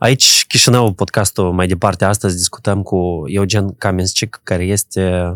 Aici 0.00 0.44
Chișinău, 0.46 0.92
podcastul 0.92 1.52
mai 1.52 1.66
departe. 1.66 2.04
Astăzi 2.04 2.36
discutăm 2.36 2.82
cu 2.82 3.22
Eugen 3.26 3.74
Kamenscic, 3.74 4.40
care 4.42 4.64
este 4.64 5.34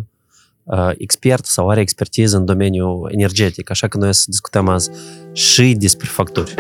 uh, 0.63 0.91
expert 0.99 1.45
sau 1.45 1.71
are 1.71 1.81
expertiză 1.81 2.37
în 2.37 2.45
domeniul 2.45 3.11
energetic. 3.13 3.71
Așa 3.71 3.89
că 3.89 3.99
noi 3.99 4.09
o 4.09 4.13
să 4.13 4.25
discutăm 4.27 4.69
azi 4.69 4.91
și 5.33 5.75
despre 5.75 6.07
facturi. 6.07 6.55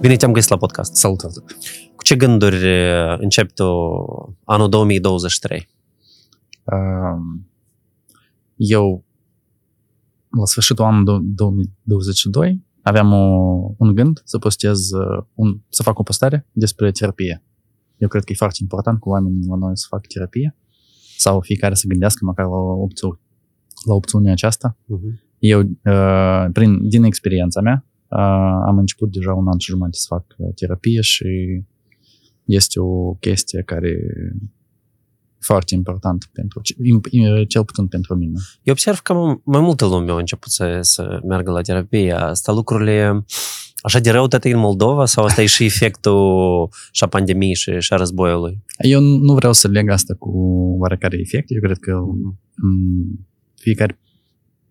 Bine 0.00 0.16
te-am 0.16 0.32
găsit 0.32 0.50
la 0.50 0.56
podcast. 0.56 0.94
Salutare! 0.94 1.34
Cu 1.96 2.02
ce 2.02 2.16
gânduri 2.16 2.56
uh, 2.56 3.18
începi 3.18 3.52
tu 3.52 3.64
anul 4.44 4.68
2023? 4.68 5.68
Um, 6.64 7.46
Eu, 8.56 9.04
la 10.38 10.44
sfârșitul 10.44 10.84
anului 10.84 11.24
2022, 11.24 12.70
aveam 12.82 13.12
o, 13.12 13.74
un 13.78 13.94
gând 13.94 14.22
să 14.24 14.38
postez, 14.38 14.90
uh, 14.90 15.24
un, 15.34 15.60
să 15.68 15.82
fac 15.82 15.98
o 15.98 16.02
postare 16.02 16.46
despre 16.52 16.90
terapie. 16.90 17.42
Eu 17.96 18.08
cred 18.08 18.24
că 18.24 18.32
e 18.32 18.36
foarte 18.36 18.58
important 18.60 18.98
cu 19.00 19.08
oamenii 19.08 19.46
la 19.48 19.56
noi 19.56 19.76
să 19.76 19.86
facă 19.88 20.02
terapie 20.08 20.56
sau 21.16 21.40
fiecare 21.40 21.74
să 21.74 21.86
gândească 21.86 22.24
măcar 22.24 22.46
la, 22.46 22.56
opțiune, 22.56 23.18
la 23.86 23.94
opțiunea 23.94 24.32
aceasta. 24.32 24.76
Uh-huh. 24.76 25.30
Eu, 25.38 25.60
uh, 25.60 26.46
prin, 26.52 26.88
din 26.88 27.02
experiența 27.02 27.60
mea, 27.60 27.86
uh, 28.08 28.62
am 28.66 28.78
început 28.78 29.12
deja 29.12 29.32
un 29.32 29.48
an 29.48 29.58
și 29.58 29.70
jumătate 29.70 29.96
să 29.96 30.06
fac 30.08 30.24
uh, 30.36 30.54
terapie 30.54 31.00
și 31.00 31.26
este 32.44 32.80
o 32.80 33.12
chestie 33.12 33.62
care 33.62 33.96
foarte 35.44 35.74
important 35.74 36.28
pentru, 36.32 36.60
cel 37.48 37.64
puțin 37.64 37.86
pentru 37.86 38.14
mine. 38.14 38.38
Eu 38.62 38.72
observ 38.72 38.98
că 38.98 39.12
mai 39.44 39.60
multă 39.60 39.86
lume 39.86 40.10
a 40.10 40.16
început 40.16 40.50
să, 40.50 40.78
să 40.80 41.20
meargă 41.28 41.50
la 41.50 41.60
terapie. 41.60 42.12
Asta 42.12 42.52
lucrurile 42.52 43.24
așa 43.82 43.98
de 43.98 44.10
rău 44.10 44.26
în 44.42 44.58
Moldova 44.58 45.06
sau 45.06 45.24
asta 45.24 45.42
e 45.42 45.46
și 45.46 45.64
efectul 45.64 46.68
și 46.90 47.04
a 47.04 47.06
pandemiei 47.06 47.54
și, 47.54 47.72
și 47.78 47.92
a 47.92 47.96
războiului? 47.96 48.62
Eu 48.78 49.00
nu 49.00 49.34
vreau 49.34 49.52
să 49.52 49.68
leg 49.68 49.90
asta 49.90 50.14
cu 50.18 50.30
oarecare 50.78 51.18
efect. 51.20 51.46
Eu 51.50 51.60
cred 51.60 51.78
că 51.78 51.92
fiecare 53.54 54.00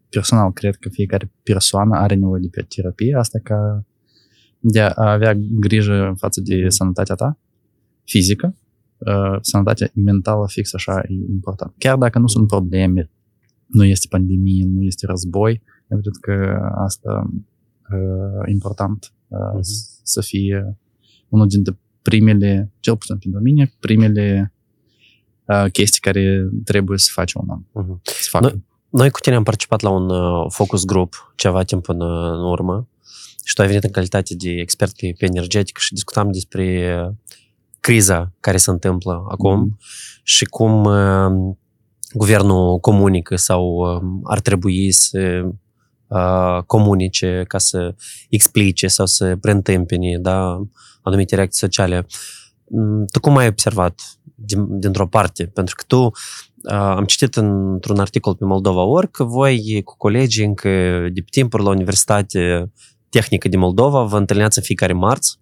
personal 0.10 0.52
cred 0.52 0.76
că 0.76 0.90
fiecare 0.90 1.32
persoană 1.44 1.98
are 1.98 2.16
nevoie 2.16 2.42
de 2.52 2.66
terapie. 2.76 3.16
Asta 3.16 3.40
ca 3.44 3.86
de 4.60 4.80
a 4.82 5.12
avea 5.12 5.34
grijă 5.60 6.14
față 6.18 6.42
de 6.42 6.70
sănătatea 6.70 7.16
ta 7.16 7.40
fizică, 8.04 8.56
uh, 9.08 9.38
sănătatea 9.42 9.90
mentală 9.94 10.46
fix 10.48 10.74
așa 10.74 11.02
e 11.08 11.14
important. 11.14 11.74
Chiar 11.78 11.98
dacă 11.98 12.20
nu 12.20 12.28
sunt 12.28 12.48
probleme, 12.48 13.10
nu 13.68 13.84
este 13.84 14.08
pandemie, 14.10 14.66
nu 14.66 14.82
este 14.82 15.06
război, 15.06 15.62
eu 15.88 16.00
cred 16.00 16.16
că 16.22 16.60
asta 16.76 17.30
uh, 17.92 18.48
important 18.52 19.14
uh, 19.28 19.38
uh-huh. 19.38 20.02
să 20.04 20.22
fie 20.22 20.78
unul 21.30 21.48
dintre 21.48 21.78
primele, 22.02 22.72
cel 22.80 22.98
puțin 22.98 23.18
pentru 23.20 23.42
mine, 23.42 23.74
primele 23.80 24.54
uh, 25.46 25.66
chestii 25.72 26.02
care 26.02 26.50
trebuie 26.64 26.98
să 26.98 27.10
faci 27.14 27.34
un 27.34 27.50
om. 27.50 27.64
Uh-huh. 27.64 28.02
Să 28.04 28.28
facă. 28.30 28.46
Noi, 28.46 28.64
noi 28.90 29.10
cu 29.10 29.20
tine 29.20 29.36
am 29.36 29.44
participat 29.44 29.82
la 29.82 29.90
un 29.90 30.10
uh, 30.10 30.46
focus 30.50 30.86
group 30.86 31.34
ceva 31.36 31.64
timp 31.64 31.90
în, 31.90 32.02
în 32.02 32.44
urmă 32.44 32.88
și 33.44 33.54
tu 33.54 33.62
ai 33.62 33.68
venit 33.68 33.84
în 33.84 33.92
calitate 33.92 34.36
de 34.36 34.50
expert 34.50 34.96
pe, 34.96 35.14
pe 35.18 35.26
energetic 35.26 35.78
și 35.78 35.94
discutam 35.94 36.32
despre 36.32 36.96
uh, 37.08 37.14
criza 37.82 38.34
care 38.40 38.58
se 38.58 38.70
întâmplă 38.70 39.26
acum 39.30 39.60
mm. 39.60 39.78
și 40.24 40.46
cum 40.46 40.84
uh, 40.84 41.56
guvernul 42.14 42.80
comunică 42.80 43.36
sau 43.36 43.64
uh, 43.66 44.02
ar 44.24 44.40
trebui 44.40 44.92
să 44.92 45.42
uh, 46.08 46.64
comunice 46.66 47.44
ca 47.48 47.58
să 47.58 47.96
explice 48.30 48.88
sau 48.88 49.06
să 49.06 49.36
preîntâmpine 49.36 50.18
da, 50.18 50.62
anumite 51.02 51.36
reacții 51.36 51.60
sociale. 51.60 52.06
Mm, 52.70 53.06
tu 53.12 53.20
cum 53.20 53.38
ai 53.38 53.48
observat 53.48 54.02
din, 54.36 54.80
dintr-o 54.80 55.08
parte? 55.08 55.46
Pentru 55.46 55.76
că 55.76 55.84
tu 55.88 56.02
uh, 56.02 56.12
am 56.72 57.06
citit 57.06 57.36
într-un 57.36 58.00
articol 58.00 58.36
pe 58.36 58.46
Moldova 58.46 58.82
Org 58.82 59.12
că 59.12 59.24
voi 59.24 59.82
cu 59.84 59.98
colegii 59.98 60.46
încă 60.46 60.70
de 61.14 61.24
timpuri 61.30 61.64
la 61.64 61.70
Universitate 61.70 62.72
Tehnică 63.10 63.48
de 63.48 63.58
Moldova 63.58 64.04
vă 64.04 64.18
întâlneați 64.18 64.58
în 64.58 64.64
fiecare 64.64 64.94
marți 64.94 65.40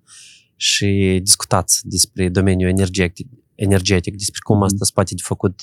și 0.61 1.19
discutați 1.23 1.81
despre 1.83 2.29
domeniul 2.29 2.69
energetic, 2.69 3.27
energetic 3.55 4.17
despre 4.17 4.39
cum 4.43 4.63
asta 4.63 4.85
se 4.85 4.91
poate 4.93 5.13
de 5.15 5.21
făcut 5.25 5.59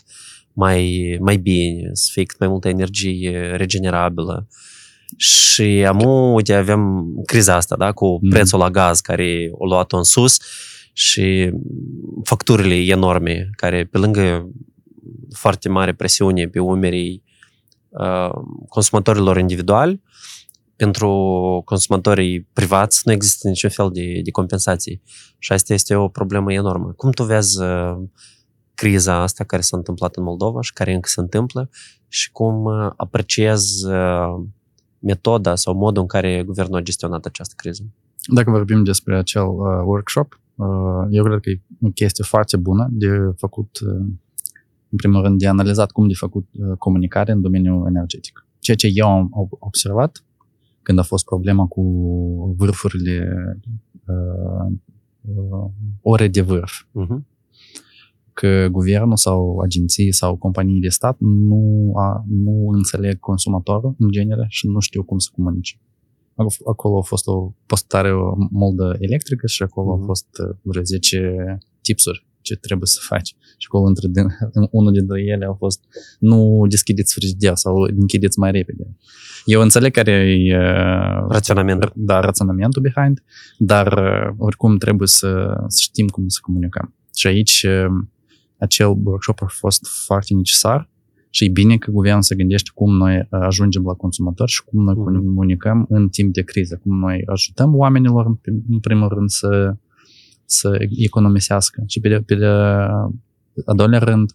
mai, 0.53 1.17
mai 1.21 1.37
bine, 1.37 1.91
să 1.93 2.09
fie 2.13 2.25
cât 2.25 2.39
mai 2.39 2.49
multă 2.49 2.69
energie 2.69 3.55
regenerabilă. 3.57 4.49
Și 5.17 5.63
am 5.63 6.01
uite, 6.35 6.55
avem 6.55 7.07
criza 7.27 7.55
asta, 7.55 7.77
da, 7.77 7.93
cu 7.93 8.19
mm. 8.23 8.31
prețul 8.31 8.59
la 8.59 8.71
gaz 8.71 9.01
care 9.01 9.49
o 9.53 9.67
luat 9.67 9.93
în 9.93 10.03
sus 10.03 10.39
și 10.93 11.51
facturile 12.25 12.75
enorme 12.75 13.51
care 13.57 13.85
pe 13.85 13.99
lângă 13.99 14.51
foarte 15.35 15.69
mare 15.69 15.95
presiune 15.95 16.49
pe 16.49 16.59
umerii 16.59 17.23
uh, 17.89 18.31
consumatorilor 18.69 19.39
individuali, 19.39 20.03
pentru 20.77 21.11
consumatorii 21.65 22.41
privați 22.53 23.03
nu 23.05 23.13
există 23.13 23.49
niciun 23.49 23.71
fel 23.71 23.91
de, 23.93 24.21
de 24.25 24.31
compensații. 24.31 25.03
Și 25.39 25.53
asta 25.53 25.73
este 25.73 25.95
o 25.95 26.09
problemă 26.09 26.53
enormă. 26.53 26.93
Cum 26.93 27.11
tu 27.11 27.25
vezi 27.25 27.63
uh, 27.63 27.97
criza 28.75 29.15
asta 29.15 29.45
care 29.45 29.63
s-a 29.63 29.77
întâmplat 29.77 30.17
în 30.17 30.23
Moldova 30.23 30.61
și 30.61 30.73
care 30.73 30.95
încă 30.95 31.09
se 31.09 31.21
întâmplă 31.21 31.71
și 32.09 32.33
cum 32.33 32.65
uh, 32.65 32.91
apreciezi 32.97 33.87
uh, 33.87 34.45
metoda 34.99 35.55
sau 35.55 35.75
modul 35.75 36.03
în 36.03 36.09
care 36.09 36.43
guvernul 36.47 36.79
a 36.79 36.83
gestionat 36.83 37.25
această 37.25 37.55
criză? 37.57 37.83
Dacă 38.35 38.51
vorbim 38.51 38.85
despre 38.85 39.17
acel 39.17 39.47
uh, 39.47 39.83
workshop, 39.85 40.41
uh, 40.55 40.67
eu 41.11 41.25
cred 41.25 41.41
că 41.41 41.51
e 41.51 41.61
o 41.83 41.89
chestie 41.89 42.25
foarte 42.25 42.57
bună 42.57 42.89
de 42.91 43.09
făcut, 43.37 43.79
uh, 43.87 44.07
în 44.89 44.97
primul 44.97 45.23
rând, 45.23 45.39
de 45.39 45.47
analizat 45.47 45.91
cum 45.91 46.07
de 46.09 46.15
făcut 46.15 46.47
uh, 46.53 46.77
comunicare 46.79 47.33
în 47.33 47.41
domeniul 47.41 47.87
energetic. 47.87 48.47
Ceea 48.59 48.77
ce 48.77 48.91
eu 48.93 49.09
am 49.09 49.31
observat 49.59 50.25
când 50.87 50.99
a 50.99 51.03
fost 51.03 51.25
problema 51.25 51.67
cu 51.67 51.83
vârfurile, 52.59 53.29
uh, 54.07 54.73
uh, 55.21 55.71
ore 56.03 56.29
de 56.29 56.41
vârf. 56.41 56.73
Uh-huh. 56.83 57.19
Că 58.33 58.69
guvernul 58.71 59.17
sau 59.17 59.59
agenții 59.59 60.13
sau 60.13 60.37
companii 60.37 60.81
de 60.81 60.89
stat 60.89 61.17
nu, 61.19 61.93
a, 61.97 62.25
nu 62.29 62.69
înțeleg 62.73 63.19
consumatorul 63.19 63.95
în 63.99 64.11
genere 64.11 64.47
și 64.49 64.67
nu 64.67 64.81
știu 64.81 65.03
cum 65.03 65.19
să 65.19 65.29
comunice. 65.35 65.81
Acolo 66.67 66.99
a 66.99 67.03
fost 67.03 67.27
o 67.27 67.53
postare 67.67 68.13
moldă 68.51 68.97
electrică 68.99 69.47
și 69.47 69.63
acolo 69.63 69.87
uh-huh. 69.87 69.99
au 69.99 70.05
fost 70.05 70.29
uh, 70.49 70.57
vreo 70.63 70.83
10 70.83 71.59
tipsuri 71.81 72.27
ce 72.47 72.55
trebuie 72.57 72.87
să 72.87 72.99
faci. 73.03 73.29
Și 73.59 73.67
acolo 73.69 73.85
între, 73.87 74.09
unul 74.71 74.93
dintre 74.93 75.23
ele 75.23 75.45
a 75.45 75.53
fost 75.53 75.81
nu 76.19 76.67
deschideți 76.69 77.15
frigider 77.15 77.55
sau 77.55 77.75
închideți 78.01 78.39
mai 78.39 78.51
repede. 78.51 78.97
Eu 79.45 79.61
înțeleg 79.61 79.93
care 79.93 80.13
e 80.13 80.57
raționamentul. 81.29 81.93
Da, 81.95 82.21
raționamentul 82.21 82.83
behind, 82.83 83.23
dar 83.59 83.89
oricum 84.39 84.77
trebuie 84.77 85.09
să, 85.09 85.57
să 85.67 85.79
știm 85.81 86.07
cum 86.07 86.29
să 86.29 86.39
comunicăm. 86.43 86.95
Și 87.15 87.27
aici 87.27 87.67
acel 88.59 88.97
workshop 89.05 89.43
a 89.43 89.47
fost 89.49 89.87
foarte 90.07 90.35
necesar 90.35 90.91
și 91.31 91.45
e 91.45 91.49
bine 91.49 91.77
că 91.77 91.91
guvernul 91.91 92.23
se 92.23 92.35
gândește 92.35 92.71
cum 92.75 92.97
noi 92.97 93.27
ajungem 93.31 93.83
la 93.85 93.93
consumatori 93.93 94.51
și 94.51 94.65
cum 94.65 94.85
noi 94.85 94.95
mm-hmm. 94.95 95.25
comunicăm 95.25 95.87
în 95.89 96.09
timp 96.09 96.33
de 96.33 96.43
criză, 96.43 96.81
cum 96.83 96.99
noi 96.99 97.23
ajutăm 97.27 97.77
oamenilor, 97.77 98.27
în 98.71 98.79
primul 98.81 99.09
rând, 99.09 99.29
să, 99.29 99.77
să 100.47 100.79
economisească 100.97 101.83
și 101.87 102.01
pe, 102.01 102.21
pe 102.21 102.45
a 103.65 103.75
doilea 103.75 103.99
rând, 103.99 104.31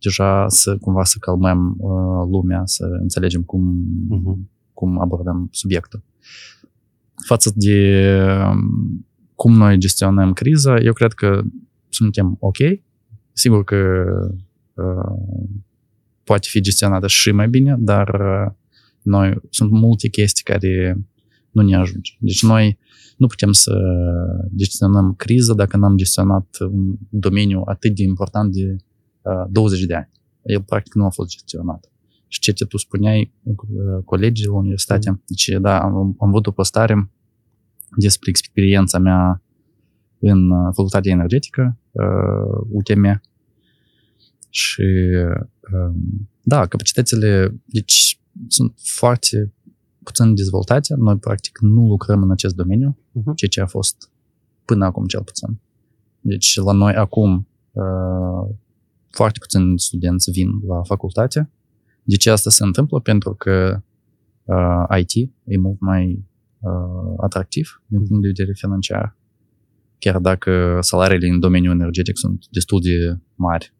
deja 0.00 0.48
să 0.48 0.76
cumva 0.76 1.04
să 1.04 1.16
calmăm 1.20 1.76
uh, 1.78 2.28
lumea, 2.30 2.62
să 2.64 2.84
înțelegem 3.00 3.42
cum, 3.42 3.84
uh-huh. 4.10 4.48
cum 4.72 5.00
abordăm 5.00 5.48
subiectul. 5.52 6.02
Față 7.26 7.52
de 7.54 8.10
um, 8.50 9.06
cum 9.34 9.52
noi 9.52 9.78
gestionăm 9.78 10.32
criza, 10.32 10.78
eu 10.78 10.92
cred 10.92 11.12
că 11.12 11.42
suntem 11.88 12.36
ok. 12.40 12.56
Sigur 13.32 13.64
că 13.64 14.04
uh, 14.74 15.16
poate 16.24 16.46
fi 16.50 16.60
gestionată 16.60 17.06
și 17.06 17.30
mai 17.30 17.48
bine, 17.48 17.76
dar 17.78 18.08
uh, 18.08 18.52
noi 19.02 19.36
sunt 19.50 19.70
multe 19.70 20.08
chestii 20.08 20.44
care 20.44 20.98
nu 21.56 21.62
ne 21.62 21.76
ajunge. 21.76 22.12
Deci 22.18 22.42
noi 22.42 22.78
nu 23.16 23.26
putem 23.26 23.52
să 23.52 23.72
gestionăm 24.56 25.14
criza 25.14 25.54
dacă 25.54 25.76
n-am 25.76 25.96
gestionat 25.96 26.56
un 26.70 26.96
domeniu 27.08 27.62
atât 27.64 27.94
de 27.94 28.02
important 28.02 28.52
de 28.52 28.76
20 29.50 29.84
de 29.84 29.94
ani. 29.94 30.10
El 30.42 30.62
practic 30.62 30.94
nu 30.94 31.04
a 31.04 31.10
fost 31.10 31.30
gestionat. 31.30 31.90
Și 32.28 32.40
ce 32.40 32.64
tu 32.64 32.76
spuneai, 32.76 33.34
colegii 34.04 34.46
la 34.46 34.54
universitate, 34.54 35.10
mm. 35.10 35.22
deci 35.26 35.48
da, 35.60 35.80
am, 35.80 35.96
am 35.96 36.28
avut 36.28 36.46
o 36.46 36.50
postare 36.50 37.10
despre 37.96 38.30
experiența 38.30 38.98
mea 38.98 39.42
în 40.18 40.50
facultatea 40.64 41.12
energetică, 41.12 41.78
uh, 41.90 42.66
UTM, 42.70 43.20
și 44.48 44.82
uh, 44.82 45.94
da, 46.42 46.66
capacitățile, 46.66 47.60
deci 47.64 48.20
sunt 48.48 48.74
foarte 48.76 49.54
puțin 50.06 50.34
dezvoltate. 50.34 50.94
Noi, 50.96 51.16
practic, 51.16 51.58
nu 51.60 51.86
lucrăm 51.86 52.22
în 52.22 52.30
acest 52.30 52.54
domeniu, 52.54 52.98
Mhm. 53.12 53.34
ceea 53.34 53.50
ce 53.50 53.60
a 53.60 53.66
fost 53.66 54.10
până 54.64 54.84
acum 54.84 55.04
cel 55.06 55.22
puțin. 55.22 55.60
Deci, 56.20 56.56
la 56.64 56.72
noi 56.72 56.92
acum 56.94 57.48
uh, 57.72 58.54
foarte 59.10 59.38
puțini 59.38 59.78
studenți 59.78 60.30
vin 60.30 60.48
la 60.66 60.82
facultate. 60.82 61.50
De 62.02 62.16
ce 62.16 62.30
asta 62.30 62.50
se 62.50 62.64
întâmplă? 62.64 63.00
Pentru 63.00 63.34
că 63.34 63.82
uh, 64.44 64.98
IT 65.00 65.32
e 65.44 65.58
mult 65.58 65.80
mai 65.80 66.24
uh, 66.58 67.14
atractiv 67.16 67.82
din 67.86 68.02
punct 68.06 68.22
de 68.22 68.28
vedere 68.28 68.52
financiar. 68.52 69.16
Chiar 69.98 70.18
dacă 70.18 70.78
salariile 70.80 71.28
în 71.28 71.40
domeniul 71.40 71.74
energetic 71.74 72.16
sunt 72.18 72.46
destul 72.50 72.80
de 72.80 73.20
mari. 73.34 73.74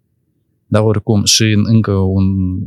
Dar 0.67 0.83
oricum, 0.83 1.25
și 1.25 1.63
încă 1.63 1.93
un 1.93 2.27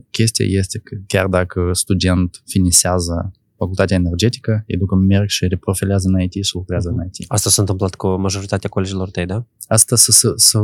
chestie 0.10 0.46
este 0.46 0.80
că 0.80 0.96
chiar 1.08 1.28
dacă 1.28 1.70
student 1.74 2.42
finisează 2.46 3.32
facultatea 3.62 3.96
energetică, 3.96 4.64
ei 4.68 4.78
după 4.78 4.96
merg 4.96 5.28
și 5.28 5.48
reprofilează 5.48 6.08
în 6.08 6.22
IT 6.22 6.34
și 6.44 6.56
lucrează 6.56 6.90
în 6.90 7.06
IT. 7.06 7.26
Asta 7.28 7.50
s-a 7.50 7.62
întâmplat 7.62 7.96
cu 7.96 8.08
majoritatea 8.08 8.70
colegilor 8.70 9.10
tăi, 9.10 9.26
da? 9.26 9.46
Asta 9.68 9.96
s-a, 9.96 10.12
s-a, 10.12 10.34
s-a 10.36 10.62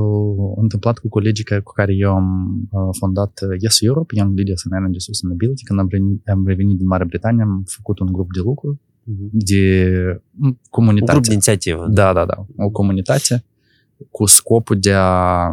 întâmplat 0.55 0.97
cu 0.97 1.07
colegii 1.09 1.43
care, 1.43 1.61
cu 1.61 1.71
care 1.71 1.93
eu 1.95 2.11
am 2.11 2.27
uh, 2.71 2.81
fondat 2.99 3.39
uh, 3.43 3.55
Yes 3.59 3.81
Europe, 3.81 4.13
Young 4.15 4.35
Leaders 4.35 4.63
in 4.63 4.73
Energy 4.73 4.99
Sustainability. 4.99 5.63
Când 5.63 5.79
am 5.79 5.87
revenit, 5.89 6.27
am 6.27 6.47
revenit 6.47 6.77
din 6.77 6.87
Marea 6.87 7.05
Britanie, 7.05 7.41
am 7.41 7.63
făcut 7.67 7.99
un 7.99 8.09
grup 8.11 8.33
de 8.33 8.39
lucru 8.43 8.79
de 9.31 9.95
mm, 10.31 10.47
Un 10.47 10.57
comunitate. 10.69 11.11
grup 11.11 11.23
de 11.25 11.31
inițiativă. 11.31 11.87
Da, 11.91 12.13
da, 12.13 12.25
da. 12.25 12.45
O 12.57 12.69
comunitate 12.69 13.45
cu 14.11 14.25
scopul 14.25 14.79
de 14.79 14.93
a 14.93 15.51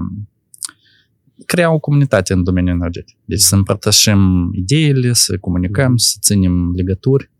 crea 1.47 1.73
o 1.73 1.79
comunitate 1.79 2.33
în 2.33 2.45
domeniul 2.45 2.75
energetic. 2.75 3.17
Deci 3.25 3.41
să 3.41 3.55
împărtășim 3.55 4.51
ideile, 4.53 5.13
să 5.13 5.39
comunicăm, 5.41 5.97
să 5.97 6.17
ținem 6.21 6.73
legături 6.77 7.31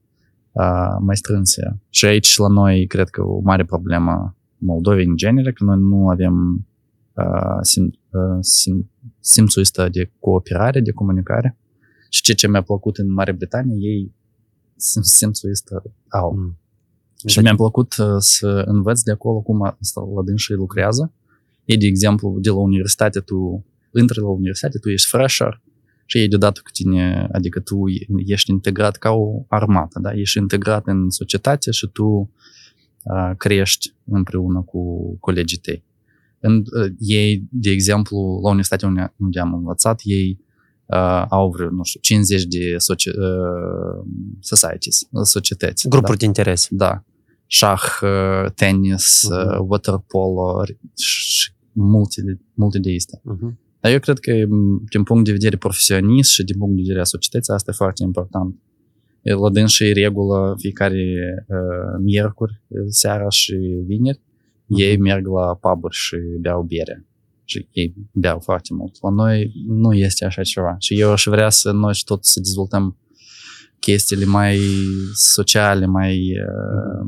uh, 0.53 0.97
mai 1.01 1.17
strânse. 1.17 1.81
Și 1.89 2.05
aici 2.05 2.37
la 2.37 2.49
noi 2.49 2.87
cred 2.87 3.09
că 3.09 3.23
o 3.23 3.41
mare 3.41 3.65
problemă 3.65 4.37
Moldovei 4.59 5.05
în 5.05 5.17
genere, 5.17 5.53
că 5.53 5.65
noi 5.65 5.77
nu 5.79 6.09
avem 6.09 6.67
uh, 7.15 7.59
sim, 7.61 7.85
uh, 8.11 8.39
sim, 8.41 8.91
simțul 9.21 9.63
ăsta 9.63 9.89
de 9.89 10.11
cooperare, 10.19 10.81
de 10.81 10.93
comunicare. 10.93 11.57
Și 12.11 12.23
ce, 12.23 12.33
ce 12.33 12.49
mi-a 12.49 12.63
plăcut 12.63 12.97
în 12.97 13.13
Marea 13.13 13.33
Britanie, 13.33 13.77
ei 13.79 14.15
sim- 14.77 15.03
simțul 15.03 15.51
ăsta 15.51 15.83
au. 16.09 16.35
Mm. 16.37 16.57
Și 17.27 17.41
mi-a 17.41 17.55
plăcut 17.55 17.97
uh, 17.97 18.07
să 18.19 18.63
învăț 18.67 19.03
de 19.03 19.11
acolo 19.11 19.41
cum 19.41 19.63
asta 19.63 20.01
la 20.15 20.23
dânsii 20.25 20.55
lucrează. 20.55 21.13
Ei, 21.65 21.77
de 21.77 21.87
exemplu, 21.87 22.39
de 22.41 22.49
la 22.49 22.57
universitate, 22.57 23.21
tu 23.21 23.65
intri 24.01 24.21
la 24.21 24.29
universitate, 24.29 24.79
tu 24.79 24.89
ești 24.89 25.09
fresher 25.09 25.61
și 26.13 26.19
ei 26.19 26.29
deodată 26.29 26.61
cu 26.65 26.71
tine, 26.73 27.29
adică 27.33 27.61
tu 27.61 27.77
ești 28.27 28.51
integrat 28.51 28.97
ca 28.97 29.11
o 29.11 29.45
armată, 29.49 29.99
da? 30.03 30.13
Ești 30.15 30.39
integrat 30.39 30.87
în 30.87 31.11
societate 31.11 31.71
și 31.71 31.87
tu 31.87 32.05
uh, 33.03 33.31
crești 33.37 33.95
împreună 34.05 34.63
cu 34.63 34.81
colegii 35.21 35.59
tăi. 35.59 35.85
În, 36.41 36.57
uh, 36.57 36.93
ei, 36.99 37.45
de 37.51 37.71
exemplu, 37.71 38.41
la 38.43 38.49
universitatea 38.49 38.89
unde, 38.89 39.15
unde 39.17 39.41
am 39.41 39.55
învățat, 39.55 40.01
ei 40.05 40.39
uh, 40.87 41.25
au 41.29 41.51
vreo, 41.51 41.71
nu 41.71 41.83
știu, 41.85 42.01
50 42.01 42.43
de 42.45 42.75
soci, 42.79 43.07
uh, 43.07 44.07
societies, 44.41 45.09
societăți. 45.23 45.89
Grupuri 45.89 46.19
de 46.19 46.25
interes. 46.25 46.67
Da. 46.71 47.05
Șah, 47.47 47.83
uh, 48.03 48.51
tenis, 48.55 49.23
Mhm. 49.29 49.35
uh, 49.61 49.65
waterpolo 49.69 50.65
și 50.97 51.53
multe, 51.73 52.23
de- 52.23 52.39
multe 52.55 52.79
de 52.79 52.95
astea. 52.97 53.21
Mhm. 53.25 53.59
Dar 53.83 53.93
eu 53.93 53.99
cred 53.99 54.19
că 54.19 54.33
m, 54.49 54.85
din 54.91 55.03
punct 55.03 55.25
de 55.25 55.33
vedere 55.33 55.57
profesionist 55.57 56.31
și 56.31 56.45
din 56.45 56.59
punct 56.59 56.75
de 56.75 56.81
vedere 56.81 57.01
a 57.01 57.05
societății, 57.05 57.53
asta 57.53 57.71
e 57.71 57.75
foarte 57.75 58.03
important. 58.03 58.61
E 59.23 59.33
La 59.33 59.51
dânsă 59.51 59.85
e 59.85 59.93
regulă 59.93 60.55
fiecare 60.59 61.45
uh, 61.49 62.01
miercuri 62.03 62.63
uh, 62.69 62.81
seara 62.89 63.29
și 63.29 63.55
vineri, 63.87 64.21
ei 64.67 64.97
merg 64.97 65.27
la 65.27 65.55
puburi 65.55 65.95
și 65.97 66.17
beau 66.41 66.63
bere. 66.63 67.07
Și 67.45 67.69
ei 67.71 67.95
beau 68.13 68.39
foarte 68.39 68.75
mult. 68.75 68.97
La 69.01 69.11
noi 69.11 69.53
nu 69.67 69.93
este 69.93 70.25
așa 70.25 70.43
ceva. 70.43 70.77
Și 70.79 71.01
eu 71.01 71.11
aș 71.11 71.25
vrea 71.27 71.49
să 71.49 71.73
noi 71.73 71.95
și 71.95 72.05
tot 72.05 72.25
să 72.25 72.41
dezvoltăm 72.41 72.97
chestiile 73.79 74.25
mai 74.25 74.59
sociale, 75.13 75.87
mai 75.87 76.19
uh, 76.19 77.07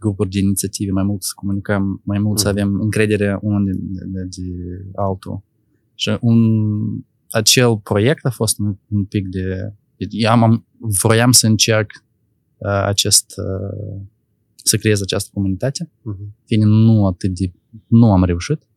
grupuri 0.00 0.28
de 0.28 0.38
inițiative, 0.38 0.90
mai 0.90 1.02
mult 1.04 1.22
să 1.22 1.32
comunicăm, 1.34 2.00
mai 2.04 2.18
mult 2.18 2.38
să 2.38 2.48
Mhm. 2.48 2.58
avem 2.58 2.80
încredere 2.80 3.38
unul 3.40 3.64
de, 3.64 3.72
de, 4.06 4.22
de 4.24 4.42
altul. 4.94 5.42
Și 5.94 6.16
un, 6.20 6.38
acel 7.30 7.78
proiect 7.78 8.24
a 8.24 8.30
fost 8.30 8.58
un, 8.58 8.76
un 8.88 9.04
pic 9.04 9.28
de... 9.28 9.74
Eu 10.10 10.30
am, 10.30 10.42
am, 10.42 10.66
vroiam 11.02 11.32
să 11.32 11.46
încerc 11.46 11.90
uh, 12.56 12.82
acest... 12.84 13.32
Uh, 13.36 14.00
să 14.64 14.76
creez 14.76 15.00
această 15.00 15.30
comunitate, 15.34 15.90
Mhm. 16.02 16.36
fiind 16.44 16.64
nu 16.64 17.06
atât 17.06 17.34
de... 17.34 17.52
Nu 17.86 18.12
am 18.12 18.24
reușit, 18.24 18.68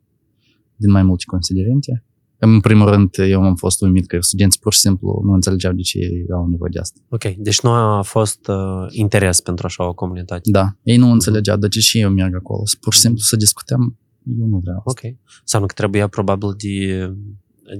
din 0.75 0.91
mai 0.91 1.03
multe 1.03 1.23
considerente. 1.27 2.05
În 2.45 2.59
primul 2.59 2.89
rând, 2.89 3.09
eu 3.17 3.43
am 3.43 3.55
fost 3.55 3.81
uimit 3.81 4.07
că 4.07 4.17
studenții 4.21 4.59
pur 4.59 4.73
și 4.73 4.79
simplu 4.79 5.21
nu 5.25 5.33
înțelegeau 5.33 5.73
de 5.73 5.81
ce 5.81 5.97
ei 5.97 6.25
au 6.33 6.47
nevoie 6.47 6.69
de 6.73 6.79
asta. 6.79 6.99
Ok, 7.09 7.23
deci 7.23 7.61
nu 7.61 7.69
a 7.69 8.01
fost 8.01 8.47
uh, 8.47 8.55
interes 8.89 9.41
pentru 9.41 9.65
așa 9.65 9.87
o 9.87 9.93
comunitate. 9.93 10.51
Da, 10.51 10.75
ei 10.83 10.97
nu 10.97 11.11
înțelegeau 11.11 11.57
de 11.57 11.67
ce 11.67 11.79
și 11.79 11.99
eu 11.99 12.09
merg 12.09 12.35
acolo. 12.35 12.65
Să 12.65 12.75
pur 12.81 12.93
și 12.93 12.99
simplu 12.99 13.19
să 13.19 13.35
discutăm, 13.35 13.99
eu 14.39 14.47
nu 14.47 14.57
vreau 14.57 14.83
asta. 14.85 15.07
Ok. 15.07 15.15
Înseamnă 15.41 15.67
că 15.67 15.73
trebuia 15.73 16.07
probabil 16.07 16.49
de, 16.57 17.09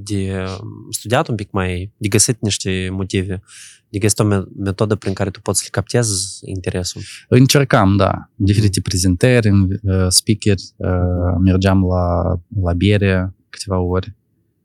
de 0.03 0.45
studiat 0.89 1.27
un 1.27 1.35
pic 1.35 1.51
mai, 1.51 1.93
de 1.97 2.07
găsit 2.07 2.41
niște 2.41 2.89
motive, 2.91 3.41
de 3.89 3.97
găsit 3.97 4.19
o 4.19 4.23
me- 4.23 4.45
metodă 4.57 4.95
prin 4.95 5.13
care 5.13 5.29
tu 5.29 5.41
poți 5.41 5.57
să 5.57 5.63
le 5.65 5.79
captezi 5.79 6.39
interesul. 6.45 7.01
Încercam, 7.27 7.95
da, 7.95 8.29
diferite 8.35 8.81
prezentări, 8.81 9.49
uh, 9.49 10.05
speaker, 10.07 10.55
uh, 10.75 11.35
mergeam 11.43 11.85
la, 11.85 12.35
la 12.61 12.73
bere 12.73 13.35
câteva 13.49 13.79
ori, 13.79 14.15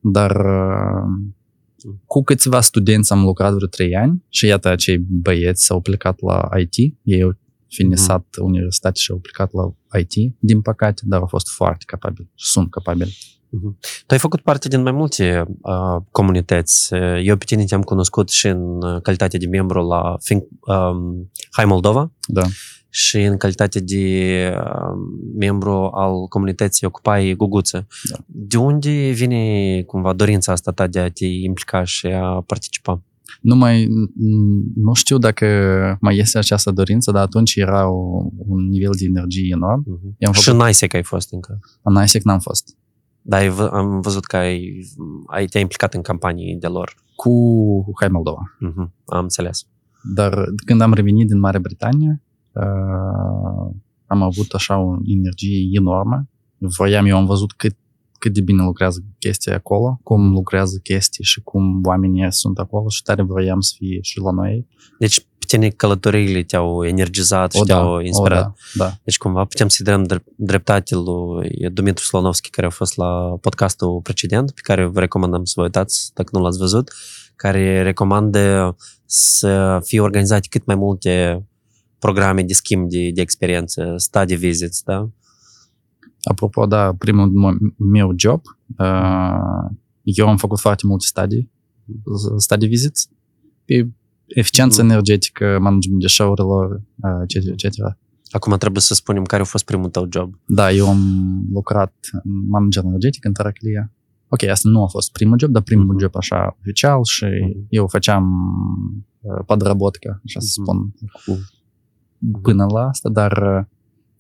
dar 0.01 0.31
uh, 0.31 1.93
cu 2.07 2.23
câțiva 2.23 2.61
studenți 2.61 3.13
am 3.13 3.23
lucrat 3.23 3.53
vreo 3.53 3.69
trei 3.69 3.97
ani 3.97 4.25
și 4.29 4.47
iată 4.47 4.69
acei 4.69 4.99
băieți 4.99 5.65
s-au 5.65 5.81
plecat 5.81 6.21
la 6.21 6.49
IT, 6.59 6.97
ei 7.03 7.23
au 7.23 7.39
finisat 7.69 8.23
mm-hmm. 8.23 8.43
universitate 8.43 8.99
și 8.99 9.11
au 9.11 9.19
plecat 9.19 9.51
la 9.53 9.99
IT, 9.99 10.37
din 10.39 10.61
păcate, 10.61 11.03
dar 11.05 11.21
au 11.21 11.27
fost 11.27 11.49
foarte 11.49 11.85
capabili, 11.87 12.31
sunt 12.35 12.71
capabili. 12.71 13.17
Tu 14.07 14.15
ai 14.15 14.19
făcut 14.19 14.41
parte 14.41 14.69
din 14.69 14.83
mai 14.83 14.93
multe 14.93 15.45
uh, 15.47 16.03
comunități. 16.11 16.95
Eu 17.23 17.37
pe 17.37 17.45
tine 17.45 17.65
te-am 17.65 17.83
cunoscut 17.83 18.29
și 18.29 18.47
în 18.47 18.83
uh, 18.83 19.01
calitate 19.03 19.39
de 19.39 19.47
membru 19.47 19.87
la 19.87 20.17
Think, 20.25 20.43
um, 20.61 21.31
Hai 21.51 21.65
Moldova 21.65 22.13
Da. 22.27 22.43
Și 22.91 23.23
în 23.23 23.37
calitate 23.37 23.81
de 23.81 24.53
uh, 24.57 24.97
membru 25.39 25.71
al 25.73 26.27
comunității 26.29 26.87
Ocupai 26.87 27.35
Guguță. 27.35 27.87
Da. 28.11 28.17
De 28.27 28.57
unde 28.57 29.11
vine 29.11 29.83
cumva 29.83 30.13
dorința 30.13 30.53
asta 30.53 30.71
ta 30.73 30.87
de 30.87 30.99
a 30.99 31.11
te 31.11 31.27
implica 31.27 31.85
și 31.85 32.07
a 32.07 32.41
participa? 32.47 33.03
Nu 33.41 33.55
mai, 33.57 33.89
nu 34.75 34.95
știu 34.95 35.19
dacă 35.19 35.47
mai 36.01 36.17
este 36.17 36.39
această 36.39 36.71
dorință, 36.71 37.11
dar 37.11 37.23
atunci 37.23 37.55
era 37.55 37.89
o, 37.89 38.25
un 38.37 38.69
nivel 38.69 38.91
de 38.99 39.05
energie 39.05 39.49
enorm. 39.55 39.83
Uh-huh. 39.83 40.17
I-am 40.19 40.33
Și 40.33 40.43
făcut, 40.43 40.61
în 40.61 40.69
ISEC 40.69 40.95
ai 40.95 41.03
fost 41.03 41.33
încă. 41.33 41.59
în 41.83 42.03
ISEC 42.03 42.23
n-am 42.23 42.39
fost. 42.39 42.77
Dar 43.23 43.41
ai, 43.41 43.49
vă- 43.49 43.71
am 43.73 44.01
văzut 44.01 44.25
că 44.25 44.37
ai, 44.37 44.81
ai 45.27 45.47
te-ai 45.47 45.63
implicat 45.63 45.95
în 45.95 46.03
campanii 46.03 46.57
de 46.61 46.67
lor. 46.67 46.95
Cu 47.15 47.33
Hai 48.01 48.09
Moldova. 48.09 48.57
Uh-huh. 48.57 48.91
Am 49.05 49.23
înțeles. 49.23 49.67
Dar 50.15 50.45
când 50.67 50.81
am 50.81 50.93
revenit 50.93 51.27
din 51.27 51.39
Marea 51.39 51.61
Britanie, 51.61 52.23
uh, 52.59 53.75
am 54.07 54.23
avut 54.23 54.53
așa 54.53 54.79
o 54.79 54.97
energie 55.05 55.69
enormă. 55.73 56.29
Voiam, 56.59 57.07
eu 57.07 57.17
am 57.17 57.27
văzut 57.27 57.53
cât, 57.53 57.77
cât 58.19 58.33
de 58.35 58.41
bine 58.41 58.63
lucrează 58.63 59.05
chestia 59.19 59.55
acolo, 59.55 60.01
cum 60.03 60.33
lucrează 60.33 60.79
chestii 60.83 61.25
și 61.25 61.41
cum 61.41 61.81
oamenii 61.85 62.33
sunt 62.33 62.59
acolo 62.59 62.89
și 62.89 63.03
tare 63.03 63.23
vroiam 63.23 63.61
să 63.61 63.75
fie 63.77 63.99
și 64.03 64.19
la 64.21 64.31
noi. 64.31 64.67
Deci 64.99 65.21
pe 65.21 65.45
tine 65.47 65.69
călătoriile 65.69 66.43
te-au 66.43 66.85
energizat 66.85 67.53
și 67.53 67.61
O, 67.61 67.65
da, 67.65 67.75
te-au 67.75 68.01
inspirat. 68.01 68.47
O, 68.47 68.53
da, 68.75 68.85
da. 68.85 68.93
Deci 69.05 69.19
cumva 69.19 69.45
putem 69.45 69.69
să-i 69.69 69.85
dăm 69.85 70.05
drept- 70.05 70.33
dreptate 70.37 70.95
lui 70.95 71.71
Dumitru 71.73 72.05
Slonovski, 72.05 72.51
care 72.51 72.67
a 72.67 72.71
fost 72.71 72.97
la 72.97 73.37
podcastul 73.41 74.01
precedent, 74.03 74.51
pe 74.51 74.61
care 74.63 74.87
vă 74.87 75.01
recomandăm 75.01 75.45
să 75.45 75.53
vă 75.57 75.63
uitați, 75.63 76.11
dacă 76.15 76.29
nu 76.33 76.43
l-ați 76.43 76.59
văzut, 76.59 76.93
care 77.37 77.83
recomandă 77.83 78.77
să 79.05 79.81
fie 79.85 80.01
organizate 80.01 80.47
cât 80.51 80.67
mai 80.67 80.77
multe 80.77 81.43
programe 82.00 82.44
de 82.44 82.54
schimb 82.54 82.90
de, 82.90 83.12
de 83.14 83.22
experiență, 83.22 83.94
study 83.98 84.36
visits, 84.36 84.82
da? 84.84 85.10
Apropo, 86.24 86.66
da, 86.66 86.94
primul 86.98 87.30
mo- 87.30 87.76
meu 87.78 88.14
job, 88.16 88.42
uh, 88.78 89.72
eu 90.04 90.28
am 90.30 90.38
făcut 90.38 90.60
foarte 90.60 90.86
multe 90.88 91.06
studii, 91.06 91.52
study 92.38 92.66
visits, 92.68 93.10
pe 93.66 93.90
eficiență 94.28 94.82
Mhm. 94.82 94.92
energetică, 94.92 95.58
management 95.62 96.02
deșeurilor, 96.02 96.82
uh, 96.96 97.10
etc., 97.28 97.64
etc. 97.64 97.76
Acum 98.32 98.58
trebuie 98.58 98.82
să 98.82 98.94
spunem 98.94 99.24
care 99.24 99.42
a 99.42 99.46
fost 99.46 99.66
primul 99.66 99.90
tău 99.90 100.08
job. 100.12 100.40
Da, 100.46 100.72
eu 100.72 100.88
am 100.90 101.02
lucrat 101.54 101.94
în 102.24 102.48
manager 102.48 102.84
energetic 102.84 103.26
în 103.26 103.34
Taraclia 103.34 103.92
ok, 104.28 104.44
asta 104.44 104.70
nu 104.70 104.84
a 104.84 104.88
fost 104.88 105.12
primul 105.12 105.40
job, 105.40 105.52
dar 105.52 105.62
primul 105.62 105.86
Mhm. 105.86 106.00
job 106.00 106.16
așa 106.16 106.56
oficial 106.60 107.00
și 107.04 107.26
Mhm. 107.26 107.66
eu 107.70 107.88
făceam 107.88 108.26
uh, 109.22 109.44
подработка, 109.46 110.22
așa 110.26 110.40
să 110.40 110.56
Mhm. 110.58 110.64
spun, 110.64 110.94
Cool. 111.26 111.40
până 112.43 112.67
la 112.73 112.81
asta, 112.89 113.09
dar 113.09 113.33
uh, 113.59 113.65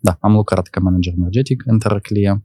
da, 0.00 0.16
am 0.20 0.32
lucrat 0.32 0.66
ca 0.66 0.80
manager 0.80 1.12
energetic 1.16 1.62
în 1.66 1.78
Taraclie 1.78 2.42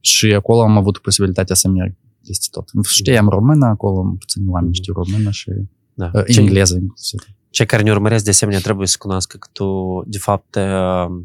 și 0.00 0.34
acolo 0.34 0.62
am 0.62 0.76
avut 0.76 0.98
posibilitatea 0.98 1.54
să 1.54 1.68
merg 1.68 1.94
peste 2.26 2.46
tot. 2.50 2.84
Știam 2.88 3.28
română, 3.28 3.66
acolo 3.66 4.14
puțin 4.18 4.42
oameni 4.48 4.70
Mhm. 4.72 4.80
știu 4.82 4.92
română 4.94 5.30
și 5.30 5.50
Da. 5.94 6.10
uh, 6.14 6.24
Ce- 6.32 6.40
engleză 6.40 6.76
inclusiv. 6.80 7.20
Cei 7.50 7.66
care 7.66 7.82
ne 7.82 7.90
urmăresc, 7.90 8.24
de 8.24 8.30
asemenea, 8.30 8.60
trebuie 8.60 8.86
să 8.86 8.96
cunoască 8.98 9.36
că 9.36 9.48
tu, 9.52 9.66
de 10.06 10.18
fapt, 10.18 10.54
uh, 10.54 10.62
uh, 11.10 11.22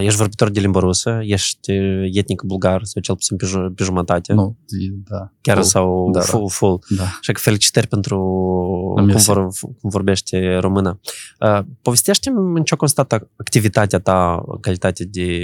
ești 0.00 0.18
vorbitor 0.18 0.50
de 0.50 0.60
limbă 0.60 0.78
rusă, 0.78 1.20
ești 1.22 1.70
uh, 1.70 2.08
etnic 2.12 2.42
bulgar, 2.42 2.84
sau 2.84 3.02
cel 3.02 3.14
puțin 3.14 3.36
pe, 3.36 3.46
ju- 3.46 3.72
pe 3.74 3.84
jumătate, 3.84 4.32
Nu, 4.32 4.56
e- 4.66 5.00
da. 5.10 5.32
chiar 5.40 5.56
full, 5.56 5.66
sau 5.68 6.10
da, 6.12 6.18
da. 6.18 6.24
full, 6.24 6.48
full. 6.50 6.78
Da. 6.96 7.02
Așa 7.02 7.32
că 7.32 7.38
felicitări 7.40 7.86
pentru 7.86 8.18
cum, 8.94 9.04
Mersi. 9.04 9.26
vor, 9.26 9.36
cum 9.60 9.90
vorbește 9.90 10.56
română. 10.56 11.00
Uh, 11.40 11.60
povestește-mi 11.82 12.36
în 12.58 12.64
ce 12.64 12.74
a 12.74 12.76
constat 12.76 13.12
activitatea 13.36 13.98
ta 13.98 14.42
în 14.46 14.60
calitate 14.60 15.04
de 15.04 15.40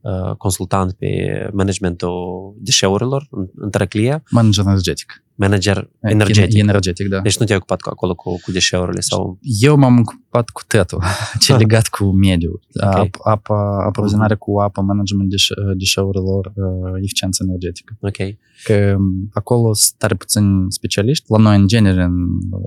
uh, 0.00 0.34
consultant 0.36 0.92
pe 0.92 1.08
managementul 1.52 2.54
deșeurilor 2.58 3.26
în, 3.30 3.46
în 3.54 3.70
Tărăclie, 3.70 4.22
Manager 4.30 4.64
energetic. 4.66 5.22
Manager 5.38 5.90
energetic. 6.00 6.58
Energetic, 6.58 7.08
da. 7.08 7.20
Deci 7.20 7.38
nu 7.38 7.44
te-ai 7.46 7.58
ocupat 7.58 7.80
cu 7.80 7.88
acolo 7.90 8.14
cu, 8.14 8.40
cu 8.44 8.50
deșeurile 8.52 9.00
sau... 9.00 9.38
Eu 9.60 9.76
m-am 9.76 9.98
ocupat 9.98 10.48
cu 10.50 10.62
tetul, 10.66 11.02
ce 11.42 11.52
Ah. 11.52 11.58
legat 11.58 11.88
cu 11.88 12.04
mediul. 12.04 12.60
Ok. 12.86 12.94
Ap, 12.96 13.16
apa, 13.24 13.84
aprovizionare 13.86 14.34
cu 14.34 14.58
apă, 14.60 14.80
management 14.80 15.28
deș- 15.34 15.76
deșeurilor, 15.76 16.52
uh, 16.54 16.92
eficiență 17.02 17.44
energetică. 17.46 17.96
Ok. 18.00 18.16
Că 18.64 18.96
acolo 19.32 19.72
sunt 19.74 19.98
tare 19.98 20.14
puțini 20.14 20.72
specialiști. 20.72 21.24
La 21.28 21.38
noi, 21.38 21.56
în 21.56 21.66
genere, 21.66 22.02
în 22.02 22.14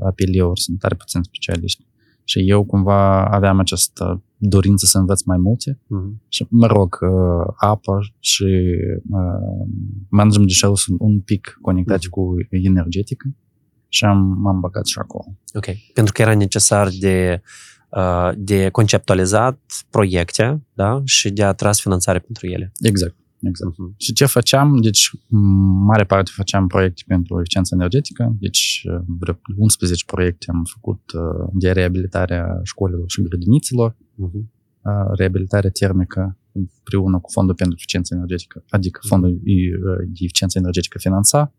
apeliuri, 0.06 0.60
sunt 0.60 0.80
tare 0.80 0.96
puțini 0.96 1.24
specialiști. 1.24 1.84
Și 2.24 2.50
eu 2.50 2.63
cumva 2.66 3.25
aveam 3.25 3.60
această 3.60 4.24
dorință 4.38 4.86
să 4.86 4.98
învăț 4.98 5.22
mai 5.22 5.38
multe. 5.38 5.80
Mhm. 5.88 6.22
Și, 6.28 6.46
mă 6.50 6.68
rog, 6.68 6.98
uh, 7.01 7.54
apă 7.56 8.00
și 8.20 8.46
uh, 9.12 9.68
management 10.10 10.48
deșeuri 10.50 10.80
sunt 10.80 11.00
un 11.00 11.20
pic 11.20 11.58
conectați 11.62 12.08
Mhm. 12.08 12.13
cu 12.16 12.36
energetică. 12.50 13.36
Și 13.88 14.06
am, 14.06 14.18
m-am 14.42 14.60
băgat 14.60 14.86
și 14.86 15.00
acolo. 15.00 15.25
Ok. 15.54 15.66
Pentru 15.94 16.13
că 16.13 16.22
era 16.22 16.36
necesar 16.36 16.90
de, 17.00 17.42
uh, 17.90 18.30
de 18.38 18.70
conceptualizat 18.70 19.60
proiecte 19.90 20.62
da? 20.74 21.01
și 21.04 21.30
de 21.32 21.44
atras 21.44 21.80
finanțare 21.82 22.20
pentru 22.20 22.48
ele. 22.48 22.72
Exact. 22.80 23.16
Exact. 23.41 23.77
Mhm. 23.77 23.93
Și 23.98 24.13
ce 24.13 24.25
făceam? 24.25 24.81
Deci, 24.81 25.10
m, 25.27 25.38
mare 25.86 26.03
parte 26.03 26.31
făceam 26.33 26.67
proiecte 26.67 27.03
pentru 27.07 27.39
eficiență 27.39 27.75
energetică, 27.75 28.36
deci 28.39 28.83
uh, 28.93 29.00
vreo 29.19 29.39
11 29.57 30.05
proiecte 30.05 30.45
am 30.53 30.63
făcut 30.63 31.01
uh, 31.13 31.50
de 31.53 31.71
reabilitare 31.71 32.38
a 32.38 32.60
școlilor 32.63 33.03
și 33.07 33.21
grădinițelor, 33.21 33.95
Mhm. 34.15 34.38
uh, 34.38 34.91
reabilitare 35.17 35.69
termică 35.69 36.38
împreună 36.51 37.19
cu 37.19 37.31
Fondul 37.31 37.55
pentru 37.55 37.75
Eficiență 37.77 38.13
Energetică, 38.13 38.63
adică 38.69 39.00
Fondul 39.07 39.29
uh, 39.29 39.39
de 39.98 40.19
Eficiență 40.24 40.57
Energetică 40.57 40.98
finanța 40.98 41.53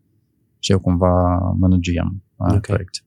și 0.58 0.72
eu 0.72 0.78
cumva 0.80 1.38
managiam 1.58 2.22
uh, 2.36 2.52
Ok. 2.54 2.60
proiecte. 2.60 2.98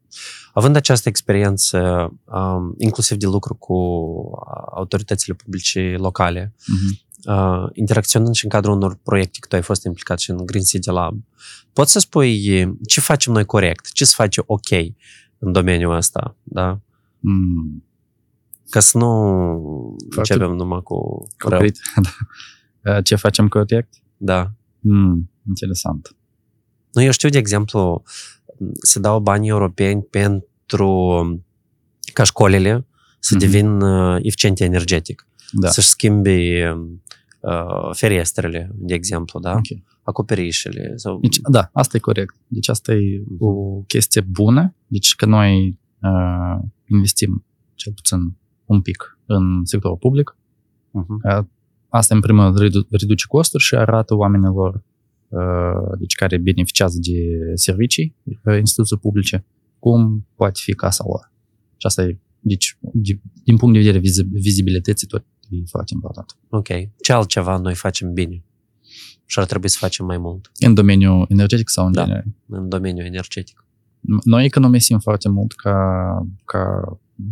Având 0.53 0.75
această 0.75 1.09
experiență, 1.09 1.79
um, 2.25 2.75
inclusiv 2.77 3.17
de 3.17 3.25
lucru 3.25 3.55
cu 3.55 3.75
autoritățile 4.75 5.35
publice 5.35 5.95
locale, 5.97 6.53
Mhm. 6.67 6.99
Uh, 7.25 7.65
interacționând 7.73 8.35
și 8.35 8.43
în 8.43 8.49
cadrul 8.49 8.73
unor 8.75 8.95
proiecte, 9.03 9.37
că 9.41 9.47
tu 9.47 9.55
ai 9.55 9.61
fost 9.61 9.83
implicat 9.85 10.19
și 10.19 10.29
în 10.31 10.45
Green 10.45 10.63
City 10.63 10.89
Lab, 10.89 11.23
poți 11.73 11.91
să 11.91 11.99
spui 11.99 12.39
ce 12.87 12.99
facem 13.01 13.33
noi 13.33 13.45
corect, 13.45 13.91
ce 13.91 14.05
se 14.05 14.13
face 14.15 14.41
ok 14.45 14.69
în 15.37 15.51
domeniul 15.51 15.95
ăsta, 15.95 16.35
da? 16.43 16.79
Mm, 17.19 17.83
Ca 18.69 18.79
să 18.79 18.97
nu 18.97 19.07
Foarte 20.13 20.33
începem 20.33 20.55
numai 20.55 20.81
cu 20.83 21.27
rău. 21.37 21.59
concret. 21.59 21.75
Da. 22.81 22.95
Uh, 22.97 23.03
Ce 23.03 23.15
facem 23.15 23.47
corect? 23.47 23.93
Da. 24.17 24.51
Mm, 24.79 25.31
interesant. 25.47 26.15
Nu, 26.93 27.01
eu 27.01 27.11
știu, 27.11 27.29
de 27.29 27.37
exemplu, 27.37 28.03
se 28.81 28.99
dau 28.99 29.19
bani 29.19 29.47
europeni 29.47 30.01
pentru 30.01 30.89
ca 32.13 32.23
școlile 32.23 32.85
să 33.19 33.35
Mhm. 33.35 33.43
devin 33.43 33.81
uh, 33.81 34.19
eficiente 34.21 34.63
energetic, 34.63 35.27
Da. 35.59 35.67
să-și 35.67 35.87
schimbi 35.87 36.61
uh, 36.61 37.89
ferestrele, 37.91 38.71
de 38.73 38.93
exemplu, 38.93 39.39
da? 39.39 39.51
Ok. 39.51 39.79
Acoperișele. 40.03 40.93
Sau... 40.95 41.19
Deci, 41.19 41.39
da, 41.51 41.69
asta 41.73 41.97
e 41.97 41.99
corect. 41.99 42.35
Deci 42.47 42.69
asta 42.69 42.93
e 42.93 43.23
o 43.39 43.81
chestie 43.87 44.21
bună. 44.21 44.75
Deci 44.87 45.15
că 45.15 45.25
noi 45.25 45.79
uh, 46.01 46.65
investim 46.85 47.45
cel 47.73 47.93
puțin 47.93 48.37
un 48.65 48.81
pic 48.81 49.19
în 49.25 49.61
sectorul 49.63 49.97
public. 49.97 50.37
Mhm. 50.91 51.21
Uh, 51.23 51.45
asta, 51.89 52.15
în 52.15 52.21
primul 52.21 52.43
rând, 52.43 52.57
redu- 52.57 52.87
reduce 52.89 53.25
costuri 53.27 53.63
și 53.63 53.75
arată 53.75 54.15
oamenilor 54.15 54.83
uh, 55.27 55.97
deci 55.99 56.15
care 56.15 56.37
beneficiază 56.37 56.97
de 57.01 57.51
servicii, 57.53 58.15
uh, 58.23 58.57
instituții 58.57 58.97
publice, 58.97 59.45
cum 59.79 60.27
poate 60.35 60.59
fi 60.63 60.73
casa 60.73 61.03
lor. 61.07 61.31
Și 61.77 61.85
asta 61.85 62.03
e, 62.03 62.19
deci, 62.39 62.77
de, 62.79 63.19
din 63.43 63.57
punct 63.57 63.73
de 63.73 63.79
vedere 63.81 63.99
vizi- 63.99 64.29
vizibilității, 64.31 65.07
tot 65.07 65.25
e 65.49 65.63
foarte 65.69 65.91
important. 65.93 66.37
Ok. 66.49 66.67
Ce 67.01 67.13
altceva 67.13 67.57
noi 67.57 67.75
facem 67.75 68.13
bine? 68.13 68.43
Și 69.25 69.39
ar 69.39 69.45
trebui 69.45 69.69
să 69.69 69.77
facem 69.79 70.05
mai 70.05 70.17
mult 70.17 70.51
În 70.59 70.73
domeniul 70.73 71.25
energetic 71.29 71.69
sau 71.69 71.85
în 71.85 71.91
Da. 71.91 72.03
genere? 72.03 72.35
în 72.47 72.69
domeniul 72.69 73.05
energetic. 73.05 73.59
Noi 74.23 74.45
economisim 74.45 74.99
foarte 74.99 75.29
mult 75.29 75.53
ca, 75.53 75.77
ca 76.45 76.63
m, 77.15 77.23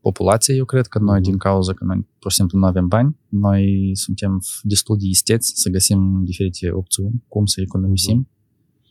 populație, 0.00 0.54
eu 0.54 0.64
cred 0.64 0.86
că 0.86 0.98
noi, 0.98 1.14
Mhm. 1.14 1.22
din 1.22 1.36
cauza 1.38 1.72
că 1.74 1.84
noi 1.84 2.06
pur 2.18 2.30
și 2.30 2.36
simplu 2.36 2.58
nu 2.58 2.66
avem 2.66 2.86
bani, 2.86 3.16
noi 3.28 3.90
suntem 3.92 4.40
destul 4.62 4.96
de 4.98 5.06
isteți 5.06 5.52
să 5.54 5.68
găsim 5.70 6.22
diferite 6.24 6.70
opțiuni, 6.70 7.24
cum 7.28 7.46
să 7.46 7.60
economisim 7.60 8.28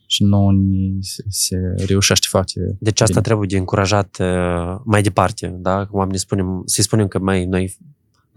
și 0.09 0.23
nu 0.23 0.49
ni 0.49 0.97
se, 1.01 1.23
se 1.27 1.57
reușește 1.85 2.27
foarte 2.29 2.77
Deci 2.79 3.01
asta 3.01 3.05
bine. 3.13 3.21
trebuie 3.25 3.47
de 3.47 3.57
încurajat 3.57 4.17
uh, 4.19 4.79
mai 4.85 5.01
departe, 5.01 5.47
da? 5.59 5.85
Cum 5.85 5.99
oamenii 5.99 6.19
spunem, 6.19 6.61
să-i 6.65 6.83
spunem 6.83 7.07
că 7.07 7.19
mai 7.19 7.45
noi 7.45 7.77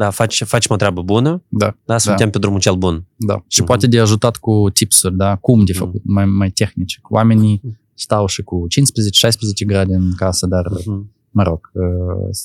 da, 0.01 0.11
faci, 0.11 0.43
facem 0.45 0.75
o 0.75 0.77
treabă 0.77 1.03
bună, 1.03 1.43
Da, 1.49 1.77
da, 1.85 1.99
suntem 1.99 2.31
pe 2.31 2.39
drumul 2.39 2.61
cel 2.61 2.77
bun. 2.77 3.05
da. 3.17 3.45
Și 3.49 3.59
Mhm. 3.61 3.67
poate 3.69 3.87
de 3.87 4.01
ajutat 4.01 4.37
cu 4.37 4.71
tipsuri, 4.73 5.17
da, 5.17 5.37
cum 5.37 5.65
de 5.65 5.73
Mhm. 5.75 5.81
făcut, 5.85 6.01
mai, 6.05 6.25
mai 6.27 6.51
tehnice. 6.51 6.99
Oamenii 7.03 7.61
Mhm. 7.63 7.79
stau 7.95 8.27
și 8.27 8.43
cu 8.43 8.67
15-16 8.69 9.65
grade 9.65 9.95
în 9.95 10.13
casă, 10.17 10.47
dar 10.47 10.67
Mhm. 10.71 11.13
mă 11.31 11.43
rog, 11.43 11.71
uh, 11.73 12.37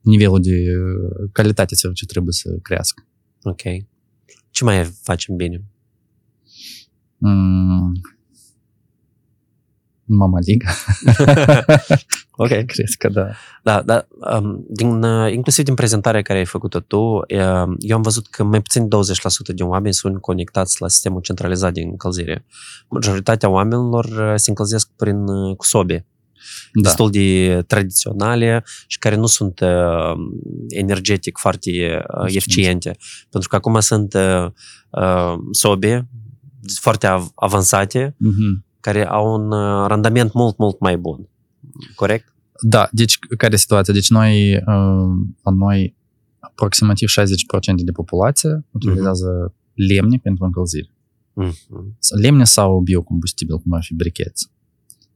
nivelul 0.00 0.40
de 0.40 0.50
uh, 0.50 1.28
calitate 1.32 1.74
serviciu 1.74 2.04
trebuie 2.06 2.32
să 2.32 2.48
crească. 2.62 3.06
Ok. 3.42 3.60
Ce 4.50 4.64
mai 4.64 4.84
facem 4.84 5.36
bine? 5.36 5.64
Mm. 7.18 7.92
Mama 10.16 10.38
League. 10.46 10.66
Ok. 12.42 12.48
Cred 12.48 12.86
că 12.98 13.08
da. 13.08 13.26
Da, 13.62 13.82
da. 13.82 14.06
Um, 14.38 14.64
din, 14.68 15.02
uh, 15.02 15.32
inclusiv 15.32 15.64
din 15.64 15.74
prezentarea 15.74 16.22
care 16.22 16.38
ai 16.38 16.44
făcut-o 16.44 16.80
tu, 16.80 16.96
uh, 16.96 17.22
eu 17.78 17.96
am 17.96 18.02
văzut 18.02 18.26
că 18.26 18.44
mai 18.44 18.60
puțin 18.62 18.88
20% 18.88 19.54
din 19.54 19.64
oameni 19.66 19.94
sunt 19.94 20.20
conectați 20.20 20.76
la 20.80 20.88
sistemul 20.88 21.20
centralizat 21.20 21.72
de 21.72 21.80
încălzire. 21.80 22.44
Majoritatea 22.88 23.48
oamenilor 23.48 24.04
uh, 24.04 24.32
se 24.36 24.50
încălzesc 24.50 24.88
prin, 24.96 25.26
uh, 25.28 25.56
cu 25.56 25.64
sobe, 25.64 26.06
Da. 26.72 26.80
destul 26.82 27.10
de 27.10 27.62
tradiționale 27.66 28.64
și 28.86 28.98
care 28.98 29.16
nu 29.16 29.26
sunt 29.26 29.60
uh, 29.60 30.12
energetic 30.68 31.38
foarte 31.38 31.70
uh, 31.70 32.34
eficiente. 32.34 32.96
Pentru 33.30 33.48
că 33.48 33.56
acum 33.56 33.80
sunt 33.80 34.14
uh, 34.14 34.46
uh, 34.90 35.34
sobe 35.50 36.08
foarte 36.80 37.06
av- 37.06 37.30
avansate 37.34 38.14
Mhm. 38.18 38.64
Care 38.80 39.06
au 39.06 39.34
un 39.34 39.52
uh, 39.52 39.86
randament 39.86 40.32
mult, 40.32 40.58
mult 40.58 40.80
mai 40.80 40.96
bun. 40.98 41.28
Corect? 41.94 42.34
Da, 42.62 42.88
deci 42.92 43.18
care 43.38 43.54
e 43.54 43.56
situația? 43.56 43.94
Deci 43.94 44.10
noi, 44.10 44.54
uh, 44.56 45.10
la 45.42 45.52
noi, 45.54 45.96
aproximativ 46.38 47.08
60% 47.08 47.84
de 47.84 47.92
populație 47.92 48.66
utilizează 48.70 49.54
lemne 49.74 50.16
pentru 50.22 50.44
încălzire. 50.44 50.94
Mhm. 51.32 51.96
Lemne 52.20 52.44
sau 52.44 52.80
biocombustibil, 52.80 53.58
cum 53.58 53.72
ar 53.72 53.82
fi 53.82 53.94
bricheți. 53.94 54.50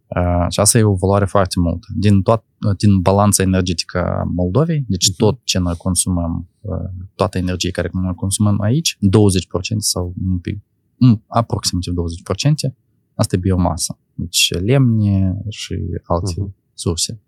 Uh, 0.07 0.47
și 0.49 0.61
asta 0.61 0.79
e 0.79 0.83
o 0.83 0.95
valoare 0.95 1.25
foarte 1.25 1.61
multă. 1.61 1.87
Din, 1.97 2.23
toat, 2.23 2.45
din 2.77 3.01
balanța 3.01 3.43
energetică 3.43 3.99
a 4.05 4.23
Moldovei, 4.35 4.85
deci 4.89 5.09
Mhm. 5.09 5.17
tot 5.17 5.41
ce 5.45 5.59
noi 5.59 5.75
consumăm, 5.77 6.49
uh, 6.61 7.07
toată 7.15 7.39
energie 7.39 7.71
care 7.71 7.91
noi 7.93 8.15
consumăm 8.15 8.61
aici, 8.61 8.97
20% 9.01 9.81
sau 9.81 10.15
un 10.31 10.39
pic, 10.39 10.59
mm, 10.97 11.25
aproximativ 11.27 11.93
20%, 11.93 12.77
asta 13.15 13.37
e 13.37 13.39
biomasă. 13.39 13.99
Deci 14.15 14.51
lemne 14.61 15.37
și 15.49 15.75
alte 16.03 16.33
Mhm. 16.37 16.55
surse. 16.75 17.21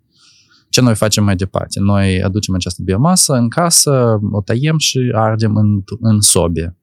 Ce 0.69 0.81
noi 0.81 0.95
facem 0.95 1.25
mai 1.25 1.37
departe? 1.37 1.81
Noi 1.81 2.23
aducem 2.23 2.55
această 2.55 2.83
biomasă 2.83 3.35
în 3.35 3.49
casă, 3.49 4.19
o 4.33 4.41
tăiem 4.43 4.79
și 4.79 5.11
ardem 5.15 5.57
în, 5.57 5.83
în 6.01 6.21
sobe, 6.21 6.77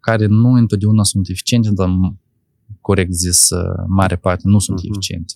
care 0.00 0.26
nu 0.26 0.52
întotdeauna 0.52 1.02
sunt 1.02 1.28
eficiente, 1.28 1.70
dar 1.72 1.88
corect 2.80 3.12
zis, 3.12 3.48
mare 3.86 4.16
parte 4.16 4.42
nu 4.44 4.58
sunt 4.58 4.78
Mhm. 4.78 4.86
eficiente. 4.90 5.34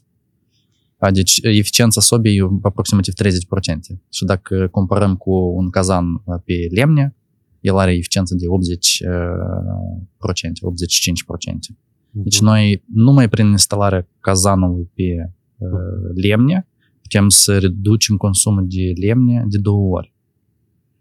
Deci 1.13 1.39
eficiența 1.43 2.01
sobii 2.01 2.37
e 2.37 2.49
aproximativ 2.63 3.15
30%. 3.15 4.03
Și 4.11 4.25
dacă 4.25 4.69
comparăm 4.71 5.17
cu 5.17 5.33
un 5.33 5.71
cazan 5.71 6.05
pe 6.45 6.55
lemne, 6.75 7.17
el 7.61 7.77
are 7.77 7.93
eficiență 7.97 8.35
de 8.35 8.45
80%, 8.49 10.61
85%. 10.63 11.79
Deci 12.11 12.41
noi, 12.41 12.85
numai 12.95 13.29
prin 13.29 13.47
instalarea 13.47 14.09
cazanului 14.21 14.91
pe 14.95 15.33
uh, 15.57 15.69
lemne, 16.15 16.69
putem 17.03 17.29
să 17.29 17.59
reducem 17.59 18.17
consumul 18.17 18.67
de 18.69 19.07
lemne 19.07 19.45
de 19.49 19.59
două 19.59 19.97
ori. 19.97 20.15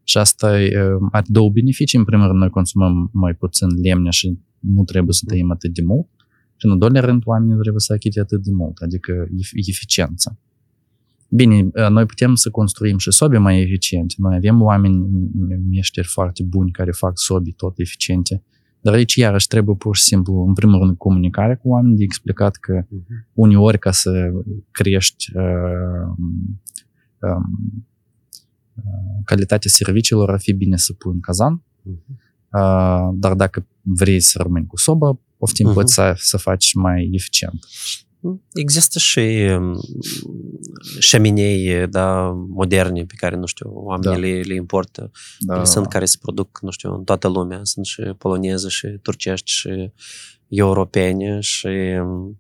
Și 0.04 0.18
asta 0.18 0.48
uh, 0.52 1.08
are 1.12 1.26
două 1.28 1.50
beneficii. 1.50 1.98
În 1.98 2.04
primul 2.04 2.26
rând, 2.28 2.40
noi 2.40 2.50
consumăm 2.50 3.10
mai 3.14 3.34
puțin 3.34 3.68
lemne 3.84 4.10
și 4.10 4.40
nu 4.60 4.84
trebuie 4.84 5.14
să 5.14 5.24
tăiem 5.28 5.52
atât 5.52 5.74
de 5.74 5.82
mult. 5.82 6.08
Și 6.56 6.66
în 6.66 6.72
al 6.72 6.78
doilea 6.78 7.02
rând, 7.02 7.22
oamenii 7.26 7.54
nu 7.54 7.60
trebuie 7.62 7.82
să 7.82 7.94
achite 7.94 8.20
atât 8.20 8.44
de 8.44 8.52
mult, 8.52 8.78
adică 8.78 9.26
ef- 9.26 9.68
eficiența. 9.68 10.38
Bine, 11.30 11.70
uh, 11.74 11.90
noi 11.90 12.06
putem 12.06 12.36
să 12.36 12.50
construim 12.50 12.98
și 12.98 13.12
sobe 13.12 13.38
mai 13.38 13.62
eficiente. 13.62 14.14
Noi 14.18 14.36
avem 14.36 14.62
oameni, 14.62 15.08
meșteri 15.70 16.08
foarte 16.08 16.44
buni 16.44 16.72
care 16.72 16.92
fac 16.92 17.12
sobi 17.14 17.52
tot 17.52 17.80
eficiente. 17.80 18.44
Dar 18.82 18.94
aici, 18.94 19.16
iarăși, 19.16 19.48
trebuie 19.48 19.76
pur 19.76 19.96
și 19.96 20.04
simplu, 20.04 20.44
în 20.48 20.54
primul 20.54 20.80
rând, 20.80 20.98
comunicare 20.98 21.56
cu 21.56 21.70
oameni, 21.70 21.96
de 21.96 22.04
explicat 22.04 22.56
că 22.56 22.86
Mhm. 22.90 23.28
uneori 23.34 23.80
ca 23.80 23.92
să 23.92 24.32
crești 24.72 25.38
uh, 25.38 26.08
um, 27.22 27.88
uh, 28.76 28.84
calitatea 29.26 29.70
serviciilor, 29.74 30.30
ar 30.30 30.40
fi 30.40 30.54
bine 30.54 30.78
să 30.78 30.94
pui 30.94 31.12
în 31.14 31.20
cazan, 31.20 31.64
Mhm. 31.84 32.20
uh, 32.54 33.10
dar 33.14 33.34
dacă 33.34 33.68
vrei 33.82 34.20
să 34.20 34.40
rămâni 34.42 34.66
cu 34.68 34.78
sobă, 34.78 35.20
poftim 35.38 35.66
Mhm. 35.66 35.76
poți 35.76 35.94
să, 35.94 36.14
să 36.18 36.38
faci 36.38 36.74
mai 36.74 37.10
eficient. 37.14 37.66
Există 38.54 39.00
și 39.00 39.20
um, 39.20 39.80
șeminei 41.00 41.88
da, 41.88 42.32
moderne 42.50 43.06
pe 43.06 43.14
care, 43.18 43.36
nu 43.36 43.46
știu, 43.46 43.70
oamenii 43.74 44.22
Da. 44.22 44.28
le, 44.28 44.42
le 44.42 44.54
importă. 44.54 45.12
Da, 45.40 45.56
Ele 45.56 45.64
sunt 45.64 45.88
care 45.88 46.06
se 46.06 46.18
produc, 46.22 46.60
nu 46.62 46.72
știu, 46.72 46.94
în 46.94 47.04
toată 47.04 47.28
lumea. 47.28 47.60
Sunt 47.64 47.86
și 47.86 48.02
poloneze, 48.18 48.70
și 48.70 48.88
turcești, 49.02 49.52
și 49.52 49.92
europene 50.48 51.40
și 51.40 51.68
um, 52.02 52.40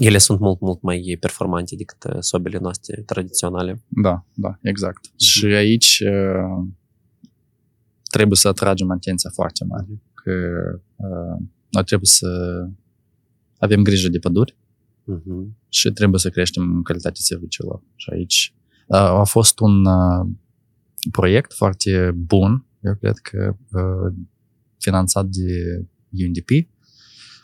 ele 0.00 0.18
sunt 0.18 0.40
mult, 0.40 0.60
mult 0.60 0.82
mai 0.82 1.16
performante 1.20 1.76
decât 1.76 2.04
uh, 2.04 2.16
sobele 2.20 2.58
noastre 2.58 3.02
tradiționale. 3.06 3.82
Da, 3.88 4.26
da, 4.34 4.58
exact. 4.62 5.10
Și 5.16 5.44
aici 5.44 6.02
uh, 6.06 6.66
trebuie 8.10 8.36
să 8.36 8.48
atragem 8.48 8.90
atenția 8.90 9.30
foarte 9.32 9.64
mare, 9.64 10.02
că 10.14 10.32
uh, 10.96 11.46
noi 11.70 11.84
trebuie 11.84 12.08
să 12.08 12.28
avem 13.58 13.82
grijă 13.82 14.08
de 14.08 14.18
păduri, 14.18 14.56
Mhm. 15.04 15.56
și 15.68 15.90
trebuie 15.90 16.20
să 16.20 16.28
creștem 16.30 16.82
calitatea 16.82 17.20
serviciilor. 17.24 17.82
Și 17.94 18.10
aici 18.12 18.54
uh, 18.86 18.96
a 18.98 19.24
fost 19.24 19.60
un 19.60 19.84
uh, 19.84 20.26
proiect 21.10 21.52
foarte 21.52 22.10
bun, 22.16 22.66
eu 22.82 22.94
cred 22.94 23.16
că 23.16 23.56
uh, 23.72 24.14
finanțat 24.78 25.26
de 25.26 25.78
UNDP, 26.10 26.48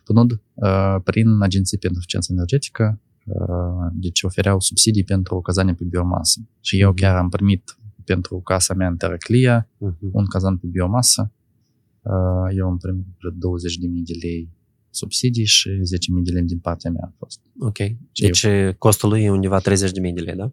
PNUD, 0.05 0.31
uh, 0.55 0.97
prin 1.05 1.27
Agenții 1.43 1.79
pentru 1.79 1.99
Eficiență 1.99 2.33
Energetică, 2.33 3.01
uh, 3.25 3.91
deci 3.93 4.23
ofereau 4.23 4.61
subsidii 4.61 5.05
pentru 5.05 5.41
cazane 5.41 5.75
pe 5.75 5.85
biomasă. 5.85 6.41
Și 6.61 6.81
eu 6.81 6.89
Mhm. 6.89 6.97
chiar 7.01 7.17
am 7.17 7.29
primit 7.29 7.79
pentru 8.05 8.41
casa 8.41 8.75
mea 8.75 8.89
în 8.89 8.97
Teraclia 8.97 9.69
Mhm. 9.79 10.09
un 10.13 10.27
cazan 10.27 10.57
pe 10.57 10.67
biomasă. 10.67 11.33
Uh, 12.03 12.57
eu 12.57 12.67
am 12.67 12.77
primit 12.79 13.07
vreo 13.19 13.31
20.000 13.31 14.03
de 14.03 14.13
lei 14.23 14.51
subsidii 14.91 15.45
și 15.45 15.69
10.000 15.69 15.77
de 16.23 16.31
lei 16.31 16.43
din 16.43 16.59
partea 16.59 16.91
mea 16.91 17.03
a 17.13 17.15
fost. 17.19 17.41
Ok. 17.59 17.77
Deci 18.21 18.47
costul 18.79 19.09
lui 19.09 19.23
e 19.23 19.31
undeva 19.31 19.61
30.000 19.61 19.65
de 20.15 20.21
lei, 20.21 20.35
da? 20.37 20.53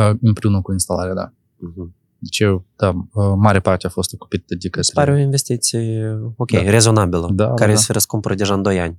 Uh, 0.00 0.16
împreună 0.20 0.60
cu 0.60 0.72
instalarea, 0.72 1.14
da. 1.14 1.34
Mhm. 1.56 1.94
Deci 2.18 2.38
eu, 2.38 2.66
da, 2.76 2.88
uh, 2.88 3.32
mare 3.36 3.60
parte 3.60 3.86
a 3.86 3.90
fost 3.90 4.14
acoperită 4.14 4.54
de 4.54 4.68
Mi 4.76 4.84
se 4.84 4.92
pare 4.94 5.06
o 5.06 5.12
către... 5.12 5.24
investiție, 5.24 6.12
ok, 6.36 6.50
Da. 6.50 6.70
rezonabilă, 6.70 7.30
Da, 7.34 7.54
care 7.54 7.72
da. 7.72 7.78
se 7.78 7.92
răscumpără 7.92 8.34
deja 8.34 8.54
în 8.54 8.62
2 8.62 8.80
ani. 8.80 8.98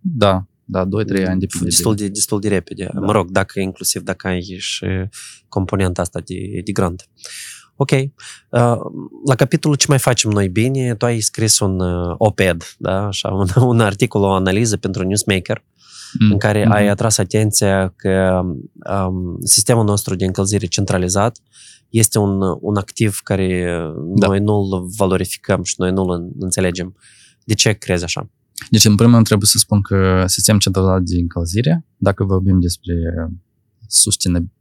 Da, 0.00 0.46
da, 0.64 0.84
2-3 0.86 0.88
ani 1.26 1.40
de 1.40 1.46
destul 1.62 1.94
de, 1.94 2.08
destul 2.08 2.40
de 2.40 2.48
repede. 2.48 2.88
Da. 2.94 3.00
Mă 3.00 3.12
rog, 3.12 3.30
dacă 3.30 3.60
inclusiv 3.60 4.02
dacă 4.02 4.26
ai 4.26 4.42
și 4.58 4.86
componenta 5.48 6.00
asta 6.00 6.20
de, 6.20 6.60
de 6.64 6.72
grant. 6.72 7.08
Ok. 7.76 7.90
Uh, 7.90 8.08
la 9.26 9.34
capitolul 9.36 9.76
ce 9.76 9.86
mai 9.88 9.98
facem 9.98 10.30
noi 10.30 10.48
bine, 10.48 10.94
tu 10.94 11.04
ai 11.04 11.20
scris 11.20 11.58
un 11.58 11.80
uh, 11.80 12.14
op-ed, 12.18 12.62
da? 12.78 13.06
Așa, 13.06 13.28
un, 13.28 13.46
un 13.70 13.80
articol, 13.80 14.22
o 14.22 14.30
analiză 14.32 14.76
pentru 14.76 15.02
Newsmaker, 15.06 15.64
Mm. 16.20 16.30
în 16.30 16.38
care 16.38 16.62
Mhm. 16.64 16.72
ai 16.72 16.88
atras 16.88 17.18
atenția 17.18 17.92
că 17.96 18.40
um, 19.08 19.38
sistemul 19.44 19.84
nostru 19.84 20.14
de 20.14 20.24
încălzire 20.24 20.66
centralizat 20.66 21.38
este 21.88 22.18
un, 22.18 22.40
un 22.60 22.76
activ 22.76 23.20
care 23.24 23.64
Da. 24.14 24.26
noi 24.26 24.40
nu-l 24.40 24.86
valorificăm 24.96 25.62
și 25.62 25.74
noi 25.78 25.92
nu-l 25.92 26.30
înțelegem. 26.38 26.96
De 27.44 27.54
ce 27.54 27.72
crezi 27.72 28.04
așa? 28.04 28.30
Deci, 28.70 28.84
în 28.84 28.94
primul 28.96 29.12
rând, 29.14 29.26
trebuie 29.26 29.48
să 29.48 29.58
spun 29.58 29.80
că 29.80 30.24
sistemul 30.26 30.60
centralizat 30.60 31.02
de 31.02 31.16
încălzire, 31.20 31.84
dacă 31.96 32.24
vorbim 32.24 32.60
despre 32.60 32.94
susține, 33.88 34.52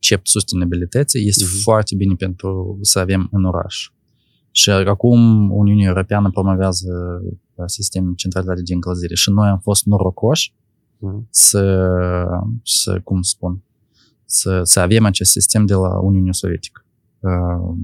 concept 0.00 0.28
sustenabilității, 0.28 1.26
este 1.26 1.44
Mhm. 1.44 1.62
foarte 1.62 1.94
bine 1.94 2.14
pentru 2.14 2.78
să 2.82 2.98
avem 2.98 3.28
în 3.32 3.44
oraș. 3.44 3.90
Și 4.50 4.70
acum 4.70 5.50
Uniunea 5.50 5.88
Europeană 5.88 6.30
promovează 6.30 7.20
uh, 7.54 7.64
sistemul 7.66 8.14
centralizat 8.14 8.56
de 8.58 8.74
încălzire 8.74 9.14
și 9.14 9.30
noi 9.30 9.48
am 9.48 9.58
fost 9.58 9.84
norocoși 9.84 10.54
Mhm. 10.98 11.26
să, 11.30 11.86
să 12.62 13.00
cum 13.04 13.22
spun, 13.22 13.62
să, 14.24 14.60
să 14.62 14.80
avem 14.80 15.04
acest 15.04 15.30
sistem 15.30 15.66
de 15.66 15.74
la 15.74 16.00
Uniunea 16.00 16.32
Sovietică. 16.32 16.84
Uh, 17.18 17.76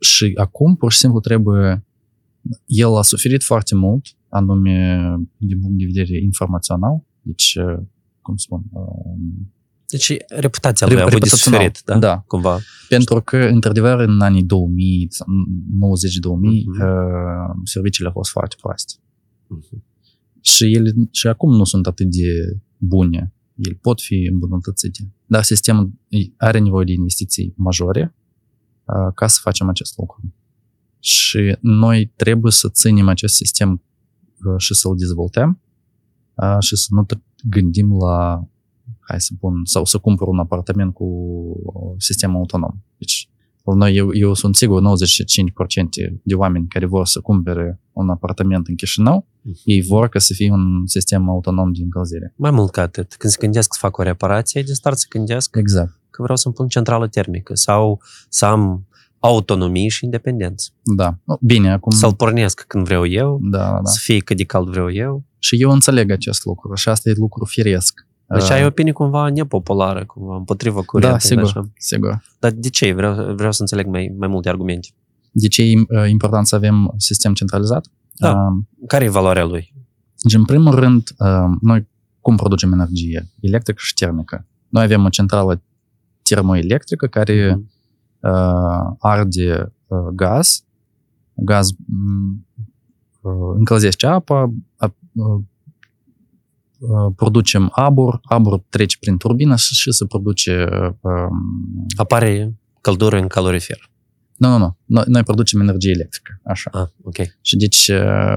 și 0.00 0.32
acum, 0.36 0.76
pur 0.76 0.92
și 0.92 0.98
simplu, 0.98 1.20
trebuie... 1.20 1.82
El 2.66 2.96
a 2.96 3.02
suferit 3.02 3.42
foarte 3.42 3.74
mult, 3.74 4.06
anume 4.28 5.00
din 5.36 5.60
punct 5.60 5.78
de 5.78 5.84
vedere 5.84 6.22
informațional, 6.22 7.04
deci, 7.22 7.58
uh, 7.60 7.78
cum 8.20 8.36
spun, 8.36 8.62
uh, 8.72 9.16
Deci 9.90 10.12
reputația 10.28 10.86
lui 10.86 10.96
a 10.96 10.98
avut 11.00 11.10
de 11.12 11.18
reputațional. 11.18 11.60
suferit, 11.60 11.82
da? 11.84 11.98
Da. 11.98 12.24
Cumva. 12.26 12.58
pentru 12.88 13.20
că, 13.20 13.36
într-adevăr, 13.36 13.98
în 13.98 14.20
anii 14.20 14.42
2000, 14.44 15.06
sau 15.10 15.26
90-2000, 15.80 16.64
Mhm. 16.66 16.82
uh, 16.82 17.54
serviciile 17.64 18.06
au 18.08 18.14
fost 18.14 18.30
foarte 18.30 18.56
proaste. 18.60 18.92
Mhm. 19.46 19.84
Și 20.40 20.74
ele 20.74 20.90
și 21.10 21.26
acum 21.26 21.56
nu 21.56 21.64
sunt 21.64 21.86
atât 21.86 22.06
de 22.10 22.60
bune. 22.76 23.32
Ele 23.54 23.78
pot 23.80 24.00
fi 24.00 24.28
îmbunătățite. 24.32 25.12
Dar 25.26 25.42
sistemul 25.42 25.92
are 26.36 26.58
nevoie 26.58 26.84
de 26.84 26.92
investiții 26.92 27.52
majore 27.56 28.14
uh, 28.84 29.12
ca 29.14 29.26
să 29.26 29.38
facem 29.42 29.68
acest 29.68 29.98
lucru. 29.98 30.34
Și 31.00 31.56
noi 31.60 32.12
trebuie 32.16 32.52
să 32.52 32.68
ținem 32.68 33.08
acest 33.08 33.34
sistem 33.34 33.70
uh, 34.44 34.54
și 34.56 34.74
să-l 34.74 34.94
dezvoltăm 34.96 35.60
uh, 36.34 36.56
și 36.60 36.76
să 36.76 36.86
nu 36.90 37.04
t- 37.06 37.22
gândim 37.48 37.96
la 38.06 38.48
hai 39.08 39.20
să 39.20 39.32
pun, 39.40 39.60
sau 39.64 39.84
să 39.84 39.98
cumpăr 39.98 40.26
un 40.28 40.38
apartament 40.38 40.94
cu 40.94 41.06
sistem 41.98 42.36
autonom. 42.36 42.72
Deci, 42.98 43.28
noi, 43.64 43.96
eu, 43.96 44.14
eu 44.14 44.34
sunt 44.34 44.56
sigur, 44.56 44.82
95% 44.82 44.84
de 46.22 46.34
oameni 46.34 46.66
care 46.68 46.86
vor 46.86 47.06
să 47.06 47.20
cumpere 47.20 47.80
un 47.92 48.08
apartament 48.10 48.68
în 48.68 48.74
Chișinău, 48.74 49.26
ei 49.64 49.82
vor 49.82 50.08
ca 50.08 50.18
să 50.18 50.32
fie 50.34 50.52
un 50.52 50.86
sistem 50.86 51.28
autonom 51.28 51.72
de 51.72 51.82
încălzire. 51.82 52.34
Mai 52.36 52.50
mult 52.50 52.70
ca 52.70 52.82
atât. 52.82 53.14
Când 53.14 53.32
se 53.32 53.38
gândesc 53.40 53.72
să 53.74 53.78
fac 53.80 53.96
o 53.96 54.02
reparație, 54.02 54.62
de 54.62 54.72
start 54.72 54.98
se 54.98 55.06
gândesc 55.10 55.56
Exact. 55.56 56.00
că 56.10 56.22
vreau 56.22 56.36
să-mi 56.36 56.54
pun 56.54 56.68
centrală 56.68 57.08
termică 57.08 57.54
sau 57.54 58.00
să 58.28 58.44
am 58.44 58.86
autonomie 59.18 59.88
și 59.88 60.04
independență. 60.04 60.70
Da. 60.96 61.18
Nu, 61.24 61.38
Bine, 61.40 61.72
acum... 61.72 61.92
Să-l 61.92 62.14
pornesc 62.14 62.64
când 62.66 62.84
vreau 62.84 63.06
eu, 63.06 63.38
Da, 63.42 63.58
da, 63.58 63.70
da. 63.70 63.84
să 63.84 63.98
fie 64.02 64.18
cât 64.18 64.36
de 64.36 64.44
cald 64.44 64.68
vreau 64.68 64.92
eu. 64.92 65.24
Și 65.38 65.56
eu 65.62 65.70
înțeleg 65.70 66.10
acest 66.10 66.44
lucru 66.44 66.74
și 66.74 66.88
asta 66.88 67.10
e 67.10 67.12
lucru 67.16 67.44
firesc. 67.44 68.06
Deci 68.34 68.42
Uh, 68.42 68.50
ai 68.50 68.62
o 68.64 68.66
opinie 68.66 68.92
cumva 68.92 69.28
nepopulară, 69.28 70.04
cumva 70.04 70.36
împotriva 70.36 70.78
Da, 70.78 70.84
curentului. 70.84 71.20
sigur, 71.26 71.44
Așa. 71.44 71.68
sigur. 71.78 72.22
Dar 72.38 72.50
de 72.50 72.68
ce? 72.68 72.92
Vreau, 72.92 73.34
vreau 73.34 73.52
să 73.52 73.60
înțeleg 73.60 73.86
mai, 73.86 74.14
mai 74.18 74.28
multe 74.28 74.48
argumente. 74.48 74.88
De 75.30 75.48
ce 75.48 75.62
e 75.62 75.74
uh, 75.78 76.08
important 76.10 76.46
să 76.46 76.54
avem 76.54 76.94
sistem 76.96 77.34
centralizat? 77.34 77.86
Da. 78.14 78.30
Uh, 78.30 78.64
Care 78.86 79.04
e 79.04 79.08
valoarea 79.08 79.44
lui? 79.44 79.72
Deci, 80.22 80.34
în 80.34 80.44
primul 80.44 80.74
rând, 80.74 81.08
uh, 81.18 81.56
noi 81.60 81.88
cum 82.20 82.36
producem 82.36 82.72
energie? 82.72 83.28
Electrică 83.40 83.78
și 83.82 83.94
termică. 83.94 84.46
Noi 84.68 84.82
avem 84.84 85.04
o 85.04 85.08
centrală 85.08 85.62
termoelectrică 86.22 87.06
care 87.06 87.54
Mhm. 87.54 87.70
uh, 88.20 88.94
arde 88.98 89.72
uh, 89.86 89.98
gaz, 90.14 90.64
gaz 91.34 91.70
m, 91.70 92.46
uh, 93.20 93.32
încălzește 93.56 94.06
apa, 94.06 94.52
a, 94.76 94.94
uh, 95.12 95.24
uh, 95.26 95.40
producem 97.16 97.68
abur, 97.72 98.20
abur 98.22 98.62
trece 98.68 98.96
prin 99.00 99.16
turbină 99.16 99.56
și, 99.56 99.74
și 99.74 99.92
se 99.92 100.06
produce... 100.06 100.68
Uh, 101.00 101.12
Apare 101.96 102.54
căldură 102.80 103.18
în 103.18 103.26
calorifer. 103.26 103.90
nu, 104.36 104.48
nu, 104.48 104.58
nu. 104.58 104.76
Noi, 104.84 105.04
noi 105.06 105.22
producem 105.22 105.60
energie 105.60 105.90
electrică. 105.90 106.40
Așa. 106.44 106.70
Ah, 106.72 106.86
ok. 107.02 107.16
Și 107.42 107.56
deci, 107.56 107.88
uh, 107.88 108.36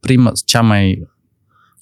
prima, 0.00 0.32
cea 0.44 0.60
mai 0.60 1.08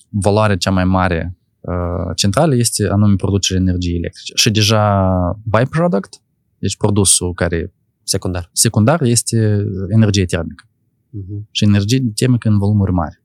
valoare 0.08 0.56
cea 0.56 0.70
mai 0.70 0.85
mare 0.85 1.37
uh, 1.61 2.12
centrală 2.16 2.54
este 2.54 2.88
anume 2.88 3.14
producerea 3.16 3.62
energiei 3.62 3.96
electrice. 3.96 4.32
Și 4.37 4.50
deja 4.50 5.04
byproduct, 5.44 6.22
deci 6.58 6.76
produsul 6.76 7.32
care 7.32 7.74
Secundar. 8.02 8.50
secundar 8.52 9.02
este 9.02 9.66
energie 9.88 10.24
termică. 10.24 10.64
Mhm. 11.11 11.48
Și 11.50 11.64
energie 11.64 12.02
termică 12.14 12.48
în 12.48 12.58
volumuri 12.58 12.92
mari. 12.92 13.21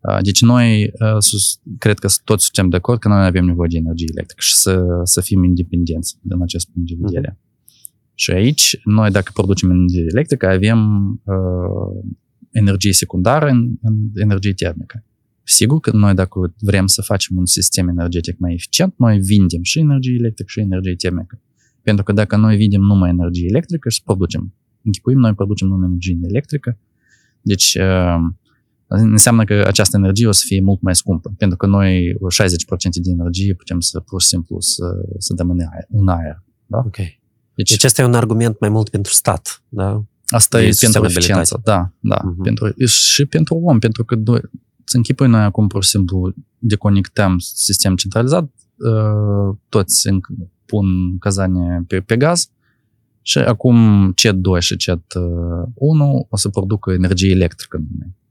Uh, 0.00 0.18
Deci 0.22 0.42
noi 0.42 0.84
uh, 0.84 1.16
sus, 1.18 1.60
cred 1.78 1.98
că 1.98 2.08
toți 2.24 2.44
suntem 2.44 2.68
de 2.68 2.76
acord 2.76 2.98
că 2.98 3.08
noi 3.08 3.24
avem 3.24 3.44
nevoie 3.44 3.68
de 3.70 3.76
energie 3.76 4.06
electrică 4.10 4.42
și 4.42 4.54
să, 4.56 4.84
să 5.02 5.20
fim 5.20 5.44
independenți 5.44 6.18
din 6.22 6.42
acest 6.42 6.68
punct 6.70 6.88
de 6.88 6.94
vedere. 6.98 7.38
Și 8.14 8.30
aici, 8.30 8.78
noi 8.84 9.10
dacă 9.10 9.30
producem 9.34 9.70
energie 9.70 10.06
electrică, 10.10 10.46
avem 10.48 10.80
uh, 11.24 12.10
energie 12.50 12.92
secundară 12.92 13.48
în, 13.48 13.76
în 13.82 13.94
energie 14.14 14.52
termică. 14.52 15.04
Sigur 15.42 15.80
că 15.80 15.90
noi 15.96 16.14
dacă 16.14 16.54
vrem 16.58 16.86
să 16.86 17.02
facem 17.02 17.36
un 17.36 17.46
sistem 17.46 17.88
energetic 17.88 18.38
mai 18.38 18.52
eficient, 18.52 18.94
noi 18.96 19.18
vindem 19.18 19.62
și 19.62 19.78
energie 19.78 20.16
electrică 20.18 20.50
și 20.50 20.60
energie 20.60 20.94
termică. 20.94 21.40
Pentru 21.82 22.04
că 22.04 22.12
dacă 22.12 22.36
noi 22.36 22.56
vindem 22.56 22.80
numai 22.80 23.10
energie 23.10 23.46
electrică 23.48 23.88
și 23.88 24.02
producem, 24.02 24.54
închipuim, 24.82 25.18
noi 25.18 25.34
producem 25.34 25.68
numai 25.68 25.86
energie 25.86 26.18
electrică, 26.22 26.78
deci 27.42 27.78
uh, 27.80 28.16
înseamnă 28.88 29.44
că 29.44 29.64
această 29.66 29.96
energie 29.96 30.26
o 30.26 30.32
să 30.32 30.42
fie 30.46 30.60
mult 30.60 30.80
mai 30.80 30.94
scumpă, 30.96 31.32
pentru 31.38 31.56
că 31.56 31.66
noi 31.66 32.14
60% 32.14 32.16
din 33.02 33.20
energie 33.20 33.54
putem 33.54 33.80
să 33.80 34.00
pur 34.00 34.20
și 34.20 34.26
simplu 34.26 34.60
să, 34.60 34.84
să 35.18 35.34
dăm 35.34 35.50
în 35.50 35.58
aer. 35.60 35.86
În 35.88 36.08
aer. 36.08 36.42
Ok. 36.70 36.96
Deci, 37.54 37.70
Deci 37.70 37.84
asta 37.84 38.02
e 38.02 38.04
un 38.04 38.14
argument 38.14 38.60
mai 38.60 38.68
mult 38.68 38.88
pentru 38.88 39.12
stat, 39.12 39.62
da? 39.68 40.04
asta 40.26 40.56
de 40.58 40.62
e 40.64 40.66
pentru 40.66 40.84
sustenabilitate. 40.84 41.24
eficiență. 41.26 41.60
Da, 41.64 41.92
da. 42.00 42.20
Mhm. 42.24 42.42
Pentru, 42.42 42.72
și 42.86 43.24
pentru 43.24 43.54
om, 43.54 43.78
pentru 43.78 44.04
că 44.04 44.16
do- 44.16 44.50
să 44.84 44.96
închipui 44.96 45.28
noi 45.28 45.40
acum 45.40 45.66
pur 45.66 45.84
și 45.84 45.90
simplu 45.90 46.34
deconectăm 46.58 47.38
sistem 47.38 47.96
centralizat, 47.96 48.42
uh, 48.76 49.56
toți 49.68 50.08
înc- 50.08 50.48
pun 50.66 51.18
cazane 51.18 51.84
pe, 51.86 52.00
pe 52.00 52.16
gaz 52.16 52.50
și 53.22 53.38
acum 53.38 53.76
CET2 54.14 54.58
și 54.58 54.76
CET1 54.76 56.26
o 56.28 56.36
să 56.36 56.48
producă 56.48 56.92
energie 56.92 57.30
electrică. 57.30 57.78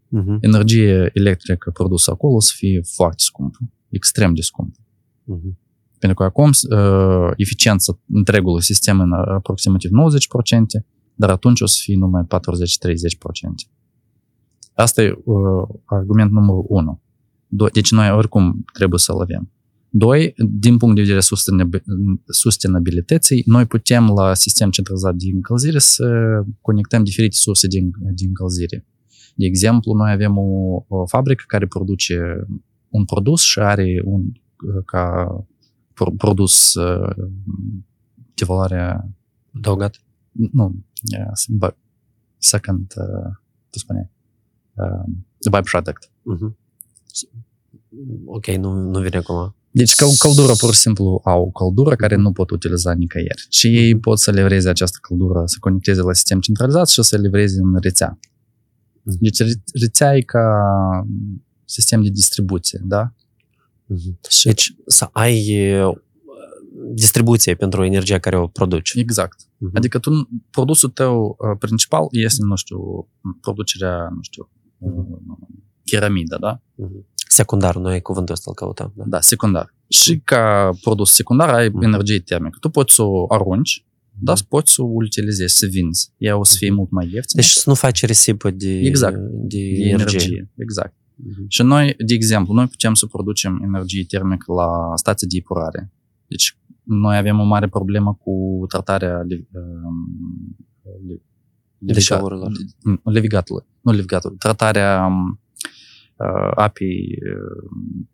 Numai. 0.10 0.20
Mhm. 0.20 0.38
Energie 0.42 1.10
electrică 1.14 1.72
produsă 1.72 2.12
acolo 2.12 2.36
o 2.36 2.40
să 2.40 2.52
fie 2.56 2.82
foarte 2.96 3.22
scumpă, 3.22 3.58
extrem 3.90 4.34
de 4.34 4.42
scumpă. 4.42 4.80
Mhm. 5.24 5.58
Pentru 6.00 6.18
că 6.18 6.24
acum 6.24 6.50
uh, 6.50 7.32
eficiența 7.36 8.00
întregului 8.10 8.64
sistem 8.64 9.00
în 9.00 9.12
aproximativ 9.14 9.92
90%, 9.92 10.86
dar 11.16 11.30
atunci 11.30 11.62
o 11.62 11.66
să 11.66 11.78
fie 11.82 11.96
numai 11.96 12.24
40-30%. 12.24 12.28
Asta 14.74 15.04
e 15.04 15.22
uh, 15.24 15.68
argument 15.86 16.32
numărul 16.32 16.66
1. 16.68 17.02
Do- 17.48 17.72
deci 17.72 17.92
noi 17.92 18.12
oricum 18.12 18.66
trebuie 18.74 19.00
să-l 19.00 19.20
avem. 19.20 19.52
Doi, 19.90 20.34
din 20.38 20.78
punct 20.78 20.96
de 20.96 21.02
vedere 21.02 21.20
sustenab- 21.20 21.84
sustenabilității, 22.26 23.44
noi 23.46 23.66
putem 23.66 24.08
la 24.16 24.34
sistem 24.34 24.70
centralizat 24.70 25.16
de 25.16 25.26
încălzire 25.34 25.80
să 25.80 26.08
conectăm 26.62 27.04
diferite 27.04 27.36
surse 27.36 27.68
de, 27.68 27.80
de 28.00 28.26
încălzire. 28.26 28.86
De 29.38 29.46
exemplu, 29.46 29.94
noi 29.94 30.12
avem 30.12 30.38
o, 30.38 30.84
o 30.88 31.06
fabrică 31.06 31.44
care 31.48 31.68
produce 31.68 32.46
un 32.90 33.06
produs 33.06 33.42
și 33.42 33.60
are 33.60 34.02
un 34.04 34.22
uh, 34.22 34.84
ca 34.86 35.28
pro- 35.94 36.14
produs 36.18 36.74
uh, 36.74 37.16
de 38.34 38.46
valoare 38.46 39.02
Adăugat? 39.56 40.02
nu, 40.32 40.86
e, 41.04 41.26
bă, 41.48 41.76
second, 42.38 42.94
uh, 42.98 43.32
tu 43.70 43.80
spune, 43.80 44.12
uh, 44.74 45.52
byproduct. 45.52 46.12
Mhm. 46.22 46.58
Ok, 48.26 48.46
nu, 48.46 48.74
nu 48.74 49.00
vine 49.00 49.18
acum. 49.18 49.56
Deci 49.72 49.96
cal- 49.96 50.18
căldură 50.20 50.54
pur 50.54 50.74
și 50.74 50.80
simplu 50.80 51.22
au 51.24 51.52
căldură 51.52 51.96
care 51.96 52.16
nu 52.16 52.32
pot 52.32 52.50
utiliza 52.50 52.94
nicăieri. 52.94 53.46
Și 53.50 53.68
ei 53.78 54.00
pot 54.00 54.20
să 54.20 54.32
livreze 54.32 54.70
această 54.70 54.98
căldură, 55.02 55.42
să 55.46 55.58
conecteze 55.60 56.02
la 56.02 56.14
sistem 56.14 56.40
centralizat 56.40 56.88
și 56.88 57.04
să 57.04 57.18
livreze 57.18 57.60
în 57.62 57.78
rețea. 57.82 58.20
Mhm. 59.10 59.18
Deci 59.20 59.40
re- 59.40 59.62
rețea 59.82 60.16
e 60.16 60.22
ca 60.22 60.44
sistem 61.66 62.04
de 62.04 62.10
distribuție, 62.10 62.80
da? 62.84 63.14
Mhm. 63.86 64.20
Și 64.30 64.46
Deci 64.46 64.76
să 64.86 65.10
ai 65.12 65.64
uh, 65.82 65.98
distribuție 66.94 67.56
pentru 67.56 67.84
energia 67.84 68.20
care 68.20 68.38
o 68.38 68.48
produci. 68.48 68.94
Exact. 68.96 69.40
Mhm. 69.58 69.72
Adică 69.76 70.00
tu, 70.00 70.30
produsul 70.50 70.90
tău 70.90 71.38
uh, 71.40 71.58
principal 71.60 72.08
este, 72.12 72.44
nu 72.44 72.56
știu, 72.56 73.08
producerea, 73.42 74.10
nu 74.16 74.22
știu, 74.22 74.50
uh, 74.78 75.06
ceramidă, 75.84 76.38
da? 76.40 76.62
Mhm. 76.76 77.06
Secundar, 77.30 77.76
noi 77.76 78.02
cuvântul 78.02 78.34
ăsta 78.34 78.46
îl 78.50 78.56
căutăm. 78.56 78.94
Da? 78.96 79.04
Da, 79.08 79.22
secundar. 79.22 79.76
Și 79.88 80.20
ca 80.20 80.70
produs 80.82 81.12
secundar 81.14 81.50
ai 81.50 81.68
Mhm. 81.70 81.82
energie 81.82 82.20
termică. 82.20 82.58
Tu 82.62 82.70
poți 82.70 82.94
să 82.96 83.02
o 83.02 83.26
arunci, 83.34 83.86
dar 84.20 84.38
poți 84.50 84.74
să 84.74 84.82
o 84.82 84.86
utilizezi, 84.86 85.56
să 85.58 85.66
vinzi. 85.66 86.12
Ea 86.18 86.38
o 86.38 86.44
să 86.44 86.56
fie 86.58 86.68
Mhm. 86.70 86.78
mult 86.78 86.92
mai 86.92 87.06
ieftină. 87.14 87.42
Deci 87.42 87.52
să 87.52 87.70
nu 87.70 87.76
faci 87.76 88.06
risipă 88.06 88.52
de, 88.52 88.80
Exact. 88.80 89.18
de, 89.18 89.58
de 89.58 89.58
energie. 89.90 89.90
energie. 90.20 90.50
Exact. 90.56 90.94
Mhm. 91.16 91.46
Și 91.48 91.62
noi, 91.64 91.96
de 92.06 92.14
exemplu, 92.14 92.54
noi 92.54 92.68
putem 92.68 92.94
să 92.94 93.06
producem 93.06 93.62
energie 93.64 94.06
termică 94.06 94.54
la 94.54 94.96
stații 94.96 95.28
de 95.28 95.38
epurare. 95.38 95.92
Deci 96.28 96.58
noi 96.84 97.18
avem 97.18 97.40
o 97.40 97.44
mare 97.44 97.68
problemă 97.68 98.14
cu 98.22 98.66
tratarea 98.68 99.22
li- 99.22 99.48
um, 99.54 100.56
li- 101.08 101.22
leviga- 101.78 101.94
Deșeurilor. 101.94 102.52
li- 102.52 103.00
levigatului. 103.04 103.66
Nu 103.82 103.92
levigatului. 103.92 104.38
Tratarea 104.38 105.06
um, 105.06 105.42
uh, 106.18 106.52
apei 106.56 107.18
uh, 107.34 108.06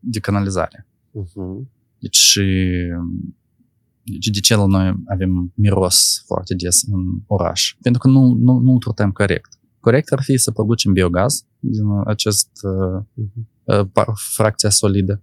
de 0.00 0.18
canalizare. 0.18 0.86
Mhm. 1.10 1.70
Deci, 1.98 2.16
și, 2.16 2.40
deci 4.04 4.26
de 4.26 4.40
ce 4.40 4.56
la 4.56 4.66
noi 4.66 4.94
avem 5.08 5.52
miros 5.54 6.22
foarte 6.26 6.54
des 6.54 6.82
în 6.82 7.00
oraș? 7.26 7.74
Pentru 7.82 8.00
că 8.00 8.08
nu, 8.08 8.32
nu, 8.40 8.58
nu 8.58 8.78
tratăm 8.78 9.10
corect. 9.10 9.48
Corect 9.80 10.12
ar 10.12 10.22
fi 10.22 10.36
să 10.36 10.50
producem 10.50 10.92
biogaz 10.92 11.46
din 11.58 11.84
acest 12.06 12.48
uh, 12.62 13.02
Mhm. 13.14 13.48
uh, 13.64 13.86
pa- 13.88 14.12
fracția 14.34 14.70
solidă. 14.70 15.22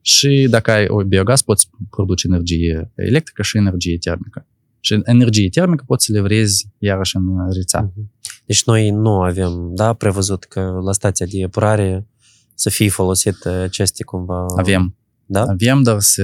Și 0.00 0.46
dacă 0.50 0.70
ai 0.70 0.86
o 0.88 1.04
biogaz, 1.04 1.42
poți 1.42 1.70
produce 1.90 2.26
energie 2.26 2.92
electrică 2.94 3.42
și 3.42 3.56
energie 3.56 3.98
termică. 3.98 4.46
Și 4.80 5.00
energie 5.04 5.48
termică 5.48 5.84
poți 5.86 6.04
să 6.04 6.12
livrezi 6.12 6.68
iarăși 6.78 7.16
în 7.16 7.52
rețea. 7.52 7.80
Mhm. 7.82 8.10
Deci 8.46 8.64
noi 8.64 8.90
nu 8.90 9.20
avem, 9.20 9.70
da, 9.74 9.92
prevăzut 9.92 10.44
că 10.44 10.60
la 10.84 10.92
stația 10.92 11.26
de 11.26 11.38
epurare 11.38 12.06
să 12.54 12.70
fie 12.70 12.88
folosite 12.88 13.48
aceste 13.48 14.04
cumva... 14.04 14.44
Avem. 14.56 14.96
Da? 15.26 15.42
Avem, 15.42 15.82
dar 15.82 16.00
se, 16.00 16.22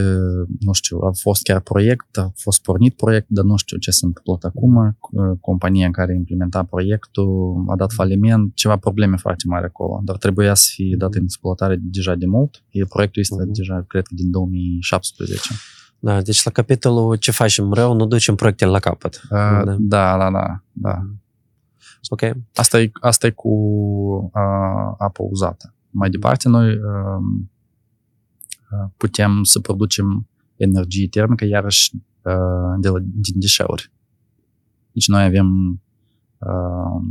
nu 0.61 0.73
știu, 0.73 0.99
a 0.99 1.11
fost 1.21 1.43
chiar 1.43 1.61
proiect, 1.61 2.17
a 2.19 2.33
fost 2.37 2.63
pornit 2.63 2.95
proiect, 2.97 3.27
dar 3.29 3.45
nu 3.45 3.57
știu 3.57 3.77
ce 3.79 3.91
s-a 3.91 4.07
întâmplat 4.07 4.43
acum. 4.45 4.99
Compania 5.41 5.91
care 5.91 6.15
implementa 6.15 6.63
proiectul 6.63 7.65
a 7.69 7.77
dat 7.77 7.93
faliment, 7.93 8.55
ceva 8.55 8.77
probleme 8.77 9.17
foarte 9.17 9.45
mari 9.49 9.65
acolo, 9.65 10.01
dar 10.05 10.17
trebuia 10.17 10.55
să 10.55 10.69
fie 10.75 10.95
dat 10.99 11.15
în 11.15 11.23
exploatare 11.23 11.77
deja 11.81 12.15
de 12.15 12.27
mult. 12.27 12.63
E, 12.71 12.85
proiectul 12.85 13.23
este 13.23 13.43
Mhm. 13.43 13.53
deja, 13.53 13.85
cred 13.89 14.07
că, 14.07 14.15
din 14.15 14.31
2017. 14.31 15.55
Da, 16.01 16.23
deci 16.23 16.45
la 16.45 16.51
capitolul 16.51 17.17
ce 17.17 17.31
facem 17.31 17.73
rău, 17.73 17.95
nu 17.95 18.07
ducem 18.07 18.35
proiectele 18.35 18.71
la 18.71 18.79
capăt. 18.79 19.15
Uh, 19.31 19.39
Da. 19.65 19.77
da, 19.79 20.19
da, 20.19 20.31
da, 20.31 20.63
da. 20.73 21.03
Ok. 22.11 22.21
Asta 22.55 22.81
e, 22.81 22.91
asta 23.01 23.27
e 23.27 23.31
cu 23.31 23.49
uh, 24.35 24.95
apă 24.99 25.23
uzată. 25.31 25.75
Mai 25.91 26.11
departe, 26.11 26.49
noi 26.49 26.69
uh, 26.69 27.47
putem 28.97 29.43
să 29.43 29.61
producem 29.61 30.29
energie 30.57 31.09
termică, 31.09 31.45
iarăși 31.45 31.91
uh, 31.95 32.81
de 32.81 32.89
la, 32.89 32.99
din 32.99 33.35
deșeuri. 33.41 33.93
Deci 34.93 35.09
noi 35.09 35.25
avem 35.25 35.81
uh, 36.39 37.03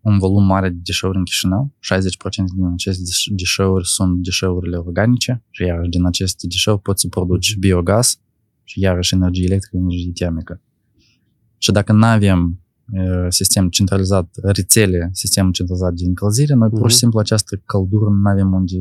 un 0.00 0.18
volum 0.18 0.44
mare 0.44 0.68
de 0.68 0.78
deșeuri 0.84 1.16
în 1.16 1.24
Chișinău. 1.24 1.72
60% 1.74 1.78
din 2.54 2.64
aceste 2.72 3.02
deș- 3.02 3.34
deșeuri 3.36 3.86
sunt 3.86 4.22
deșeurile 4.22 4.76
organice 4.76 5.42
și 5.50 5.62
iarăși 5.62 5.88
din 5.90 6.04
aceste 6.06 6.46
deșeuri 6.46 6.80
poți 6.80 7.00
să 7.00 7.08
produci 7.08 7.56
biogaz 7.56 8.18
și 8.62 8.80
iarăși 8.80 9.14
energie 9.14 9.44
electrică, 9.44 9.76
energie 9.76 10.12
termică. 10.12 10.60
Și 11.58 11.72
dacă 11.72 11.92
nu 11.92 12.04
avem 12.04 12.60
uh, 12.92 13.26
sistem 13.28 13.68
centralizat, 13.68 14.28
rețele, 14.42 15.08
sistem 15.12 15.50
centralizat 15.50 15.92
de 15.94 16.04
încălzire, 16.06 16.54
noi 16.54 16.68
pur 16.68 16.78
Mhm. 16.78 16.88
și 16.88 16.96
simplu 16.96 17.18
această 17.18 17.62
căldură 17.64 18.10
nu 18.10 18.28
avem 18.28 18.52
unde 18.52 18.76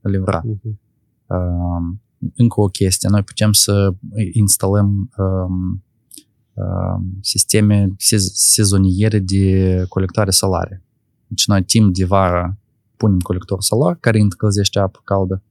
livra. 0.00 0.42
Mhm. 0.44 0.80
Um, 1.26 2.02
încă 2.36 2.60
o 2.60 2.66
chestie, 2.66 3.08
noi 3.08 3.22
putem 3.22 3.52
să 3.52 3.94
instalăm 4.32 5.10
um, 5.16 5.84
um, 6.54 7.18
sisteme 7.20 7.94
sez- 7.98 8.32
sezoniere 8.32 9.18
de 9.18 9.84
colectare 9.88 10.30
solare. 10.30 10.84
Deci 11.26 11.46
noi 11.46 11.64
timp 11.64 11.94
de 11.94 12.04
vară 12.04 12.58
punem 12.96 13.18
colector 13.18 13.62
solar 13.62 13.96
care 14.00 14.20
încălzește 14.20 14.78
apă 14.78 15.00
caldă 15.04 15.42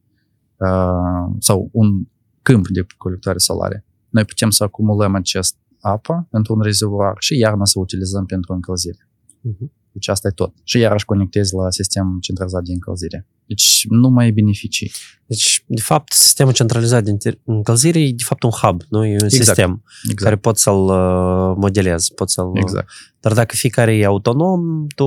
uh, 0.56 1.34
sau 1.38 1.68
un 1.72 2.06
câmp 2.42 2.68
de 2.68 2.86
colectare 2.96 3.38
solare. 3.38 3.84
Noi 4.08 4.24
putem 4.24 4.50
să 4.50 4.64
acumulăm 4.64 5.14
acest 5.14 5.56
apă 5.80 6.26
într-un 6.30 6.60
rezervoar 6.60 7.14
și 7.18 7.38
iarna 7.38 7.64
să 7.64 7.78
o 7.78 7.80
utilizăm 7.80 8.24
pentru 8.24 8.52
încălzire. 8.52 9.08
Mhm. 9.40 9.72
Deci 9.96 10.08
asta 10.08 10.28
e 10.28 10.30
tot. 10.30 10.54
Și 10.64 10.78
iarăși 10.78 11.04
conectezi 11.04 11.54
la 11.54 11.70
sistemul 11.70 12.18
centralizat 12.20 12.62
de 12.62 12.72
încălzire. 12.72 13.26
Deci 13.46 13.86
nu 13.88 14.08
mai 14.08 14.28
e 14.28 14.30
beneficii. 14.30 14.92
Deci, 15.26 15.64
de 15.66 15.80
fapt, 15.80 16.12
sistemul 16.12 16.52
centralizat 16.52 17.04
de 17.04 17.10
inter- 17.10 17.42
încălzire 17.44 18.00
e 18.00 18.12
de 18.12 18.22
fapt 18.24 18.42
un 18.42 18.50
hub, 18.50 18.82
nu? 18.88 19.04
E 19.04 19.08
un 19.08 19.14
Exact. 19.14 19.32
sistem 19.32 19.82
Exact. 20.02 20.22
care 20.22 20.36
poți 20.36 20.62
să-l 20.62 20.84
uh, 20.84 21.56
modelezi, 21.56 22.14
poți 22.14 22.32
să-l... 22.32 22.50
Exact. 22.54 22.88
Dar 23.20 23.32
dacă 23.32 23.54
fiecare 23.56 23.96
e 23.96 24.04
autonom, 24.04 24.86
tu 24.86 25.06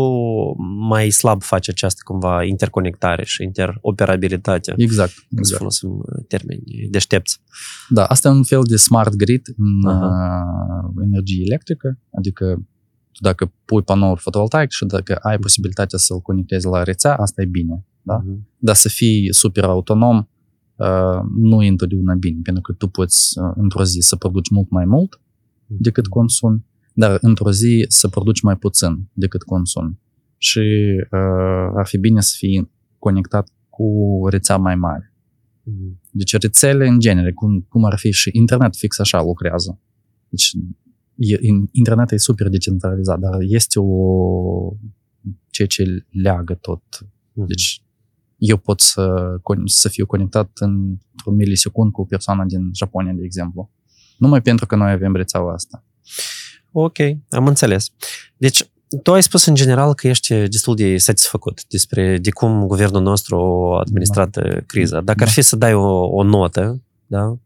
mai 0.88 1.10
slab 1.10 1.41
faci 1.41 1.69
această 1.69 2.02
cumva 2.04 2.43
interconectare 2.43 3.23
și 3.25 3.43
interoperabilitate. 3.43 4.73
Exact. 4.78 5.12
Să 5.12 5.25
exact. 5.38 5.58
folosim 5.58 5.89
uh, 5.89 6.25
termeni 6.28 6.63
deștepți. 6.89 7.41
Da, 7.89 8.06
asta 8.06 8.28
e 8.28 8.32
un 8.32 8.43
fel 8.43 8.62
de 8.63 8.75
smart 8.75 9.15
grid 9.15 9.47
în 9.58 9.89
Aha. 9.89 10.06
uh, 10.95 11.04
energie 11.04 11.43
electrică, 11.45 11.99
adică 12.17 12.45
tu 12.56 12.78
dacă 13.19 13.53
pui 13.65 13.82
panouri 13.82 14.21
fotovoltaic 14.21 14.69
și 14.69 14.86
dacă 14.86 15.15
ai 15.15 15.38
posibilitatea 15.38 15.97
să-l 15.97 16.19
conectezi 16.19 16.67
la 16.67 16.84
rețea, 16.84 17.15
asta 17.15 17.41
e 17.41 17.45
bine. 17.45 17.86
Da? 18.01 18.17
Mhm. 18.17 18.47
Dar 18.58 18.75
să 18.75 18.89
fii 18.89 19.34
super 19.34 19.63
autonom 19.63 20.17
uh, 20.75 21.21
nu 21.36 21.63
e 21.63 21.67
întotdeauna 21.67 22.13
bine, 22.13 22.39
pentru 22.43 22.62
că 22.62 22.73
tu 22.73 22.88
poți 22.88 23.39
uh, 23.39 23.51
într-o 23.55 23.84
zi 23.84 23.99
să 23.99 24.15
produci 24.15 24.49
mult 24.49 24.69
mai 24.69 24.86
mult 24.86 25.21
decât 25.65 26.08
consumi, 26.08 26.65
dar 26.93 27.17
într-o 27.21 27.51
zi 27.51 27.86
să 27.88 28.08
produci 28.08 28.41
mai 28.41 28.58
puțin 28.58 29.10
decât 29.13 29.43
consumi. 29.43 29.99
Și 30.38 30.60
uh, 31.12 31.71
ar 31.75 31.86
fi 31.86 31.97
bine 31.97 32.21
să 32.21 32.34
fii 32.38 32.71
conectat 32.99 33.49
cu 33.69 33.88
rețea 34.29 34.58
mai 34.58 34.75
mare. 34.75 35.13
Mhm. 35.63 36.01
Deci 36.12 36.38
rețele 36.38 36.88
în 36.88 36.99
genere, 36.99 37.34
cum, 37.34 37.65
cum 37.69 37.84
ar 37.84 37.97
fi 37.97 38.12
și 38.12 38.29
internet 38.34 38.75
fix 38.75 38.99
așa 38.99 39.21
lucrează. 39.21 39.79
Deci 40.29 40.51
e, 41.19 41.38
in- 41.41 41.69
internet 41.71 42.12
e 42.12 42.17
super 42.17 42.47
decentralizat, 42.49 43.19
dar 43.19 43.38
este 43.39 43.79
o 43.79 44.73
ceea 45.49 45.67
ce 45.67 46.05
leagă 46.12 46.53
tot. 46.53 46.84
Mhm. 47.34 47.47
Deci 47.47 47.82
eu 48.38 48.58
pot 48.58 48.79
să, 48.79 49.36
con- 49.38 49.63
să 49.65 49.89
fiu 49.89 50.05
conectat 50.05 50.49
în- 50.53 50.97
într-un 51.12 51.36
milisecund 51.36 51.91
cu 51.91 52.01
o 52.01 52.05
persoană 52.05 52.45
din 52.47 52.69
Japonia, 52.73 53.12
de 53.13 53.23
exemplu. 53.23 53.71
Numai 54.17 54.41
pentru 54.41 54.65
că 54.65 54.75
noi 54.75 54.91
avem 54.91 55.15
rețeaua 55.15 55.53
asta. 55.53 55.84
Ok, 56.71 56.97
am 57.29 57.47
înțeles. 57.47 57.89
Deci, 58.38 58.69
tu 59.03 59.13
ai 59.13 59.23
spus 59.23 59.45
în 59.45 59.55
general 59.55 59.93
că 59.93 60.08
ești 60.08 60.34
destul 60.34 60.75
de 60.75 60.97
satisfăcut 60.97 61.65
despre 61.67 62.17
de 62.17 62.32
cum 62.32 62.67
guvernul 62.67 63.01
nostru 63.01 63.36
a 63.38 63.79
administrat 63.79 64.29
da. 64.29 64.60
criza. 64.65 65.01
Dacă 65.01 65.17
Da. 65.19 65.25
ar 65.25 65.32
fi 65.32 65.41
să 65.41 65.55
dai 65.55 65.73
o, 65.73 66.03
o 66.03 66.23
notă, 66.23 66.84
da? 67.05 67.38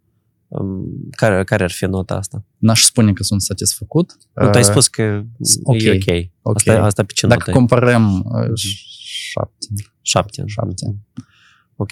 Um, 0.59 0.85
care, 1.11 1.43
care 1.43 1.63
ar 1.63 1.71
fi 1.71 1.85
nota 1.85 2.15
asta? 2.15 2.43
N-aș 2.57 2.81
spune 2.83 3.13
că 3.13 3.23
sunt 3.23 3.41
satisfăcut. 3.41 4.17
Nu, 4.33 4.49
tu 4.49 4.57
ai 4.57 4.63
Uh, 4.63 4.69
spus 4.69 4.87
că 4.87 5.23
ok, 5.63 5.81
e 5.81 5.91
ok. 5.91 6.29
ok. 6.41 6.55
Asta, 6.55 6.83
asta 6.83 7.03
pe 7.03 7.13
ce 7.13 7.27
Dacă 7.27 7.39
notă? 7.39 7.51
e? 7.51 7.53
comparăm 7.53 8.13
uh, 8.13 8.47
Mhm. 8.47 8.55
șapte. 9.31 9.65
Șapte. 10.01 10.43
Șapte. 10.45 10.95
Ok. 11.75 11.91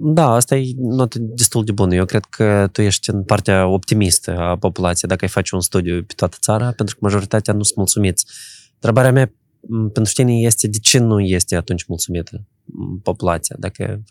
Da, 0.00 0.26
asta 0.30 0.56
e 0.56 0.72
notă 0.76 1.18
destul 1.18 1.64
de 1.64 1.72
bună. 1.72 1.94
Eu 1.94 2.04
cred 2.04 2.24
că 2.24 2.68
tu 2.72 2.82
ești 2.82 3.10
în 3.10 3.22
partea 3.24 3.66
optimistă 3.66 4.38
a 4.38 4.56
populației 4.56 5.08
dacă 5.08 5.24
ai 5.24 5.30
face 5.30 5.54
un 5.54 5.60
studiu 5.60 6.02
pe 6.04 6.12
toată 6.16 6.36
țara, 6.40 6.72
pentru 6.72 6.94
că 6.94 7.00
majoritatea 7.04 7.54
nu 7.54 7.62
sunt 7.62 7.76
mulțumiți. 7.76 8.26
Întrebarea 8.74 9.12
mea 9.12 9.32
m, 9.60 9.88
pentru 9.88 10.12
tine 10.12 10.32
este 10.32 10.68
de 10.68 10.78
ce 10.78 10.98
nu 10.98 11.20
este 11.20 11.56
atunci 11.56 11.84
mulțumită 11.86 12.44
m, 12.64 12.98
populația? 13.02 13.56
Dacă 13.58 14.02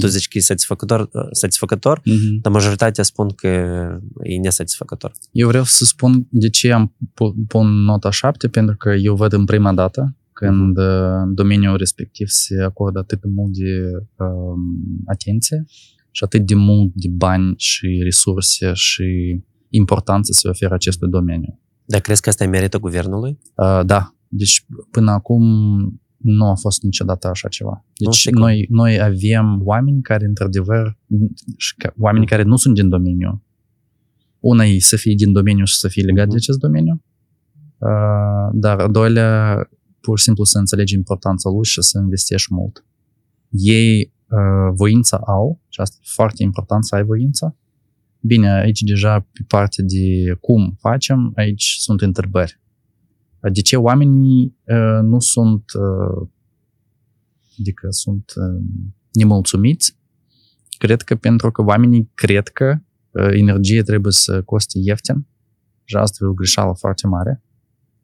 tu 0.00 0.06
zici 0.06 0.28
că 0.28 0.38
e 0.38 0.40
satisfăcător, 0.40 1.08
satisfăcător 1.30 2.00
Mhm. 2.04 2.40
dar 2.40 2.52
majoritatea 2.52 3.04
spun 3.04 3.28
că 3.28 3.46
e 4.22 4.38
nesatisfăcător. 4.42 5.12
Eu 5.32 5.48
vreau 5.48 5.64
să 5.64 5.84
spun 5.84 6.26
de 6.30 6.48
ce 6.50 6.72
am 6.72 6.94
pu- 7.14 7.44
pun 7.48 7.66
nota 7.84 8.10
7, 8.10 8.48
pentru 8.48 8.76
că 8.76 8.90
eu 8.94 9.14
văd 9.14 9.32
în 9.32 9.44
prima 9.44 9.74
dată 9.74 10.16
când 10.32 10.76
uh, 10.78 10.84
în 11.24 11.34
domeniul 11.34 11.76
respectiv 11.76 12.26
se 12.28 12.62
acordă 12.62 12.98
atât 12.98 13.20
de 13.20 13.28
mult 13.34 13.52
de 13.52 13.90
um, 14.24 14.58
atenție 15.06 15.64
și 16.10 16.24
atât 16.24 16.46
de 16.46 16.54
mult 16.54 16.90
de 16.94 17.08
bani 17.08 17.54
și 17.56 18.00
resurse 18.02 18.70
și 18.74 19.40
importanță 19.68 20.32
se 20.32 20.48
oferă 20.48 20.74
acestui 20.74 21.08
domeniu. 21.10 21.60
Dar 21.84 22.00
crezi 22.00 22.20
că 22.20 22.28
asta 22.28 22.44
e 22.44 22.46
merită 22.46 22.78
guvernului? 22.78 23.38
Uh, 23.54 23.80
da, 23.86 24.14
deci 24.28 24.66
până 24.90 25.10
acum 25.10 25.42
nu 26.24 26.44
a 26.46 26.54
fost 26.54 26.82
niciodată 26.82 27.28
așa 27.28 27.48
ceva. 27.48 27.84
Deci 27.96 28.14
știu 28.14 28.30
cum. 28.30 28.40
noi, 28.40 28.66
noi 28.70 29.00
avem 29.00 29.60
oameni 29.64 30.02
care, 30.02 30.24
într-adevăr, 30.24 30.98
și 31.56 31.74
ca- 31.76 31.94
oameni 31.98 32.26
care 32.26 32.42
nu 32.42 32.56
sunt 32.56 32.74
din 32.74 32.88
domeniu. 32.88 33.42
Una 34.40 34.64
e 34.64 34.78
să 34.78 34.96
fie 34.96 35.14
din 35.14 35.32
domeniu 35.32 35.64
și 35.64 35.74
să 35.78 35.88
fie 35.88 36.02
legat 36.02 36.24
de 36.24 36.32
Mhm. 36.34 36.36
acest 36.42 36.58
domeniu, 36.58 37.02
uh, 37.78 38.50
dar 38.52 38.78
a 38.80 38.88
doilea, 38.88 39.58
pur 40.00 40.18
și 40.18 40.24
simplu 40.24 40.44
să 40.44 40.58
înțelegi 40.58 40.94
importanța 40.94 41.50
lui 41.50 41.64
și 41.64 41.82
să 41.82 41.98
investești 42.02 42.54
mult. 42.54 42.84
Ei 43.50 44.12
uh, 44.28 44.72
voința 44.74 45.16
au, 45.26 45.60
și 45.68 45.80
asta 45.80 45.96
e 46.00 46.04
foarte 46.14 46.42
important 46.42 46.84
să 46.84 46.94
ai 46.94 47.04
voință. 47.04 47.56
Bine, 48.20 48.50
aici 48.52 48.80
deja 48.80 49.20
pe 49.20 49.44
partea 49.48 49.84
de 49.86 50.34
cum 50.40 50.76
facem, 50.80 51.32
aici 51.36 51.76
sunt 51.78 52.00
întrebări. 52.00 52.60
De 53.52 53.60
ce 53.60 53.76
oamenii 53.76 54.56
uh, 54.64 55.00
nu 55.02 55.20
sunt, 55.20 55.64
uh, 55.72 56.28
adică 57.58 57.86
sunt 57.90 58.32
uh, 58.36 58.64
nemulțumiți? 59.12 59.98
Cred 60.78 61.02
că 61.02 61.14
pentru 61.14 61.50
că 61.50 61.62
oamenii 61.62 62.10
cred 62.14 62.48
că 62.48 62.74
uh, 63.10 63.28
energie 63.30 63.82
trebuie 63.82 64.12
să 64.12 64.42
coste 64.42 64.78
ieftin 64.82 65.26
și 65.84 65.96
asta 65.96 66.18
e 66.20 66.26
o 66.26 66.32
greșeală 66.32 66.74
foarte 66.78 67.06
mare. 67.06 67.42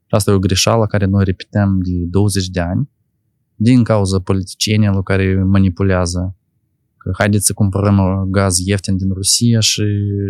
Și 0.06 0.14
asta 0.14 0.30
e 0.30 0.34
o 0.34 0.38
greșeală 0.38 0.86
care 0.86 1.04
noi 1.04 1.24
repetăm 1.24 1.80
de 1.80 1.92
20 2.10 2.48
de 2.48 2.60
ani 2.60 2.90
din 3.54 3.84
cauza 3.84 4.18
politicienilor 4.20 5.02
care 5.02 5.44
manipulează 5.44 6.36
că 7.02 7.10
haideți 7.18 7.46
să 7.46 7.52
cumpărăm 7.52 7.98
uh, 7.98 8.28
gaz 8.30 8.58
ieftin 8.58 8.96
din 8.96 9.10
Rusia 9.12 9.60
și 9.60 9.82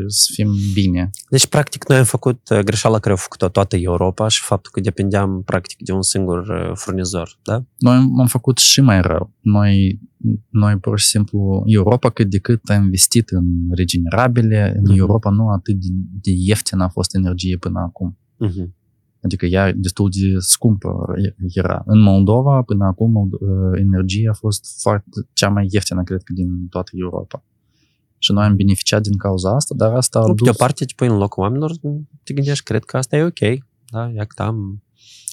să 0.07 0.31
fim 0.33 0.51
bine. 0.75 1.11
Deci, 1.31 1.47
practic, 1.47 1.89
noi 1.89 1.99
am 1.99 2.05
făcut 2.05 2.49
uh, 2.51 2.59
greșeala 2.59 2.99
care 2.99 3.15
a 3.15 3.17
făcut-o 3.17 3.49
toată 3.49 3.77
Europa 3.77 4.29
și 4.29 4.43
faptul 4.43 4.71
că 4.75 4.81
dependeam, 4.81 5.43
practic, 5.45 5.79
de 5.87 5.93
un 5.93 6.03
singur 6.03 6.39
uh, 6.39 6.71
furnizor, 6.75 7.39
da? 7.43 7.65
Noi 7.79 7.95
am 7.95 8.27
făcut 8.27 8.59
și 8.59 8.81
mai 8.81 9.01
rău. 9.01 9.33
Noi, 9.41 10.01
noi 10.49 10.77
pur 10.77 10.99
și 10.99 11.07
simplu, 11.07 11.63
Europa 11.67 12.11
cât 12.11 12.31
de 12.31 12.39
cât 12.39 12.71
a 12.71 12.75
investit 12.75 13.29
în 13.29 13.45
regenerabile, 13.71 14.73
în 14.77 14.83
Mhm. 14.91 14.99
Europa 14.99 15.31
nu 15.31 15.49
atât 15.49 15.75
de, 15.75 15.89
de 16.21 16.31
ieftină 16.35 16.83
a 16.85 16.89
fost 16.89 17.15
energie 17.15 17.57
până 17.57 17.81
acum. 17.81 18.19
Uh-huh. 18.47 18.79
Adică 19.23 19.47
ea 19.47 19.73
destul 19.73 20.09
de 20.11 20.39
scumpă 20.39 20.89
era. 21.55 21.83
În 21.87 22.01
Moldova, 22.01 22.63
până 22.63 22.85
acum, 22.85 23.11
Mold- 23.11 23.79
energia 23.79 24.31
a 24.31 24.35
fost 24.35 24.81
foarte, 24.81 25.09
cea 25.33 25.49
mai 25.49 25.67
ieftină, 25.71 26.03
cred 26.03 26.23
că, 26.23 26.33
din 26.33 26.67
toată 26.69 26.91
Europa. 26.95 27.45
Și 28.19 28.33
noi 28.33 28.45
am 28.45 28.57
beneficiat 28.57 29.03
din 29.03 29.17
cauza 29.17 29.55
asta, 29.55 29.75
dar 29.77 29.95
asta 29.95 30.19
a 30.19 30.27
Nu, 30.27 30.35
dus... 30.35 30.45
de 30.45 30.51
o 30.51 30.57
parte 30.57 30.85
te 30.85 30.93
pui 30.97 31.07
în 31.09 31.17
locul 31.17 31.43
oamenilor, 31.43 31.71
te 32.23 32.35
gândești, 32.35 32.65
cred 32.65 32.85
că 32.85 32.97
asta 32.97 33.17
e 33.17 33.23
ok. 33.25 33.59
Da, 33.91 34.11
ia 34.15 34.25
că 34.25 34.43
am 34.43 34.83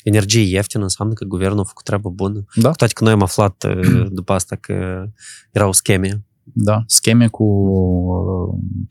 energie 0.04 0.42
ieftină, 0.42 0.84
înseamnă 0.84 1.14
că 1.14 1.26
guvernul 1.26 1.60
a 1.60 1.64
făcut 1.64 1.84
treabă 1.84 2.10
bună. 2.10 2.46
Da, 2.56 2.70
Cu 2.70 2.76
toate 2.76 2.94
că 2.94 3.04
noi 3.04 3.14
am 3.14 3.22
aflat 3.22 3.64
uh, 3.64 4.08
după 4.20 4.34
asta 4.34 4.56
că 4.56 5.06
erau 5.52 5.72
scheme. 5.72 6.26
da, 6.44 6.84
scheme 6.86 7.28
cu, 7.28 7.46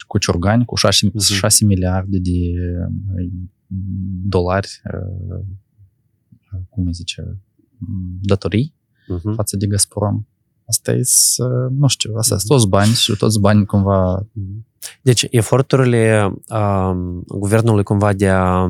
cu 0.06 0.18
ciorgani, 0.18 0.64
cu 0.64 0.74
6, 0.74 1.06
Mhm. 1.06 1.18
6 1.34 1.64
miliarde 1.64 2.18
de 2.18 2.30
uh, 3.20 3.30
dolari, 4.28 4.68
uh, 4.92 5.46
cum 6.68 6.86
îi 6.86 6.92
zice, 6.92 7.38
datorii 8.22 8.74
Uh-huh. 9.14 9.34
față 9.34 9.56
de 9.56 9.66
Gazprom. 9.66 10.26
Asta 10.66 10.92
e, 10.92 11.00
să- 11.02 11.68
nu 11.70 11.86
știu, 11.86 12.14
asta 12.16 12.36
sunt 12.38 12.50
toți 12.50 12.68
bani 12.68 12.92
și 12.92 13.16
toți 13.16 13.40
bani 13.40 13.66
cumva 13.66 14.26
Deci, 15.02 15.26
eforturile 15.30 16.32
um, 16.48 17.22
guvernului 17.26 17.82
cumva 17.82 18.12
de 18.12 18.28
a 18.28 18.66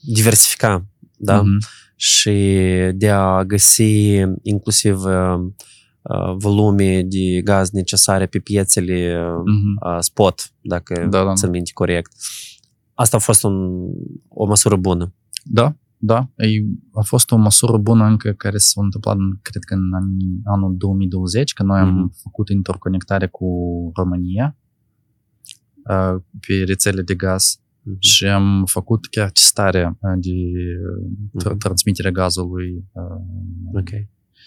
diversifica, 0.00 0.86
da? 1.16 1.42
Mhm. 1.42 1.58
și 1.96 2.56
de 2.94 3.10
a 3.10 3.44
găsi 3.44 4.06
inclusiv 4.42 5.04
uh, 5.04 5.38
uh, 6.02 6.34
volume 6.36 7.02
de 7.02 7.40
gaz 7.44 7.70
necesare 7.70 8.26
pe 8.26 8.38
piețele 8.38 9.16
Mhm. 9.44 9.94
uh, 9.94 10.00
spot, 10.00 10.52
dacă 10.60 11.06
Da, 11.10 11.24
da, 11.24 11.34
țin 11.34 11.50
minte 11.50 11.70
corect. 11.74 12.12
Asta 13.00 13.16
a 13.16 13.20
fost 13.20 13.42
un, 13.44 13.54
o 14.28 14.46
măsură 14.46 14.76
bună. 14.76 15.14
Da, 15.44 15.76
da. 15.96 16.30
E, 16.36 16.46
a 16.92 17.02
fost 17.02 17.30
o 17.30 17.36
măsură 17.36 17.76
bună 17.78 18.04
încă 18.04 18.32
care 18.32 18.56
s-a 18.58 18.80
întâmplat, 18.82 19.16
în- 19.16 19.38
cred 19.42 19.62
că 19.62 19.74
în 19.74 19.92
anii- 19.92 20.40
anul 20.44 20.74
2020, 20.76 21.52
când 21.52 21.68
noi 21.68 21.78
am 21.80 21.94
Mhm. 21.94 22.12
făcut 22.22 22.48
interconectare 22.48 23.26
cu 23.26 23.46
România 23.94 24.56
uh, 25.90 26.22
pe 26.46 26.64
rețele 26.66 27.02
de 27.02 27.14
gaz 27.14 27.60
și 27.98 28.24
am 28.26 28.64
făcut 28.64 29.06
chiar 29.06 29.30
testare 29.30 29.86
uh, 30.00 30.12
de 30.20 30.30
uh, 30.32 31.10
Mhm. 31.44 31.56
transmiterea 31.58 32.10
gazului 32.10 32.84
uh, 32.92 33.80
Ok. 33.80 33.88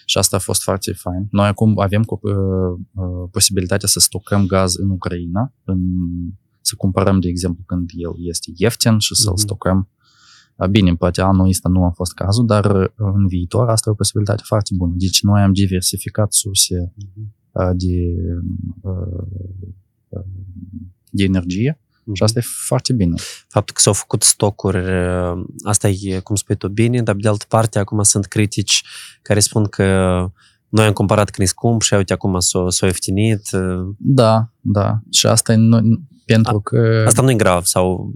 și 0.06 0.18
asta 0.18 0.36
a 0.36 0.40
fost 0.48 0.62
foarte 0.62 0.92
fain. 0.92 1.26
Noi 1.30 1.46
acum 1.46 1.78
avem 1.80 2.02
cu, 2.02 2.20
uh, 2.22 2.32
uh, 2.92 3.28
posibilitatea 3.30 3.88
să 3.88 4.00
stocăm 4.00 4.46
gaz 4.46 4.74
în 4.76 4.90
Ucraina, 4.90 5.54
în, 5.64 5.80
să 6.72 6.78
cumpărăm, 6.78 7.20
de 7.20 7.28
exemplu, 7.28 7.62
când 7.66 7.90
el 7.94 8.12
este 8.28 8.52
ieftin 8.56 8.98
și 8.98 9.14
să-l 9.14 9.32
Mhm. 9.32 9.40
stocăm 9.40 9.88
Bine, 10.70 10.94
poate 10.94 11.20
anul 11.20 11.48
ăsta 11.48 11.68
nu 11.68 11.84
a 11.84 11.90
fost 11.90 12.12
cazul, 12.14 12.46
dar 12.46 12.92
în 12.96 13.26
viitor 13.26 13.68
asta 13.68 13.88
e 13.88 13.92
o 13.92 13.96
posibilitate 13.96 14.42
foarte 14.44 14.70
bună. 14.74 14.92
Deci 14.96 15.22
noi 15.22 15.42
am 15.42 15.52
diversificat 15.52 16.32
surse 16.32 16.94
de, 17.72 18.14
de 21.10 21.24
energie 21.24 21.80
și 22.12 22.22
asta 22.22 22.38
e 22.38 22.42
foarte 22.66 22.92
bine. 22.92 23.14
Faptul 23.48 23.74
că 23.74 23.80
s-au 23.80 23.92
făcut 23.92 24.22
stocuri, 24.22 24.78
asta 25.62 25.88
e, 25.88 26.20
cum 26.20 26.34
spui 26.36 26.56
tu, 26.56 26.68
bine, 26.68 27.02
dar 27.02 27.14
de 27.14 27.28
altă 27.28 27.44
parte 27.48 27.78
acum 27.78 28.02
sunt 28.02 28.26
critici 28.26 28.82
care 29.22 29.40
spun 29.40 29.64
că 29.64 29.84
noi 30.68 30.86
am 30.86 30.92
cumpărat 30.92 31.30
când 31.30 31.46
e 31.46 31.50
scump 31.50 31.82
și 31.82 31.94
uite 31.94 32.12
acum 32.12 32.38
s-a, 32.38 32.64
s-a 32.68 32.86
ieftinit. 32.86 33.48
Da, 33.98 34.52
da. 34.60 35.00
Și 35.10 35.26
asta 35.26 35.52
e 35.52 35.56
nu, 36.26 36.34
pentru 36.34 36.60
că... 36.60 37.04
Asta 37.06 37.22
nu 37.22 37.30
e 37.30 37.34
grav 37.34 37.64
sau 37.64 38.12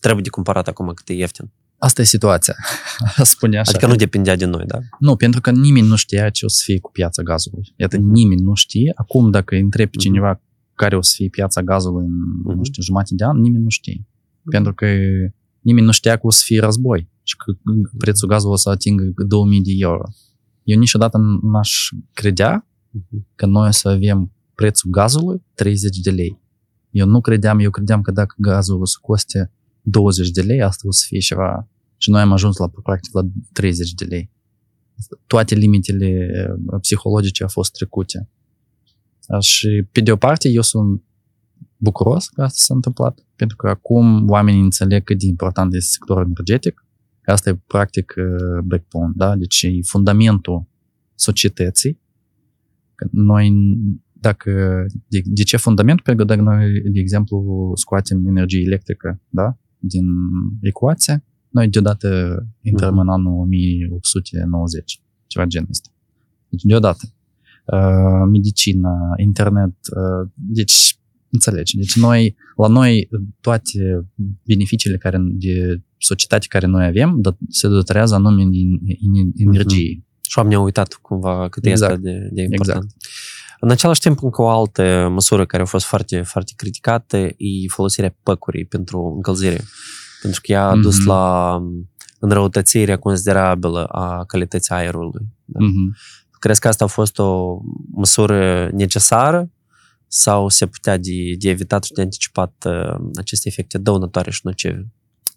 trebuie 0.00 0.22
de 0.22 0.30
cumpărat 0.30 0.68
acum 0.68 0.92
cât 0.94 1.08
e 1.08 1.12
ieftin. 1.12 1.50
Asta 1.78 2.00
e 2.00 2.04
situația, 2.04 2.54
spune 3.34 3.58
așa. 3.58 3.70
Adică 3.70 3.86
nu 3.86 3.94
depindea 3.94 4.36
de 4.36 4.44
noi, 4.44 4.64
da? 4.66 4.78
Nu, 4.98 5.16
pentru 5.16 5.40
că 5.40 5.50
nimeni 5.50 5.86
nu 5.86 5.96
știa 5.96 6.30
ce 6.30 6.44
o 6.44 6.48
să 6.48 6.62
fie 6.64 6.80
cu 6.80 6.90
piața 6.90 7.22
gazului. 7.22 7.72
Iată, 7.76 7.96
nimeni 7.96 8.40
nu 8.40 8.54
știe. 8.54 8.92
Acum, 8.94 9.30
dacă 9.30 9.54
întrebi 9.54 9.90
pe 9.90 9.96
cineva 9.96 10.40
care 10.74 10.96
o 10.96 11.02
să 11.02 11.12
fie 11.16 11.28
piața 11.28 11.62
gazului 11.62 12.04
în, 12.04 12.12
mm-hmm. 12.12 12.56
nu 12.56 12.64
știu, 12.64 12.82
jumătate 12.82 13.14
de 13.14 13.24
an, 13.24 13.40
nimeni 13.40 13.62
nu 13.62 13.68
știe. 13.68 14.00
Mm-hmm. 14.00 14.50
Pentru 14.50 14.74
că 14.74 14.86
nimeni 15.60 15.86
nu 15.86 15.92
știa 15.92 16.16
că 16.16 16.26
o 16.26 16.30
să 16.30 16.42
fie 16.44 16.60
război 16.60 17.08
și 17.22 17.36
că 17.36 17.52
prețul 17.98 18.28
gazului 18.28 18.52
o 18.52 18.56
să 18.56 18.68
atingă 18.68 19.12
2000 19.28 19.62
de 19.62 19.72
euro. 19.76 20.02
Eu 20.62 20.78
niciodată 20.78 21.18
n-aș 21.42 21.88
credea 22.12 22.68
că 23.34 23.46
noi 23.46 23.68
o 23.68 23.70
să 23.70 23.88
avem 23.88 24.32
prețul 24.54 24.90
gazului 24.90 25.42
30 25.54 25.96
de 25.96 26.10
lei. 26.10 26.42
Eu 26.94 27.06
nu 27.06 27.20
credeam, 27.20 27.58
eu 27.58 27.70
credeam 27.70 28.02
că 28.02 28.10
dacă 28.10 28.34
gazul 28.38 28.80
o 28.80 28.84
să 28.84 28.96
coste 29.00 29.52
20 29.80 30.30
de 30.30 30.42
lei, 30.42 30.62
asta 30.62 30.88
o 30.88 30.92
să 30.92 31.04
fie 31.06 31.18
ceva... 31.18 31.68
Și 31.96 32.10
noi 32.10 32.20
am 32.20 32.32
ajuns 32.32 32.56
la, 32.56 32.68
practic, 32.82 33.14
la 33.14 33.22
30 33.52 33.92
de 33.92 34.04
lei. 34.04 34.30
Toate 35.26 35.54
limitele 35.54 36.28
psihologice 36.80 37.42
au 37.42 37.48
fost 37.48 37.72
trecute. 37.72 38.28
Și, 39.40 39.86
pe 39.92 40.00
de 40.00 40.12
o 40.12 40.16
parte, 40.16 40.48
eu 40.48 40.62
sunt 40.62 41.02
bucuros 41.76 42.28
că 42.28 42.42
asta 42.42 42.58
s-a 42.64 42.74
întâmplat, 42.74 43.26
pentru 43.36 43.56
că 43.56 43.68
acum 43.68 44.28
oamenii 44.30 44.60
înțeleg 44.60 45.04
cât 45.04 45.18
de 45.18 45.26
important 45.26 45.74
este 45.74 45.90
sectorul 45.90 46.24
energetic. 46.24 46.86
Asta 47.24 47.50
e, 47.50 47.60
practic, 47.66 48.14
backbone, 48.64 49.12
da? 49.16 49.36
Deci 49.36 49.62
e 49.62 49.78
fundamentul 49.82 50.66
societății. 51.14 52.00
Noi, 53.10 53.52
dacă, 54.28 54.50
de, 55.08 55.20
de 55.24 55.42
ce 55.42 55.56
fundament? 55.56 56.00
Pentru 56.00 56.24
că 56.24 56.34
dacă 56.34 56.48
noi, 56.50 56.80
de 56.80 57.00
exemplu, 57.00 57.70
scoatem 57.74 58.26
energie 58.26 58.62
electrică, 58.66 59.20
da? 59.28 59.56
din 59.78 60.06
ecuație, 60.60 61.24
noi 61.48 61.68
deodată 61.68 62.08
intrăm 62.60 62.94
uh-huh. 62.94 63.00
în 63.00 63.08
anul 63.08 63.40
1890, 63.40 65.00
ceva 65.26 65.44
genul 65.44 65.68
ăsta. 65.70 65.88
Deci 66.48 66.62
deodată. 66.62 67.04
Uh, 67.64 68.24
medicină, 68.30 68.90
internet, 69.16 69.74
uh, 69.96 70.28
deci 70.34 70.98
înțelegi. 71.30 71.76
Deci 71.76 71.96
noi, 71.96 72.36
la 72.56 72.68
noi 72.68 73.08
toate 73.40 74.08
beneficiile 74.42 74.96
care, 74.96 75.18
de 75.20 75.82
societate 75.98 76.46
care 76.48 76.66
noi 76.66 76.86
avem 76.86 77.20
se 77.48 77.68
dotrează 77.68 78.14
anume 78.14 78.44
din 78.50 78.80
energie. 79.36 79.96
Uh-huh. 79.96 80.28
Și 80.28 80.38
oamenii 80.38 80.58
au 80.58 80.64
uitat 80.64 80.92
cumva 80.92 81.48
cât 81.48 81.66
exact. 81.66 81.92
este 81.92 82.10
de, 82.10 82.28
de 82.32 82.42
important. 82.42 82.84
Exact. 82.84 82.94
În 83.60 83.70
același 83.70 84.00
timp, 84.00 84.22
încă 84.22 84.42
o 84.42 84.48
altă 84.48 85.08
măsură 85.12 85.46
care 85.46 85.62
a 85.62 85.66
fost 85.66 85.84
foarte, 85.84 86.22
foarte 86.22 86.52
criticată 86.56 87.16
e 87.16 87.68
folosirea 87.68 88.16
păcurii 88.22 88.64
pentru 88.64 89.12
încălzire. 89.16 89.64
Pentru 90.22 90.40
că 90.40 90.52
ea 90.52 90.66
a 90.66 90.76
dus 90.76 91.00
mm-hmm. 91.00 91.06
la 91.06 91.58
înrăutățirea 92.18 92.98
considerabilă 92.98 93.84
a 93.84 94.24
calității 94.24 94.74
aerului. 94.74 95.26
Da? 95.44 95.60
Mm-hmm. 95.64 96.12
Crezi 96.38 96.60
că 96.60 96.68
asta 96.68 96.84
a 96.84 96.86
fost 96.86 97.18
o 97.18 97.58
măsură 97.90 98.70
necesară 98.72 99.50
sau 100.06 100.48
se 100.48 100.66
putea 100.66 100.96
de, 100.96 101.34
de 101.38 101.48
evitat 101.48 101.84
și 101.84 101.92
de 101.92 102.00
anticipat 102.00 102.64
uh, 102.66 103.08
aceste 103.14 103.48
efecte 103.48 103.78
dăunătoare 103.78 104.30
și 104.30 104.40
nocive? 104.42 104.86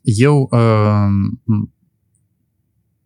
Eu, 0.02 0.50
uh, 0.52 1.60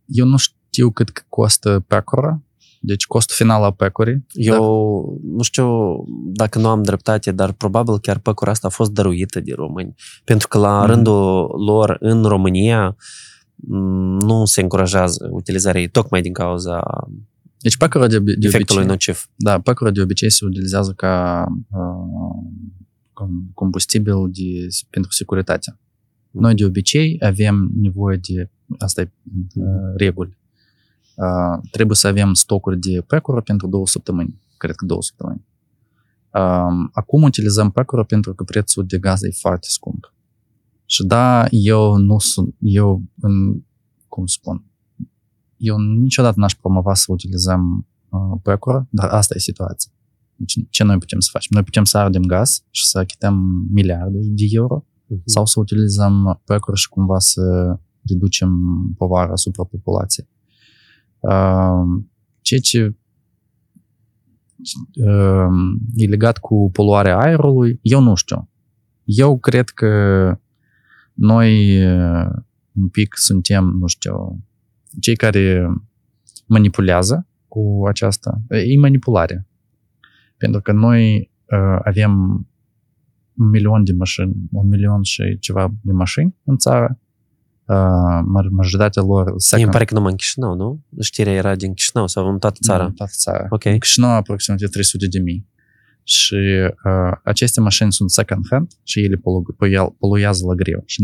eu 0.06 0.26
nu 0.26 0.38
știu 0.38 0.91
cât 0.91 1.26
costă 1.30 1.80
pecora, 1.88 2.41
deci 2.83 3.05
costul 3.05 3.35
final 3.35 3.63
al 3.63 3.73
păcurii. 3.73 4.25
Eu 4.31 4.53
dar... 4.53 5.31
nu 5.35 5.41
știu 5.41 5.95
dacă 6.33 6.59
nu 6.59 6.67
am 6.67 6.83
dreptate, 6.83 7.31
dar 7.31 7.51
probabil 7.51 7.99
chiar 7.99 8.17
păcura 8.17 8.51
asta 8.51 8.67
a 8.67 8.69
fost 8.69 8.91
dăruită 8.91 9.39
de 9.39 9.53
români. 9.55 9.95
Pentru 10.23 10.47
că 10.47 10.57
la 10.57 10.79
mm. 10.79 10.85
rândul 10.85 11.49
lor 11.65 11.97
în 11.99 12.23
România 12.23 12.95
nu 14.19 14.45
se 14.45 14.61
încurajează 14.61 15.29
utilizarea 15.31 15.81
ei 15.81 15.87
tocmai 15.87 16.21
din 16.21 16.33
cauza 16.33 16.83
deci 17.61 17.77
păcura 17.77 18.07
de, 18.07 18.19
de 18.19 18.47
efectului 18.47 18.83
obicei, 18.83 18.85
nociv. 18.85 19.29
Da, 19.35 19.59
păcura 19.59 19.91
de 19.91 20.01
obicei 20.01 20.31
se 20.31 20.45
utilizează 20.45 20.93
ca 20.95 21.45
uh, 21.69 23.27
combustibil 23.53 24.29
de, 24.31 24.67
pentru 24.89 25.11
securitate. 25.11 25.79
Noi 26.31 26.55
de 26.55 26.65
obicei 26.65 27.17
avem 27.19 27.71
nevoie 27.81 28.19
de, 28.27 28.49
asta 28.77 29.01
e 29.01 29.11
uh, 29.55 29.65
reguli, 29.95 30.37
uh, 31.15 31.60
trebuie 31.71 31.95
să 31.95 32.08
avem 32.08 32.34
stocuri 32.34 32.80
de 32.80 33.02
pecură 33.08 33.41
pentru 33.41 33.67
două 33.67 33.88
săptămâni, 33.88 34.41
cred 34.58 34.76
că 34.76 34.86
două 34.86 35.02
săptămâni. 35.02 35.45
Uh, 36.34 36.89
acum 36.91 37.24
utilizăm 37.24 37.69
pecură 37.69 38.04
pentru 38.04 38.34
că 38.34 38.43
prețul 38.43 38.86
de 38.86 38.97
gaz 38.97 39.24
e 39.24 39.30
foarte 39.39 39.67
scump. 39.69 40.13
Și 40.86 41.04
da, 41.04 41.45
eu 41.50 41.95
nu 41.97 42.19
sunt, 42.19 42.56
eu, 42.60 43.04
în, 43.19 43.63
cum 44.08 44.26
spun, 44.26 44.65
eu 45.58 45.78
niciodată 45.78 46.39
n-aș 46.39 46.54
promova 46.56 46.93
să 46.93 47.06
utilizăm 47.08 47.88
uh, 48.10 48.39
pecură, 48.43 48.88
dar 48.89 49.10
asta 49.10 49.34
e 49.36 49.39
situația. 49.39 49.91
Deci 50.36 50.65
ce 50.69 50.84
noi 50.84 50.97
putem 50.97 51.19
să 51.19 51.30
facem? 51.32 51.50
Noi 51.54 51.63
putem 51.63 51.84
să 51.84 51.97
ardem 51.97 52.21
gaz 52.21 52.63
și 52.69 52.88
să 52.88 52.97
achităm 52.97 53.65
miliarde 53.71 54.19
de 54.21 54.45
euro 54.50 54.86
uh-huh. 54.86 55.21
sau 55.26 55.45
să 55.45 55.60
utilizăm 55.60 56.41
pecură 56.45 56.76
și 56.76 56.89
cumva 56.89 57.19
să 57.19 57.76
reducem 58.08 58.52
povara 58.97 59.32
asupra 59.32 59.63
populației. 59.63 60.28
Uh, 61.21 62.03
ceea 62.41 62.60
ce 62.60 62.95
uh, 65.05 65.73
e 65.95 66.05
legat 66.07 66.38
cu 66.38 66.69
poluarea 66.71 67.19
aerului, 67.19 67.79
eu 67.81 68.01
nu 68.01 68.15
știu. 68.15 68.49
Eu 69.03 69.39
cred 69.39 69.69
că 69.69 69.89
noi 71.13 71.84
uh, 71.86 72.29
un 72.71 72.89
pic 72.91 73.15
suntem, 73.17 73.65
nu 73.65 73.88
știu, 73.88 74.45
cei 74.99 75.15
care 75.15 75.67
manipulează 76.47 77.27
cu 77.47 77.84
aceasta, 77.88 78.41
e 78.49 78.79
manipulare. 78.79 79.47
Pentru 80.38 80.62
că 80.62 80.71
noi 80.71 81.31
uh, 81.45 81.79
avem 81.84 82.12
un 83.34 83.49
milion 83.49 83.84
de 83.84 83.93
mașini, 83.93 84.36
un 84.51 84.67
milion 84.67 85.03
și 85.03 85.38
ceva 85.39 85.73
de 85.81 85.91
mașini 85.91 86.36
în 86.43 86.57
țară, 86.57 86.99
uh, 86.99 87.00
majoritatea 88.51 89.01
lor 89.01 89.34
second. 89.38 89.63
Îmi 89.63 89.71
pare 89.71 89.86
că 89.86 89.93
numai 89.93 90.12
în 90.12 90.17
Chișinău, 90.17 90.55
nu? 90.55 90.84
Știrea 90.99 91.34
era 91.34 91.55
din 91.55 91.73
Chișinău 91.73 92.07
sau 92.07 92.27
în 92.27 92.39
toată 92.39 92.60
țara? 92.63 92.86
În 92.86 92.93
toată 92.93 93.12
țara. 93.15 93.45
Ok. 93.49 93.65
În 93.65 93.77
Chișinău 93.77 94.10
aproximativ 94.10 94.69
300 94.69 95.07
de 95.07 95.19
mii. 95.19 95.49
Și 96.03 96.36
uh, 96.36 97.12
aceste 97.23 97.62
mașini 97.62 97.93
sunt 97.93 98.12
second 98.12 98.45
hand 98.49 98.71
și 98.84 99.03
ele 99.03 99.15
polu- 99.15 99.55
poluează 99.99 100.45
la 100.45 100.53
greu. 100.53 100.84
Și 100.86 101.03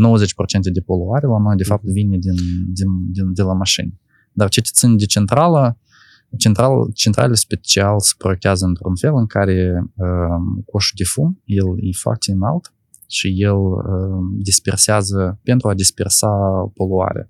90% 0.68 0.72
de 0.72 0.80
poluare 0.80 1.26
la 1.26 1.38
noi, 1.38 1.56
de 1.56 1.64
fapt, 1.64 1.84
vine 1.84 2.16
din, 2.18 2.34
din, 2.72 3.12
din, 3.12 3.32
de 3.32 3.42
la 3.42 3.52
mașini. 3.52 4.00
Dar 4.32 4.48
ce 4.48 4.60
țin 4.60 4.96
de 4.96 5.04
centrală, 5.04 5.78
central, 6.36 6.90
centrale 6.94 7.34
special 7.34 8.00
se 8.00 8.12
proiectează 8.18 8.64
într-un 8.64 8.96
fel 8.96 9.14
în 9.14 9.26
care 9.26 9.84
uh, 9.96 10.62
coșul 10.66 10.94
de 10.96 11.04
fum, 11.04 11.42
el 11.44 11.66
e 11.76 11.90
foarte 11.92 12.32
înalt 12.32 12.72
și 13.08 13.34
el 13.36 13.56
uh, 13.56 13.82
dispersează 14.38 15.38
pentru 15.42 15.68
a 15.68 15.74
dispersa 15.74 16.28
poluarea. 16.74 17.28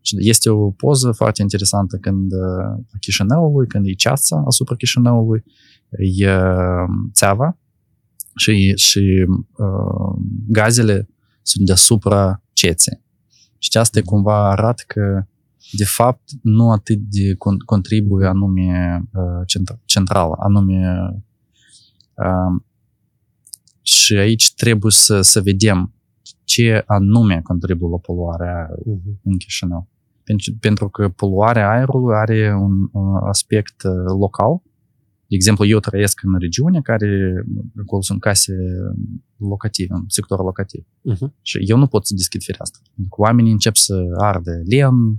Și 0.00 0.16
este 0.18 0.50
o 0.50 0.70
poză 0.70 1.12
foarte 1.12 1.42
interesantă 1.42 1.96
când 1.96 2.32
uh, 2.32 2.84
a 2.92 2.96
Chișinăului, 3.00 3.66
când 3.66 3.86
e 3.86 3.92
ceața 3.92 4.42
asupra 4.46 4.74
Chișinăului, 4.74 5.44
e 6.16 6.30
țeava 7.12 7.58
și, 8.36 8.72
și 8.76 9.26
uh, 9.56 10.22
gazele 10.48 11.08
sunt 11.42 11.66
deasupra 11.66 12.42
ceței. 12.52 13.02
Și 13.58 13.78
asta 13.78 14.00
cumva 14.04 14.50
arată 14.50 14.82
că 14.86 15.26
de 15.72 15.84
fapt 15.84 16.30
nu 16.42 16.70
atât 16.70 16.98
de 16.98 17.34
contribuie 17.64 18.26
anume 18.26 19.02
uh, 19.12 19.66
centrală, 19.84 20.34
anume 20.38 20.96
uh, 22.14 22.62
și 23.86 24.14
aici 24.14 24.54
trebuie 24.54 24.92
să, 24.92 25.20
să 25.20 25.40
vedem 25.40 25.94
ce 26.44 26.82
anume 26.86 27.40
contribuie 27.42 27.90
la 27.90 27.98
poluarea 27.98 28.68
uh-huh. 28.70 29.20
în 29.22 29.36
Chișinău. 29.36 29.88
Pentru, 30.24 30.52
pentru 30.60 30.88
că 30.88 31.08
poluarea 31.08 31.70
aerului 31.70 32.16
are 32.16 32.54
un, 32.54 32.88
un 32.92 33.16
aspect 33.16 33.82
local, 34.18 34.62
De 35.26 35.34
exemplu, 35.34 35.64
eu 35.66 35.78
trăiesc 35.78 36.20
în 36.22 36.38
regiune 36.38 36.80
care, 36.80 37.32
acolo 37.82 38.02
sunt 38.02 38.20
case 38.20 38.52
locative, 39.36 39.94
în 39.94 40.04
sector 40.06 40.38
locativ. 40.38 40.84
Uh-huh. 40.84 41.28
Și 41.42 41.58
eu 41.66 41.78
nu 41.78 41.86
pot 41.86 42.06
să 42.06 42.14
deschid 42.14 42.42
fereastra. 42.42 42.82
Pentru 42.94 43.14
că 43.14 43.20
oamenii 43.20 43.52
încep 43.52 43.74
să 43.74 44.04
ardă 44.16 44.62
lemn, 44.70 45.10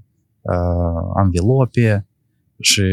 uh, 0.42 1.12
anvelope 1.16 2.08
și 2.60 2.84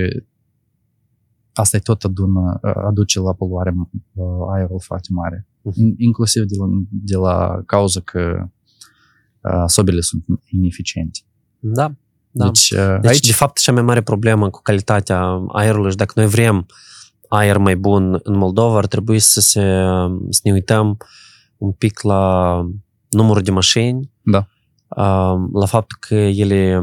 asta 1.52 1.76
e 1.76 1.80
tot 1.80 2.02
adună, 2.02 2.58
aduce 2.62 3.20
la 3.20 3.32
poluare 3.32 3.74
uh, 4.12 4.24
aerul 4.54 4.80
foarte 4.80 5.08
mare. 5.10 5.46
Mhm. 5.62 5.94
Inclusiv 5.96 6.42
de 6.42 6.54
la, 6.58 6.66
de 6.90 7.16
la 7.16 7.62
cauza 7.66 8.00
că 8.00 8.46
uh, 9.40 9.64
sobele 9.66 10.00
sunt 10.00 10.24
ineficiente. 10.50 11.18
Da. 11.58 11.92
Da. 12.30 12.44
Deci, 12.44 12.70
uh, 12.70 12.96
Deci, 13.00 13.10
aici, 13.10 13.26
de 13.26 13.32
fapt, 13.32 13.58
cea 13.58 13.72
mai 13.72 13.82
mare 13.82 14.02
problemă 14.02 14.50
cu 14.50 14.62
calitatea 14.62 15.20
aerului 15.48 15.90
și 15.90 15.96
dacă 15.96 16.12
noi 16.16 16.26
vrem 16.26 16.66
aer 17.28 17.58
mai 17.58 17.76
bun 17.76 18.20
în 18.22 18.36
Moldova, 18.36 18.76
ar 18.76 18.86
trebui 18.86 19.18
să, 19.18 19.40
se, 19.40 19.60
să 20.30 20.40
ne 20.44 20.52
uităm 20.52 20.96
un 21.56 21.72
pic 21.72 22.00
la 22.02 22.54
numărul 23.10 23.42
de 23.42 23.50
mașini, 23.50 24.10
Da. 24.22 24.46
uh, 24.88 25.48
la 25.52 25.66
faptul 25.66 25.96
că 26.00 26.14
ele 26.14 26.82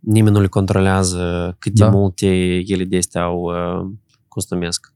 nimeni 0.00 0.34
nu 0.34 0.40
le 0.40 0.46
controlează, 0.46 1.56
cât 1.58 1.72
de 1.72 1.84
Da. 1.84 1.90
multe 1.90 2.26
ele 2.66 2.84
de 2.84 2.96
astea 2.96 3.22
au, 3.22 3.40
uh, 3.42 3.80
cum 4.28 4.42
se 4.42 4.46
numesc. 4.54 4.86
uh, 4.86 4.93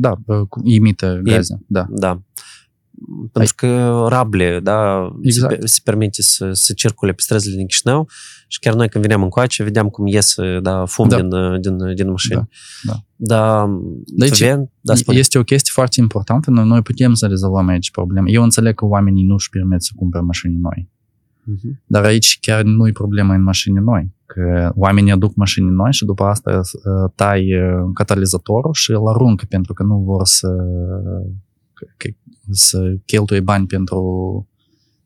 da, 0.00 0.12
uh, 0.26 0.40
cu- 0.48 0.60
imită 0.64 1.20
gaze. 1.22 1.64
Da. 1.66 1.86
Da. 1.90 2.20
Pentru 3.32 3.54
că 3.56 4.04
rable, 4.08 4.60
da, 4.62 5.08
Exact. 5.22 5.52
se, 5.52 5.58
pe- 5.58 5.66
se 5.66 5.80
permite 5.84 6.22
să, 6.22 6.50
să 6.52 6.72
circule 6.72 7.12
pe 7.12 7.22
străzile 7.22 7.56
din 7.56 7.66
Chișinău 7.66 8.08
și 8.48 8.58
chiar 8.58 8.74
noi 8.74 8.88
când 8.88 9.02
veneam 9.04 9.22
încoace, 9.22 9.62
vedeam 9.62 9.88
cum 9.88 10.06
ies 10.06 10.34
da, 10.62 10.84
fum 10.86 11.08
Da. 11.08 11.16
din, 11.20 11.28
din, 11.60 11.94
din 11.94 12.10
mașini. 12.10 12.48
Da, 12.82 12.94
Da, 13.16 13.66
Deci, 14.06 14.38
Ven, 14.38 14.70
da, 14.80 14.94
spune. 14.94 15.18
Este 15.18 15.38
o 15.38 15.42
chestie 15.42 15.72
foarte 15.74 16.00
importantă, 16.00 16.50
noi, 16.50 16.66
noi 16.66 16.82
putem 16.82 17.14
să 17.14 17.26
rezolvăm 17.26 17.68
aici 17.68 17.90
probleme. 17.90 18.30
Eu 18.30 18.42
înțeleg 18.42 18.74
că 18.74 18.84
oamenii 18.84 19.24
nu 19.24 19.34
își 19.34 19.48
permit 19.48 19.82
să 19.82 19.90
cumpere 19.96 20.22
mașini 20.24 20.56
noi. 20.60 20.90
Mhm. 21.44 21.82
Dar 21.86 22.04
aici 22.04 22.38
chiar 22.40 22.62
nu 22.62 22.86
e 22.88 22.92
problema 22.92 23.34
în 23.34 23.42
mașini 23.42 23.78
noi. 23.78 24.12
Că 24.26 24.72
oamenii 24.74 25.12
aduc 25.12 25.34
mașini 25.34 25.70
noi 25.70 25.92
și 25.92 26.04
după 26.04 26.24
asta 26.24 26.60
uh, 26.60 27.10
tai 27.14 27.40
uh, 27.54 27.90
catalizatorul 27.94 28.72
și 28.72 28.90
îl 28.90 29.06
aruncă 29.08 29.44
pentru 29.48 29.72
că 29.72 29.82
nu 29.82 29.98
vor 29.98 30.24
să, 30.26 30.48
că- 31.96 32.08
să 32.50 32.94
cheltuie 33.06 33.40
bani 33.40 33.66
pentru 33.66 33.98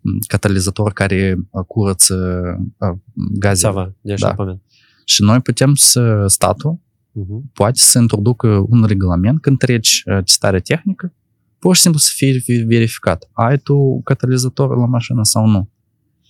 mm, 0.01 0.19
catalizator 0.27 0.93
care 0.93 1.37
uh, 1.51 1.65
curăță 1.67 2.43
uh, 2.79 2.99
gaze. 3.39 3.61
Țava, 3.61 3.95
de 4.01 4.15
Da. 4.19 4.35
da. 4.45 4.59
Și 5.05 5.23
noi 5.23 5.41
putem 5.41 5.75
să, 5.75 6.25
statul 6.27 6.79
Mhm. 7.13 7.51
poate 7.53 7.79
să 7.79 7.99
introducă 7.99 8.65
un 8.69 8.85
regulament 8.85 9.41
când 9.41 9.59
treci 9.59 10.03
uh, 10.07 10.19
testarea 10.25 10.61
tehnică, 10.61 11.13
pur 11.59 11.75
și 11.75 11.81
simplu 11.81 12.01
să 12.01 12.11
fie 12.15 12.33
fie 12.33 12.65
verificat. 12.65 13.29
Ai 13.33 13.59
tu 13.59 14.01
catalizator 14.05 14.77
la 14.77 14.87
mașină 14.87 15.21
sau 15.23 15.47
nu? 15.47 15.71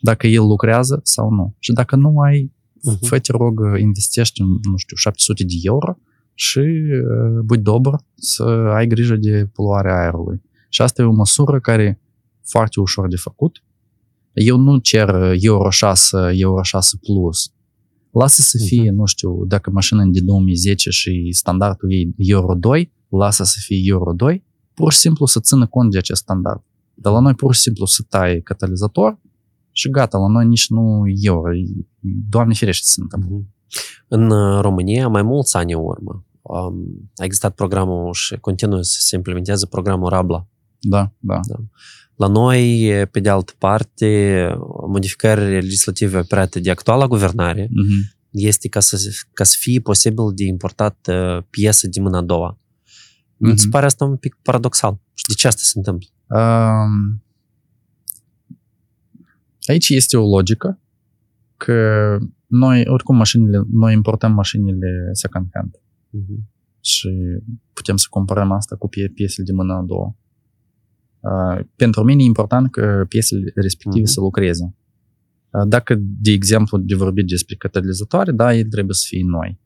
Dacă 0.00 0.26
el 0.26 0.42
lucrează 0.42 1.00
sau 1.02 1.30
nu. 1.30 1.54
Și 1.58 1.72
dacă 1.72 1.96
nu 1.96 2.18
ai, 2.18 2.52
Mhm. 2.82 3.04
fă 3.06 3.18
te 3.18 3.32
rog, 3.32 3.60
investești, 3.78 4.42
nu 4.42 4.76
știu, 4.76 4.96
700 4.96 5.44
de 5.44 5.54
euro 5.62 5.98
și 6.34 6.58
uh, 6.58 7.40
budi 7.44 7.62
dobr 7.62 7.94
să 8.14 8.42
ai 8.74 8.86
grijă 8.86 9.16
de 9.16 9.48
poluarea 9.52 10.00
aerului. 10.00 10.42
Și 10.68 10.82
asta 10.82 11.02
e 11.02 11.04
o 11.04 11.12
măsură 11.12 11.60
care 11.60 11.82
e 11.82 11.98
foarte 12.44 12.80
ușor 12.80 13.08
de 13.08 13.16
făcut. 13.16 13.62
Eu 14.32 14.56
nu 14.56 14.78
cer 14.78 15.08
uh, 15.08 15.32
Euro 15.40 15.70
6, 15.70 16.16
Euro 16.32 16.62
6 16.62 16.96
Plus. 17.02 17.52
Lasă 18.10 18.42
să 18.42 18.58
fie, 18.64 18.90
nu 18.90 19.04
știu, 19.06 19.44
dacă 19.44 19.70
mașina 19.70 20.02
e 20.02 20.10
de 20.10 20.20
2010 20.20 20.90
și 20.90 21.28
standardul 21.32 21.92
ei 21.92 22.14
Euro 22.16 22.54
2, 22.54 22.92
lasă 23.08 23.44
să 23.44 23.56
fie 23.60 23.80
Euro 23.84 24.12
2, 24.12 24.44
pur 24.74 24.92
și 24.92 24.98
simplu 24.98 25.26
să 25.26 25.40
țină 25.40 25.66
cont 25.66 25.90
de 25.90 25.98
acest 25.98 26.20
standard. 26.20 26.62
Dar 26.94 27.12
la 27.12 27.20
noi 27.20 27.34
pur 27.34 27.54
și 27.54 27.60
simplu 27.60 27.84
să 27.86 28.02
tai 28.08 28.40
catalizator 28.40 29.18
și 29.78 29.90
gata, 29.90 30.18
la 30.18 30.26
noi 30.26 30.46
nici 30.46 30.68
nu 30.68 31.02
Euro. 31.22 31.50
Doamne 32.28 32.54
ferește 32.54 32.84
să 32.86 32.92
se 32.92 33.00
întâmplă. 33.00 33.28
Mhm. 33.36 33.54
În 34.08 34.30
uh, 34.30 34.60
România, 34.60 35.08
mai 35.08 35.22
mulți 35.22 35.56
ani 35.56 35.72
în 35.72 35.78
urmă, 35.82 36.24
um, 36.42 37.10
a 37.16 37.24
existat 37.24 37.54
programul 37.54 38.12
și 38.12 38.36
continuă 38.40 38.82
să 38.82 38.96
se 39.00 39.16
implementeze 39.16 39.66
programul 39.66 40.08
Rabla. 40.08 40.46
Da, 40.80 41.12
da. 41.18 41.40
La 42.14 42.26
noi, 42.26 42.90
pe 43.10 43.20
de 43.20 43.28
altă 43.28 43.52
parte, 43.58 44.48
modificările 44.88 45.58
legislative 45.60 46.18
operate 46.18 46.60
de 46.60 46.70
actuala 46.70 47.06
guvernare 47.06 47.68
Mhm. 47.70 48.16
este 48.30 48.68
ca 48.68 48.80
să, 48.80 49.10
ca 49.32 49.44
să 49.44 49.56
fie 49.58 49.80
posibil 49.80 50.24
de 50.34 50.44
importat 50.44 51.08
uh, 51.10 51.42
piese 51.50 51.88
de 51.88 52.00
mâna 52.00 52.18
a 52.18 52.22
doua. 52.22 52.58
Mi 53.36 53.48
se 53.58 53.62
Mhm. 53.62 53.70
pare 53.70 53.86
asta 53.86 54.04
un 54.04 54.16
pic 54.16 54.38
paradoxal. 54.42 55.00
Și 55.14 55.24
de 55.28 55.34
ce 55.34 55.46
asta 55.46 55.60
se 55.64 55.72
întâmplă? 55.78 56.08
Um, 56.28 57.22
aici 59.70 59.88
este 59.88 60.16
o 60.16 60.28
logică 60.28 60.80
că 61.56 62.18
noi, 62.46 62.84
oricum, 62.86 63.16
mașinile, 63.16 63.62
noi 63.72 63.92
importăm 63.92 64.32
mașinile 64.32 64.88
second 65.12 65.46
hand 65.52 65.80
Mhm. 66.10 66.48
și 66.80 67.08
putem 67.72 67.96
să 67.96 68.06
comparăm 68.10 68.52
asta 68.52 68.76
cu 68.76 68.88
pie- 68.88 69.08
piesele 69.14 69.46
de 69.46 69.52
mână 69.52 69.72
a 69.74 69.82
doua. 69.82 70.16
Uh, 71.20 71.64
pentru 71.76 72.02
mine 72.04 72.22
e 72.22 72.26
important 72.26 72.70
că 72.70 73.04
piesele 73.08 73.52
respective 73.54 74.02
Mhm. 74.04 74.12
să 74.12 74.20
lucreze. 74.20 74.74
Uh, 75.50 75.68
dacă, 75.68 75.94
de 75.98 76.30
exemplu, 76.30 76.78
de 76.78 76.94
vorbit 76.94 77.26
despre 77.26 77.54
catalizatoare, 77.54 78.32
da, 78.32 78.54
ele 78.54 78.68
trebuie 78.68 78.94
să 78.94 79.04
fie 79.08 79.22
noi. 79.26 79.58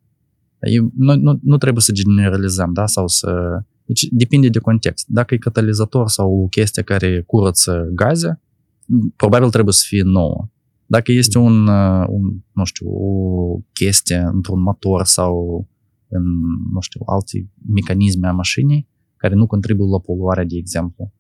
Eu, 0.60 0.92
nu, 0.96 1.16
nu, 1.16 1.38
nu 1.42 1.56
trebuie 1.56 1.82
să 1.82 1.92
generalizăm, 1.92 2.72
da, 2.72 2.86
sau 2.86 3.08
să... 3.08 3.60
Deci 3.84 4.06
depinde 4.10 4.48
de 4.48 4.58
context. 4.58 5.06
Dacă 5.08 5.34
e 5.34 5.38
catalizator 5.38 6.08
sau 6.08 6.42
o 6.42 6.46
chestie 6.46 6.82
care 6.82 7.22
curăță 7.22 7.88
gaze, 7.94 8.40
probabil 9.16 9.50
trebuie 9.50 9.74
să 9.74 9.84
fie 9.86 10.02
nouă. 10.02 10.48
Dacă 10.86 11.12
este 11.12 11.38
un, 11.38 11.66
uh, 11.66 12.04
un 12.08 12.42
nu 12.52 12.64
știu, 12.64 12.86
o 12.88 13.58
chestie 13.72 14.16
într-un 14.32 14.62
motor 14.62 15.04
sau 15.04 15.66
în, 16.08 16.22
nu 16.72 16.80
știu, 16.80 17.00
alte 17.06 17.50
mecanisme 17.74 18.28
a 18.28 18.32
mașinii 18.32 18.88
care 19.16 19.34
nu 19.34 19.46
contribuie 19.46 19.90
la 19.90 19.98
poluarea, 19.98 20.44
de 20.44 20.56
exemplu, 20.56 21.12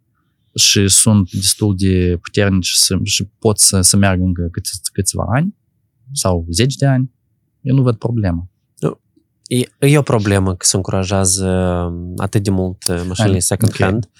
și 0.54 0.88
sunt 0.88 1.30
destul 1.30 1.74
de 1.76 2.18
puternici 2.22 2.70
să, 2.70 2.98
și 3.02 3.30
pot 3.38 3.58
să, 3.58 3.80
să 3.80 3.96
meargă 3.96 4.22
încă 4.22 4.48
câți, 4.50 4.80
câțiva 4.92 5.24
ani 5.28 5.56
sau 6.12 6.46
zeci 6.50 6.74
de 6.74 6.86
ani, 6.86 7.12
eu 7.60 7.74
nu 7.74 7.82
văd 7.82 7.96
problemă. 7.96 8.50
E, 9.46 9.88
e 9.88 9.98
o 9.98 10.02
problemă 10.02 10.54
că 10.54 10.66
se 10.66 10.76
încurajează 10.76 11.48
atât 12.16 12.42
de 12.42 12.50
mult 12.50 12.88
uh, 12.88 13.02
mașinile 13.06 13.32
Hai, 13.32 13.40
second 13.40 13.72
ok. 13.72 13.78
hand 13.78 14.10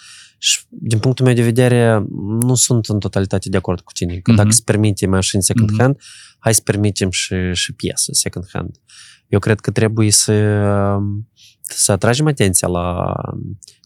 și 0.45 0.61
din 0.69 0.99
punctul 0.99 1.25
meu 1.25 1.35
de 1.35 1.43
vedere 1.43 2.05
nu 2.41 2.55
sunt 2.55 2.87
în 2.87 2.99
totalitate 2.99 3.49
de 3.49 3.57
acord 3.57 3.81
cu 3.81 3.93
tine. 3.93 4.15
Că 4.17 4.31
Mhm. 4.31 4.37
dacă 4.41 4.51
se 4.51 4.61
permite 4.65 5.07
mașini 5.07 5.43
second 5.43 5.71
Mhm. 5.71 5.81
hand, 5.81 6.01
hai 6.39 6.55
să 6.55 6.61
permitem 6.65 7.11
și, 7.11 7.35
și 7.53 7.73
piese 7.73 8.13
second 8.13 8.45
hand. 8.53 8.77
Eu 9.29 9.39
cred 9.39 9.61
că 9.61 9.71
trebuie 9.71 10.11
să, 10.11 10.33
să 11.61 11.93
atragem 11.93 12.27
atenția 12.27 12.69
la 12.69 13.13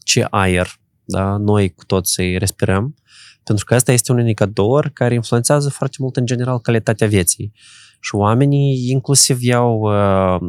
ce 0.03 0.27
aer 0.29 0.67
da, 1.05 1.37
noi 1.37 1.73
cu 1.73 1.85
toții 1.85 2.37
respirăm, 2.37 2.95
pentru 3.43 3.65
că 3.65 3.73
asta 3.75 3.91
este 3.91 4.11
un 4.11 4.19
indicator 4.19 4.89
care 4.93 5.13
influențează 5.13 5.69
foarte 5.69 5.97
mult 5.99 6.15
în 6.15 6.25
general 6.25 6.59
calitatea 6.59 7.07
vieții. 7.07 7.51
Și 7.99 8.15
oamenii 8.15 8.89
inclusiv 8.89 9.41
iau 9.41 9.79
uh, 9.79 10.39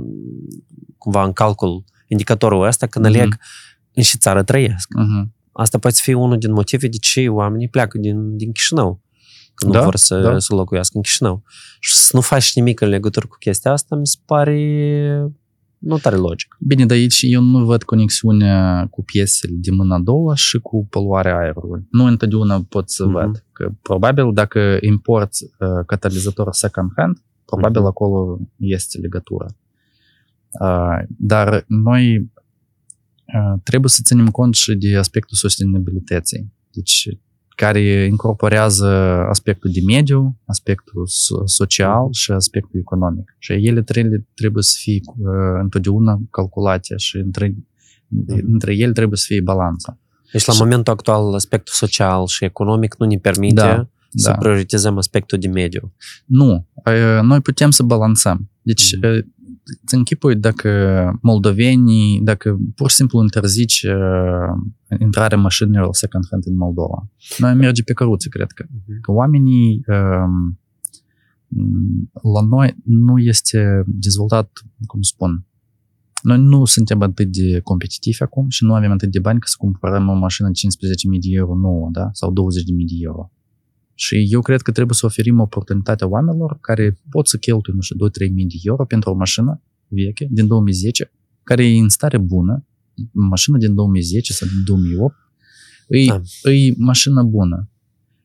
cumva 0.99 1.25
în 1.25 1.33
calcul 1.33 1.85
indicatorul 2.07 2.67
ăsta 2.67 2.87
când 2.87 3.05
Mhm. 3.07 3.15
aleg 3.15 3.37
în 3.95 4.03
ce 4.03 4.17
țară 4.17 4.43
trăiesc. 4.43 4.89
Uh-huh. 4.89 5.37
Asta 5.61 5.79
poate 5.79 5.97
fi 6.01 6.13
unul 6.13 6.39
din 6.39 6.53
motive 6.53 6.89
de 6.89 6.97
ce 6.97 7.29
oamenii 7.29 7.69
pleacă 7.69 7.99
din, 7.99 8.37
din 8.37 8.53
Chișinău. 8.53 9.01
Că 9.55 9.67
nu 9.67 9.73
Da, 9.73 9.83
vor 9.85 9.97
să, 9.97 10.21
da. 10.21 10.39
să 10.39 10.55
locuiască 10.55 10.97
în 10.97 11.03
Chișinău. 11.03 11.43
Și 11.81 11.97
să 11.97 12.11
nu 12.13 12.21
faci 12.21 12.55
nimic 12.55 12.81
în 12.81 12.89
legătură 12.89 13.27
cu 13.27 13.37
chestia 13.39 13.73
asta, 13.73 13.97
mi 13.97 14.07
se 14.07 14.17
pare 14.25 14.57
nu 15.79 15.99
tare 15.99 16.17
logic. 16.17 16.57
Bine, 16.61 16.87
dar 16.87 16.97
aici 16.97 17.21
eu 17.23 17.43
nu 17.43 17.65
văd 17.65 17.83
conexiunea 17.83 18.87
cu 18.91 19.05
piesele 19.05 19.53
de 19.57 19.71
mâna 19.71 19.95
a 19.95 19.99
doua 20.01 20.35
și 20.35 20.59
cu 20.59 20.87
poluarea 20.91 21.37
aerului. 21.39 21.87
Nu 21.91 22.05
întotdeauna 22.05 22.65
pot 22.69 22.91
să 22.91 23.05
Mhm. 23.05 23.13
văd. 23.13 23.45
Că 23.53 23.71
probabil 23.83 24.33
dacă 24.33 24.79
importi 24.81 25.45
uh, 25.45 25.85
catalizator 25.87 26.49
second 26.53 26.91
hand, 26.97 27.23
probabil 27.45 27.81
Mhm. 27.81 27.89
acolo 27.89 28.39
este 28.57 28.99
legătura. 28.99 29.47
Uh, 30.61 30.99
dar 31.19 31.65
noi 31.69 32.17
uh, 32.19 32.27
trebuie 33.63 33.91
să 33.91 34.01
ținem 34.05 34.29
cont 34.29 34.55
și 34.55 34.75
de 34.75 34.97
aspectul 34.97 35.37
sustenabilității. 35.37 36.53
Deci, 36.73 37.09
care 37.49 38.05
incorporează 38.05 38.87
aspectul 39.29 39.71
de 39.73 39.81
mediu, 39.87 40.39
aspectul 40.45 41.07
so- 41.07 41.45
social 41.45 42.09
și 42.13 42.31
aspectul 42.33 42.81
economic. 42.81 43.37
Și 43.39 43.53
ele 43.53 43.83
trebuie, 43.83 44.27
trebuie 44.35 44.63
să 44.63 44.75
fie 44.79 45.01
uh, 45.05 45.27
întotdeauna 45.63 46.19
calculate 46.31 46.95
și 46.97 47.17
între, 47.17 47.55
între 48.47 48.77
ele 48.77 48.93
trebuie 48.93 49.19
să 49.19 49.25
fie 49.29 49.41
balanța. 49.41 49.99
Deci 50.33 50.45
la 50.45 50.53
Și- 50.53 50.61
momentul 50.61 50.93
actual 50.93 51.35
aspectul 51.35 51.75
social 51.75 52.27
și 52.27 52.45
economic 52.45 52.95
nu 52.99 53.07
ne 53.07 53.17
permite 53.17 53.55
Da, 53.55 53.89
să 54.15 54.31
da. 54.31 54.37
prioritizăm 54.37 54.97
aspectul 54.97 55.39
de 55.39 55.49
mediu. 55.49 55.95
Nu, 56.27 56.67
uh, 56.75 57.21
noi 57.23 57.41
putem 57.41 57.71
să 57.71 57.83
balansăm. 57.83 58.51
Deci, 58.63 58.97
Mhm. 58.97 59.35
Uh, 59.73 59.79
îți 59.85 59.95
închipui 59.95 60.37
dacă 60.37 60.71
moldovenii, 61.23 62.21
dacă 62.23 62.59
pur 62.75 62.91
și 62.91 62.97
simplu 62.97 63.23
interzici 63.23 63.83
uh, 63.83 64.99
intrarea 65.01 65.39
mașinilor 65.39 65.95
second-hand 65.95 66.45
în 66.45 66.57
Moldova. 66.57 67.09
Noi 67.39 67.55
merge 67.55 67.83
pe 67.83 67.93
căruțe, 67.93 68.29
cred 68.29 68.51
că. 68.51 68.65
Mhm. 68.71 69.01
Că 69.01 69.13
oamenii 69.13 69.85
uh, 69.87 70.55
la 72.35 72.41
noi 72.49 72.77
nu 72.85 73.19
este 73.19 73.83
dezvoltat, 73.87 74.51
cum 74.87 75.03
spun, 75.03 75.47
noi 76.23 76.39
nu 76.39 76.65
suntem 76.65 77.03
atât 77.03 77.33
de 77.33 77.61
competitivi 77.61 78.23
acum 78.23 78.49
și 78.49 78.65
nu 78.65 78.75
avem 78.75 78.91
atât 78.91 79.11
de 79.11 79.21
bani 79.21 79.39
ca 79.39 79.47
să 79.47 79.55
cumpărăm 79.59 80.09
o 80.09 80.15
mașină 80.15 80.49
15.000 80.49 80.55
de 81.21 81.29
euro 81.31 81.55
nouă, 81.55 81.89
da? 81.93 82.09
Sau 82.13 82.31
20.000 82.31 82.35
de 82.67 82.95
euro. 83.01 83.33
Și 84.01 84.27
eu 84.31 84.41
cred 84.41 84.61
că 84.63 84.73
trebuie 84.73 84.97
să 84.97 85.07
oferim 85.07 85.41
oportunitatea 85.41 86.09
oamenilor 86.09 86.59
care 86.61 86.99
pot 87.11 87.29
să 87.29 87.37
cheltuie, 87.37 87.75
nu 87.77 87.83
știu, 87.83 87.97
2-3 88.29 88.33
mii 88.33 88.47
de 88.47 88.55
euro 88.63 88.85
pentru 88.85 89.11
o 89.11 89.15
mașină 89.15 89.63
veche 89.89 90.27
din 90.31 90.47
2010, 90.47 91.13
care 91.43 91.67
e 91.67 91.79
în 91.79 91.89
stare 91.89 92.19
bună, 92.19 92.67
mașină 93.13 93.57
din 93.59 93.75
2010 93.75 94.33
sau 94.33 94.49
din 94.49 94.65
2008, 94.65 95.15
e, 95.89 96.07
Da. 96.07 96.21
e 96.51 96.75
mașină 96.77 97.23
bună. 97.23 97.71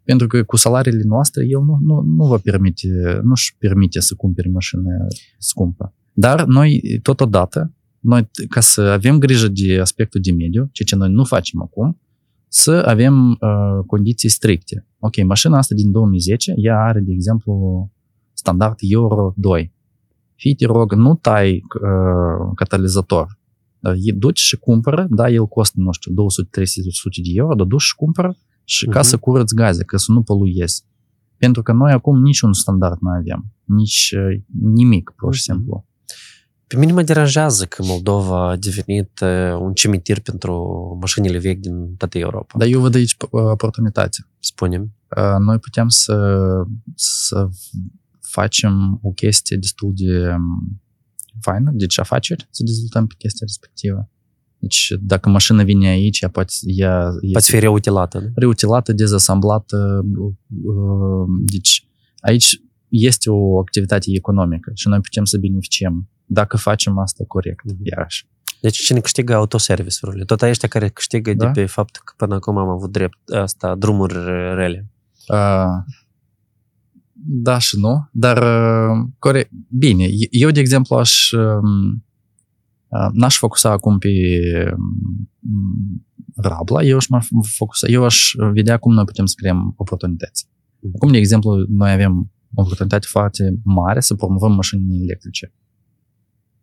Pentru 0.04 0.28
că 0.28 0.44
cu 0.44 0.56
salariile 0.56 1.04
noastre 1.06 1.46
el 1.48 1.62
nu, 1.62 1.78
nu, 1.82 2.02
nu 2.02 2.26
vă 2.26 2.38
permite, 2.38 2.88
nu 3.24 3.32
își 3.32 3.56
permite 3.58 4.00
să 4.00 4.14
cumpere 4.16 4.50
mașină 4.50 5.08
scumpă. 5.38 5.94
Dar 6.14 6.46
noi, 6.46 7.00
totodată, 7.02 7.74
noi, 8.00 8.30
ca 8.50 8.60
să 8.60 8.82
avem 8.82 9.18
grijă 9.18 9.48
de 9.48 9.80
aspectul 9.80 10.20
de 10.24 10.32
mediu, 10.32 10.70
ceea 10.72 10.88
ce 10.88 10.96
noi 10.96 11.12
nu 11.12 11.24
facem 11.24 11.62
acum, 11.62 12.00
să 12.56 12.84
avem 12.88 13.30
uh, 13.32 13.84
condiții 13.86 14.30
stricte. 14.30 14.88
Ok, 15.00 15.24
mașina 15.24 15.58
asta 15.58 15.76
din 15.76 15.92
2010, 15.92 16.54
ea 16.56 16.80
are, 16.84 17.00
de 17.00 17.12
exemplu, 17.12 17.54
standard 18.34 18.76
Euro 18.80 19.34
2. 19.36 19.74
Fii, 20.36 20.56
te 20.56 20.66
rog, 20.66 20.94
nu 20.94 21.16
tai 21.16 21.52
uh, 21.54 22.52
catalizator. 22.56 23.40
Dar 23.80 23.94
e- 24.00 24.12
duci 24.18 24.40
și 24.40 24.58
cumpără, 24.58 25.08
da, 25.10 25.30
el 25.30 25.46
costă, 25.48 25.76
nu 25.80 25.92
știu, 25.92 26.14
200, 26.14 26.48
300 26.52 26.90
de 27.24 27.30
euro, 27.34 27.56
dar 27.56 27.66
duci 27.66 27.82
și 27.82 27.96
cumpără 27.96 28.36
și 28.64 28.86
ca 28.86 29.00
Mhm. 29.00 29.08
să 29.08 29.18
curăți 29.18 29.56
gaze, 29.56 29.84
ca 29.84 29.98
să 29.98 30.12
nu 30.12 30.22
poluezi. 30.22 30.84
Pentru 31.38 31.62
că 31.62 31.72
noi 31.72 31.92
acum 31.92 32.22
niciun 32.22 32.54
standard 32.54 32.98
nu 33.02 33.10
avem, 33.10 33.46
nici 33.64 34.14
uh, 34.18 34.42
nimic, 34.62 35.14
pur 35.16 35.34
și 35.34 35.44
Mhm. 35.48 35.58
simplu. 35.58 35.86
Pe 36.74 36.80
mine 36.80 36.92
mă 36.92 37.02
deranjează 37.02 37.66
că 37.66 37.84
Moldova 37.84 38.50
a 38.50 38.56
devenit 38.56 39.20
uh, 39.22 39.60
un 39.60 39.74
cimitir 39.74 40.20
pentru 40.20 40.54
mașinile 41.02 41.38
vechi 41.38 41.60
din 41.60 41.96
toată 41.96 42.18
Europa. 42.18 42.58
Dar 42.58 42.68
eu 42.68 42.80
văd 42.80 42.96
aici 42.96 43.16
uh, 43.20 43.42
oportunitate. 43.52 44.28
Spunem. 44.40 44.94
Uh, 45.18 45.38
noi 45.40 45.60
putem 45.60 45.88
să, 45.88 46.38
să 46.96 47.48
facem 48.22 49.00
o 49.02 49.12
chestie 49.12 49.58
destul 49.58 49.92
de 49.96 50.30
um, 50.30 50.82
faină, 51.42 51.72
deci 51.74 52.00
afaceri, 52.00 52.48
să 52.50 52.64
dezvoltăm 52.64 53.08
pe 53.08 53.14
chestia 53.18 53.46
respectivă. 53.46 54.10
Deci 54.58 54.94
dacă 55.00 55.30
mașina 55.30 55.64
vine 55.64 55.88
aici, 55.88 56.22
ea 56.22 56.30
poate, 56.30 56.54
ea 56.66 57.10
Poate 57.32 57.52
fi 57.52 57.60
reutilată. 57.60 58.20
Nu? 58.20 58.32
reutilată, 58.36 58.94
dezasamblată. 58.94 60.06
uh, 60.18 61.26
Deci 61.52 61.88
aici 62.20 62.62
este 62.88 63.30
o 63.30 63.60
activitate 63.60 64.06
economică 64.14 64.72
și 64.76 64.88
noi 64.88 65.00
putem 65.00 65.26
să 65.26 65.38
beneficiem 65.38 66.08
dacă 66.26 66.58
facem 66.58 66.98
asta 66.98 67.24
corect, 67.28 67.64
Mhm. 67.66 67.78
iarăși. 67.84 68.28
Deci 68.62 68.78
cine 68.78 69.00
câștigă 69.00 69.34
autoservice-urile? 69.34 70.24
Tot 70.24 70.42
ăștia 70.42 70.68
care 70.68 70.90
câștigă 70.90 71.34
Da. 71.34 71.46
de 71.46 71.52
pe 71.62 71.66
faptul 71.66 72.02
că 72.06 72.14
până 72.18 72.36
acum 72.36 72.58
am 72.58 72.70
avut 72.70 72.92
drept 72.92 73.30
asta, 73.30 73.76
drumuri 73.76 74.14
rele. 74.56 74.88
Uh, 75.28 75.94
da 77.14 77.58
și 77.58 77.80
nu, 77.80 78.10
dar 78.12 78.38
uh, 78.38 79.08
corect. 79.20 79.52
Bine, 79.70 80.08
eu, 80.30 80.50
de 80.50 80.60
exemplu, 80.60 80.96
aș 80.96 81.32
um, 81.32 82.04
uh, 82.88 83.10
n-aș 83.14 83.38
focusa 83.38 83.70
acum 83.72 83.98
pe 83.98 84.10
um, 85.40 86.06
Rabla, 86.36 86.84
eu 86.84 86.98
aș 86.98 87.08
m-ar 87.08 87.26
focusa, 87.58 87.88
eu 87.88 88.04
aș 88.04 88.32
vedea 88.54 88.78
cum 88.78 88.94
noi 88.94 89.06
putem 89.06 89.26
să 89.26 89.34
creăm 89.38 89.74
oportunități. 89.78 90.48
Acum, 90.96 91.12
de 91.12 91.18
exemplu, 91.18 91.66
noi 91.70 91.92
avem 91.92 92.32
o 92.54 92.62
oportunitate 92.62 93.08
foarte 93.10 93.56
mare 93.64 94.00
să 94.00 94.16
promovăm 94.16 94.52
mașini 94.54 95.02
electrice. 95.04 95.54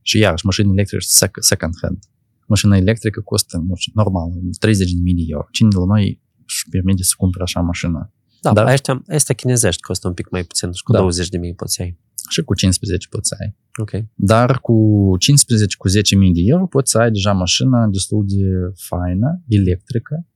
Și 0.02 0.18
iarăși, 0.18 0.44
mașini 0.44 0.72
electrice 0.72 1.06
sec- 1.24 1.40
second 1.40 1.74
hand. 1.82 1.98
Mașina 2.46 2.76
electrică 2.76 3.20
costă, 3.20 3.64
nu 3.68 3.74
știu, 3.74 3.92
normal, 3.94 4.28
30.000 4.58 5.14
de 5.14 5.22
euro. 5.28 5.46
Cine 5.50 5.68
de 5.68 5.76
la 5.76 5.84
noi 5.84 6.20
își 6.46 6.68
permite 6.70 7.02
să 7.02 7.14
cumpere 7.16 7.42
așa 7.42 7.60
mașină? 7.60 8.12
Da, 8.42 8.52
Dar- 8.52 8.64
dar 8.64 8.72
ăștia, 8.72 9.02
ăștia 9.08 9.34
chinezești 9.34 9.82
costă 9.82 10.08
un 10.08 10.14
pic 10.14 10.30
mai 10.30 10.44
puțin 10.44 10.72
și 10.72 10.82
cu 10.82 10.92
Da. 10.92 10.98
20 10.98 11.28
de 11.28 11.38
mii 11.38 11.54
poți 11.54 11.74
să 11.74 11.82
ai. 11.82 11.98
Și 12.28 12.42
cu 12.42 12.54
15 12.54 13.08
poți 13.08 13.28
să 13.28 13.36
ai. 13.40 13.56
Ok. 13.80 13.90
Dar 14.14 14.58
cu 14.60 14.76
15, 15.18 15.76
cu 15.76 15.88
10.000 15.88 16.32
de 16.32 16.40
euro 16.44 16.66
poți 16.66 16.90
să 16.90 16.98
ai 16.98 17.10
deja 17.10 17.32
mașină 17.32 17.88
destul 17.92 18.24
de 18.28 18.44
faină, 18.88 19.42
electrică. 19.48 20.26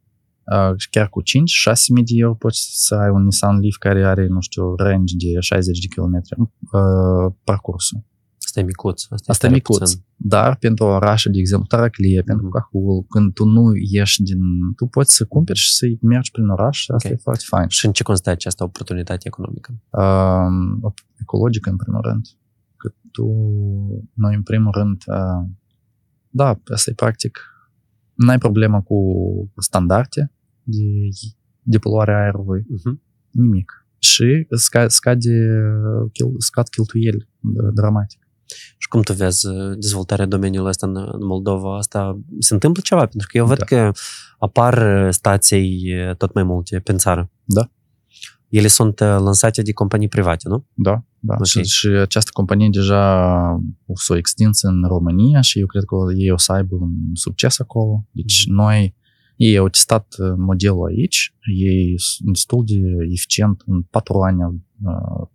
Uh, 0.52 0.72
și 0.76 0.88
chiar 0.90 1.08
cu 1.08 1.22
5-6.000 1.22 2.04
de 2.04 2.12
euro 2.16 2.34
poți 2.34 2.60
să 2.86 2.94
ai 2.94 3.10
un 3.10 3.24
Nissan 3.24 3.58
Leaf 3.60 3.76
care 3.78 4.04
are, 4.06 4.26
nu 4.26 4.40
știu, 4.40 4.74
range 4.74 5.14
de 5.18 5.40
60 5.40 5.78
de 5.78 5.86
km 5.94 6.14
uh, 6.16 7.34
parcursul. 7.44 8.04
Asta 8.56 8.66
e 8.66 8.72
micuț. 8.74 9.02
Asta, 9.02 9.14
Asta 9.32 9.46
e 9.46 9.48
tare 9.48 9.52
micuț. 9.60 9.78
puțin. 9.78 10.04
Dar 10.16 10.56
pentru 10.56 10.84
orașe, 10.84 11.28
de 11.30 11.38
exemplu, 11.38 11.66
Taraclie, 11.66 12.22
pentru 12.22 12.44
Mhm. 12.46 12.52
Cahul, 12.54 13.04
când 13.08 13.32
tu 13.32 13.44
nu 13.44 13.62
ieși 13.90 14.22
din... 14.22 14.38
Tu 14.76 14.86
poți 14.86 15.14
să 15.14 15.24
cumperi 15.24 15.58
și 15.58 15.74
să 15.74 15.86
mergi 16.00 16.30
prin 16.30 16.48
oraș 16.48 16.78
și 16.78 16.90
asta 16.90 17.08
Ok. 17.08 17.14
e 17.14 17.18
foarte 17.22 17.44
fain. 17.46 17.68
Și 17.68 17.86
în 17.86 17.92
ce 17.92 18.02
constă 18.02 18.30
această 18.30 18.64
oportunitate 18.64 19.26
economică? 19.26 19.70
uh, 19.90 20.92
ecologică, 21.20 21.70
în 21.70 21.76
primul 21.76 22.00
rând. 22.00 22.26
Că 22.76 22.92
tu, 23.12 23.26
noi, 24.14 24.34
în 24.34 24.42
primul 24.42 24.72
rând, 24.72 25.02
uh, 25.06 25.48
da, 26.30 26.60
asta 26.72 26.90
e 26.90 26.94
practic, 26.94 27.38
n-ai 28.14 28.38
problemă 28.38 28.82
cu 28.82 28.96
standarde 29.56 30.32
de, 30.62 30.84
de 31.62 31.78
poluare 31.78 32.12
a 32.12 32.18
aerului, 32.22 32.60
Uh-huh. 32.62 32.94
nimic. 33.30 33.86
Și 33.98 34.46
sca, 34.50 34.88
scade, 34.88 35.34
chel- 36.12 36.34
scad 36.38 36.68
cheltuieli 36.68 37.28
uh, 37.40 37.68
dramatic. 37.74 38.23
Și 38.78 38.88
cum 38.88 39.02
tu 39.02 39.12
vezi 39.12 39.46
uh, 39.46 39.72
dezvoltarea 39.78 40.26
domeniului 40.26 40.68
ăsta 40.68 40.86
în, 40.86 40.96
în 40.96 41.26
Moldova? 41.26 41.76
Asta 41.76 42.20
se 42.38 42.54
întâmplă 42.54 42.82
ceva? 42.84 43.06
Pentru 43.06 43.28
că 43.30 43.36
eu 43.36 43.46
văd 43.46 43.58
Da. 43.58 43.64
că 43.64 43.92
apar 44.38 45.04
uh, 45.06 45.12
stații 45.12 45.94
uh, 46.08 46.16
tot 46.16 46.34
mai 46.34 46.42
multe 46.42 46.78
pe 46.78 46.92
țară. 46.94 47.30
Da. 47.44 47.70
Ele 48.48 48.66
sunt 48.66 49.00
uh, 49.00 49.06
lansate 49.06 49.62
de 49.62 49.72
companii 49.72 50.08
private, 50.08 50.48
nu? 50.48 50.66
Da, 50.74 51.04
da. 51.18 51.34
Ok. 51.34 51.44
Și, 51.44 51.62
și 51.62 51.86
această 51.86 52.30
companie 52.32 52.68
deja 52.70 53.04
o 53.86 53.92
s-o 53.94 54.16
extins 54.16 54.62
în 54.62 54.84
România 54.88 55.40
și 55.40 55.58
eu 55.58 55.66
cred 55.66 55.84
că 55.84 55.96
ei 56.16 56.30
o 56.30 56.36
să 56.36 56.52
aibă 56.52 56.74
un 56.74 56.90
succes 57.12 57.60
acolo. 57.60 58.06
Deci 58.10 58.44
noi, 58.46 58.94
ei 59.36 59.56
au 59.56 59.68
testat 59.68 60.14
uh, 60.18 60.34
modelul 60.36 60.86
aici, 60.86 61.34
ei 61.56 61.94
sunt 61.96 62.32
destul 62.32 62.62
de 62.66 62.80
eficient, 63.12 63.62
în 63.66 63.82
patru 63.82 64.20
ani 64.20 64.42
au, 64.42 64.50
uh, 64.50 64.58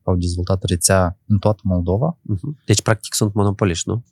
au 0.04 0.16
dezvoltat 0.16 0.64
rețea 0.64 1.20
în 1.26 1.38
toată 1.38 1.62
Moldova. 1.64 2.20
Uh-huh. 2.20 2.66
Deci, 2.66 2.82
practic, 2.82 3.14
sunt 3.14 3.34
monopoliști, 3.34 3.90
nu? 3.90 4.04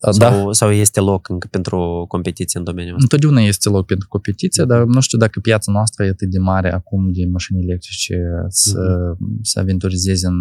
Da, 0.00 0.10
Sau, 0.12 0.52
sau 0.52 0.70
este 0.70 1.00
loc 1.00 1.28
încă 1.28 1.48
pentru 1.50 2.04
competiție 2.08 2.58
în 2.58 2.64
domeniul 2.64 2.94
ăsta? 2.94 3.02
întotdeauna 3.02 3.40
este 3.40 3.68
loc 3.68 3.86
pentru 3.86 4.08
competiție, 4.08 4.64
dar 4.64 4.84
nu 4.84 5.00
știu 5.00 5.18
dacă 5.18 5.40
piața 5.40 5.72
noastră 5.72 6.04
e 6.04 6.08
atât 6.08 6.30
de 6.30 6.38
mare 6.38 6.72
acum 6.72 7.12
de 7.12 7.26
mașini 7.32 7.62
electrice 7.62 8.16
să, 8.48 9.16
să 9.42 9.58
aventurizeze 9.60 10.26
în, 10.26 10.38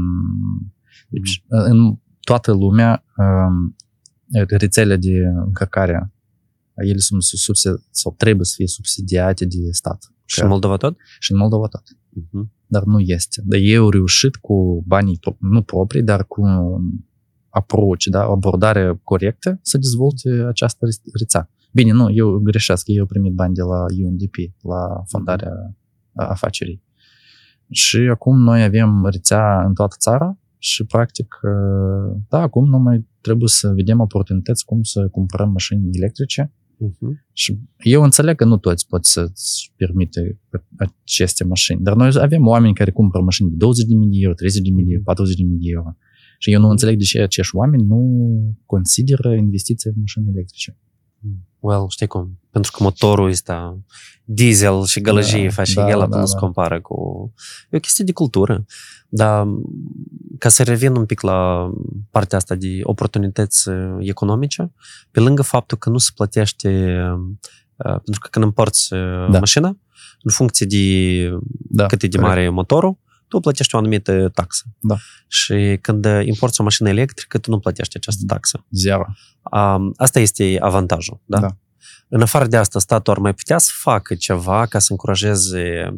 deci, 1.09 1.43
în 1.47 1.99
toată 2.19 2.51
lumea 2.51 3.05
um, 3.17 3.75
rețele 4.47 4.97
de 4.97 5.11
încărcare 5.45 6.15
ele 6.75 6.97
sunt 6.97 7.21
subsidi- 7.23 7.89
sau 7.89 8.15
trebuie 8.17 8.45
să 8.45 8.53
fie 8.55 8.67
subsidiate 8.67 9.45
de 9.45 9.71
stat. 9.71 10.13
Și 10.25 10.41
în 10.41 10.47
Moldova 10.47 10.77
tot? 10.77 10.95
Și 11.19 11.31
în 11.31 11.37
Moldova 11.37 11.67
tot. 11.67 11.81
Uh-huh. 11.81 12.49
Dar 12.75 12.83
nu 12.83 12.99
este. 12.99 13.41
Dar 13.45 13.59
ei 13.59 13.75
au 13.75 13.89
reușit 13.89 14.35
cu 14.35 14.83
banii, 14.87 15.17
pro- 15.19 15.37
nu 15.39 15.61
proprii, 15.61 16.03
dar 16.03 16.25
cu 16.25 16.41
un 16.41 16.81
approach, 17.49 18.03
da, 18.09 18.27
o 18.27 18.31
abordare 18.31 18.99
corectă 19.03 19.59
să 19.61 19.77
dezvolte 19.77 20.29
această 20.47 20.85
re- 20.85 21.11
rețea. 21.19 21.49
Bine, 21.71 21.91
nu, 21.91 22.09
eu 22.11 22.39
greșesc, 22.39 22.87
eu 22.87 23.01
au 23.01 23.05
primit 23.05 23.33
bani 23.33 23.53
de 23.53 23.61
la 23.61 23.85
UNDP, 24.05 24.35
la 24.61 25.03
fondarea 25.07 25.51
a- 26.15 26.25
afacerii. 26.25 26.83
Și 27.71 27.97
acum 27.97 28.39
noi 28.39 28.63
avem 28.63 29.05
rețea 29.05 29.63
în 29.65 29.73
toată 29.73 29.95
țara 29.99 30.37
și 30.57 30.85
practic, 30.85 31.39
uh, 31.43 32.17
da, 32.29 32.39
acum 32.39 32.69
nu 32.69 32.77
mai 32.77 33.07
trebuie 33.21 33.49
să 33.49 33.71
vedem 33.75 33.99
oportunități 33.99 34.65
cum 34.65 34.83
să 34.83 35.07
cumpărăm 35.07 35.49
mașini 35.51 35.89
electrice 35.97 36.51
Uh-huh. 36.75 37.25
și 37.33 37.57
eu 37.77 38.03
înțeleg 38.03 38.35
că 38.35 38.45
nu 38.45 38.57
toți 38.57 38.87
pot 38.87 39.05
să-ți 39.05 39.73
permite 39.75 40.39
aceste 40.77 41.43
mașini, 41.43 41.81
dar 41.81 41.95
noi 41.95 42.11
avem 42.19 42.47
oameni 42.47 42.73
care 42.73 42.91
cumpără 42.91 43.23
mașini 43.23 43.49
de 43.49 43.55
20.000 43.55 44.09
de 44.11 44.17
euro, 44.19 44.33
30.000 44.33 44.85
de 44.85 44.93
euro, 44.93 45.13
40.000 45.13 45.37
de 45.37 45.69
euro. 45.69 45.95
Și 46.39 46.51
eu 46.51 46.59
nu 46.59 46.69
înțeleg 46.69 46.97
de 46.97 47.03
ce 47.03 47.21
acești 47.21 47.55
oameni 47.55 47.83
nu 47.83 47.99
consideră 48.65 49.35
investiția 49.35 49.91
în 49.93 49.99
mașini 49.99 50.29
electrice. 50.29 50.77
Well, 51.59 51.85
știi 51.89 52.07
cum? 52.07 52.39
Pentru 52.55 52.71
că 52.71 52.83
motorul 52.83 53.29
ăsta, 53.29 53.77
diesel 54.23 54.83
și 54.85 55.01
gălăgie 55.01 55.43
Da, 55.43 55.49
face 55.49 55.73
da, 55.73 55.89
el 55.89 55.99
da, 55.99 56.07
până 56.07 56.25
se 56.25 56.33
da. 56.33 56.39
compară 56.39 56.81
cu... 56.81 56.95
E 57.69 57.77
o 57.77 57.79
chestie 57.79 58.05
de 58.05 58.11
cultură. 58.11 58.65
Dar 59.09 59.47
ca 60.37 60.49
să 60.49 60.63
revin 60.63 60.95
un 60.95 61.05
pic 61.05 61.21
la 61.21 61.69
partea 62.09 62.37
asta 62.37 62.55
de 62.55 62.79
oportunități 62.83 63.69
uh, 63.69 63.95
economice, 63.99 64.71
pe 65.11 65.19
lângă 65.19 65.41
faptul 65.41 65.77
că 65.77 65.89
nu 65.89 65.97
se 65.97 66.09
plătește, 66.15 66.99
uh, 67.75 67.99
pentru 68.03 68.19
că 68.19 68.27
când 68.31 68.45
împărți 68.45 68.93
uh, 68.93 69.29
Da. 69.31 69.39
mașina, 69.39 69.67
în 70.21 70.31
funcție 70.31 70.65
de 70.65 71.29
Da, 71.69 71.85
cât 71.85 72.01
e 72.03 72.07
de 72.07 72.17
corect. 72.17 72.35
mare 72.35 72.49
motorul, 72.49 72.97
tu 73.27 73.39
plătești 73.39 73.75
o 73.75 73.77
anumită 73.77 74.29
taxă. 74.33 74.63
Da. 74.79 74.95
Și 75.27 75.77
când 75.81 76.05
importi 76.21 76.61
o 76.61 76.63
mașină 76.63 76.89
electrică, 76.89 77.37
tu 77.37 77.49
nu 77.49 77.59
plătești 77.59 77.97
această 77.97 78.23
taxă. 78.27 78.65
Zero. 78.69 79.05
Um, 79.51 79.93
asta 79.95 80.19
este 80.19 80.57
avantajul. 80.59 81.21
Da? 81.25 81.39
Da. 81.39 81.57
În 82.09 82.21
afară 82.21 82.47
de 82.47 82.57
asta, 82.57 82.79
statul 82.79 83.13
ar 83.13 83.19
mai 83.19 83.33
putea 83.33 83.57
să 83.57 83.71
facă 83.81 84.15
ceva 84.15 84.65
ca 84.65 84.79
să 84.79 84.87
încurajeze 84.89 85.89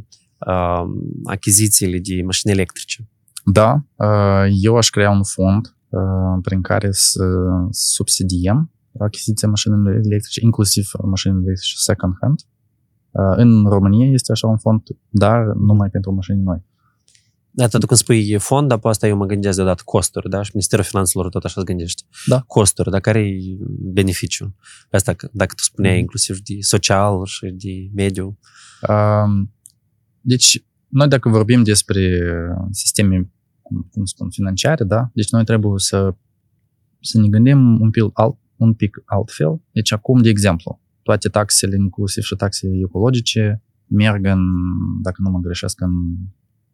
um, 0.48 1.12
achizițiile 1.26 2.00
de 2.00 2.22
mașini 2.26 2.54
electrice. 2.54 3.10
Da, 3.46 3.84
uh, 3.96 4.46
eu 4.62 4.78
aș 4.78 4.90
crea 4.90 5.10
un 5.10 5.24
fond 5.24 5.76
uh, 5.90 6.00
prin 6.42 6.62
care 6.62 6.90
să 6.92 7.24
subsidiem 7.70 8.72
achiziția 9.00 9.48
mașinilor 9.48 9.94
electrice, 9.94 10.40
inclusiv 10.44 10.90
mașinile 11.04 11.42
electrice 11.46 11.76
second 11.78 12.14
hand. 12.22 12.40
Uh, 13.12 13.34
În 13.36 13.66
România 13.66 14.12
este 14.12 14.32
așa 14.32 14.48
un 14.48 14.58
fond, 14.58 14.82
dar 15.10 15.40
numai 15.44 15.90
pentru 15.90 16.14
mașini 16.14 16.42
noi. 16.42 16.66
Iată, 17.60 17.78
tu 17.78 17.86
când 17.86 18.00
spui 18.00 18.38
fond, 18.40 18.68
dar 18.68 18.78
pe 18.78 18.88
asta 18.88 19.08
eu 19.08 19.18
mă 19.18 19.26
gândesc 19.26 19.56
deodată 19.56 19.82
costuri, 19.86 20.30
da? 20.30 20.42
Și 20.42 20.50
Ministerul 20.54 20.86
Finanțelor 20.86 21.30
tot 21.30 21.44
așa 21.44 21.60
se 21.60 21.66
gândește. 21.66 22.04
Da. 22.26 22.42
Costuri, 22.42 22.90
dar 22.92 23.00
care 23.00 23.20
e 23.20 23.58
beneficiu? 23.94 24.56
Pe 24.90 24.96
asta, 24.96 25.14
că- 25.14 25.30
dacă 25.34 25.54
tu 25.56 25.64
spuneai 25.64 25.94
Mhm. 25.94 26.02
inclusiv 26.02 26.40
de 26.40 26.54
social 26.60 27.26
și 27.26 27.46
de 27.46 27.90
mediu. 27.94 28.38
Um, 28.90 29.52
Deci, 30.22 30.64
noi 30.88 31.08
dacă 31.08 31.30
vorbim 31.30 31.64
despre 31.64 32.22
sisteme, 32.72 33.32
cum 33.62 33.88
cum 33.92 34.06
spun, 34.06 34.30
financiare, 34.30 34.84
da? 34.84 35.10
Deci 35.14 35.30
noi 35.30 35.44
trebuie 35.44 35.74
să, 35.80 36.16
să 37.02 37.20
ne 37.20 37.28
gândim 37.28 37.80
un 37.82 37.90
pic, 37.90 38.04
alt, 38.14 38.38
un 38.56 38.74
pic 38.74 39.02
altfel. 39.06 39.62
Deci 39.72 39.92
acum, 39.92 40.22
de 40.22 40.30
exemplu, 40.30 40.82
toate 41.04 41.28
taxele, 41.30 41.76
inclusiv 41.76 42.24
și 42.24 42.36
taxele 42.36 42.74
ecologice, 42.88 43.64
merg 43.86 44.26
în, 44.26 44.42
dacă 45.02 45.18
nu 45.22 45.30
mă 45.30 45.40
greșesc, 45.40 45.82
în 45.82 45.92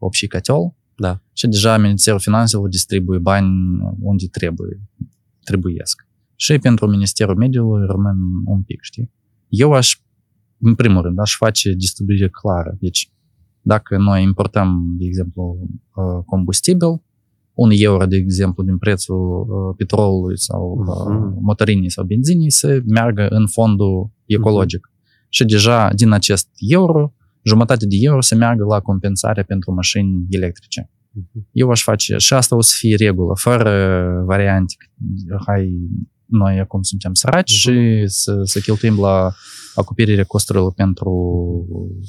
общий 0.02 0.28
котел. 0.28 0.74
Da. 0.96 1.22
Și 1.32 1.46
deja 1.46 1.78
Ministerul 1.78 2.20
Finanțelor 2.20 2.68
distribuie 2.68 3.18
bani 3.18 3.48
unde 4.00 4.26
trebuie, 4.30 4.80
trebuiesc. 5.44 6.06
Și 6.36 6.58
pentru 6.58 6.86
Ministerul 6.86 7.36
Mediului 7.36 7.86
rămân 7.86 8.16
un 8.44 8.62
pic, 8.62 8.78
știi? 8.82 9.10
Eu 9.48 9.72
aș, 9.72 9.96
în 10.60 10.74
primul 10.74 11.02
rând, 11.02 11.18
aș 11.18 11.36
face 11.36 11.72
distribuire 11.72 12.28
clară. 12.28 12.76
Deci, 12.80 13.12
dacă 13.60 13.96
noi 13.96 14.22
importăm, 14.22 14.94
de 14.98 15.04
exemplu, 15.04 15.58
uh, 15.94 16.24
combustibil, 16.26 17.02
un 17.54 17.70
euro, 17.72 18.06
de 18.06 18.16
exemplu, 18.16 18.62
din 18.62 18.78
prețul 18.78 19.40
uh, 19.40 19.74
petrolului 19.76 20.38
sau 20.38 20.78
Mhm. 20.78 21.26
uh, 21.26 21.38
motorinii 21.40 21.90
sau 21.90 22.04
benzinii 22.04 22.50
să 22.50 22.80
meargă 22.86 23.26
în 23.28 23.46
fondul 23.46 24.10
ecologic. 24.26 24.92
Și 25.28 25.44
deja 25.44 25.92
din 25.94 26.10
acest 26.12 26.48
euro, 26.68 27.12
jumătate 27.43 27.85
de 27.85 27.95
euro 27.99 28.21
să 28.21 28.35
meargă 28.35 28.63
la 28.63 28.79
compensare 28.79 29.43
pentru 29.43 29.73
mașini 29.73 30.25
electrice. 30.29 30.89
Mhm. 31.11 31.47
Eu 31.51 31.69
aș 31.69 31.83
face, 31.83 32.17
și 32.17 32.33
asta 32.33 32.55
o 32.55 32.61
să 32.61 32.73
fie 32.77 32.95
regulă, 32.95 33.33
fără 33.35 34.23
variante, 34.25 34.73
hai, 35.45 35.77
noi 36.25 36.59
acum 36.59 36.81
suntem 36.81 37.13
săraci 37.13 37.51
Mhm. 37.51 37.59
și 37.59 38.03
să, 38.07 38.41
să 38.43 38.59
cheltuim 38.59 38.99
la 38.99 39.31
acoperirea 39.75 40.23
costurilor 40.23 40.73
pentru, 40.73 41.09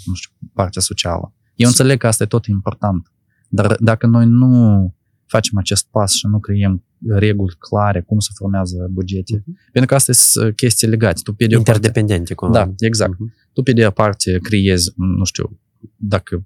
nu 0.06 0.14
știu, 0.14 0.30
partea 0.52 0.80
socială. 0.80 1.34
Eu 1.54 1.68
înțeleg 1.68 1.98
că 1.98 2.06
asta 2.06 2.22
e 2.22 2.26
tot 2.26 2.46
important, 2.46 3.12
dar 3.48 3.76
dacă 3.80 4.06
noi 4.06 4.26
nu 4.26 4.94
facem 5.26 5.58
acest 5.58 5.86
pas 5.90 6.12
și 6.12 6.26
nu 6.26 6.38
creăm 6.40 6.84
reguli 7.08 7.54
clare 7.58 8.00
cum 8.00 8.18
se 8.18 8.30
formează 8.34 8.88
bugete, 8.90 9.42
Mhm. 9.46 9.58
pentru 9.72 9.90
că 9.90 9.94
asta 9.94 10.12
sunt 10.12 10.56
chestii 10.56 10.88
legate. 10.88 11.20
Tu 11.22 11.32
pe 11.34 11.46
de 11.46 11.54
o 11.56 11.58
parte, 11.62 11.70
Interdependente, 11.70 12.34
cumva. 12.34 12.64
da, 12.64 12.72
exact. 12.86 13.18
Mhm. 13.18 13.32
Tu 13.54 13.62
pe 13.62 13.72
de 13.72 13.86
o 13.86 13.90
parte 13.90 14.38
creezi, 14.42 14.92
nu 14.96 15.24
știu, 15.24 15.58
dacă 15.96 16.44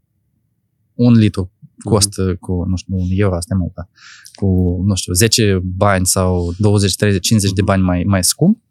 un 0.95 1.13
litru 1.13 1.53
costă 1.85 2.35
cu, 2.41 2.65
nu 2.69 2.77
știu, 2.77 2.95
un 2.97 3.07
euro, 3.11 3.35
asta 3.37 3.55
e 3.55 3.59
mult, 3.59 3.73
da, 3.75 3.89
cu, 4.35 4.47
nu 4.87 4.95
știu, 4.95 5.13
10 5.13 5.61
bani 5.65 6.07
sau 6.07 6.53
20, 6.59 6.95
30, 6.97 7.27
50 7.27 7.53
de 7.53 7.63
bani 7.63 7.83
mai, 7.83 8.03
mai 8.07 8.25
scump, 8.25 8.63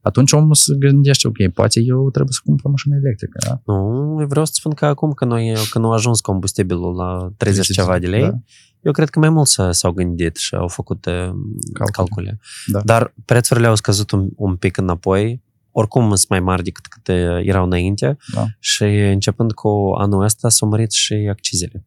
atunci 0.00 0.32
omul 0.32 0.54
se 0.54 0.74
gândește, 0.78 1.26
ok, 1.28 1.48
poate 1.54 1.80
eu 1.80 2.10
trebuie 2.10 2.32
să 2.32 2.40
cumpăr 2.44 2.64
o 2.64 2.70
mașină 2.70 2.96
electrică, 2.96 3.38
da? 3.46 3.60
Nu, 3.72 4.16
eu 4.20 4.26
vreau 4.26 4.44
să 4.44 4.52
spun 4.54 4.72
că 4.72 4.84
acum 4.86 5.12
că 5.12 5.24
noi, 5.24 5.54
că 5.70 5.78
nu 5.78 5.90
a 5.90 5.94
ajuns 5.94 6.20
combustibilul 6.20 6.94
la 6.94 7.32
30 7.36 7.66
ceva 7.72 7.98
de 7.98 8.06
lei, 8.06 8.20
Da. 8.22 8.38
eu 8.80 8.92
cred 8.92 9.08
că 9.10 9.18
mai 9.18 9.28
mult 9.30 9.46
s- 9.46 9.58
s-au 9.70 9.92
gândit 9.92 10.36
și 10.36 10.54
au 10.54 10.68
făcut 10.68 11.06
uh, 11.06 11.12
calcule. 11.12 11.90
calcule. 11.92 12.38
Da. 12.66 12.80
Dar 12.84 13.14
prețurile 13.24 13.66
au 13.66 13.74
scăzut 13.74 14.10
un, 14.10 14.28
un 14.36 14.56
pic 14.56 14.76
înapoi, 14.76 15.42
oricum 15.72 16.02
sunt 16.08 16.28
mai 16.28 16.40
mari 16.40 16.62
decât 16.62 16.86
cât 16.86 17.08
uh, 17.08 17.40
erau 17.46 17.64
înainte 17.64 18.16
Da. 18.34 18.46
și 18.58 18.84
începând 18.84 19.52
cu 19.52 19.68
anul 19.98 20.22
ăsta 20.22 20.48
s-au 20.48 20.68
mărit 20.68 20.92
și 20.92 21.14
accizele. 21.14 21.86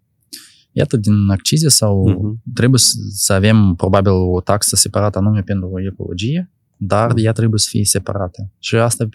Iată, 0.71 0.97
din 0.97 1.29
accize 1.29 1.69
sau 1.69 2.07
Mhm. 2.09 2.41
trebuie 2.53 2.79
să, 2.79 2.93
să 3.09 3.33
avem 3.33 3.73
probabil 3.77 4.11
o 4.11 4.41
taxă 4.41 4.75
separată 4.75 5.17
anume 5.17 5.41
pentru 5.41 5.71
ecologie, 5.91 6.51
dar 6.77 7.07
Mhm. 7.11 7.17
ea 7.25 7.31
trebuie 7.31 7.59
să 7.59 7.67
fie 7.69 7.85
separată. 7.85 8.51
Și 8.59 8.75
asta 8.75 9.09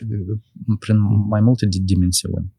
prin 0.79 0.97
mai 1.29 1.41
multe 1.41 1.67
di- 1.67 1.81
dimensiuni. 1.81 2.53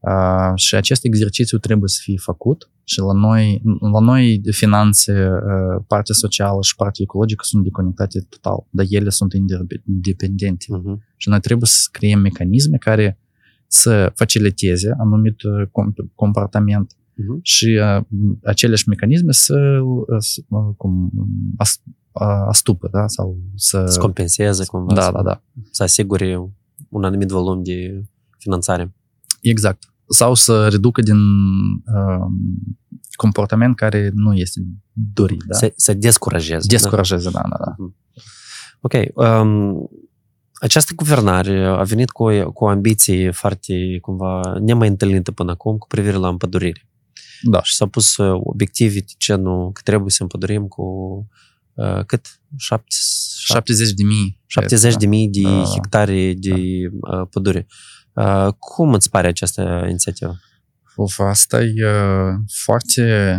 Uh, 0.00 0.52
și 0.54 0.74
acest 0.74 1.04
exercițiu 1.04 1.58
trebuie 1.58 1.88
să 1.88 1.98
fie 2.02 2.16
făcut 2.18 2.70
și 2.84 2.98
la 3.00 3.12
noi, 3.12 3.62
la 3.92 4.00
noi 4.00 4.38
de 4.38 4.50
finanțe, 4.50 5.28
uh, 5.28 5.84
partea 5.86 6.14
socială 6.14 6.58
și 6.62 6.74
partea 6.76 7.02
ecologică 7.02 7.42
sunt 7.46 7.62
deconectate 7.62 8.26
total, 8.28 8.66
dar 8.70 8.86
ele 8.88 9.08
sunt 9.10 9.32
independente. 9.86 10.64
Mhm. 10.68 11.02
Și 11.16 11.28
noi 11.28 11.40
trebuie 11.40 11.68
să 11.72 11.88
creăm 11.92 12.20
mecanisme 12.20 12.76
care 12.76 13.18
să 13.66 14.12
faciliteze 14.14 14.94
anumit 14.98 15.42
uh, 15.42 15.66
com- 15.66 16.10
comportament 16.14 16.96
Mhm. 17.14 17.38
și 17.42 17.80
uh, 17.98 18.04
aceleași 18.44 18.88
mecanisme 18.88 19.32
să, 19.32 19.80
uh, 19.84 20.16
să 20.18 20.40
uh, 20.48 20.74
cum, 20.76 21.10
as, 21.56 21.80
uh, 22.12 22.44
astupă, 22.48 22.88
da? 22.92 23.06
Sau 23.06 23.38
să... 23.54 23.84
Să 23.86 23.98
compenseze 23.98 24.64
cumva, 24.66 24.94
Da, 24.94 25.00
să, 25.02 25.10
da, 25.14 25.22
da. 25.22 25.42
să 25.70 25.82
asigure 25.82 26.52
un 26.88 27.04
anumit 27.04 27.28
volum 27.28 27.62
de 27.62 28.04
finanțare. 28.38 28.94
Exact. 29.40 29.91
Sau 30.12 30.34
să 30.34 30.68
reducă 30.68 31.00
din 31.00 31.16
uh, 31.16 32.26
comportament 33.16 33.76
care 33.76 34.10
nu 34.14 34.34
este 34.34 34.60
dorit, 34.92 35.42
da? 35.46 35.56
Să, 35.56 35.72
să 35.76 35.94
descurajeze. 35.94 36.66
Descurajeze, 36.66 37.30
da, 37.30 37.42
da, 37.48 37.56
da. 37.64 37.74
Ok. 38.80 38.92
Um, 39.14 39.90
această 40.52 40.92
guvernare 40.96 41.64
a 41.66 41.82
venit 41.82 42.10
cu 42.10 42.22
o, 42.22 42.52
cu 42.52 42.64
o 42.64 42.68
ambiție 42.68 43.30
foarte, 43.30 43.98
cumva, 44.00 44.40
nemai 44.60 44.88
întâlnită 44.88 45.32
până 45.32 45.50
acum 45.50 45.76
cu 45.78 45.86
privire 45.86 46.16
la 46.16 46.28
împădurire. 46.28 46.88
Da. 47.42 47.62
Și 47.62 47.74
s-au 47.74 47.86
pus 47.86 48.16
uh, 48.16 48.40
obiective 48.42 48.98
de 48.98 49.12
genul 49.18 49.72
că 49.72 49.80
trebuie 49.84 50.10
să 50.10 50.22
împădurim 50.22 50.66
cu 50.68 50.82
uh, 51.74 52.04
cât? 52.06 52.40
7, 52.56 52.84
70 53.38 53.92
de 53.92 54.02
mii. 54.02 54.40
70 54.46 54.96
de 54.96 55.06
mii 55.06 55.28
de 55.28 55.42
Da. 55.42 55.62
hectare 55.74 56.34
de 56.36 56.54
uh, 56.90 57.26
pădure. 57.30 57.66
Uh, 57.68 57.74
cum 58.58 58.92
îți 58.92 59.10
pare 59.10 59.26
această 59.26 59.84
inițiativă? 59.88 60.36
Uf, 60.96 61.18
asta 61.18 61.62
e 61.62 61.86
uh, 61.86 62.34
foarte... 62.64 63.36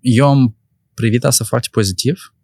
Eu 0.00 0.28
am 0.28 0.56
privit 0.94 1.24
asta 1.24 1.44
foarte 1.44 1.68
pozitiv, 1.70 2.34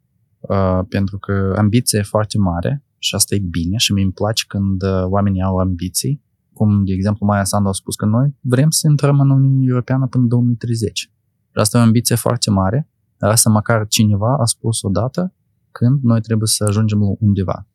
uh, 0.40 0.80
pentru 0.88 1.18
că 1.18 1.54
ambiția 1.56 1.98
e 1.98 2.02
foarte 2.02 2.38
mare 2.38 2.84
și 2.98 3.14
asta 3.14 3.34
e 3.34 3.38
bine 3.38 3.76
și 3.76 3.92
mi 3.92 4.02
îmi 4.02 4.12
place 4.12 4.44
când 4.48 4.82
uh, 4.82 5.04
oamenii 5.04 5.42
au 5.42 5.56
ambiții. 5.56 6.24
Cum, 6.52 6.84
de 6.84 6.92
exemplu, 6.92 7.26
Maia 7.26 7.44
Sandu 7.44 7.68
a 7.68 7.72
spus 7.72 7.94
că 7.94 8.04
noi 8.04 8.36
vrem 8.40 8.70
să 8.70 8.86
intrăm 8.88 9.20
în 9.20 9.30
Uniunea 9.30 9.68
Europeană 9.68 10.06
până 10.06 10.22
în 10.22 10.28
2030. 10.28 10.98
Și 10.98 11.10
asta 11.52 11.78
e 11.78 11.80
o 11.80 11.84
ambiție 11.84 12.14
foarte 12.14 12.50
mare, 12.50 12.88
dar 13.16 13.30
asta 13.30 13.50
măcar 13.50 13.86
cineva 13.86 14.36
a 14.40 14.44
spus 14.44 14.82
odată 14.82 15.34
când 15.70 16.02
noi 16.02 16.20
trebuie 16.20 16.48
să 16.48 16.64
ajungem 16.68 16.98
undeva. 17.18 17.66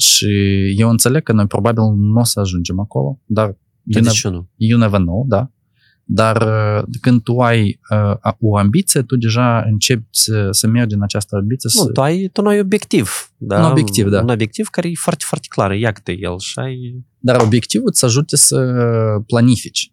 Și 0.00 0.26
eu 0.76 0.88
înțeleg 0.90 1.22
că 1.22 1.32
noi 1.32 1.46
probabil 1.46 1.82
nu 1.96 2.20
o 2.20 2.24
să 2.24 2.40
ajungem 2.40 2.80
acolo, 2.80 3.20
dar 3.24 3.56
De 3.82 3.98
you 3.98 4.12
ce 4.12 4.28
nu? 4.28 4.48
you 4.56 4.78
never 4.78 5.00
know, 5.00 5.24
da? 5.28 5.50
Dar 6.08 6.42
uh, 6.42 6.84
când 7.00 7.22
tu 7.22 7.38
ai 7.40 7.80
uh, 8.24 8.32
o 8.40 8.56
ambiție, 8.56 9.02
tu 9.02 9.16
deja 9.16 9.60
începi 9.60 10.06
să, 10.10 10.48
să 10.50 10.66
mergi 10.66 10.94
în 10.94 11.02
această 11.02 11.36
ambiție. 11.36 11.70
Nu, 11.74 11.84
să... 11.84 11.90
tu 11.92 12.00
ai, 12.02 12.28
tu 12.32 12.42
nu 12.42 12.48
ai 12.48 12.60
obiectiv. 12.60 13.10
Da? 13.36 13.58
Un 13.64 13.70
obiectiv, 13.70 14.08
da. 14.08 14.20
Un 14.20 14.28
obiectiv 14.28 14.66
care 14.68 14.88
e 14.88 14.92
foarte, 14.94 15.24
foarte 15.26 15.46
clar. 15.50 15.72
Iată 15.72 16.10
el 16.12 16.38
și 16.38 16.58
ai... 16.58 17.04
Dar 17.18 17.40
obiectivul 17.40 17.88
îți 17.88 18.04
ajute 18.04 18.36
să 18.36 18.56
planifici 19.26 19.92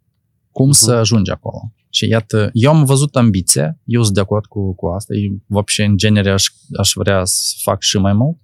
cum 0.51 0.65
Mhm. 0.67 0.75
să 0.75 0.91
ajungi 0.91 1.31
acolo. 1.31 1.73
Și 1.89 2.07
iată, 2.07 2.49
eu 2.53 2.71
am 2.73 2.85
văzut 2.85 3.15
ambiția, 3.15 3.79
eu 3.85 4.03
sunt 4.03 4.15
de 4.15 4.21
acord 4.21 4.45
cu, 4.45 4.75
cu 4.75 4.87
asta, 4.87 5.13
eu, 5.13 5.37
вообще, 5.47 5.83
în 5.83 5.97
genere, 5.97 6.31
aș, 6.31 6.45
aș 6.77 6.91
vrea 6.95 7.21
să 7.25 7.53
fac 7.63 7.81
și 7.81 7.97
mai 7.97 8.13
mult, 8.13 8.37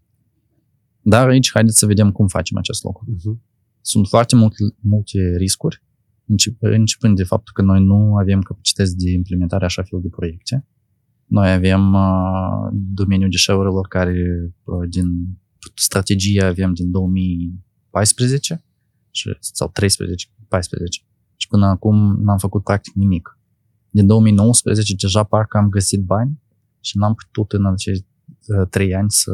dar 1.04 1.28
aici 1.28 1.50
haideți 1.52 1.78
să 1.78 1.86
vedem 1.86 2.12
cum 2.12 2.26
facem 2.26 2.56
acest 2.56 2.82
lucru. 2.82 3.06
Uh-huh. 3.14 3.36
Sunt 3.80 4.06
foarte 4.08 4.36
multe, 4.36 4.56
multe 4.80 5.36
riscuri, 5.36 5.82
încep- 6.26 6.56
începând 6.60 7.16
de 7.16 7.24
faptul 7.24 7.52
că 7.54 7.62
noi 7.62 7.84
nu 7.84 8.16
avem 8.16 8.40
capacități 8.40 8.96
de 8.96 9.10
implementare 9.10 9.64
așa 9.64 9.82
fel 9.82 10.00
de 10.02 10.08
proiecte. 10.08 10.66
Noi 11.26 11.52
avem 11.52 11.92
uh, 11.92 12.68
domeniul 12.72 13.30
deșeurilor 13.30 13.86
care 13.88 14.14
uh, 14.64 14.88
din 14.88 15.06
strategie 15.74 16.42
avem 16.42 16.74
din 16.74 16.90
2014 16.90 18.64
și, 19.10 19.36
sau 19.40 19.68
13, 19.72 20.26
14. 20.48 21.02
Și 21.36 21.48
până 21.48 21.66
acum 21.66 22.22
n-am 22.22 22.38
făcut 22.38 22.62
practic 22.64 22.94
nimic. 22.94 23.38
Din 23.90 24.06
2019 24.06 24.94
deja 24.94 25.22
parcă 25.22 25.56
am 25.56 25.68
găsit 25.68 26.00
bani 26.04 26.42
și 26.80 26.98
n-am 26.98 27.14
putut 27.14 27.52
în 27.52 27.66
acești 27.66 28.06
uh, 28.06 28.13
trei 28.70 28.94
ani 28.94 29.10
să 29.10 29.32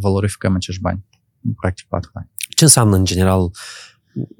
valorificăm 0.00 0.54
acești 0.54 0.80
bani. 0.80 1.04
Practic 1.60 1.86
patru 1.88 2.10
ani. 2.14 2.30
Ce 2.48 2.64
înseamnă 2.64 2.96
în 2.96 3.04
general 3.04 3.50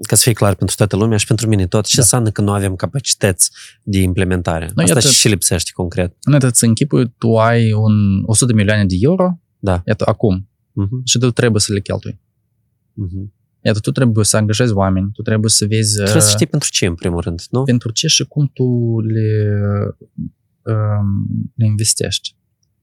ca 0.03 0.17
să 0.17 0.23
fie 0.23 0.33
clar 0.33 0.55
pentru 0.55 0.77
toată 0.77 0.97
lumea 0.97 1.17
și 1.17 1.27
pentru 1.27 1.49
mine 1.49 1.67
tot, 1.67 1.87
ce 1.87 1.97
da. 1.97 2.03
înseamnă 2.03 2.31
că 2.31 2.41
nu 2.41 2.53
avem 2.53 2.77
capacități 2.77 3.51
de 3.83 3.99
implementare? 3.99 4.71
Noi 4.75 4.85
Asta 4.85 4.97
iată, 4.97 5.09
și 5.09 5.29
lipsește 5.29 5.71
concret. 5.75 6.17
În 6.23 6.39
îți 6.41 6.65
închipui, 6.65 7.15
tu 7.19 7.39
ai 7.39 7.73
un 7.73 8.23
100 8.27 8.53
de 8.53 8.57
milioane 8.57 8.85
de 8.85 8.97
euro, 8.99 9.41
da. 9.59 9.83
iată, 9.87 10.05
acum, 10.07 10.49
uh-huh. 10.51 11.03
și 11.05 11.19
tu 11.19 11.31
trebuie 11.31 11.61
să 11.61 11.73
le 11.73 11.81
cheltui. 11.81 12.13
Uh-huh. 12.13 13.37
Iată, 13.61 13.79
tu 13.79 13.91
trebuie 13.91 14.25
să 14.25 14.37
angajezi 14.37 14.73
oameni, 14.73 15.11
tu 15.13 15.23
trebuie 15.23 15.51
să 15.51 15.67
vezi... 15.67 15.95
Trebuie 15.97 16.23
să 16.23 16.31
știi 16.31 16.47
pentru 16.47 16.69
ce, 16.71 16.87
în 16.87 16.95
primul 16.95 17.21
rând, 17.21 17.43
nu? 17.51 17.63
Pentru 17.63 17.91
ce 17.93 18.07
și 18.07 18.25
cum 18.25 18.51
tu 18.55 18.99
le, 19.01 19.57
um, 20.63 21.53
le 21.55 21.67
investești. 21.67 22.37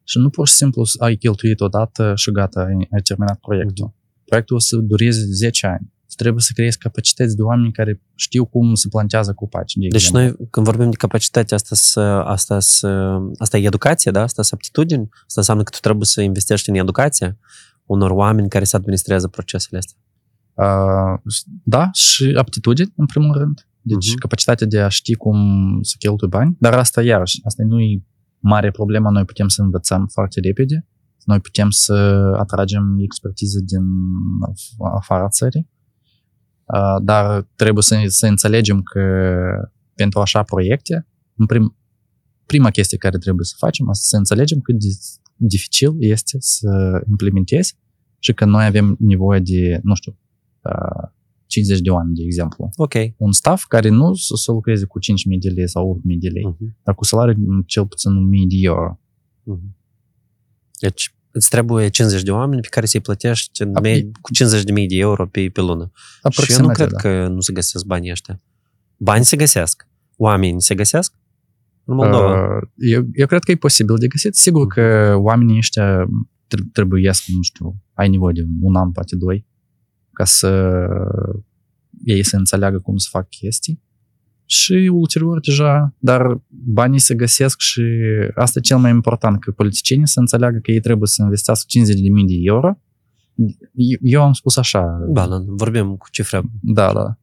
Și 0.07 0.17
nu 0.17 0.29
pur 0.29 0.47
și 0.47 0.53
simplu 0.53 0.83
ai 0.97 1.15
cheltuit 1.15 1.59
odată 1.59 2.13
și 2.15 2.31
gata, 2.31 2.61
ai 2.91 3.01
terminat 3.03 3.39
proiectul. 3.39 3.89
Uh-huh. 3.89 4.25
Proiectul 4.25 4.55
o 4.55 4.59
să 4.59 4.75
dureze 4.77 5.21
10 5.25 5.67
ani 5.67 5.93
trebuie 6.15 6.41
să 6.41 6.51
creezi 6.53 6.77
capacități 6.77 7.35
de 7.35 7.41
oameni 7.41 7.71
care 7.71 8.01
știu 8.15 8.45
cum 8.45 8.73
se 8.73 8.87
plantează 8.87 9.33
copaci. 9.33 9.73
De 9.73 9.87
deci 9.87 10.11
noi, 10.11 10.35
când 10.49 10.65
vorbim 10.65 10.89
de 10.89 10.95
capacitate, 10.95 11.53
asta, 11.53 11.75
să, 11.75 11.99
asta, 12.25 12.59
să, 12.59 13.17
asta 13.37 13.57
e 13.57 13.65
educație, 13.65 14.11
da? 14.11 14.21
Asta 14.21 14.41
sunt 14.41 14.59
aptitudini? 14.59 15.09
Asta 15.11 15.39
înseamnă 15.39 15.63
că 15.63 15.69
tu 15.69 15.79
trebuie 15.79 16.05
să 16.05 16.21
investești 16.21 16.69
în 16.69 16.75
educație 16.75 17.37
unor 17.85 18.11
oameni 18.11 18.49
care 18.49 18.63
să 18.63 18.75
administrează 18.75 19.27
procesele 19.27 19.77
astea? 19.77 19.97
Uh, 20.53 21.33
da, 21.63 21.89
și 21.93 22.33
aptitudini, 22.37 22.93
în 22.95 23.05
primul 23.05 23.37
rând. 23.37 23.67
Deci 23.81 24.09
uh-huh. 24.09 24.19
capacitatea 24.19 24.67
de 24.67 24.79
a 24.79 24.87
ști 24.87 25.13
cum 25.13 25.37
să 25.81 25.95
cheltui 25.99 26.27
bani, 26.27 26.55
dar 26.59 26.73
asta 26.73 27.01
iarăși, 27.01 27.39
asta 27.43 27.63
nu 27.63 27.79
e 27.81 28.03
mare 28.47 28.71
problemă, 28.71 29.09
noi 29.09 29.25
putem 29.25 29.47
să 29.47 29.61
învățăm 29.61 30.07
foarte 30.07 30.39
repede, 30.39 30.87
noi 31.23 31.39
putem 31.39 31.69
să 31.69 31.93
atragem 32.37 32.97
expertiză 33.03 33.59
din 33.59 33.83
afara 34.95 35.29
țării. 35.29 35.69
Dar 37.01 37.47
trebuie 37.55 37.83
să, 37.83 38.03
să 38.07 38.27
înțelegem 38.27 38.81
că 38.81 39.01
pentru 39.93 40.19
așa 40.19 40.43
proiecte, 40.43 41.07
în 41.35 41.45
prim, 41.45 41.77
prima 42.45 42.69
chestie 42.69 42.97
care 42.97 43.17
trebuie 43.17 43.45
să 43.45 43.53
facem 43.57 43.89
este 43.89 44.03
să 44.03 44.17
înțelegem 44.17 44.59
cât 44.59 44.79
de 44.79 44.87
dificil 45.35 45.95
este 45.99 46.37
să 46.39 47.01
implementezi 47.09 47.77
și 48.19 48.33
că 48.33 48.45
noi 48.45 48.65
avem 48.65 48.95
nevoie 48.99 49.39
de, 49.39 49.79
nu 49.83 49.95
știu, 49.95 50.17
50 51.47 51.79
de 51.79 51.89
oameni, 51.89 52.15
de 52.15 52.23
exemplu. 52.23 52.69
Ok. 52.75 52.93
Un 53.17 53.31
staff 53.31 53.65
care 53.65 53.89
nu 53.89 54.13
să, 54.13 54.33
să 54.35 54.51
lucreze 54.51 54.85
cu 54.85 54.99
5.000 54.99 55.39
de 55.39 55.49
lei 55.49 55.69
sau 55.69 56.01
8.000 56.07 56.17
de 56.19 56.27
lei, 56.27 56.43
uh-huh. 56.53 56.83
dar 56.83 56.95
cu 56.95 57.03
salariu 57.03 57.61
cel 57.65 57.87
puțin 57.87 58.11
1.000 58.11 58.17
de 58.47 58.55
euro. 58.59 58.99
Uh-huh. 59.43 59.75
Deci 60.79 61.15
îți 61.31 61.49
trebuie 61.49 61.89
50 61.89 62.21
de 62.23 62.31
oameni 62.31 62.61
pe 62.61 62.67
care 62.67 62.85
să-i 62.85 62.99
plătești 62.99 63.61
în 63.61 63.71
med- 63.83 64.11
cu 64.21 64.31
50 64.31 64.63
de 64.63 64.71
mii 64.71 64.87
de 64.87 64.95
euro 64.95 65.27
pe, 65.27 65.49
pe 65.49 65.61
lună. 65.61 65.91
Și 66.29 66.51
eu 66.51 66.59
nu 66.59 66.67
cred 66.67 66.91
da. 66.91 66.97
că 66.97 67.27
nu 67.27 67.39
se 67.39 67.53
găsesc 67.53 67.85
banii 67.85 68.11
ăștia. 68.11 68.41
Bani 68.97 69.25
se 69.25 69.35
găsesc. 69.35 69.87
Oameni 70.17 70.61
se 70.61 70.75
găsesc? 70.75 71.13
În 71.83 71.95
Moldova. 71.95 72.31
Uh, 72.31 72.67
eu, 72.75 73.05
eu 73.13 73.27
cred 73.27 73.43
că 73.43 73.51
e 73.51 73.55
posibil 73.55 73.95
de 73.95 74.07
găsit. 74.07 74.35
Sigur 74.35 74.67
că 74.67 75.15
oamenii 75.17 75.57
ăștia 75.57 76.05
trebuie, 76.71 77.11
nu 77.35 77.41
știu, 77.41 77.75
ai 77.93 78.09
nevoie 78.09 78.33
de 78.33 78.45
un 78.61 78.75
an, 78.75 78.91
poate 78.91 79.15
doi, 79.15 79.45
ca 80.15 80.25
să 80.25 80.87
ei 82.03 82.23
să 82.23 82.35
înțeleagă 82.35 82.79
cum 82.79 82.97
să 82.97 83.07
fac 83.11 83.29
chestii 83.29 83.83
și 84.45 84.89
ulterior 84.93 85.39
deja, 85.39 85.95
dar 85.99 86.41
banii 86.47 86.99
se 86.99 87.15
găsesc 87.15 87.59
și 87.59 87.81
asta 88.35 88.59
e 88.59 88.61
cel 88.61 88.77
mai 88.77 88.91
important, 88.91 89.39
că 89.39 89.51
politicienii 89.51 90.07
să 90.07 90.19
înțeleagă 90.19 90.57
că 90.57 90.71
ei 90.71 90.79
trebuie 90.79 91.07
să 91.07 91.21
investească 91.23 91.67
50.000 91.79 91.85
de 92.27 92.33
euro. 92.41 92.79
Eu 94.01 94.23
am 94.23 94.33
spus 94.33 94.57
așa. 94.57 94.97
Da, 95.13 95.27
da, 95.27 95.43
vorbim 95.47 95.95
cu 95.95 96.07
cifre. 96.11 96.41
Da, 96.61 96.93
da. 96.93 97.19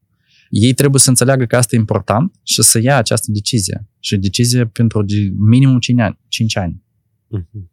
Ei 0.51 0.73
trebuie 0.73 1.01
să 1.01 1.09
înțeleagă 1.09 1.45
că 1.45 1.57
asta 1.57 1.77
e 1.77 1.79
important 1.79 2.35
și 2.43 2.63
să 2.63 2.81
ia 2.81 2.97
această 2.97 3.31
decizie. 3.31 3.89
Și 3.99 4.17
decizie 4.17 4.67
pentru 4.67 5.03
de 5.03 5.15
minimum 5.37 5.79
5 5.79 6.01
ani. 6.01 6.19
5 6.29 6.57
ani. 6.57 6.83
Uh-huh. 7.39 7.71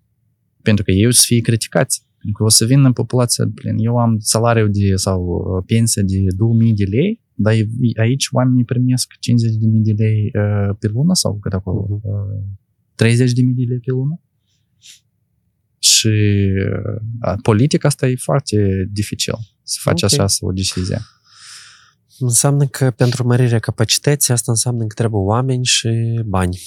Pentru 0.62 0.84
că 0.84 0.92
ei 0.92 1.06
o 1.06 1.12
să 1.12 1.22
fie 1.26 1.40
criticați. 1.40 2.08
Pentru 2.20 2.38
că 2.38 2.44
o 2.44 2.50
să 2.50 2.66
vină 2.66 2.92
populația, 2.92 3.52
plin, 3.56 3.78
eu 3.78 3.98
am 3.98 4.18
salariu 4.20 4.68
de, 4.68 4.96
sau 4.96 5.22
uh, 5.24 5.64
pensie 5.66 6.02
de 6.02 6.18
2000 6.38 6.74
de 6.74 6.84
lei, 6.84 7.22
dar 7.34 7.54
aici 8.00 8.28
oamenii 8.32 8.64
primesc 8.64 9.12
50.000 9.14 9.18
de 9.84 10.04
lei 10.04 10.32
uh, 10.34 10.76
pe 10.80 10.88
lună 10.88 11.14
sau 11.14 11.40
cât 11.40 11.54
acolo? 11.54 11.88
Uh-huh. 11.88 13.08
30.000 13.08 13.18
de 13.56 13.64
lei 13.68 13.80
pe 13.80 13.92
lună. 13.92 14.22
Și 15.80 16.08
uh, 17.28 17.34
politica 17.42 17.88
asta 17.88 18.08
e 18.08 18.16
foarte 18.16 18.90
dificil 18.92 19.34
să 19.64 19.78
faci 19.82 20.04
okay. 20.04 20.26
așa 20.26 20.36
o 20.46 20.52
decizie. 20.52 21.00
Înseamnă 22.20 22.66
că 22.66 22.92
pentru 22.92 23.28
mărirea 23.28 23.60
capacității 23.60 24.34
asta 24.34 24.52
înseamnă 24.52 24.86
că 24.86 24.94
trebuie 24.94 25.22
oameni 25.22 25.66
și 25.66 25.90
bani. 26.26 26.60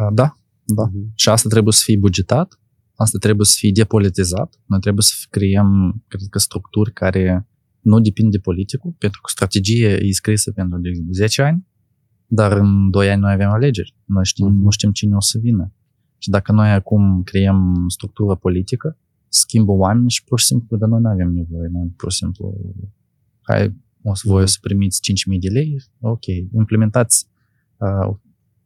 Uh, 0.00 0.14
da, 0.14 0.38
da. 0.64 0.88
Uh-huh. 0.88 1.14
Și 1.14 1.28
asta 1.28 1.48
trebuie 1.48 1.72
să 1.72 1.80
fie 1.84 1.96
bugetat, 1.98 2.59
asta 3.02 3.18
trebuie 3.18 3.46
să 3.46 3.54
fie 3.56 3.70
depolitizat, 3.74 4.60
noi 4.66 4.80
trebuie 4.80 5.02
să 5.02 5.14
creăm, 5.30 5.68
cred 6.08 6.20
că, 6.30 6.38
structuri 6.38 6.92
care 6.92 7.48
nu 7.80 8.00
depinde 8.00 8.30
de 8.30 8.38
politicul, 8.38 8.94
pentru 8.98 9.20
că 9.20 9.28
strategia 9.30 9.88
e 9.88 10.12
scrisă 10.12 10.52
pentru, 10.52 10.78
de 10.78 10.88
exemplu, 10.88 11.12
10 11.12 11.42
ani, 11.42 11.66
dar 12.26 12.52
în 12.52 12.90
2 12.90 13.10
ani 13.10 13.20
noi 13.20 13.32
avem 13.32 13.48
alegeri. 13.48 13.94
Noi 14.04 14.24
știm, 14.24 14.46
mm-hmm. 14.46 14.62
nu 14.62 14.70
știm 14.70 14.92
cine 14.92 15.14
o 15.14 15.20
să 15.20 15.38
vină. 15.38 15.72
Și 16.18 16.28
dacă 16.30 16.52
noi 16.52 16.70
acum 16.70 17.22
creăm 17.22 17.84
structură 17.88 18.34
politică, 18.34 18.98
schimbă 19.28 19.72
oameni 19.72 20.10
și 20.10 20.24
pur 20.24 20.38
și 20.38 20.46
simplu, 20.46 20.76
dar 20.76 20.88
noi 20.88 21.00
nu 21.00 21.08
avem 21.08 21.32
nevoie. 21.32 21.68
Noi 21.72 21.92
pur 21.96 22.10
și 22.10 22.16
simplu, 22.16 22.54
hai, 23.40 23.76
o 24.02 24.14
să 24.14 24.22
voi 24.26 24.48
să 24.48 24.58
primiți 24.60 25.00
5.000 25.34 25.38
de 25.40 25.48
lei, 25.48 25.76
ok, 26.00 26.26
implementați 26.52 27.26
uh, 27.76 28.16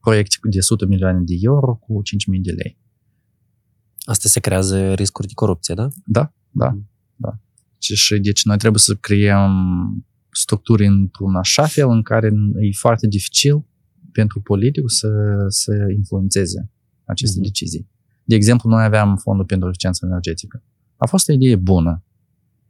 proiecte 0.01 0.37
de 0.51 0.59
100 0.59 0.87
milioane 0.87 1.21
de 1.25 1.35
euro 1.41 1.75
cu 1.75 2.03
5.000 2.35 2.41
de 2.41 2.53
lei. 2.53 2.83
Asta 4.05 4.29
se 4.29 4.41
creează 4.41 4.93
riscuri 4.93 5.27
de 5.27 5.33
corupție, 5.35 5.75
da? 5.75 5.89
Da, 6.05 6.33
da, 6.51 6.69
mm. 6.69 6.91
da. 7.17 7.39
Și 7.79 8.19
deci 8.19 8.45
noi 8.45 8.57
trebuie 8.57 8.81
să 8.81 8.95
creăm 8.95 9.53
structuri 10.31 10.87
într-un 10.87 11.35
așa 11.35 11.67
fel 11.67 11.89
în 11.89 12.03
care 12.03 12.27
e 12.61 12.71
foarte 12.79 13.07
dificil 13.07 13.67
pentru 14.13 14.41
politicul 14.41 14.89
să, 14.89 15.09
să 15.49 15.73
influențeze 15.97 16.71
aceste 17.05 17.39
mm-hmm. 17.39 17.43
decizii. 17.43 17.89
De 18.25 18.35
exemplu, 18.35 18.71
noi 18.71 18.85
aveam 18.85 19.17
fondul 19.17 19.45
pentru 19.45 19.69
eficiență 19.69 20.07
energetică. 20.07 20.63
A 20.97 21.07
fost 21.07 21.29
o 21.29 21.33
idee 21.33 21.57
bună. 21.57 22.05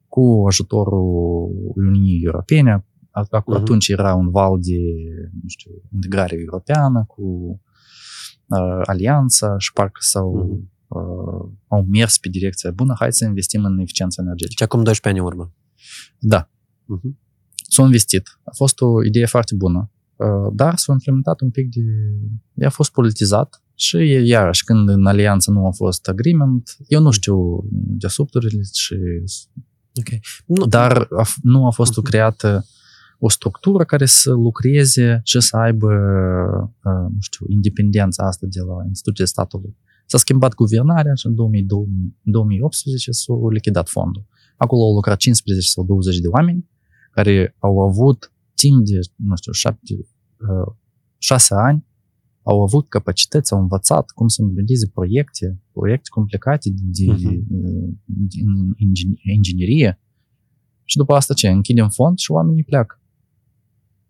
Cu 0.09 0.45
ajutorul 0.47 1.51
Uniunii 1.75 2.23
Europene, 2.25 2.79
uh-huh. 2.81 3.55
atunci 3.55 3.89
era 3.89 4.15
un 4.15 4.31
val 4.31 4.59
de 4.61 4.79
nu 5.43 5.49
știu, 5.49 5.71
integrare 5.93 6.37
europeană 6.39 7.05
cu 7.07 7.23
uh, 8.47 8.81
alianța 8.85 9.59
și 9.59 9.73
parcă 9.73 9.99
s-au 10.01 10.61
uh-huh 10.61 10.73
uh, 10.95 11.51
au 11.67 11.87
mers 11.91 12.19
pe 12.19 12.29
direcția 12.29 12.71
bună, 12.71 12.95
hai 12.99 13.13
să 13.13 13.25
investim 13.25 13.65
în 13.65 13.79
eficiență 13.79 14.21
energetică. 14.21 14.55
Deci 14.59 14.67
acum 14.69 14.83
12 14.83 15.09
ani 15.09 15.19
în 15.19 15.33
urmă. 15.33 15.55
Da. 16.19 16.51
Uh-huh. 16.83 17.23
S-a 17.69 17.83
investit. 17.83 18.29
A 18.45 18.51
fost 18.55 18.81
o 18.81 19.05
idee 19.05 19.27
foarte 19.27 19.55
bună, 19.55 19.91
uh, 20.17 20.53
dar 20.55 20.77
s-a 20.77 20.93
implementat 20.93 21.41
un 21.41 21.51
pic 21.51 21.69
de... 21.69 21.81
Ea 22.55 22.67
a 22.67 22.71
fost 22.71 22.93
politizat 22.93 23.63
și 23.75 23.97
iarăși 24.25 24.65
când 24.65 24.89
în 24.89 25.07
alianță 25.07 25.51
nu 25.51 25.67
a 25.67 25.71
fost 25.71 26.09
agreement, 26.09 26.77
eu 26.87 27.01
nu 27.01 27.11
știu 27.11 27.65
de 27.71 28.07
subturile 28.07 28.63
și... 28.73 28.97
Okay. 30.01 30.21
Nu. 30.47 30.67
Dar 30.67 30.93
a, 30.97 31.25
nu 31.43 31.67
a 31.67 31.71
fost 31.71 31.93
uh-huh. 31.93 32.03
creată 32.03 32.67
o 33.19 33.29
structură 33.29 33.85
care 33.85 34.07
să 34.07 34.31
lucreze 34.31 35.21
și 35.25 35.41
să 35.41 35.57
aibă, 35.57 35.89
uh, 36.85 37.07
nu 37.15 37.21
știu, 37.21 37.47
independența 37.49 38.27
asta 38.27 38.47
de 38.51 38.61
la 38.61 38.85
instituția 38.87 39.25
statului. 39.25 39.77
S-a 40.07 40.19
schimbat 40.19 40.55
guvernarea 40.55 41.15
și 41.15 41.27
în 41.27 41.35
2018 41.35 43.11
s-a 43.11 43.33
lichidat 43.53 43.89
fondul. 43.89 44.27
Acolo 44.57 44.83
au 44.83 44.95
lucrat 44.95 45.19
15 45.19 45.67
sau 45.69 45.85
20 45.85 46.19
de 46.19 46.29
oameni 46.29 46.69
care 47.11 47.57
au 47.59 47.81
avut 47.81 48.33
timp 48.55 48.85
de, 48.85 48.99
nu 49.17 49.37
știu, 49.37 49.53
șapte, 49.53 49.95
uh, 49.95 50.75
șase 51.19 51.55
ani, 51.55 51.87
au 52.43 52.63
avut 52.63 52.89
capacități, 52.89 53.53
au 53.53 53.61
învățat 53.61 54.11
cum 54.11 54.29
să 54.29 54.43
modeleze 54.43 54.87
proiecte, 54.95 55.61
proiecte 55.73 56.09
complicate 56.11 56.69
de, 56.75 57.13
uh-huh. 57.13 57.17
de, 57.17 57.45
de 58.05 59.33
inginerie. 59.33 60.01
Și 60.85 60.97
după 60.97 61.15
asta 61.15 61.35
ce? 61.35 61.49
Închidem 61.49 61.89
fond 61.89 62.19
și 62.19 62.31
oamenii 62.31 62.65
pleacă. 62.65 63.01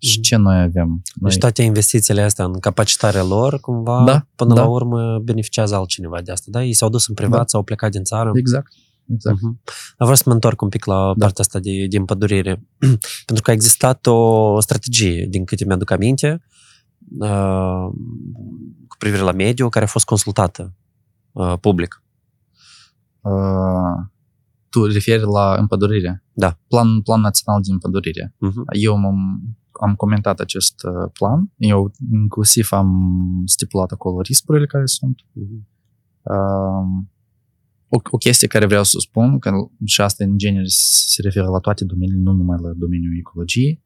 Și 0.04 0.18
Mhm. 0.18 0.22
ce 0.22 0.36
noi 0.36 0.56
avem? 0.60 0.88
Noi, 0.88 1.30
Deci 1.30 1.38
toate 1.38 1.62
investițiile 1.62 2.22
astea 2.22 2.44
în 2.44 2.58
capacitarea 2.58 3.22
lor, 3.22 3.60
cumva, 3.60 4.02
Da, 4.04 4.26
până 4.36 4.54
da. 4.54 4.60
la 4.62 4.68
urmă, 4.68 5.18
beneficiază 5.18 5.74
altcineva 5.74 6.20
de 6.20 6.32
asta, 6.32 6.46
da? 6.50 6.64
Ei 6.64 6.72
s-au 6.72 6.88
dus 6.88 7.08
în 7.08 7.14
privat, 7.14 7.38
Da. 7.38 7.46
s-au 7.46 7.62
plecat 7.62 7.90
din 7.90 8.02
țară. 8.04 8.30
Exact. 8.34 8.72
Exact. 9.12 9.36
Mhm. 9.42 9.60
Dar 9.64 9.94
vreau 9.98 10.14
să 10.14 10.22
mă 10.26 10.32
întorc 10.32 10.60
un 10.62 10.68
pic 10.68 10.84
la 10.84 10.94
Da. 11.16 11.24
partea 11.24 11.44
asta 11.44 11.58
de, 11.58 11.86
de 11.90 11.96
împădurire. 11.96 12.66
Pentru 13.26 13.44
că 13.44 13.50
a 13.50 13.52
existat 13.52 14.06
o 14.06 14.60
strategie, 14.60 15.26
din 15.30 15.44
câte 15.44 15.64
mi-aduc 15.64 15.90
aminte, 15.90 16.42
uh, 17.18 17.86
cu 18.88 18.96
privire 18.98 19.22
la 19.22 19.32
mediu, 19.32 19.68
care 19.68 19.84
a 19.84 19.88
fost 19.88 20.04
consultată 20.04 20.74
uh, 21.32 21.54
public. 21.60 22.02
Uh, 23.20 24.04
tu 24.68 24.84
referi 24.86 25.22
la 25.22 25.54
împădurire. 25.54 26.24
Da. 26.32 26.58
Plan, 26.68 27.00
plan 27.00 27.20
național 27.20 27.60
de 27.62 27.72
împădurire. 27.72 28.34
Mhm. 28.38 28.62
Eu 28.80 28.94
am, 28.94 29.40
am 29.80 29.94
comentat 29.94 30.40
acest 30.40 30.74
uh, 30.82 31.10
plan. 31.12 31.52
Eu 31.56 31.92
inclusiv 32.12 32.68
am 32.70 32.90
stipulat 33.44 33.90
acolo 33.90 34.20
riscurile 34.20 34.66
care 34.66 34.86
sunt. 34.86 35.20
Mhm. 35.32 35.68
Uh, 36.22 37.04
o, 37.88 38.00
o 38.10 38.16
chestie 38.16 38.48
care 38.48 38.66
vreau 38.66 38.84
să 38.84 38.96
spun, 38.98 39.38
că 39.38 39.50
și 39.84 40.00
asta 40.00 40.24
în 40.24 40.38
genere 40.38 40.64
se 40.66 41.22
referă 41.22 41.46
la 41.46 41.58
toate 41.58 41.84
domeniile, 41.84 42.20
nu 42.20 42.32
numai 42.32 42.58
la 42.60 42.72
domeniul 42.76 43.16
ecologiei. 43.18 43.82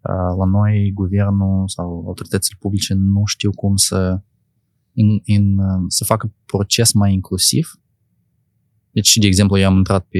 Uh, 0.00 0.36
la 0.38 0.44
noi, 0.44 0.90
guvernul 0.94 1.68
sau 1.68 2.04
autoritățile 2.06 2.56
publice 2.60 2.94
nu 2.94 3.22
știu 3.24 3.50
cum 3.50 3.76
să, 3.76 4.22
in, 4.92 5.20
in, 5.24 5.58
uh, 5.58 5.84
să 5.86 6.04
facă 6.04 6.34
proces 6.44 6.92
mai 6.92 7.12
inclusiv. 7.12 7.80
Deci, 8.90 9.16
de 9.16 9.26
exemplu, 9.26 9.58
eu 9.58 9.66
am 9.66 9.76
intrat 9.76 10.04
pe 10.04 10.18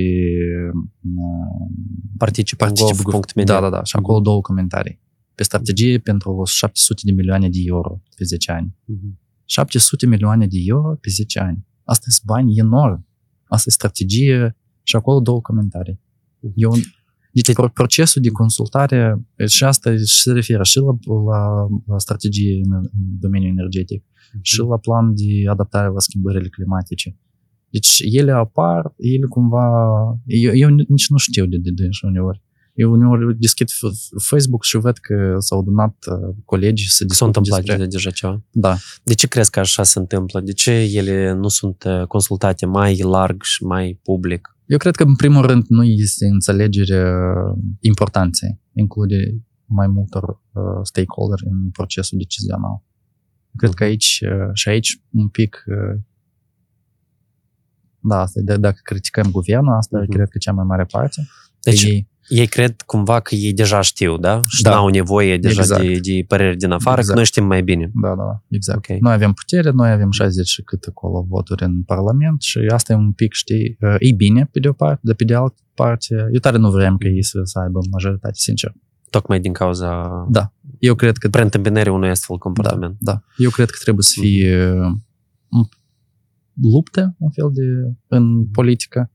uh, 0.68 1.70
Participă 2.16 2.64
în 2.64 2.74
Participă 2.74 3.10
gov.media. 3.10 3.54
da, 3.54 3.60
da, 3.60 3.70
da. 3.70 3.84
Și 3.84 3.96
acolo 3.96 4.20
două 4.20 4.40
comentarii. 4.40 5.00
Pe 5.40 5.46
strategie 5.46 5.98
pentru 5.98 6.42
700 6.44 7.00
de 7.04 7.12
milioane 7.12 7.48
de 7.48 7.58
euro 7.64 8.02
pe 8.16 8.24
10 8.24 8.52
ani. 8.52 8.76
Mhm. 8.84 9.18
700 9.44 10.06
milioane 10.06 10.46
de 10.46 10.58
euro 10.66 10.94
pe 11.00 11.10
10 11.10 11.38
ani. 11.38 11.66
Asta 11.84 12.04
sunt 12.08 12.26
bani 12.26 12.58
enorm. 12.58 13.06
Asta 13.44 13.64
e 13.68 13.72
strategie 13.72 14.56
și 14.82 14.96
acolo 14.96 15.20
două 15.20 15.40
comentarii. 15.40 16.00
Mhm. 16.40 16.52
Eu, 16.56 16.72
deci 17.32 17.52
pro- 17.52 17.68
procesul 17.68 18.22
de 18.22 18.28
consultare 18.28 19.20
și 19.46 19.64
asta 19.64 19.96
și 19.96 20.20
se 20.22 20.32
referă 20.32 20.62
și 20.62 20.78
la, 20.78 20.92
la, 21.30 21.66
la 21.86 21.98
strategie 21.98 22.60
în, 22.64 22.72
în 22.72 23.18
domeniul 23.20 23.50
energetic 23.50 24.04
și 24.40 24.58
la 24.58 24.78
plan 24.78 25.14
de 25.14 25.48
adaptare 25.50 25.88
la 25.88 26.00
schimbările 26.00 26.48
climatice. 26.48 27.18
Deci 27.70 27.98
ele 27.98 28.32
apar, 28.32 28.92
ele 28.96 29.26
cumva... 29.26 29.64
Eu, 30.24 30.52
eu 30.54 30.68
nici 30.68 31.08
nu 31.08 31.16
știu 31.16 31.46
de, 31.46 31.56
de, 31.56 31.70
de 31.70 31.90
și 31.90 32.04
uneori. 32.04 32.42
Eu 32.80 32.92
uneori 32.92 33.38
deschid 33.38 33.68
F- 33.70 34.22
Facebook 34.28 34.62
și 34.62 34.76
văd 34.76 34.96
că 34.98 35.34
s-au 35.38 35.58
adunat 35.58 35.96
uh, 36.10 36.36
colegi 36.44 36.88
să 36.88 36.94
S-a 36.96 37.04
discute 37.04 37.26
întâmplat 37.26 37.60
despre... 37.60 37.82
de 37.84 37.86
deja 37.86 38.10
ceva. 38.10 38.42
Da. 38.50 38.76
De 39.02 39.14
ce 39.14 39.26
crezi 39.28 39.50
că 39.50 39.60
așa 39.60 39.82
se 39.82 39.98
întâmplă? 39.98 40.40
De 40.40 40.52
ce 40.52 40.70
ele 40.72 41.32
nu 41.32 41.48
sunt 41.48 41.84
uh, 41.86 42.06
consultate 42.06 42.66
mai 42.66 42.96
larg 42.98 43.42
și 43.42 43.64
mai 43.64 44.00
public? 44.02 44.56
Eu 44.66 44.78
cred 44.78 44.94
că, 44.96 45.02
în 45.02 45.16
primul 45.16 45.46
rând, 45.46 45.64
nu 45.68 45.84
este 45.84 46.26
înțelegerea 46.26 47.12
importanței, 47.80 48.60
include 48.72 49.16
mai 49.64 49.86
multor 49.86 50.22
uh, 50.28 50.62
stakeholder 50.82 51.38
în 51.44 51.70
procesul 51.70 52.18
decizional. 52.18 52.82
Cred 53.56 53.72
că 53.74 53.84
aici 53.84 54.20
uh, 54.24 54.50
și 54.52 54.68
aici 54.68 55.00
un 55.10 55.28
pic 55.28 55.64
uh, 55.66 56.00
da, 58.02 58.20
asta, 58.20 58.38
e 58.40 58.42
de, 58.42 58.56
dacă 58.56 58.78
criticăm 58.82 59.30
guvernul, 59.30 59.74
asta 59.74 59.98
Mhm. 59.98 60.06
uh-huh. 60.06 60.14
cred 60.14 60.28
că 60.28 60.38
cea 60.38 60.52
mai 60.52 60.64
mare 60.64 60.84
parte. 60.84 61.26
Deci, 61.60 61.82
ei, 61.82 62.09
ei 62.30 62.46
cred 62.46 62.82
cumva 62.82 63.20
că 63.20 63.34
ei 63.34 63.52
deja 63.52 63.80
știu, 63.80 64.16
da? 64.18 64.42
Și 64.46 64.62
Da. 64.62 64.70
n-au 64.70 64.88
nevoie 64.88 65.38
deja 65.38 65.60
Exact. 65.60 65.82
de, 65.82 65.98
de 66.02 66.24
păreri 66.26 66.56
din 66.56 66.70
afară, 66.70 66.90
Exact. 66.98 67.08
că 67.08 67.14
noi 67.14 67.24
știm 67.24 67.44
mai 67.46 67.62
bine. 67.62 67.90
da, 68.02 68.08
da, 68.08 68.14
da, 68.14 68.42
exact. 68.48 68.90
Ok. 68.90 69.00
Noi 69.00 69.12
avem 69.12 69.32
putere, 69.32 69.70
noi 69.70 69.90
avem 69.90 70.10
60 70.10 70.46
și 70.46 70.62
cât 70.62 70.84
acolo 70.84 71.24
voturi 71.28 71.62
în 71.62 71.82
Parlament 71.82 72.42
și 72.42 72.58
asta 72.72 72.92
e 72.92 72.96
un 72.96 73.12
pic, 73.12 73.32
știi, 73.32 73.76
uh, 73.80 73.94
e 73.98 74.12
bine 74.14 74.48
pe 74.52 74.60
de 74.60 74.68
o 74.68 74.72
parte, 74.72 75.00
dar 75.02 75.14
pe 75.14 75.24
de 75.24 75.34
altă 75.34 75.60
parte, 75.74 76.14
eu 76.32 76.38
tare 76.40 76.58
nu 76.58 76.70
vrem 76.70 76.96
ca 76.96 77.08
ei 77.08 77.24
să, 77.24 77.40
să 77.42 77.58
aibă 77.58 77.78
majoritate, 77.90 78.34
sincer. 78.36 78.72
Tocmai 79.10 79.40
din 79.40 79.52
cauza 79.52 80.08
Da. 80.30 80.52
Eu 80.78 80.94
cred 80.94 81.16
că 81.16 81.28
preîntâmpinării 81.28 81.92
unui 81.92 82.08
astfel 82.10 82.36
comportament. 82.38 82.96
Da. 82.98 83.22
Eu 83.36 83.50
cred 83.50 83.70
că 83.70 83.78
trebuie 83.82 84.04
să 84.04 84.20
fie 84.20 84.70
uh, 84.70 85.66
lupte, 86.72 87.14
un 87.18 87.30
fel 87.30 87.50
de, 87.52 87.96
în 88.06 88.46
politică. 88.46 89.10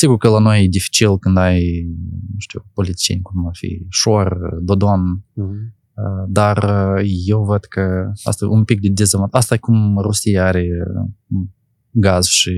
Sigur 0.00 0.16
că 0.16 0.28
la 0.28 0.38
noi 0.38 0.64
e 0.64 0.68
dificil 0.68 1.18
când 1.18 1.36
ai, 1.36 1.86
nu 2.32 2.38
știu, 2.38 2.64
politicieni 2.72 3.22
cum 3.22 3.46
ar 3.46 3.56
fi 3.56 3.86
Șor, 3.88 4.38
Dodon, 4.62 5.00
Mhm. 5.34 5.50
uh, 5.94 6.24
dar 6.28 6.56
uh, 6.98 7.10
eu 7.26 7.44
văd 7.44 7.64
că 7.64 8.12
asta 8.24 8.44
e 8.44 8.48
un 8.48 8.64
pic 8.64 8.80
de 8.80 8.88
dezavantaj. 8.88 9.40
Asta 9.40 9.54
e 9.54 9.58
cum 9.58 9.98
Rusia 9.98 10.46
are 10.46 10.66
uh, 11.30 11.46
gaz 11.90 12.26
și 12.26 12.52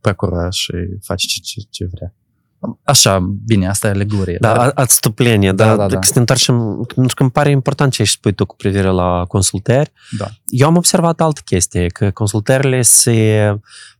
procură 0.00 0.46
și 0.50 0.72
face 1.00 1.26
ce, 1.26 1.40
ce, 1.42 1.60
ce 1.70 1.86
vrea. 1.92 2.14
Așa, 2.84 3.18
bine, 3.46 3.68
asta 3.68 3.86
e 3.86 3.90
alegorie. 3.90 4.36
Da, 4.40 4.52
dar- 4.52 4.66
a- 4.66 4.72
atstăplenie, 4.74 5.52
Da, 5.52 5.64
da, 5.64 5.76
da, 5.76 5.86
da, 5.86 5.94
da. 5.94 6.02
Să 6.02 6.10
ne 6.14 6.20
întoarcem, 6.20 6.84
pentru 6.94 7.14
că 7.14 7.22
îmi 7.22 7.30
pare 7.32 7.50
important 7.50 7.92
ce 7.92 8.00
ai 8.02 8.06
spui 8.08 8.32
tu 8.32 8.46
cu 8.46 8.56
privire 8.56 8.88
la 8.88 9.24
consultări. 9.28 9.92
Da. 10.18 10.28
Eu 10.46 10.66
am 10.66 10.76
observat 10.76 11.20
altă 11.20 11.40
chestie, 11.44 11.86
că 11.86 12.10
consultările 12.10 12.82
se 12.82 13.54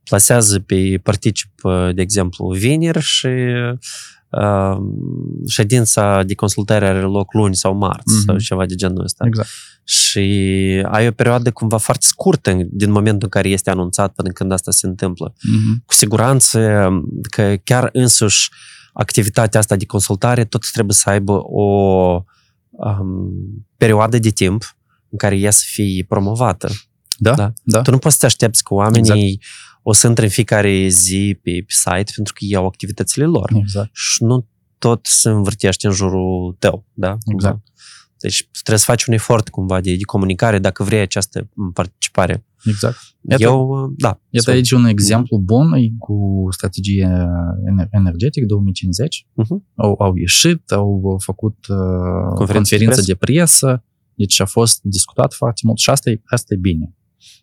plasează 0.05 0.59
pe 0.61 1.01
particip, 1.03 1.51
de 1.93 2.03
exemplu, 2.03 2.49
vineri 2.51 3.01
și 3.01 3.29
uh, 4.31 4.77
ședința 5.49 6.23
de 6.23 6.35
consultare 6.35 6.87
are 6.87 7.01
loc 7.01 7.33
luni 7.33 7.55
sau 7.57 7.75
marți 7.77 8.15
Mhm. 8.17 8.25
sau 8.27 8.39
ceva 8.39 8.67
de 8.67 8.75
genul 8.75 9.05
ăsta. 9.05 9.25
Exact. 9.27 9.49
Și 9.85 10.19
ai 10.91 11.07
o 11.09 11.11
perioadă 11.13 11.51
cumva 11.53 11.77
foarte 11.77 12.05
scurtă 12.07 12.59
din 12.71 12.91
momentul 12.91 13.21
în 13.23 13.29
care 13.29 13.49
este 13.49 13.71
anunțat 13.71 14.13
până 14.15 14.31
când 14.31 14.53
asta 14.53 14.71
se 14.71 14.87
întâmplă. 14.87 15.35
Mhm. 15.43 15.83
Cu 15.87 15.95
siguranță 15.95 16.89
că 17.31 17.55
chiar 17.65 17.89
însuși 17.93 18.49
activitatea 18.93 19.61
asta 19.61 19.77
de 19.77 19.87
consultare 19.87 20.45
tot 20.45 20.71
trebuie 20.73 20.95
să 20.95 21.11
aibă 21.11 21.33
o 21.45 21.65
um, 22.71 23.31
perioadă 23.77 24.19
de 24.19 24.31
timp 24.31 24.77
în 25.11 25.19
care 25.19 25.37
ea 25.39 25.51
să 25.51 25.63
fie 25.67 26.05
promovată. 26.09 26.69
Da, 27.19 27.31
Da. 27.31 27.37
da. 27.37 27.53
da. 27.63 27.83
Tu 27.83 27.91
nu 27.91 27.99
poți 27.99 28.15
să 28.15 28.21
te 28.21 28.27
aștepți 28.27 28.63
că 28.65 28.75
oamenii 28.75 29.31
exact. 29.31 29.45
O 29.83 29.93
să 29.93 30.07
intre 30.09 30.25
în 30.25 30.31
fiecare 30.31 30.89
zi 30.89 31.39
pe, 31.43 31.51
pe 31.51 31.65
site 31.69 32.13
pentru 32.15 32.33
că 32.33 32.39
ei 32.45 32.55
au 32.57 32.67
activitățile 32.67 33.25
lor 33.25 33.51
Exact. 33.55 33.91
și 33.93 34.23
nu 34.23 34.49
tot 34.79 35.07
se 35.07 35.29
învârtește 35.29 35.87
în 35.87 35.93
jurul 35.93 36.57
tău, 36.59 36.85
da? 36.93 37.17
Exact. 37.33 37.59
Deci 38.19 38.49
trebuie 38.51 38.79
să 38.79 38.85
faci 38.85 39.05
un 39.05 39.15
efort 39.15 39.49
cumva 39.49 39.81
de, 39.81 39.91
de 39.95 40.03
comunicare 40.05 40.59
dacă 40.59 40.83
vrei 40.85 41.01
această 41.01 41.49
participare. 41.75 42.45
Exact. 42.65 42.97
Iată- 43.29 43.43
Eu, 43.43 43.93
da. 43.97 44.09
Iată 44.09 44.45
sunt- 44.51 44.57
aici 44.57 44.71
un 44.71 44.85
exemplu 44.85 45.39
bun 45.39 45.73
e 45.73 45.89
cu 45.99 46.47
strategie 46.51 47.05
ener- 47.71 47.89
energetic 47.91 48.45
2050. 48.47 49.27
Mhm. 49.35 49.67
Au, 49.75 49.95
au 49.99 50.17
ieșit, 50.17 50.71
au 50.71 51.17
făcut 51.25 51.57
uh, 51.69 51.77
Conferință 52.35 52.53
conferință 52.75 53.01
de 53.01 53.07
de 53.07 53.15
presă, 53.15 53.85
deci 54.15 54.41
a 54.41 54.45
fost 54.45 54.81
discutat 54.83 55.33
foarte 55.35 55.61
mult 55.65 55.79
și 55.79 55.91
asta 55.91 56.11
e, 56.11 56.21
asta 56.25 56.55
e 56.55 56.57
bine. 56.57 56.95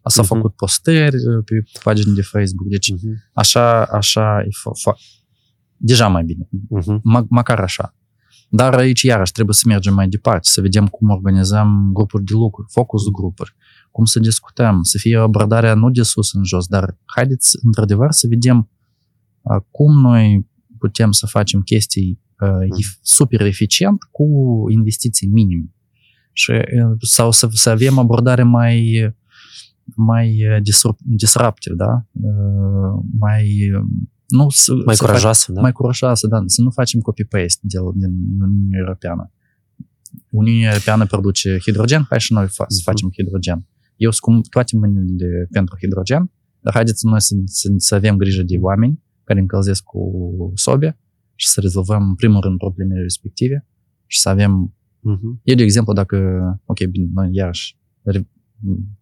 S-au 0.04 0.24
Mhm. 0.24 0.34
făcut 0.34 0.56
postări 0.56 1.16
uh, 1.16 1.44
pe 1.46 1.64
pagini 1.84 2.16
de 2.16 2.22
Facebook, 2.22 2.68
deci 2.70 2.92
Mhm. 2.92 3.30
așa, 3.34 3.84
așa 3.86 4.42
e 4.42 4.48
fo- 4.50 4.92
fo- 4.92 5.00
deja 5.78 6.08
mai 6.08 6.24
bine, 6.24 6.50
Mhm. 6.70 7.00
Mă- 7.04 7.26
măcar 7.30 7.60
așa. 7.60 7.96
Dar 8.50 8.74
aici, 8.74 9.02
iarăși, 9.02 9.32
trebuie 9.32 9.56
să 9.56 9.64
mergem 9.66 9.94
mai 9.94 10.08
departe, 10.08 10.48
să 10.50 10.62
vedem 10.62 10.88
cum 10.88 11.10
organizăm 11.10 11.90
grupuri 11.94 12.24
de 12.24 12.34
lucru, 12.34 12.66
focus 12.70 13.08
grupuri, 13.12 13.56
cum 13.92 14.06
să 14.06 14.20
discutăm, 14.20 14.82
să 14.84 14.98
fie 14.98 15.18
abordarea 15.18 15.74
nu 15.74 15.90
de 15.90 16.02
sus 16.04 16.34
în 16.34 16.44
jos, 16.44 16.68
dar 16.68 16.98
haideți, 17.06 17.58
într-adevăr, 17.64 18.12
să 18.12 18.28
vedem 18.28 18.70
uh, 19.42 19.62
cum 19.72 20.00
noi 20.02 20.48
putem 20.78 21.12
să 21.12 21.26
facem 21.26 21.62
chestii 21.62 22.22
uh, 22.40 22.50
ef- 22.50 23.00
super 23.02 23.42
eficient 23.42 24.04
cu 24.12 24.26
investiții 24.70 25.28
minime. 25.28 25.72
Și, 26.34 26.52
uh, 26.52 26.96
sau 27.00 27.32
să, 27.32 27.48
să 27.52 27.70
avem 27.70 27.98
abordare 27.98 28.44
mai 28.44 29.00
mai 29.96 30.28
uh, 30.50 30.58
disrup- 30.62 31.00
disruptive, 31.06 31.76
da? 31.76 32.06
Uh, 32.12 33.04
mai 33.20 33.44
uh, 33.76 33.86
nu 34.28 34.50
să, 34.50 34.74
Mai 34.86 34.96
să 34.96 35.04
curajoasă, 35.06 35.52
da? 35.52 35.62
mai 35.62 35.72
curajoasă, 35.72 36.28
da, 36.28 36.44
să 36.46 36.62
nu 36.62 36.70
facem 36.70 37.00
copy-paste 37.00 37.60
de, 37.62 37.78
din 37.96 38.42
Uniunea 38.42 38.80
Europeană. 38.80 39.32
Uniunea 40.30 40.70
Europeană 40.70 41.06
produce 41.06 41.58
hidrogen, 41.62 42.06
hai 42.10 42.20
și 42.20 42.34
noi 42.34 42.46
fa- 42.46 42.68
să 42.68 42.78
Mhm. 42.80 42.84
facem 42.84 43.10
hidrogen. 43.14 43.66
Eu 43.96 44.12
sunt 44.12 44.42
cu 44.44 44.50
toate 44.50 44.78
mâinile 44.78 45.48
pentru 45.52 45.76
hidrogen, 45.82 46.32
dar 46.60 46.74
haideți 46.74 47.06
noi 47.06 47.22
să, 47.22 47.36
să, 47.46 47.74
să 47.78 47.96
avem 47.96 48.18
grijă 48.18 48.44
de 48.44 48.58
oameni 48.60 49.04
care 49.24 49.40
încălzesc 49.40 49.84
cu 49.84 50.02
sobe 50.56 51.00
și 51.36 51.48
să 51.48 51.60
rezolvăm 51.62 52.04
în 52.08 52.16
primul 52.16 52.42
rând 52.42 52.58
problemele 52.58 53.02
respective 53.02 53.66
și 54.06 54.20
să 54.20 54.30
avem, 54.30 54.74
Mhm. 55.00 55.40
eu 55.44 55.56
de 55.56 55.64
exemplu, 55.64 55.94
dacă, 55.94 56.18
ok, 56.66 56.86
bine, 56.86 57.08
noi 57.14 57.30
iarăși 57.32 57.78
re- 58.02 58.28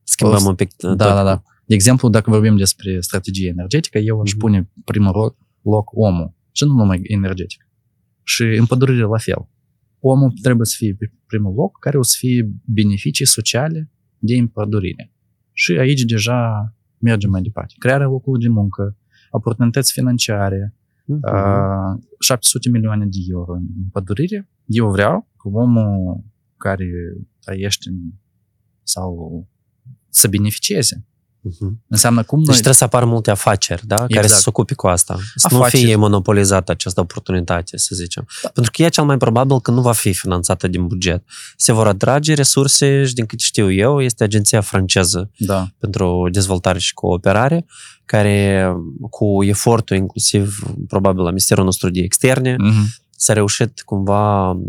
Schimbăm 0.03 0.45
O- 0.45 0.49
un 0.49 0.55
pic 0.55 0.75
da, 0.81 0.95
da, 0.95 1.23
da. 1.23 1.43
De 1.65 1.73
exemplu, 1.73 2.09
dacă 2.09 2.29
vorbim 2.29 2.57
despre 2.57 2.99
strategie 3.01 3.47
energetică, 3.49 3.97
eu 3.97 4.21
aș 4.21 4.29
Mhm. 4.31 4.39
pune 4.39 4.71
primul 4.85 5.11
loc, 5.15 5.37
loc 5.61 5.89
omul 5.93 6.33
și 6.51 6.63
nu 6.63 6.73
numai 6.73 6.99
energetic. 7.03 7.67
Și 8.23 8.43
împădurire 8.43 9.01
la 9.03 9.17
fel. 9.17 9.49
omul 9.99 10.31
trebuie 10.41 10.65
să 10.65 10.75
fie 10.77 10.93
pe 10.95 11.11
primul 11.27 11.53
loc, 11.53 11.79
care 11.79 11.97
o 11.97 12.01
să 12.01 12.15
fie 12.17 12.51
beneficii 12.65 13.25
sociale 13.25 13.91
de 14.17 14.35
împădurire. 14.37 15.13
Și 15.51 15.71
aici 15.71 16.01
deja 16.01 16.69
mergem 16.97 17.29
mai 17.29 17.41
departe. 17.41 17.73
Crearea 17.77 18.07
locului 18.07 18.41
de 18.41 18.49
muncă, 18.49 18.97
oportunități 19.31 19.91
financiare, 19.91 20.75
uh, 21.05 22.01
700 22.19 22.69
milioane 22.69 23.05
de 23.05 23.17
euro 23.29 23.53
în 23.53 23.65
împădurire. 23.83 24.49
Eu 24.65 24.91
vreau 24.91 25.29
că 25.37 25.47
omul 25.47 26.23
care 26.57 26.85
trăiește 27.39 27.89
sau 28.85 29.45
să 30.09 30.27
beneficieze. 30.27 31.05
Mhm. 31.45 31.83
Înseamnă 31.87 32.23
cum 32.23 32.37
Deci 32.37 32.47
noi... 32.47 32.55
trebuie 32.55 32.75
să 32.75 32.83
apară 32.83 33.05
multe 33.05 33.31
afaceri, 33.31 33.87
da? 33.87 33.95
Care 33.95 34.07
Exact. 34.09 34.33
să 34.33 34.39
se 34.39 34.49
ocupe 34.49 34.73
cu 34.73 34.87
asta. 34.87 35.17
Să 35.35 35.47
nu 35.51 35.57
Afaceri. 35.57 35.83
fie 35.83 35.95
monopolizată 35.95 36.71
această 36.71 36.99
oportunitate, 36.99 37.77
să 37.77 37.95
zicem. 37.95 38.27
Da. 38.43 38.49
Pentru 38.49 38.71
că 38.75 38.83
e 38.83 38.89
cel 38.89 39.03
mai 39.03 39.17
probabil 39.17 39.59
că 39.59 39.71
nu 39.71 39.81
va 39.81 39.91
fi 39.91 40.13
finanțată 40.13 40.67
din 40.67 40.87
buget. 40.87 41.23
Se 41.57 41.71
vor 41.71 41.87
atrage 41.87 42.33
resurse 42.33 43.05
și, 43.05 43.13
din 43.13 43.25
câte 43.25 43.43
știu 43.43 43.71
eu, 43.71 44.01
este 44.01 44.23
agenția 44.23 44.61
franceză 44.61 45.31
Da, 45.37 45.67
pentru 45.79 46.29
dezvoltare 46.31 46.79
și 46.79 46.93
cooperare, 46.93 47.65
care 48.05 48.67
cu 49.09 49.43
efortul 49.43 49.95
inclusiv, 49.95 50.59
probabil, 50.87 51.23
la 51.23 51.29
Ministerul 51.29 51.63
nostru 51.63 51.89
de 51.89 51.99
Externe, 51.99 52.55
mm-hmm. 52.55 53.05
s-a 53.15 53.33
reușit 53.33 53.81
cumva 53.81 54.51
m, 54.51 54.61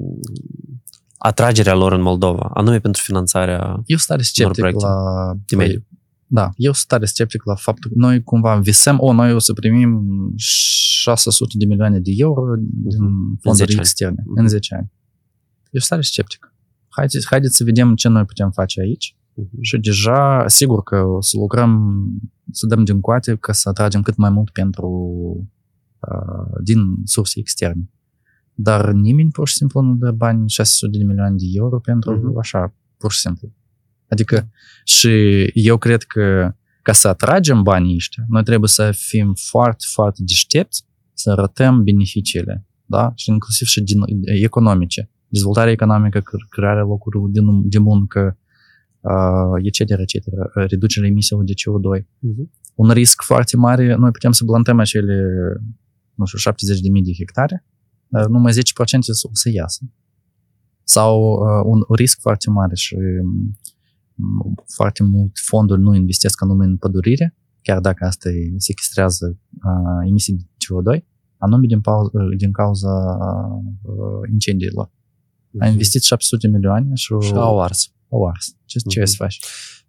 atragerea 1.18 1.74
lor 1.74 1.92
în 1.92 2.00
Moldova, 2.00 2.50
anume 2.54 2.78
pentru 2.80 3.02
finanțarea 3.04 3.58
Eu 3.86 3.96
sunt 3.96 4.08
tare 4.08 4.22
sceptic 4.22 4.56
proiecte 4.56 4.84
la... 4.84 5.32
de 5.46 5.56
mediu. 5.56 5.84
Da, 6.28 6.50
eu 6.56 6.72
sunt 6.72 6.86
tare 6.88 7.04
sceptic 7.04 7.44
la 7.44 7.54
faptul 7.54 7.90
că 7.90 7.96
noi 7.98 8.22
cumva 8.22 8.56
visăm, 8.56 8.96
o, 9.00 9.12
noi 9.12 9.32
o 9.32 9.38
să 9.38 9.52
primim 9.52 10.02
600 10.36 11.52
de 11.58 11.64
milioane 11.64 11.98
de 12.00 12.10
euro 12.16 12.54
din 12.56 13.02
Mhm. 13.02 13.32
10 13.34 13.40
fonduri 13.42 13.70
ani. 13.72 13.78
externe 13.80 14.22
Mhm. 14.26 14.38
în 14.38 14.48
10 14.48 14.74
ani. 14.74 14.92
Eu 15.70 15.80
sunt 15.80 15.88
tare 15.88 16.02
sceptic. 16.02 16.54
Haideți, 16.88 17.26
haideți 17.26 17.56
să 17.56 17.64
vedem 17.64 17.94
ce 17.94 18.08
noi 18.08 18.24
putem 18.24 18.50
face 18.50 18.80
aici 18.80 19.16
Mhm. 19.34 19.48
și 19.60 19.78
deja, 19.78 20.44
sigur 20.46 20.82
că 20.82 20.96
o 20.96 21.20
să 21.20 21.36
lucrăm, 21.38 21.92
să 22.52 22.66
dăm 22.66 22.84
din 22.84 23.00
coate 23.00 23.36
ca 23.36 23.52
să 23.52 23.68
atragem 23.68 24.02
cât 24.02 24.16
mai 24.16 24.30
mult 24.30 24.50
pentru 24.50 24.88
uh, 26.00 26.58
din 26.62 26.78
surse 27.04 27.38
externe. 27.38 27.90
Dar 28.58 28.90
nimeni 28.92 29.30
pur 29.30 29.48
și 29.48 29.54
simplu 29.54 29.80
nu 29.80 29.94
dă 29.94 30.10
bani 30.10 30.48
600 30.48 30.98
de 30.98 31.04
milioane 31.04 31.34
de 31.36 31.44
euro 31.52 31.78
pentru 31.78 32.12
Mhm. 32.16 32.38
așa, 32.38 32.74
pur 32.96 33.12
și 33.12 33.18
simplu. 33.18 33.52
Adică 34.08 34.50
și 34.84 35.10
eu 35.54 35.76
cred 35.78 36.02
că 36.02 36.54
ca 36.82 36.92
să 36.92 37.08
atragem 37.08 37.62
banii 37.62 37.94
ăștia, 37.94 38.24
noi 38.28 38.42
trebuie 38.42 38.68
să 38.68 38.90
fim 38.94 39.32
foarte, 39.34 39.84
foarte 39.92 40.22
deștepți, 40.26 40.84
să 41.12 41.30
arătăm 41.30 41.82
beneficiile, 41.82 42.66
da? 42.84 43.12
Și 43.14 43.30
inclusiv 43.30 43.66
și 43.66 43.80
din, 43.82 44.00
economice. 44.42 45.10
Dezvoltarea 45.28 45.72
economică, 45.72 46.20
cre- 46.20 46.46
crearea 46.48 46.82
locurilor 46.82 47.28
de, 47.30 47.40
num- 47.40 47.64
de 47.64 47.78
muncă, 47.78 48.38
uh, 49.00 49.62
etc., 49.62 49.78
etc., 49.90 50.14
reducerea 50.54 51.08
emisiilor 51.08 51.44
de 51.44 51.52
CO2. 51.52 52.06
Mhm. 52.18 52.50
Un 52.74 52.90
risc 52.90 53.22
foarte 53.22 53.56
mare, 53.56 53.94
noi 53.94 54.10
putem 54.10 54.32
să 54.32 54.44
blantăm 54.44 54.78
acele, 54.78 55.22
nu 56.14 56.24
știu, 56.24 56.38
70.000 56.38 57.02
de 57.02 57.12
hectare, 57.16 57.64
dar 57.75 57.75
numai 58.08 58.52
10% 58.52 58.56
o 59.22 59.28
să 59.32 59.50
iasă. 59.52 59.84
Sau 60.84 61.20
uh, 61.20 61.62
un 61.64 61.94
risc 61.94 62.20
foarte 62.20 62.50
mare 62.50 62.74
și 62.74 62.94
um, 63.22 64.54
foarte 64.74 65.02
mult 65.02 65.32
fonduri 65.46 65.80
nu 65.80 65.94
investesc 65.94 66.42
anume 66.42 66.64
în 66.64 66.76
pădurire, 66.76 67.34
chiar 67.62 67.80
dacă 67.80 68.04
asta 68.04 68.28
îi 68.28 68.54
sequestrează 68.56 69.38
uh, 69.52 70.08
emisii 70.08 70.34
de 70.34 70.42
CO2, 70.42 71.04
anume 71.38 71.66
din, 71.66 71.80
pau- 71.80 72.10
uh, 72.12 72.36
din 72.36 72.52
cauza 72.52 72.88
uh, 73.82 74.30
incendiilor. 74.32 74.90
A 75.58 75.66
investit 75.66 76.02
700 76.02 76.48
milioane 76.48 76.94
și, 76.94 77.14
Și 77.20 77.32
au 77.32 77.60
ars. 77.60 77.92
au 78.10 78.26
ars. 78.28 78.56
Ce, 78.64 78.78
ce 78.78 79.00
Mhm. 79.00 79.08
să 79.08 79.14
faci? 79.18 79.40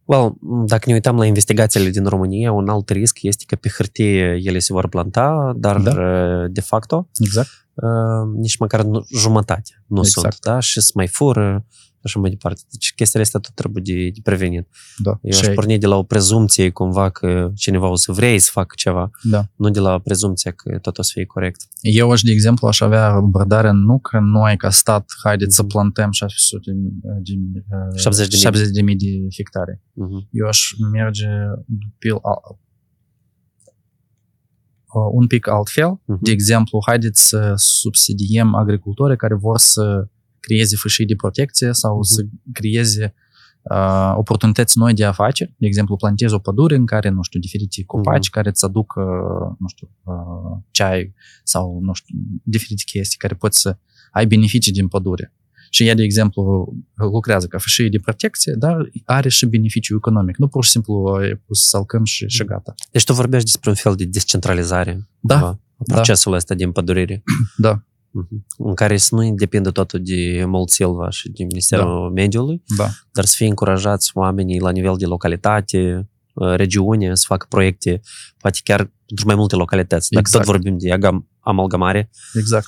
Well, 0.06 0.38
dacă 0.66 0.84
ne 0.88 0.94
uităm 0.94 1.16
la 1.18 1.26
investigațiile 1.26 1.90
din 1.90 2.06
România, 2.06 2.52
un 2.52 2.70
alt 2.70 2.90
risc 2.90 3.22
este 3.22 3.44
că 3.48 3.56
pe 3.56 3.70
hârtie 3.78 4.40
ele 4.44 4.60
se 4.60 4.74
vor 4.74 4.88
planta, 4.88 5.54
dar 5.58 5.82
Da. 5.82 5.92
uh, 5.92 6.52
de 6.52 6.62
facto 6.62 7.10
Exact. 7.20 7.67
Uh, 7.84 8.40
nici 8.40 8.58
măcar 8.58 8.84
nu, 8.84 9.06
jumătate 9.20 9.84
nu 9.88 10.00
Exact. 10.00 10.34
sunt, 10.34 10.46
da? 10.54 10.60
Și 10.60 10.82
se 10.82 10.92
mai 10.94 11.08
fură 11.08 11.66
și 11.98 12.04
așa 12.04 12.20
mai 12.20 12.30
departe. 12.30 12.62
Deci 12.72 12.94
chestiile 12.96 13.24
astea 13.26 13.40
tot 13.40 13.54
trebuie 13.54 13.84
de, 13.86 14.10
de 14.14 14.20
prevenit. 14.24 14.68
Da. 14.98 15.20
Eu 15.22 15.38
aș 15.40 15.48
porni 15.54 15.78
de 15.78 15.88
la 15.88 15.96
o 15.96 16.04
prezumție 16.04 16.70
cumva 16.70 17.10
că 17.10 17.52
cineva 17.56 17.88
o 17.90 17.96
să 17.96 18.12
vrei 18.12 18.40
să 18.40 18.50
facă 18.54 18.74
ceva, 18.78 19.10
da. 19.24 19.46
nu 19.56 19.70
de 19.70 19.80
la 19.80 20.00
prezumția 20.00 20.52
că 20.52 20.78
tot 20.82 20.98
o 20.98 21.02
să 21.02 21.10
fie 21.14 21.26
corect. 21.26 21.62
Eu 21.82 22.12
aș, 22.12 22.22
de 22.22 22.32
exemplu, 22.32 22.68
aș 22.68 22.80
avea 22.82 23.06
abordarea 23.08 23.72
nu 23.72 24.00
că 24.00 24.20
noi, 24.20 24.58
ca 24.58 24.70
stat, 24.70 25.06
haideți 25.24 25.56
să 25.56 25.62
Mhm. 25.62 25.72
plantăm 25.72 26.12
600 26.12 26.72
de, 27.24 27.34
uh, 27.70 27.96
70 28.00 28.28
de 28.28 28.34
mii. 28.36 28.44
70 28.44 28.70
de 28.74 28.82
mii 28.82 28.96
de 28.96 29.08
hectare. 29.36 29.82
Mhm. 29.94 30.28
Eu 30.32 30.48
aș 30.48 30.60
merge 30.92 31.28
pe 32.00 32.10
al- 32.10 32.42
uh, 32.52 32.58
un 35.12 35.28
pic 35.28 35.48
altfel. 35.48 36.02
Mhm. 36.06 36.20
De 36.22 36.32
exemplu, 36.32 36.80
haideți 36.86 37.28
să 37.28 37.54
subsidiem 37.56 38.56
agricultorii 38.56 39.18
care 39.18 39.36
vor 39.36 39.58
să 39.58 40.08
creeze 40.40 40.76
fâșii 40.76 41.06
de 41.06 41.16
protecție 41.16 41.70
sau 41.74 41.96
Mhm. 41.96 42.04
să 42.04 42.26
creeze 42.54 43.14
uh, 43.62 44.14
oportunități 44.16 44.78
noi 44.78 44.94
de 44.94 45.06
afaceri. 45.06 45.56
De 45.58 45.66
exemplu, 45.68 45.96
plantezi 45.96 46.34
o 46.34 46.40
pădure 46.40 46.76
în 46.76 46.86
care, 46.86 47.10
nu 47.10 47.22
știu, 47.22 47.40
diferite 47.40 47.84
copaci 47.86 48.30
care 48.30 48.50
îți 48.50 48.66
aduc, 48.66 48.94
uh, 48.98 49.56
nu 49.60 49.68
știu, 49.68 49.90
uh, 50.04 50.58
ceai 50.72 51.14
sau, 51.44 51.80
nu 51.82 51.94
știu, 51.94 52.16
diferite 52.44 52.82
chestii 52.86 53.18
care 53.18 53.36
poți 53.36 53.60
să 53.62 53.78
ai 54.12 54.28
beneficii 54.28 54.72
din 54.72 54.88
pădure. 54.88 55.34
Și 55.70 55.88
ea, 55.88 55.94
de 55.94 56.04
exemplu, 56.04 56.74
lucrează 56.96 57.48
ca 57.48 57.58
fâșie 57.58 57.90
de 57.90 58.00
protecție, 58.00 58.54
dar 58.58 58.90
are 59.06 59.30
și 59.30 59.46
beneficiu 59.46 59.96
economic. 59.96 60.38
Nu 60.38 60.48
pur 60.48 60.64
și 60.64 60.70
simplu 60.70 61.20
e 61.24 61.42
pus 61.46 61.62
să 61.62 61.68
salcăm 61.68 62.04
și, 62.04 62.26
și 62.28 62.44
gata. 62.44 62.76
Deci 62.92 63.04
tu 63.04 63.14
vorbești 63.14 63.46
despre 63.46 63.70
un 63.70 63.76
fel 63.76 63.96
de 63.96 64.06
descentralizare 64.06 65.08
Da, 65.20 65.40
a 65.40 65.60
a 65.78 65.84
procesului 65.94 66.38
ăsta 66.38 66.56
de 66.56 66.64
împădurire. 66.64 67.24
da, 67.58 67.82
Mhm. 68.12 68.46
În 68.58 68.74
care 68.74 68.98
să 68.98 69.16
nu 69.16 69.34
depindă 69.36 69.72
totul 69.72 70.00
de 70.04 70.44
Mult 70.46 70.70
Silva 70.70 71.10
și 71.10 71.30
de 71.30 71.44
Ministerul 71.44 72.12
Mediului, 72.12 72.64
da. 72.78 72.88
dar 73.12 73.26
să 73.26 73.34
fie 73.38 73.48
încurajați 73.48 74.12
oamenii 74.14 74.60
la 74.60 74.70
nivel 74.70 74.96
de 74.98 75.06
localitate, 75.06 76.10
uh, 76.34 76.56
regiune, 76.56 77.16
să 77.16 77.24
facă 77.28 77.46
proiecte, 77.50 78.02
poate 78.38 78.60
chiar 78.64 78.92
pentru 79.06 79.26
mai 79.26 79.36
multe 79.36 79.56
localități. 79.56 80.10
Dacă 80.12 80.26
Exact. 80.28 80.46
tot 80.46 80.54
vorbim 80.54 80.78
de 80.78 80.90
agam- 80.98 81.28
amalgamare. 81.40 82.10
Exact. 82.34 82.68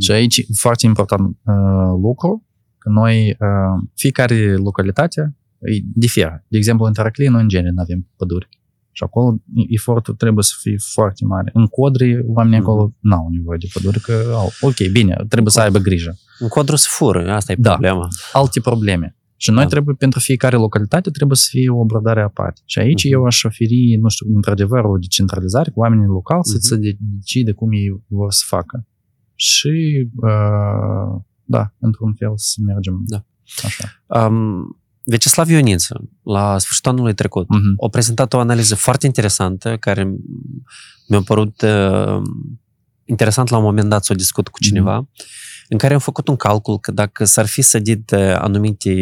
Și 0.00 0.10
aici 0.12 0.36
e 0.36 0.44
foarte 0.58 0.86
important 0.86 1.20
uh, 1.26 1.54
lucru, 2.02 2.46
că 2.78 2.88
noi, 2.90 3.28
uh, 3.30 3.88
fiecare 3.94 4.56
localitate 4.56 5.36
e 5.58 5.80
diferă. 5.94 6.44
De 6.48 6.56
exemplu, 6.56 6.84
în 6.86 6.92
Taraclii, 6.92 7.28
noi 7.28 7.42
în 7.42 7.48
genere 7.48 7.70
nu 7.74 7.80
avem 7.82 8.08
păduri. 8.16 8.48
Și 8.96 9.02
acolo 9.02 9.36
efortul 9.68 10.14
trebuie 10.14 10.44
să 10.44 10.52
fie 10.60 10.76
foarte 10.92 11.24
mare. 11.24 11.50
În 11.54 11.66
Codri, 11.66 12.24
oamenii 12.26 12.58
Mhm. 12.58 12.68
acolo 12.68 12.92
n-au 13.00 13.28
nevoie 13.30 13.58
de 13.60 13.66
păduri, 13.72 14.00
că 14.00 14.12
au, 14.34 14.50
ok, 14.60 14.90
bine, 14.92 15.24
trebuie 15.28 15.52
să 15.52 15.60
aibă 15.60 15.78
grijă. 15.78 16.16
În 16.38 16.48
codru 16.48 16.76
se 16.76 16.86
fură, 16.90 17.32
asta 17.32 17.52
e 17.52 17.56
Da. 17.58 17.70
problema. 17.70 18.08
Alte 18.32 18.60
probleme. 18.60 19.16
Și 19.36 19.50
noi 19.50 19.62
Da. 19.62 19.68
trebuie, 19.68 19.94
pentru 19.98 20.18
fiecare 20.20 20.56
localitate, 20.56 21.10
trebuie 21.10 21.36
să 21.36 21.46
fie 21.50 21.68
o 21.70 21.80
abordare 21.80 22.22
aparte. 22.22 22.60
Și 22.64 22.78
aici 22.78 23.04
Mhm. 23.04 23.12
eu 23.12 23.24
aș 23.24 23.44
oferi, 23.44 23.96
nu 24.00 24.08
știu, 24.08 24.26
într-adevăr, 24.34 24.84
o 24.84 24.96
decentralizare 24.98 25.70
cu 25.70 25.80
oamenii 25.80 26.06
locali 26.06 26.40
să 26.44 26.56
Mhm. 26.56 26.66
se 26.66 26.76
de- 26.76 26.96
decide 27.00 27.52
cum 27.52 27.72
ei 27.72 28.02
vor 28.06 28.32
să 28.32 28.42
facă. 28.46 28.86
Și, 29.44 30.06
uh, 30.16 31.20
da, 31.44 31.72
într-un 31.78 32.14
fel 32.14 32.32
să 32.36 32.56
mergem 32.64 33.02
Da. 33.06 33.24
așa. 33.64 34.02
Um, 34.26 34.78
Vecislav 35.06 35.48
Ioniță, 35.50 36.08
la 36.22 36.58
sfârșitul 36.58 36.90
anului 36.90 37.14
trecut, 37.14 37.48
Mhm. 37.48 37.84
a 37.84 37.88
prezentat 37.88 38.32
o 38.32 38.38
analiză 38.38 38.74
foarte 38.74 39.06
interesantă, 39.06 39.76
care 39.76 40.14
mi-a 41.08 41.20
părut 41.22 41.62
uh, 41.62 42.22
interesant 43.04 43.48
la 43.48 43.56
un 43.56 43.62
moment 43.62 43.88
dat 43.88 44.04
să 44.04 44.12
o 44.12 44.16
discut 44.16 44.48
cu 44.48 44.58
cineva, 44.58 45.08
în 45.68 45.78
care 45.78 45.92
am 45.94 46.00
făcut 46.00 46.28
un 46.28 46.36
calcul 46.36 46.78
că 46.78 46.92
dacă 46.92 47.24
s-ar 47.24 47.46
fi 47.46 47.62
sădit 47.62 48.10
uh, 48.10 48.18
anumite 48.38 48.92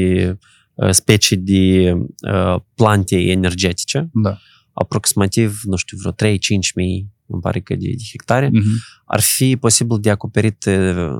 uh, 0.74 0.90
specii 0.90 1.36
de 1.36 1.92
uh, 2.32 2.56
plante 2.74 3.16
energetice, 3.16 4.10
Da. 4.12 4.38
aproximativ, 4.72 5.60
nu 5.64 5.76
știu, 5.76 5.96
vreo 5.98 6.12
3-5 6.12 6.72
mii, 6.74 7.11
îmi 7.32 7.42
pare 7.42 7.60
că 7.60 7.74
de, 7.74 7.86
de 7.88 8.02
hectare, 8.10 8.48
Mhm. 8.52 8.68
ar 9.04 9.20
fi 9.20 9.56
posibil 9.56 9.98
de 10.00 10.10
acoperit 10.10 10.64
uh, 10.64 11.10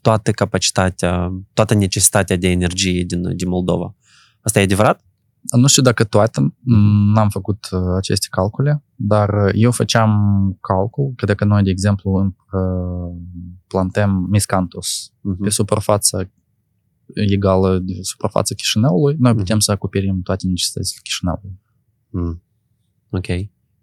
toată 0.00 0.30
capacitatea, 0.30 1.30
toată 1.52 1.74
necesitatea 1.74 2.36
de 2.36 2.48
energie 2.48 3.04
din, 3.04 3.36
din 3.36 3.48
Moldova. 3.48 3.94
Asta 4.40 4.60
e 4.60 4.62
adevărat? 4.62 5.04
Nu 5.56 5.66
știu 5.66 5.82
dacă 5.82 6.04
toate, 6.04 6.40
m, 6.40 6.52
n-am 7.14 7.28
făcut 7.28 7.68
uh, 7.70 7.80
aceste 7.96 8.26
calcule, 8.30 8.84
dar 8.94 9.28
uh, 9.44 9.50
eu 9.54 9.70
făceam 9.70 10.10
calcul 10.60 11.12
că 11.16 11.26
dacă 11.26 11.44
noi, 11.44 11.62
de 11.62 11.70
exemplu, 11.70 12.34
uh, 12.52 13.22
plantăm 13.66 14.26
miscanthus 14.30 15.12
Mhm. 15.20 15.42
pe 15.42 15.50
suprafața 15.50 16.30
egală 17.14 17.78
de 17.78 17.92
suprafața 18.00 18.54
Chișinăului, 18.54 19.16
noi 19.18 19.34
putem 19.34 19.58
să 19.58 19.70
acoperim 19.70 20.22
toate 20.22 20.46
necesitățile 20.46 21.00
Chișinăului. 21.02 21.60
Mm. 22.10 22.42
Ok. 23.10 23.26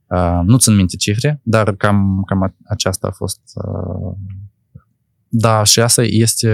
Uh, 0.09 0.39
nu 0.45 0.57
țin 0.57 0.75
minte 0.75 0.95
cifre, 0.95 1.39
dar 1.43 1.75
cam, 1.75 2.23
cam 2.27 2.43
a- 2.43 2.55
aceasta 2.65 3.07
a 3.07 3.11
fost. 3.11 3.39
Uh, 3.55 4.15
da, 5.27 5.63
și 5.63 5.79
asta 5.79 6.03
este 6.03 6.49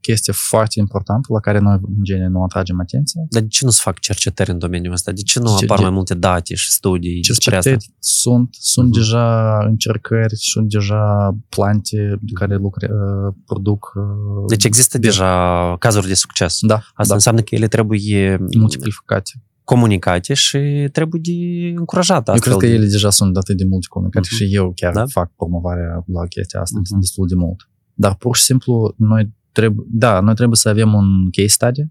chestie 0.00 0.32
foarte 0.36 0.78
importantă 0.78 1.32
la 1.32 1.40
care 1.40 1.58
noi, 1.58 1.78
în 1.82 2.02
genere, 2.04 2.28
nu 2.28 2.42
atragem 2.42 2.80
atenția. 2.80 3.20
Dar 3.30 3.42
de 3.42 3.48
ce 3.48 3.64
nu 3.64 3.70
se 3.70 3.80
fac 3.82 3.98
cercetări 3.98 4.50
în 4.50 4.58
domeniul 4.58 4.92
ăsta? 4.92 5.12
De 5.12 5.20
ce 5.22 5.38
nu 5.40 5.56
Ce- 5.58 5.64
apar 5.64 5.76
de- 5.76 5.82
mai 5.84 5.92
multe 5.92 6.14
date 6.14 6.54
și 6.54 6.70
studii 6.72 7.20
despre 7.26 7.56
asta? 7.56 7.70
Cercetări 7.70 7.96
sunt, 7.98 8.48
sunt 8.60 8.86
Mhm. 8.88 8.96
deja 8.98 9.58
încercări, 9.64 10.36
sunt 10.36 10.68
deja 10.68 11.36
plante 11.48 12.18
care 12.34 12.56
lucre, 12.56 12.88
uh, 12.92 13.34
produc... 13.46 13.92
uh, 13.94 14.02
Deci 14.48 14.64
există 14.64 14.98
bine. 14.98 15.10
deja 15.10 15.76
cazuri 15.78 16.06
de 16.06 16.14
succes. 16.14 16.58
Da, 16.60 16.74
Asta 16.74 17.04
da, 17.08 17.14
înseamnă 17.14 17.40
că 17.40 17.54
ele 17.54 17.68
trebuie 17.68 18.38
multiplicate. 18.58 19.30
Comunicate 19.70 20.34
și 20.34 20.88
trebuie 20.92 21.20
de 21.24 21.32
încurajate. 21.78 22.30
Eu 22.30 22.38
cred 22.38 22.52
astfel 22.52 22.58
că 22.58 22.66
de- 22.66 22.72
ele 22.72 22.86
deja 22.90 23.10
sunt 23.10 23.36
atât 23.36 23.56
de 23.56 23.64
multe 23.64 23.86
comunicate 23.90 24.28
Mhm. 24.30 24.36
și 24.44 24.54
eu 24.54 24.72
chiar 24.74 24.92
Da? 24.94 25.04
fac 25.06 25.32
promovarea 25.36 26.04
la 26.06 26.26
chestia 26.26 26.60
asta 26.60 26.78
Mhm. 26.90 27.00
destul 27.00 27.26
de 27.26 27.34
mult. 27.34 27.68
Dar 27.94 28.14
pur 28.14 28.36
și 28.36 28.42
simplu 28.42 28.94
noi 28.98 29.32
trebuie, 29.52 29.86
da, 29.90 30.20
noi 30.20 30.34
trebuie 30.34 30.56
să 30.56 30.68
avem 30.68 30.94
un 30.94 31.30
case 31.30 31.48
study 31.48 31.82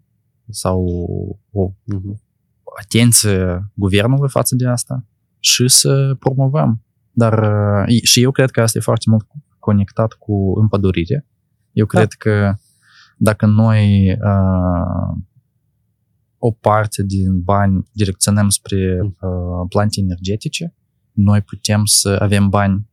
sau 0.50 0.80
o 1.52 1.72
Mhm. 1.84 2.22
atenție 2.82 3.72
guvernului 3.74 4.30
față 4.30 4.56
de 4.56 4.68
asta 4.68 5.06
și 5.40 5.68
să 5.68 6.16
promovăm. 6.20 6.84
Dar 7.12 7.34
uh, 7.88 8.02
și 8.04 8.22
eu 8.22 8.32
cred 8.32 8.52
că 8.52 8.62
asta 8.62 8.78
e 8.78 8.82
foarte 8.82 9.10
mult 9.10 9.26
conectat 9.60 10.14
cu 10.14 10.54
împădurire. 10.60 11.28
Eu 11.72 11.86
cred 11.86 12.12
că 12.12 12.54
dacă 13.18 13.46
noi 13.46 14.12
uh, 14.12 15.18
o 16.48 16.52
parte 16.52 17.04
din 17.04 17.42
bani 17.42 17.86
direcționăm 17.92 18.50
spre 18.50 19.00
uh, 19.02 19.66
plante 19.70 20.00
energetice, 20.00 20.74
noi 21.12 21.42
putem 21.42 21.86
să 21.86 22.18
avem 22.22 22.50
bani. 22.50 22.88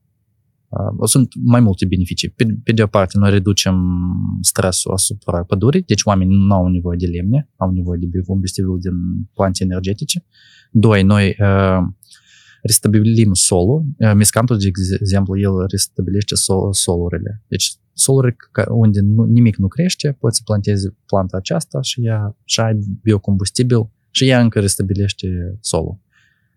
Uh, 0.69 1.09
sunt 1.09 1.33
mai 1.43 1.61
multe 1.61 1.87
beneficii. 1.87 2.29
Pe, 2.29 2.45
pe 2.65 2.73
de 2.73 2.83
o 2.83 2.87
parte, 2.87 3.19
noi 3.19 3.31
reducem 3.31 3.77
stresul 4.41 4.93
asupra 4.93 5.45
pădurii, 5.45 5.83
deci 5.83 6.05
oamenii 6.05 6.37
nu 6.37 6.55
au 6.55 6.67
nevoie 6.69 6.97
de 6.97 7.07
lemne, 7.07 7.51
au 7.57 7.71
nevoie 7.71 7.99
de 7.99 8.07
biocombustibil 8.07 8.79
din 8.81 8.97
plante 9.35 9.65
energetice. 9.65 10.25
Doi, 10.71 11.03
noi 11.03 11.37
uh, 11.39 11.83
restabilim 12.63 13.33
solul. 13.33 13.85
Uh, 13.99 14.13
Miscantul, 14.15 14.59
de 14.59 14.71
exemplu, 15.01 15.39
el 15.39 15.67
restabilește 15.71 16.35
sol, 16.35 16.73
solurile. 16.73 17.43
Deci 17.49 17.75
soluri 17.93 18.37
ca- 18.53 18.67
unde 18.73 19.01
nu, 19.01 19.23
nimic 19.25 19.57
nu 19.57 19.69
crește, 19.69 20.17
poți 20.21 20.37
să 20.37 20.43
plantezi 20.45 20.89
planta 21.07 21.37
aceasta 21.37 21.81
și 21.81 22.05
ea 22.07 22.37
și 22.45 22.61
ai 22.61 22.79
biocombustibil 23.03 23.91
și 24.11 24.29
ea 24.29 24.41
încă 24.41 24.61
restabilește 24.61 25.57
solul. 25.61 25.99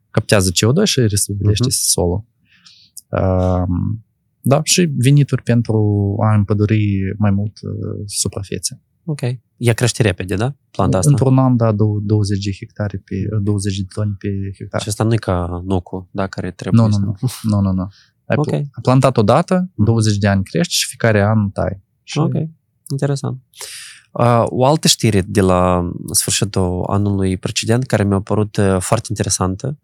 Captează 0.09 0.49
CO2 0.51 0.83
și 0.83 0.99
restabilește 0.99 1.63
Mhm. 1.65 1.73
solul. 1.75 2.25
Um, 3.09 4.05
da, 4.41 4.59
și 4.63 4.91
venituri 4.97 5.41
pentru 5.43 5.77
a 6.23 6.36
împăduri 6.36 6.88
mai 7.17 7.31
mult 7.31 7.51
uh, 7.61 8.01
suprafețe. 8.05 8.81
Ok. 9.05 9.21
Ea 9.57 9.73
crește 9.73 10.01
repede, 10.01 10.36
da? 10.36 10.55
Planta 10.71 10.97
asta. 10.97 11.09
Într-un 11.09 11.38
an, 11.38 11.57
da, 11.57 11.71
dou- 11.71 11.99
20 11.99 12.43
de 12.43 12.51
hectare 12.51 12.97
pe 13.05 13.15
20 13.41 13.77
de 13.77 13.86
toni 13.93 14.15
pe 14.19 14.27
hectare. 14.57 14.83
Și 14.83 14.89
asta 14.89 15.03
nu 15.03 15.13
e 15.13 15.17
ca 15.17 15.61
nucul, 15.65 16.07
da, 16.11 16.27
care 16.27 16.51
trebuie 16.51 16.81
Nu, 16.81 16.88
nu, 16.88 16.93
să- 16.93 16.99
nu. 16.99 17.13
Nu, 17.41 17.59
nu, 17.61 17.71
nu. 17.71 17.88
Ai 18.26 18.36
Ok. 18.38 18.45
pl- 18.47 18.53
ai 18.55 18.69
plantat 18.82 19.17
odată, 19.17 19.69
20 19.76 20.17
de 20.17 20.28
ani 20.28 20.43
crește 20.43 20.73
și 20.73 20.88
fiecare 20.88 21.21
an 21.23 21.49
tai. 21.49 21.82
Și 22.03 22.17
Ok, 22.17 22.34
interesant. 22.91 23.38
Uh, 24.11 24.43
o 24.45 24.65
altă 24.65 24.88
știre 24.88 25.21
de 25.28 25.41
la 25.41 25.91
sfârșitul 26.11 26.84
anului 26.89 27.38
precedent 27.38 27.86
care 27.86 28.03
mi-a 28.03 28.19
părut 28.21 28.57
uh, 28.57 28.78
foarte 28.80 29.05
interesantă 29.09 29.78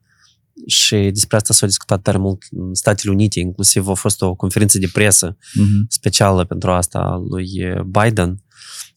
și 0.67 0.95
despre 0.95 1.35
asta 1.37 1.53
s-a 1.53 1.65
discutat 1.65 2.01
tare 2.01 2.17
mult 2.17 2.43
în 2.51 2.73
Statele 2.73 3.11
Unite, 3.11 3.39
inclusiv 3.39 3.87
a 3.87 3.93
fost 3.93 4.21
o 4.21 4.35
conferință 4.35 4.77
de 4.79 4.89
presă 4.93 5.37
Mhm. 5.53 5.85
specială 5.89 6.43
pentru 6.43 6.71
asta 6.71 6.99
a 6.99 7.15
lui 7.29 7.47
Biden, 7.85 8.43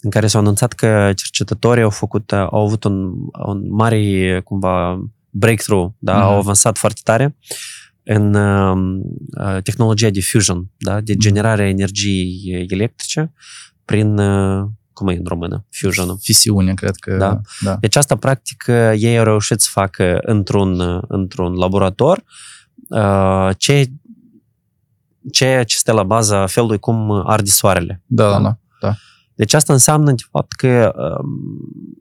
în 0.01 0.11
care 0.11 0.26
s-a 0.26 0.38
anunțat 0.38 0.72
că 0.72 1.12
cercetătorii 1.16 1.82
au 1.82 1.90
făcut, 1.90 2.32
au 2.32 2.64
avut 2.66 2.84
un, 2.84 3.12
un 3.47 3.68
mare, 3.74 4.40
cumva, 4.45 5.05
breakthrough, 5.30 5.92
da, 5.99 6.14
Mhm. 6.16 6.22
au 6.22 6.38
avansat 6.38 6.78
foarte 6.78 7.01
tare 7.05 7.36
în 8.05 8.34
uh, 8.34 9.00
uh, 9.40 9.62
tehnologia 9.62 10.11
de 10.11 10.20
fusion, 10.20 10.70
da, 10.76 11.00
de 11.00 11.12
Mhm. 11.12 11.20
generare 11.20 11.62
a 11.62 11.68
energiei 11.68 12.66
electrice 12.68 13.32
prin, 13.84 14.18
uh, 14.18 14.66
cum 14.92 15.09
e 15.09 15.16
în 15.16 15.24
română, 15.24 15.66
fusion 15.70 16.16
Fisiune, 16.16 16.74
cred 16.74 16.94
că. 16.96 17.16
Da. 17.16 17.40
da. 17.61 17.76
Deci 17.76 17.96
asta, 17.96 18.16
practic, 18.16 18.64
ei 18.96 19.18
au 19.18 19.24
reușit 19.24 19.61
să 19.61 19.68
facă 19.72 20.18
într-un, 20.22 21.00
într-un 21.09 21.55
laborator 21.55 22.22
uh, 22.88 23.50
ce, 23.57 23.92
ceea 25.32 25.64
ce 25.64 25.76
stă 25.76 25.92
la 25.92 26.02
baza 26.02 26.46
felului 26.46 26.78
cum 26.78 27.11
arde 27.11 27.50
soarele. 27.50 28.02
Da, 28.07 28.40
da, 28.40 28.59
da. 28.80 28.94
Deci 29.34 29.55
asta 29.55 29.72
înseamnă, 29.72 30.12
de 30.12 30.22
fapt, 30.30 30.52
că 30.52 30.92
um, 30.96 31.28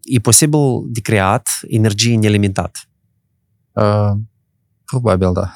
e 0.03 0.19
posibil 0.19 0.59
de 0.85 0.99
creat 0.99 1.47
energie 1.67 2.17
nelimitată. 2.17 2.79
Uh, 3.71 4.11
probabil, 4.85 5.31
da. 5.33 5.53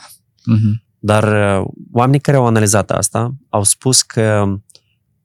Mhm. 0.48 0.84
Dar 1.00 1.24
uh, 1.62 1.68
oamenii 1.92 2.20
care 2.20 2.38
au 2.38 2.46
analizat 2.46 2.92
asta 2.92 3.36
au 3.50 3.64
spus 3.64 4.02
că 4.02 4.44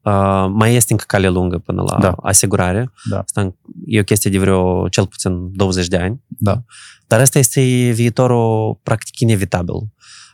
uh, 0.03 0.47
mai 0.53 0.75
este 0.75 0.93
încă 0.93 1.05
cale 1.07 1.29
lungă 1.29 1.59
până 1.59 1.83
la 1.83 1.99
Da. 1.99 2.15
asigurare. 2.23 2.93
Da. 3.11 3.19
Asta 3.19 3.55
e 3.87 4.01
o 4.01 4.05
chestie 4.05 4.31
de 4.31 4.39
vreo 4.39 4.89
cel 4.89 5.07
puțin 5.07 5.57
20 5.57 5.87
de 5.87 5.97
ani. 5.97 6.23
Da. 6.27 6.63
Dar 7.07 7.21
asta 7.21 7.39
este 7.39 7.61
viitorul 7.95 8.81
practic 8.83 9.19
inevitabil. 9.21 9.75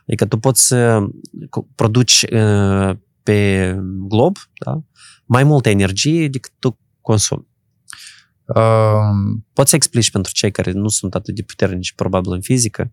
Adică 0.07 0.27
tu 0.27 0.39
poți 0.39 0.67
să 0.67 1.07
cu- 1.51 1.69
produci 1.75 2.25
uh, 2.33 2.91
pe 3.23 3.73
glob 4.09 4.37
da? 4.65 4.83
mai 5.27 5.45
multă 5.45 5.69
energie 5.69 6.29
decât 6.29 6.53
tu 6.59 6.79
consumi. 7.01 7.47
Uh, 8.47 9.41
Poți 9.53 9.71
să 9.71 9.77
explici 9.77 10.11
pentru 10.11 10.33
cei 10.33 10.51
care 10.51 10.73
nu 10.73 10.89
sunt 10.89 11.15
atât 11.15 11.35
de 11.35 11.43
puternici, 11.43 11.93
probabil, 11.93 12.33
în 12.33 12.41
fizică, 12.41 12.91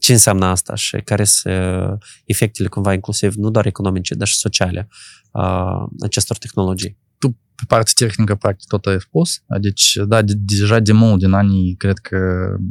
ce 0.00 0.12
înseamnă 0.12 0.44
asta 0.46 0.74
și 0.74 0.96
care 1.04 1.24
sunt 1.24 1.54
uh, 1.54 1.92
efectele, 2.24 2.68
cumva, 2.68 2.92
inclusiv, 2.92 3.34
nu 3.34 3.50
doar 3.50 3.66
economice, 3.66 4.14
dar 4.14 4.26
și 4.26 4.36
sociale 4.36 4.88
a 5.30 5.74
acestor 6.00 6.36
tehnologii. 6.36 6.98
tu, 7.18 7.28
pe 7.30 7.62
partea 7.68 7.92
tehnică, 8.06 8.34
practic, 8.34 8.68
tot 8.68 8.86
ai 8.86 9.00
spus. 9.00 9.42
Deci, 9.60 9.98
da, 10.06 10.22
de, 10.22 10.32
deja 10.36 10.78
de 10.80 10.92
mult, 10.92 11.18
din 11.18 11.32
anii, 11.32 11.74
cred 11.74 11.98
că 11.98 12.18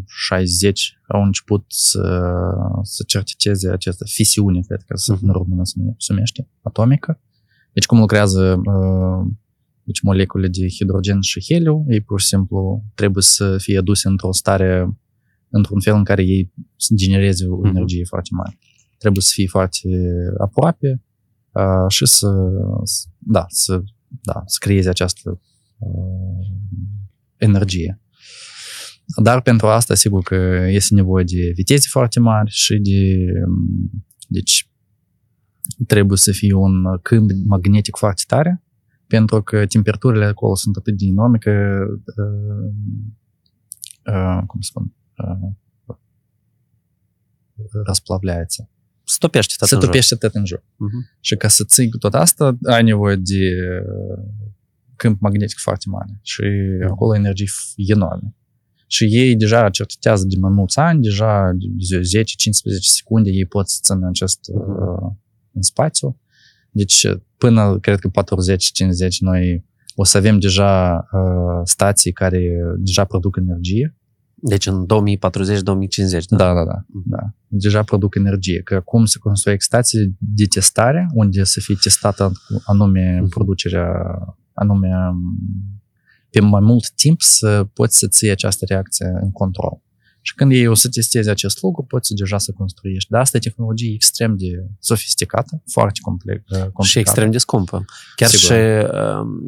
60, 0.05 0.97
au 1.07 1.23
început 1.23 1.65
să, 1.67 2.31
să 2.81 3.03
cerceteze 3.07 3.69
această 3.71 4.03
fisiune, 4.07 4.59
cred 4.67 4.81
că 4.87 4.97
să, 4.97 5.11
Mhm. 5.11 5.25
în 5.25 5.31
română 5.31 5.61
se 5.63 5.73
nume- 5.75 5.95
se 5.97 6.13
numește, 6.13 6.49
atomică. 6.61 7.21
Deci, 7.73 7.85
cum 7.85 7.99
lucrează 7.99 8.55
uh, 8.65 9.27
deci 9.83 10.01
molecule 10.01 10.47
de 10.47 10.67
hidrogen 10.69 11.21
și 11.21 11.43
heliu, 11.53 11.85
ei 11.87 12.01
pur 12.01 12.19
și 12.19 12.27
simplu 12.27 12.83
trebuie 12.95 13.23
să 13.23 13.57
fie 13.57 13.77
aduse 13.77 14.07
într-o 14.07 14.31
stare, 14.31 14.97
într-un 15.49 15.79
fel 15.79 15.95
în 15.95 16.03
care 16.03 16.23
ei 16.23 16.53
să 16.75 16.93
genereze 16.95 17.45
o 17.45 17.55
Mhm. 17.57 17.65
energie 17.65 18.03
foarte 18.03 18.29
mare. 18.31 18.57
Trebuie 18.97 19.21
să 19.21 19.31
fie 19.33 19.47
foarte 19.47 19.87
aproape 20.37 21.03
uh, 21.51 21.85
și 21.87 22.05
să, 22.05 22.27
să- 22.83 23.05
da, 23.17 23.45
să, 23.47 23.81
da, 24.21 24.43
să 24.45 24.57
creeze 24.59 24.89
această 24.89 25.41
uh, 25.77 26.47
energie. 27.37 28.01
Dar 29.23 29.41
pentru 29.41 29.67
asta, 29.67 29.93
sigur 29.95 30.21
că 30.23 30.35
este 30.69 30.93
nevoie 30.93 31.23
de 31.23 31.51
viteze 31.55 31.87
foarte 31.89 32.19
mari 32.19 32.49
și 32.51 32.77
de, 32.77 33.25
um, 33.47 34.03
deci, 34.27 34.69
trebuie 35.87 36.17
să 36.17 36.31
fie 36.31 36.53
un 36.53 36.83
câmp 37.01 37.29
magnetic 37.45 37.95
foarte 37.95 38.21
tare, 38.27 38.63
pentru 39.07 39.41
că 39.43 39.65
temperaturile 39.65 40.25
acolo 40.25 40.55
sunt 40.55 40.75
atât 40.75 40.97
de 40.97 41.05
enorme 41.05 41.37
că, 41.37 41.51
uh, 42.17 42.71
uh, 44.13 44.43
cum 44.47 44.61
spun, 44.61 44.93
uh, 45.27 45.51
tot 50.15 50.33
în 50.33 50.45
jur. 50.45 50.63
Mhm. 50.75 51.17
Și 51.19 51.35
ca 51.35 51.47
să 51.47 51.63
ții 51.67 51.89
tot 51.89 52.13
asta, 52.13 52.57
ai 52.63 52.83
nevoie 52.83 53.15
de 53.15 53.53
uh, 53.81 54.23
câmp 54.95 55.19
magnetic 55.21 55.57
foarte 55.57 55.85
mare. 55.89 56.19
Și 56.21 56.43
acolo 56.89 57.15
energie 57.15 57.45
f- 57.45 57.73
enorme. 57.75 58.35
Și 58.87 59.03
ei 59.03 59.35
deja 59.35 59.69
cercetează 59.69 60.25
de 60.25 60.35
mai 60.39 60.51
mulți 60.51 60.79
ani, 60.79 61.01
deja 61.01 61.51
de 61.53 61.99
10-15 61.99 62.01
secunde 62.79 63.29
ei 63.29 63.45
pot 63.45 63.69
să 63.69 63.79
țină 63.83 64.07
acest 64.07 64.39
uh, 64.53 65.11
în 65.51 65.61
spațiu. 65.61 66.19
Deci 66.71 67.07
până, 67.37 67.79
cred 67.79 67.99
că 67.99 68.09
40-50 68.09 68.11
noi 69.19 69.65
o 69.95 70.03
să 70.03 70.17
avem 70.17 70.39
deja 70.39 71.05
uh, 71.11 71.61
stații 71.63 72.11
care 72.11 72.41
deja 72.77 73.05
produc 73.05 73.37
energie. 73.37 73.98
Deci 74.41 74.65
în 74.65 74.85
2040-2050, 74.85 74.87
da? 76.29 76.37
Da, 76.37 76.53
da, 76.53 76.63
da. 76.65 76.83
Mhm. 76.87 77.09
da. 77.09 77.17
Deja 77.47 77.83
produc 77.83 78.15
energie. 78.15 78.61
Că 78.61 78.75
acum 78.75 79.05
se 79.05 79.17
construiesc 79.19 79.63
stații 79.63 80.15
de 80.19 80.45
testare, 80.45 81.07
unde 81.13 81.43
să 81.43 81.59
fie 81.59 81.75
testată 81.81 82.31
anume 82.65 83.19
Mhm. 83.21 83.29
producerea, 83.29 83.91
anume 84.53 84.89
pe 86.29 86.39
mai 86.39 86.61
mult 86.61 86.91
timp 86.91 87.21
să 87.21 87.67
poți 87.73 87.97
să 87.97 88.07
ții 88.07 88.29
această 88.29 88.65
reacție 88.67 89.05
în 89.21 89.31
control. 89.31 89.81
Și 90.29 90.35
când 90.35 90.51
ei 90.51 90.67
o 90.67 90.73
să 90.73 90.89
testeze 90.89 91.29
acest 91.29 91.61
lucru, 91.61 91.83
poți 91.83 92.13
deja 92.13 92.37
să 92.37 92.51
construiești. 92.57 93.09
Dar 93.09 93.21
asta 93.21 93.37
e 93.37 93.39
tehnologie 93.39 93.93
extrem 93.93 94.37
de 94.37 94.65
sofisticată, 94.79 95.61
foarte 95.71 95.99
complex, 96.01 96.41
complicată. 96.47 96.87
Și 96.87 96.99
extrem 96.99 97.31
de 97.31 97.37
scumpă. 97.37 97.85
Chiar 98.15 98.29
și, 98.29 98.47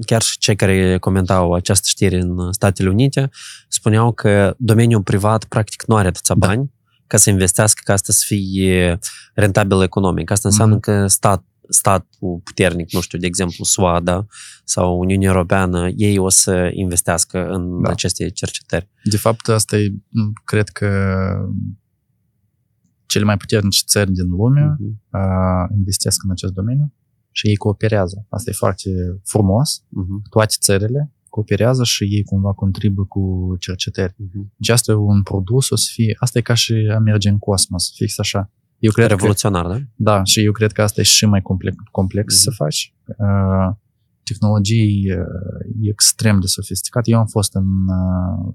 chiar 0.05 0.21
și 0.21 0.37
cei 0.37 0.55
care 0.55 0.97
comentau 0.97 1.53
această 1.53 1.87
știre 1.89 2.19
în 2.19 2.51
Statele 2.51 2.89
Unite 2.89 3.29
spuneau 3.67 4.11
că 4.11 4.55
domeniul 4.57 5.01
privat 5.01 5.43
practic 5.43 5.83
nu 5.87 5.95
are 5.95 6.07
atâția 6.07 6.35
da. 6.37 6.47
bani 6.47 6.71
ca 7.07 7.17
să 7.17 7.29
investească, 7.29 7.81
ca 7.85 7.93
asta 7.93 8.13
să 8.13 8.23
fie 8.25 8.99
rentabil 9.33 9.81
economic. 9.81 10.31
Asta 10.31 10.47
înseamnă 10.47 10.77
mm-hmm. 10.77 10.79
că 10.79 11.07
stat, 11.07 11.43
statul 11.73 12.41
puternic, 12.43 12.93
nu 12.93 13.01
știu, 13.01 13.19
de 13.19 13.25
exemplu 13.25 13.63
SUA 13.63 13.99
da, 13.99 14.25
sau 14.63 14.99
Uniunea 14.99 15.29
Europeană, 15.29 15.89
ei 15.95 16.17
o 16.17 16.29
să 16.29 16.69
investească 16.73 17.47
în 17.47 17.81
da. 17.81 17.89
aceste 17.89 18.29
cercetări. 18.29 18.89
De 19.03 19.17
fapt, 19.17 19.47
asta 19.47 19.77
e, 19.77 19.93
cred 20.43 20.69
că 20.69 20.89
cele 23.05 23.23
mai 23.23 23.37
puternice 23.37 23.81
țări 23.85 24.11
din 24.11 24.27
lume 24.29 24.75
uh-huh. 24.75 25.19
uh, 25.19 25.75
investesc 25.77 26.23
în 26.23 26.31
acest 26.31 26.53
domeniu 26.53 26.93
și 27.31 27.47
ei 27.47 27.55
cooperează. 27.55 28.25
Asta 28.29 28.49
e 28.49 28.53
foarte 28.53 28.89
frumos. 29.23 29.79
Uh-huh. 29.79 30.29
Toate 30.29 30.55
țările 30.59 31.13
cooperează 31.29 31.83
și 31.83 32.03
ei 32.03 32.23
cumva 32.23 32.53
contribuie 32.53 33.05
cu 33.09 33.55
cercetări. 33.59 34.13
Uh-huh. 34.13 34.55
Deci 34.57 34.69
asta 34.69 34.91
e 34.91 34.95
un 34.95 35.23
produs, 35.23 35.69
o 35.69 35.75
să 35.75 35.89
fie, 35.93 36.15
asta 36.19 36.37
e 36.37 36.41
ca 36.41 36.53
și 36.53 36.73
a 36.95 36.99
merge 36.99 37.29
în 37.29 37.37
cosmos, 37.37 37.91
fix 37.95 38.19
așa. 38.19 38.51
Eu 38.81 38.91
cred 38.91 39.07
Revoluționar, 39.07 39.65
că, 39.65 39.69
da? 39.69 39.81
Da, 39.95 40.23
și 40.23 40.43
eu 40.43 40.51
cred 40.51 40.71
că 40.71 40.81
asta 40.81 41.01
e 41.01 41.03
și 41.03 41.25
mai 41.25 41.41
complex, 41.41 41.75
complex 41.91 42.33
uh-huh. 42.33 42.43
să 42.43 42.51
faci. 42.51 42.93
Uh, 43.05 43.69
tehnologii 44.23 45.11
uh, 45.11 45.89
extrem 45.91 46.39
de 46.39 46.47
sofisticate. 46.47 47.11
Eu 47.11 47.19
am 47.19 47.25
fost 47.25 47.55
în 47.55 47.67
uh, 47.87 48.53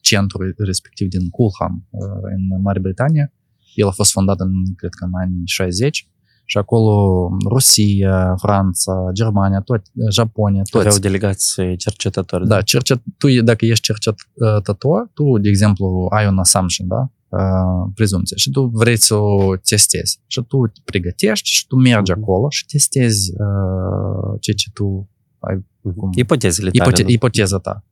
centrul 0.00 0.54
respectiv 0.58 1.08
din 1.08 1.28
Culham, 1.30 1.86
uh, 1.90 2.00
în 2.22 2.62
Marea 2.62 2.80
Britanie. 2.80 3.32
El 3.74 3.86
a 3.86 3.90
fost 3.90 4.12
fondat 4.12 4.40
în, 4.40 4.74
cred 4.76 4.90
că, 4.90 5.04
în 5.04 5.10
anii 5.14 5.46
60 5.46 6.08
și 6.44 6.58
acolo 6.58 7.28
Rusia, 7.48 8.34
Franța, 8.38 8.92
Germania, 9.12 9.60
tot, 9.60 9.82
Japonia, 10.12 10.62
toți. 10.70 10.84
Aveau 10.86 10.98
delegații 10.98 11.76
cercetători. 11.76 12.46
Da, 12.46 12.62
cercet, 12.62 13.02
tu, 13.18 13.42
dacă 13.42 13.64
ești 13.64 13.84
cercetător, 13.84 15.10
tu, 15.14 15.38
de 15.38 15.48
exemplu, 15.48 16.06
ai 16.10 16.26
un 16.26 16.38
assumption, 16.38 16.88
da? 16.88 17.08
Uh, 17.28 17.90
prezumție 17.94 18.36
și 18.36 18.50
tu 18.50 18.70
vrei 18.72 18.96
să 18.96 19.14
o 19.14 19.56
testezi 19.56 20.20
și 20.26 20.40
tu 20.40 20.66
te 20.66 20.80
pregătești 20.84 21.48
și 21.48 21.66
tu 21.66 21.76
mergi 21.76 22.12
uh-huh. 22.12 22.16
acolo 22.16 22.46
și 22.50 22.66
testezi 22.66 23.32
uh, 23.32 24.38
ce 24.40 24.52
ce 24.52 24.70
tu 24.70 25.08
ai. 25.38 25.56
Uh-huh. 25.56 25.94
Cum, 25.96 26.10
Ipotezele 26.14 26.70
tale. 26.70 26.90
Ipote- 26.90 27.12
ipoteza 27.12 27.58
ta. 27.58 27.84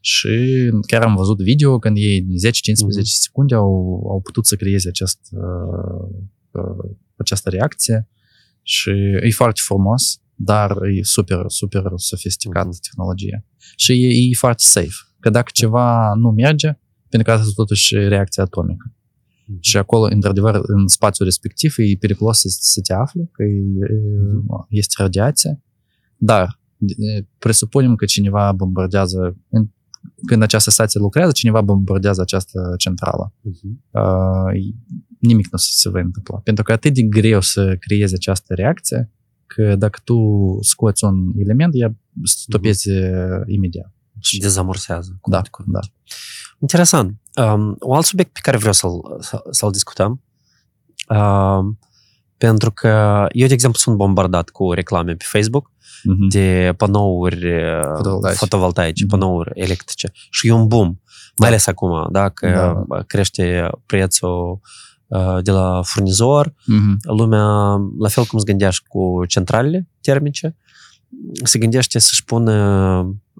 Și 0.00 0.28
chiar 0.86 1.02
am 1.02 1.16
văzut 1.16 1.38
video 1.38 1.78
când 1.78 1.96
ei 1.96 2.22
10-15 2.22 2.24
uh-huh. 2.24 3.02
secunde 3.02 3.54
au, 3.54 4.06
au 4.10 4.20
putut 4.20 4.46
să 4.46 4.56
creeze 4.56 4.88
acest, 4.88 5.18
uh, 5.30 6.08
uh, 6.50 6.90
această 7.18 7.48
reacție 7.48 8.08
și 8.62 8.90
e 9.22 9.30
foarte 9.30 9.60
frumos, 9.64 10.20
dar 10.34 10.70
e 10.82 11.02
super, 11.02 11.44
super 11.46 11.82
sofisticată 11.96 12.68
uh-huh. 12.68 12.88
tehnologie. 12.88 13.46
Și 13.76 13.92
e, 13.92 14.28
e 14.30 14.34
foarte 14.38 14.62
safe. 14.66 14.96
Că 15.20 15.30
dacă 15.30 15.50
ceva 15.52 16.14
nu 16.14 16.30
merge, 16.30 16.78
pentru 17.08 17.32
că 17.32 17.38
asta 17.38 17.52
totuși 17.54 17.94
reacția 17.94 18.42
atomică. 18.42 18.92
Mm-hmm. 18.92 19.58
Și 19.60 19.76
acolo, 19.76 20.08
într-adevăr, 20.10 20.60
în 20.62 20.86
spațiul 20.86 21.26
respectiv 21.26 21.74
e 21.76 21.96
periculos 22.00 22.38
să, 22.38 22.48
să 22.60 22.80
te 22.80 22.92
afli, 22.92 23.28
că 23.32 23.42
e, 23.42 23.46
mm-hmm. 23.46 24.66
este 24.68 24.94
radiație, 24.98 25.62
dar 26.16 26.60
presupunem 27.38 27.94
că 27.94 28.04
cineva 28.04 28.52
bombardează, 28.52 29.36
când 30.26 30.42
această 30.42 30.70
stație 30.70 31.00
lucrează, 31.00 31.32
cineva 31.32 31.60
bombardează 31.60 32.20
această 32.20 32.74
centrală. 32.76 33.34
Uh-huh. 33.34 33.90
Uh, 33.90 34.74
nimic 35.18 35.46
nu 35.50 35.58
se 35.58 35.88
va 35.88 36.00
întâmpla. 36.00 36.38
Pentru 36.38 36.64
că 36.64 36.72
atât 36.72 36.94
de 36.94 37.02
greu 37.02 37.40
să 37.40 37.76
creezi 37.78 38.14
această 38.14 38.54
reacție, 38.54 39.10
că 39.46 39.76
dacă 39.76 40.00
tu 40.04 40.18
scoți 40.60 41.04
un 41.04 41.32
element, 41.38 41.72
ea 41.76 41.94
stopeze 42.24 43.10
uh-huh. 43.10 43.46
imediat. 43.46 43.92
Și 44.20 44.38
dezamorsează. 44.38 45.18
Da, 45.24 45.42
da. 45.66 45.80
Interesant. 46.60 47.20
Um, 47.36 47.76
un 47.80 47.94
alt 47.94 48.04
subiect 48.04 48.32
pe 48.32 48.40
care 48.42 48.56
vreau 48.56 48.72
să-l, 48.72 49.00
să-l 49.50 49.70
discutăm, 49.70 50.22
um, 51.08 51.78
pentru 52.36 52.72
că 52.72 53.26
eu, 53.30 53.46
de 53.46 53.52
exemplu, 53.52 53.78
sunt 53.78 53.96
bombardat 53.96 54.48
cu 54.48 54.72
reclame 54.72 55.14
pe 55.14 55.24
Facebook 55.28 55.70
uh-huh. 55.70 56.28
de 56.30 56.74
panouri 56.76 57.54
uh, 57.54 57.80
fotovoltaice, 57.96 58.36
fotovoltaice 58.38 59.04
uh-huh. 59.04 59.08
panouri 59.08 59.50
electrice 59.54 60.12
și 60.30 60.46
e 60.46 60.52
un 60.52 60.66
boom, 60.66 60.86
mai 60.86 61.00
da. 61.36 61.46
ales 61.46 61.66
acum, 61.66 62.08
da, 62.10 62.28
că 62.28 62.74
da. 62.88 63.02
crește 63.02 63.70
prețul 63.86 64.50
uh, 64.50 64.58
de 65.42 65.50
la 65.50 65.82
furnizor, 65.84 66.48
uh-huh. 66.48 67.16
lumea, 67.16 67.76
la 67.98 68.08
fel 68.08 68.24
cum 68.24 68.38
se 68.38 68.44
gândea 68.44 68.70
și 68.70 68.82
cu 68.82 69.24
centralele 69.26 69.88
termice, 70.00 70.56
se 71.44 71.58
gândește 71.58 71.98
să-și 71.98 72.24
pună 72.24 72.52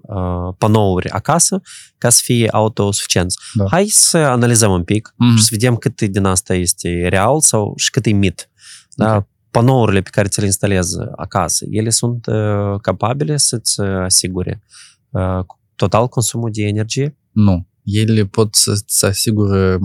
uh, 0.01 0.53
panouri 0.57 1.09
acasă 1.09 1.61
ca 1.97 2.09
să 2.09 2.21
fie 2.23 2.47
autosuficienți. 2.47 3.37
Da. 3.53 3.65
Hai 3.69 3.85
să 3.87 4.17
analizăm 4.17 4.71
un 4.71 4.83
pic 4.83 5.13
mm-hmm. 5.13 5.37
și 5.37 5.43
să 5.43 5.49
vedem 5.51 5.75
cât 5.75 6.01
din 6.01 6.25
asta 6.25 6.53
este 6.53 7.07
real 7.09 7.41
sau 7.41 7.73
și 7.75 7.89
cât 7.89 8.05
e 8.05 8.11
mit. 8.11 8.49
Da? 8.95 9.07
Okay. 9.07 9.27
Panourile 9.51 10.01
pe 10.01 10.09
care 10.09 10.27
ți 10.27 10.39
le 10.39 10.45
instalezi 10.45 10.97
acasă, 11.15 11.65
ele 11.69 11.89
sunt 11.89 12.25
uh, 12.25 12.79
capabile 12.81 13.37
să-ți 13.37 13.81
asigure 13.81 14.61
uh, 15.09 15.45
total 15.75 16.07
consumul 16.07 16.49
de 16.53 16.63
energie? 16.63 17.17
Nu. 17.31 17.67
Ele 17.83 18.25
pot 18.25 18.55
să-ți 18.55 19.05
asigure 19.05 19.79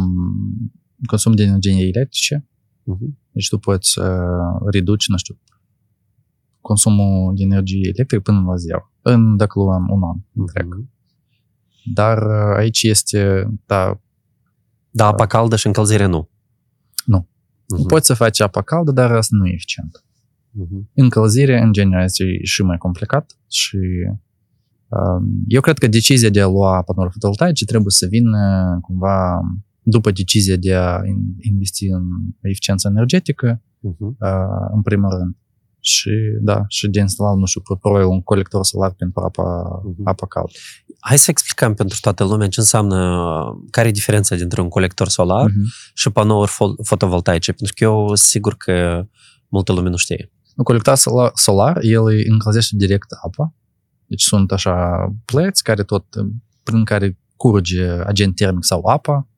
consumul 1.07 1.37
de 1.37 1.43
energie 1.43 1.87
electrice. 1.95 2.49
Uh-huh. 2.83 3.09
Deci 3.31 3.49
tu 3.49 3.59
poți 3.59 3.99
uh, 3.99 4.07
reduce, 4.71 5.07
nu 5.09 5.17
știu, 5.17 5.39
consumul 6.61 7.35
de 7.35 7.43
energie 7.43 7.91
electrică 7.95 8.23
până 8.23 8.45
la 8.47 8.57
zero, 8.57 8.91
în, 9.03 9.37
dacă 9.37 9.59
luăm 9.59 9.89
un 9.91 10.03
an 10.03 10.17
întreg. 10.33 10.75
Mm-hmm. 10.75 10.93
Dar 11.95 12.23
uh, 12.23 12.57
aici 12.57 12.83
este, 12.83 13.51
da... 13.67 14.01
Da, 14.91 15.07
apa 15.07 15.27
caldă 15.27 15.57
și 15.57 15.67
încălzire 15.67 16.07
nu. 16.07 16.31
Nu. 17.05 17.29
Mm-hmm. 17.29 17.87
Poți 17.87 18.07
să 18.07 18.15
faci 18.15 18.41
apa 18.41 18.63
caldă, 18.63 18.91
dar 18.91 19.11
asta 19.13 19.37
nu 19.37 19.47
e 19.47 19.53
eficient. 19.53 20.05
Mm-hmm. 20.05 20.93
Încălzirea, 20.95 21.63
în 21.65 21.73
general, 21.73 22.05
este 22.05 22.25
și 22.43 22.63
mai 22.63 22.77
complicat 22.77 23.39
și 23.49 23.79
um, 24.89 25.45
eu 25.47 25.61
cred 25.61 25.79
că 25.79 25.87
decizia 25.87 26.29
de 26.29 26.41
a 26.41 26.47
lua 26.47 26.83
panouri 26.83 27.13
fotovoltaice 27.13 27.65
trebuie 27.65 27.91
să 27.91 28.07
vină 28.07 28.79
cumva 28.81 29.41
după 29.85 30.11
decizia 30.11 30.57
de 30.57 30.75
a 30.75 31.01
investi 31.41 31.87
în 31.87 32.05
eficiență 32.41 32.89
energetică, 32.89 33.63
uh-huh. 33.63 34.29
în 34.75 34.83
primul 34.83 35.11
rând 35.19 35.37
și, 35.81 36.11
da, 36.41 36.65
și 36.69 36.89
de 36.89 37.01
instalat, 37.01 37.37
nu 37.37 37.47
știu, 37.47 37.61
probabil 37.61 38.07
un 38.07 38.23
colector 38.23 38.65
solar 38.65 38.93
pentru 38.93 39.21
apa, 39.21 39.43
uh-huh. 39.43 40.05
apa 40.05 40.27
caldă. 40.27 40.53
Hai 41.01 41.19
să 41.19 41.31
explicăm 41.31 41.75
pentru 41.75 41.99
toată 42.01 42.25
lumea 42.25 42.49
ce 42.49 42.61
înseamnă, 42.61 43.27
care 43.71 43.89
e 43.89 43.91
diferența 43.91 44.37
dintre 44.37 44.61
un 44.61 44.69
colector 44.69 45.09
solar 45.09 45.51
uh-huh. 45.51 45.95
și 45.95 46.11
panouri 46.11 46.53
fotovoltaice, 46.83 47.53
pentru 47.53 47.75
că 47.77 47.85
eu 47.85 48.15
sigur 48.15 48.57
că 48.57 49.07
multă 49.49 49.73
lume 49.73 49.89
nu 49.89 49.97
știe. 49.97 50.33
Un 50.57 50.65
colector 50.65 50.97
solar, 51.35 51.79
el 51.83 52.03
încălzește 52.29 52.77
direct 52.77 53.07
apa, 53.25 53.55
deci 54.07 54.23
sunt 54.23 54.53
așa 54.53 55.07
plăți 55.25 55.63
care 55.63 55.83
tot, 55.83 56.05
prin 56.63 56.85
care 56.85 57.19
curge 57.37 57.85
agent 57.85 58.37
termic 58.37 58.65
sau 58.65 58.87
apa 58.87 59.29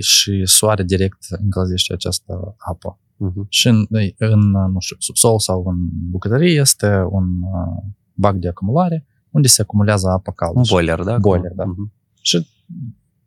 și 0.00 0.42
soare 0.44 0.82
direct 0.82 1.26
încălzește 1.28 1.92
această 1.92 2.54
apă. 2.58 3.00
Uh-huh. 3.00 3.48
Și 3.48 3.66
în, 3.66 3.86
în, 4.16 4.50
nu 4.50 4.80
știu, 4.80 4.96
subsol 4.98 5.38
sau 5.38 5.64
în 5.66 5.76
bucătărie 6.10 6.60
este 6.60 6.86
un 7.10 7.24
uh, 7.42 7.82
bag 8.14 8.36
de 8.36 8.48
acumulare 8.48 9.06
unde 9.30 9.48
se 9.48 9.62
acumulează 9.62 10.08
apă 10.08 10.32
caldă. 10.32 10.58
Un 10.58 10.64
boiler, 10.68 11.02
da? 11.02 11.18
Boiler, 11.18 11.52
da. 11.54 11.64
Uh-huh. 11.64 11.92
Și 12.20 12.46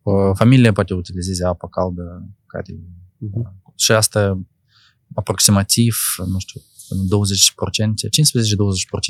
uh, 0.01 0.31
familia 0.33 0.71
poate 0.71 0.93
utilizeze 0.93 1.45
apă 1.45 1.67
caldă 1.67 2.29
care... 2.45 2.73
Uh-huh. 2.73 3.51
Și 3.75 3.91
asta 3.91 4.41
aproximativ, 5.13 5.95
nu 6.25 6.39
știu, 6.39 6.61
20%, 6.61 6.63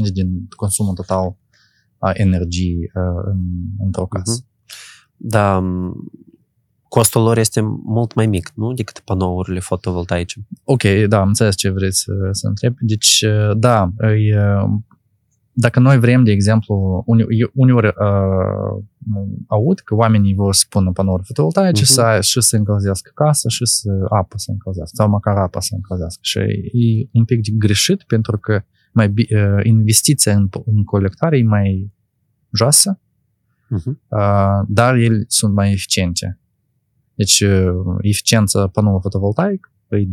15-20% 0.10 0.14
din 0.14 0.48
consumul 0.56 0.94
total 0.94 1.38
a 1.98 2.12
energiei 2.14 2.92
uh, 2.94 3.24
în, 3.26 3.40
într-o 3.80 4.06
casă. 4.06 4.42
Uh-huh. 4.42 4.50
Da, 5.16 5.64
costul 6.98 7.22
lor 7.22 7.38
este 7.38 7.62
mult 7.84 8.14
mai 8.14 8.28
mic, 8.28 8.52
nu? 8.56 8.74
Decât 8.74 9.00
panourile 9.00 9.60
fotovoltaice. 9.60 10.46
Ok, 10.64 10.84
da, 11.08 11.20
am 11.20 11.28
înțeles 11.28 11.56
ce 11.56 11.70
vreți 11.70 12.00
să, 12.00 12.12
să 12.32 12.48
întreb. 12.48 12.76
Deci, 12.80 13.26
da, 13.54 13.92
îi, 13.98 14.34
dacă 15.54 15.80
noi 15.80 16.00
vrem, 16.00 16.24
de 16.24 16.32
exemplu, 16.32 17.04
uneori 17.54 17.88
uh, 17.88 18.84
aud 19.48 19.80
că 19.80 19.96
oamenii 19.96 20.34
vor 20.34 20.54
să 20.54 20.66
pună 20.70 20.92
panouri 20.92 21.24
fotovoltaice 21.24 21.84
uh-huh. 21.84 21.86
să, 21.86 22.18
și 22.22 22.42
să 22.42 22.56
încălzească 22.56 23.12
casa 23.14 23.50
și 23.50 23.66
să 23.66 23.92
apă 24.10 24.38
să 24.38 24.52
încălzească, 24.52 24.96
sau 24.96 25.10
măcar 25.10 25.38
apa 25.38 25.60
să 25.60 25.76
încălzească. 25.76 26.20
Și 26.22 26.40
e 26.40 27.10
un 27.14 27.26
pic 27.26 27.42
de 27.42 27.52
greșit 27.58 28.04
pentru 28.04 28.38
că 28.38 28.64
mai, 28.94 29.08
uh, 29.08 29.64
investiția 29.64 30.36
în, 30.36 30.50
în 30.66 30.84
colectare 30.84 31.38
e 31.38 31.44
mai 31.44 31.94
joasă, 32.54 33.00
uh-huh. 33.00 33.94
uh, 34.08 34.66
dar 34.68 34.96
ele 34.96 35.24
sunt 35.28 35.54
mai 35.54 35.72
eficiente. 35.72 36.41
Deci 37.22 37.40
uh, 37.40 37.74
eficiența 38.02 38.68
panoului 38.68 39.02
fotovoltaic 39.02 39.72
e 39.90 39.98
20% 39.98 40.08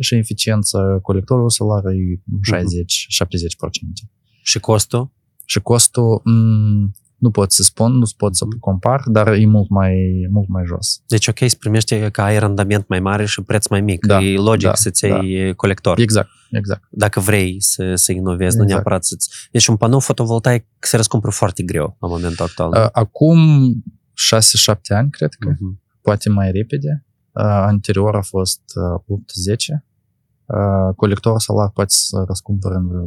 și 0.00 0.14
eficiența 0.14 0.98
colectorului 1.02 1.50
solar 1.52 1.82
e 1.86 2.20
60-70%. 2.56 4.08
Și 4.42 4.58
costul? 4.60 5.10
Și 5.44 5.60
costul 5.60 6.20
m- 6.20 7.00
nu 7.16 7.30
pot 7.30 7.52
să 7.52 7.62
spun, 7.62 7.92
nu 7.92 8.04
pot 8.16 8.36
să 8.36 8.44
compar, 8.60 9.02
dar 9.06 9.28
e 9.32 9.46
mult 9.46 9.68
mai, 9.70 9.94
mult 10.30 10.48
mai 10.48 10.62
jos. 10.66 11.02
Deci 11.06 11.26
ok, 11.28 11.38
să 11.46 11.56
primești 11.58 12.10
că 12.10 12.20
ai 12.20 12.38
randament 12.38 12.88
mai 12.88 13.00
mare 13.00 13.24
și 13.26 13.42
preț 13.42 13.66
mai 13.66 13.80
mic. 13.80 14.06
Da, 14.06 14.22
e 14.22 14.36
logic 14.36 14.68
da, 14.68 14.74
să-ți 14.74 15.04
iei 15.06 15.54
colector. 15.54 15.98
Exact, 15.98 16.28
exact. 16.50 16.82
Dacă 16.90 17.20
vrei 17.20 17.56
să, 17.62 17.92
să 17.94 18.12
inovezi, 18.12 18.56
nu 18.56 18.62
Exact. 18.62 18.68
neapărat 18.68 19.04
să-ți... 19.04 19.28
Deci 19.50 19.66
un 19.66 19.76
panou 19.76 20.00
fotovoltaic 20.00 20.64
se 20.78 20.96
răscumpără 20.96 21.32
foarte 21.32 21.62
greu 21.62 21.96
la 22.00 22.08
momentul 22.08 22.44
actual. 22.44 22.70
Uh, 22.70 22.88
Acum 22.92 23.38
6-7 24.74 24.74
ani, 24.88 25.10
cred 25.10 25.32
că, 25.38 25.48
Mhm. 25.48 25.80
Poate 26.02 26.28
mai 26.28 26.50
repede. 26.50 27.04
Uh, 27.32 27.42
Anterior 27.44 28.16
a 28.16 28.22
fost 28.22 28.62
uh, 29.06 29.18
8-10. 29.78 29.84
Uh, 30.46 30.94
Colectorul 30.96 31.38
solar 31.38 31.70
poate 31.70 31.92
să 31.94 32.24
răscumpără 32.26 32.74
în 32.74 32.88
vreo 32.88 33.06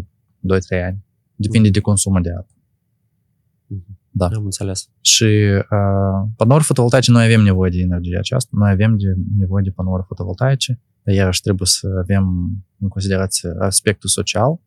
2-3 0.81 0.85
ani. 0.85 1.05
Depinde 1.35 1.69
de 1.69 1.79
consumul 1.79 2.21
de 2.21 2.29
apă. 2.31 2.53
Da. 4.17 4.25
Am 4.25 4.43
înțeles. 4.43 4.89
Și 5.01 5.23
uh, 5.23 6.29
panouri 6.35 6.63
fotovoltaice, 6.63 7.11
noi 7.11 7.23
avem 7.23 7.41
nevoie 7.41 7.69
de 7.69 7.79
energie 7.79 8.17
aceasta, 8.17 8.49
noi 8.51 8.71
avem 8.71 8.97
de, 8.97 9.15
nevoie 9.37 9.63
de 9.63 9.69
panouri 9.69 10.03
fotovoltaice, 10.07 10.81
dar 11.03 11.15
iarăși 11.15 11.41
trebuie 11.41 11.67
să 11.67 11.87
avem 12.01 12.23
în 12.79 12.87
considerație 12.87 13.49
aspectul 13.59 14.09
social. 14.09 14.59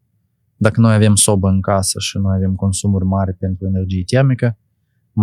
Dacă 0.57 0.81
noi 0.81 0.95
avem 0.95 1.15
sobă 1.15 1.49
în 1.49 1.61
casă 1.61 1.99
și 1.99 2.19
noi 2.19 2.37
avem 2.37 2.55
consumuri 2.55 3.05
mari 3.05 3.35
pentru 3.35 3.67
energie 3.67 4.05
termică, 4.07 4.59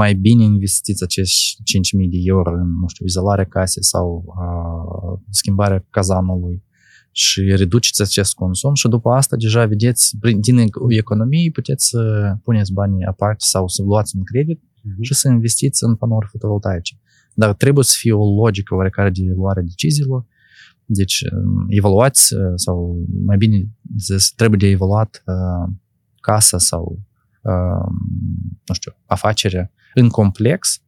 mai 0.02 0.14
bine 0.14 0.44
investiți 0.44 1.04
acești 1.04 1.62
5.000 1.64 2.10
de 2.10 2.18
euro 2.24 2.50
în, 2.52 2.70
nu 2.82 2.88
știu, 2.88 3.06
izolarea 3.06 3.46
casei 3.46 3.84
sau 3.84 4.24
uh, 4.26 5.20
schimbarea 5.30 5.86
cazanului 5.90 6.64
și 7.12 7.42
reduceți 7.42 8.02
acest 8.02 8.34
consum 8.34 8.74
și 8.74 8.88
după 8.88 9.10
asta 9.10 9.36
deja 9.36 9.66
vedeți, 9.66 10.18
prin- 10.20 10.40
din 10.40 10.58
economie 10.88 11.52
puteți 11.52 11.88
să 11.88 12.00
puneți 12.44 12.74
banii 12.74 13.04
aparte 13.06 13.44
sau 13.54 13.68
să 13.68 13.82
luați 13.84 14.16
un 14.18 14.24
credit 14.24 14.62
Mhm. 14.82 15.02
și 15.02 15.14
să 15.14 15.28
investiți 15.28 15.84
în 15.84 15.96
panouri 15.96 16.28
fotovoltaice. 16.28 17.00
Dar 17.34 17.54
trebuie 17.54 17.84
să 17.84 17.96
fie 18.00 18.14
o 18.14 18.26
logică 18.44 18.76
oarecare 18.76 19.10
de 19.10 19.22
luare 19.36 19.62
deciziilor. 19.62 20.26
Deci, 20.86 21.22
um, 21.22 21.66
evaluați, 21.70 22.34
uh, 22.34 22.40
sau 22.56 22.98
mai 23.26 23.38
bine 23.38 23.58
zis, 23.98 24.32
trebuie 24.36 24.60
de 24.60 24.68
evaluat 24.68 25.24
uh, 25.26 25.74
casa 26.22 26.58
sau, 26.58 27.00
uh, 27.42 27.88
nu 28.66 28.74
știu, 28.74 28.92
afacerea 29.06 29.72
în 29.96 30.10
complex 30.10 30.80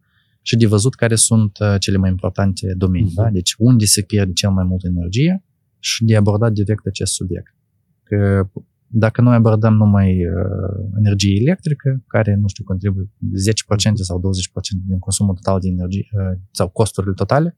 și 0.42 0.56
de 0.56 0.66
văzut 0.66 0.96
care 0.96 1.16
sunt 1.16 1.58
uh, 1.60 1.76
cele 1.80 1.98
mai 1.98 2.10
importante 2.10 2.74
domenii. 2.78 3.12
Mhm. 3.16 3.24
Da? 3.24 3.30
Deci, 3.30 3.56
unde 3.58 3.86
se 3.86 4.02
pierde 4.02 4.32
cel 4.34 4.50
mai 4.50 4.64
mult 4.64 4.84
energie 4.84 5.44
și 5.80 6.04
de 6.04 6.16
abordat 6.16 6.52
direct 6.52 6.86
acest 6.86 7.14
subiect. 7.14 7.56
Că 8.04 8.50
dacă 8.88 9.22
noi 9.22 9.36
abordăm 9.36 9.74
numai 9.74 10.10
uh, 10.10 10.86
energie 10.98 11.40
electrică, 11.42 12.04
care, 12.08 12.36
nu 12.36 12.48
știu, 12.48 12.64
contribuie 12.64 13.06
10% 13.06 13.94
sau 13.94 14.20
20% 14.20 14.22
din 14.88 15.00
consumul 15.00 15.36
total 15.36 15.60
de 15.60 15.68
energie 15.68 16.08
uh, 16.12 16.40
sau 16.52 16.70
costurile 16.70 17.14
totale, 17.14 17.58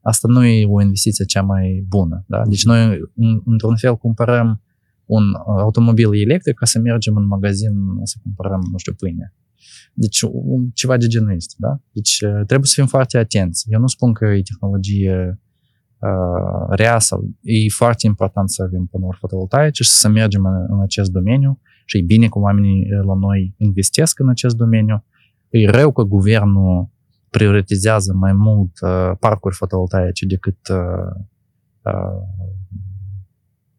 asta 0.00 0.28
nu 0.28 0.44
e 0.44 0.66
o 0.66 0.82
investiție 0.82 1.24
cea 1.24 1.42
mai 1.42 1.84
bună. 1.88 2.24
Da? 2.28 2.42
Deci 2.46 2.64
noi, 2.64 3.00
în, 3.14 3.40
într-un 3.44 3.76
fel, 3.76 3.96
cumpărăm 3.96 4.62
un 5.04 5.22
uh, 5.28 5.60
automobil 5.60 6.20
electric 6.20 6.54
ca 6.54 6.66
să 6.66 6.78
mergem 6.78 7.16
în 7.16 7.26
magazin 7.26 7.72
să 8.02 8.16
cumpărăm, 8.22 8.68
nu 8.70 8.78
știu, 8.78 8.92
pâine. 8.92 9.34
Deci 9.92 10.20
un, 10.32 10.70
ceva 10.74 10.96
de 10.96 11.06
genul 11.06 11.34
este. 11.34 11.54
Da? 11.58 11.80
Deci 11.92 12.20
uh, 12.20 12.30
trebuie 12.46 12.66
să 12.68 12.72
fim 12.76 12.86
foarte 12.86 13.18
atenți. 13.18 13.66
Eu 13.68 13.80
nu 13.80 13.86
spun 13.86 14.12
că 14.12 14.24
e 14.24 14.42
tehnologie 14.42 15.40
uh, 15.98 16.66
rea 16.68 16.98
sau 16.98 17.30
e 17.42 17.68
foarte 17.68 18.06
important 18.06 18.50
să 18.50 18.62
avem 18.62 18.86
panouri 18.90 19.16
fotovoltaice 19.16 19.82
și 19.82 19.90
să 19.90 20.08
mergem 20.08 20.44
în, 20.44 20.66
în 20.68 20.80
acest 20.80 21.10
domeniu 21.10 21.60
și 21.84 21.98
e 21.98 22.02
bine 22.02 22.28
că 22.28 22.38
oamenii 22.38 22.80
uh, 22.80 23.04
la 23.06 23.14
noi 23.14 23.54
investesc 23.56 24.18
în 24.18 24.28
acest 24.28 24.56
domeniu. 24.56 25.04
E 25.48 25.70
rău 25.70 25.92
că 25.92 26.02
guvernul 26.02 26.88
prioritizează 27.30 28.12
mai 28.12 28.32
mult 28.32 28.70
uh, 28.80 29.10
parcuri 29.18 29.54
fotovoltaice 29.54 30.26
decât 30.26 30.58
uh, 30.70 30.76
uh, 31.82 32.22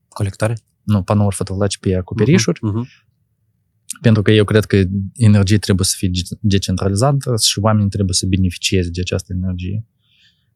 Colectare? 0.08 0.56
nu, 0.84 1.04
panouri 1.04 1.36
fotovoltaice 1.36 1.78
pe 1.80 1.96
acoperișuri, 1.96 2.60
Mhm. 2.62 2.88
Pentru 4.02 4.22
că 4.22 4.32
eu 4.32 4.44
cred 4.44 4.66
că 4.66 4.84
energie 5.16 5.58
trebuie 5.58 5.86
să 5.86 5.94
fie 5.98 6.10
de- 6.14 6.38
decentralizată 6.42 7.34
și 7.48 7.60
oamenii 7.60 7.90
trebuie 7.90 8.14
să 8.14 8.26
beneficieze 8.26 8.90
de 8.90 9.02
această 9.02 9.34
energie. 9.34 9.86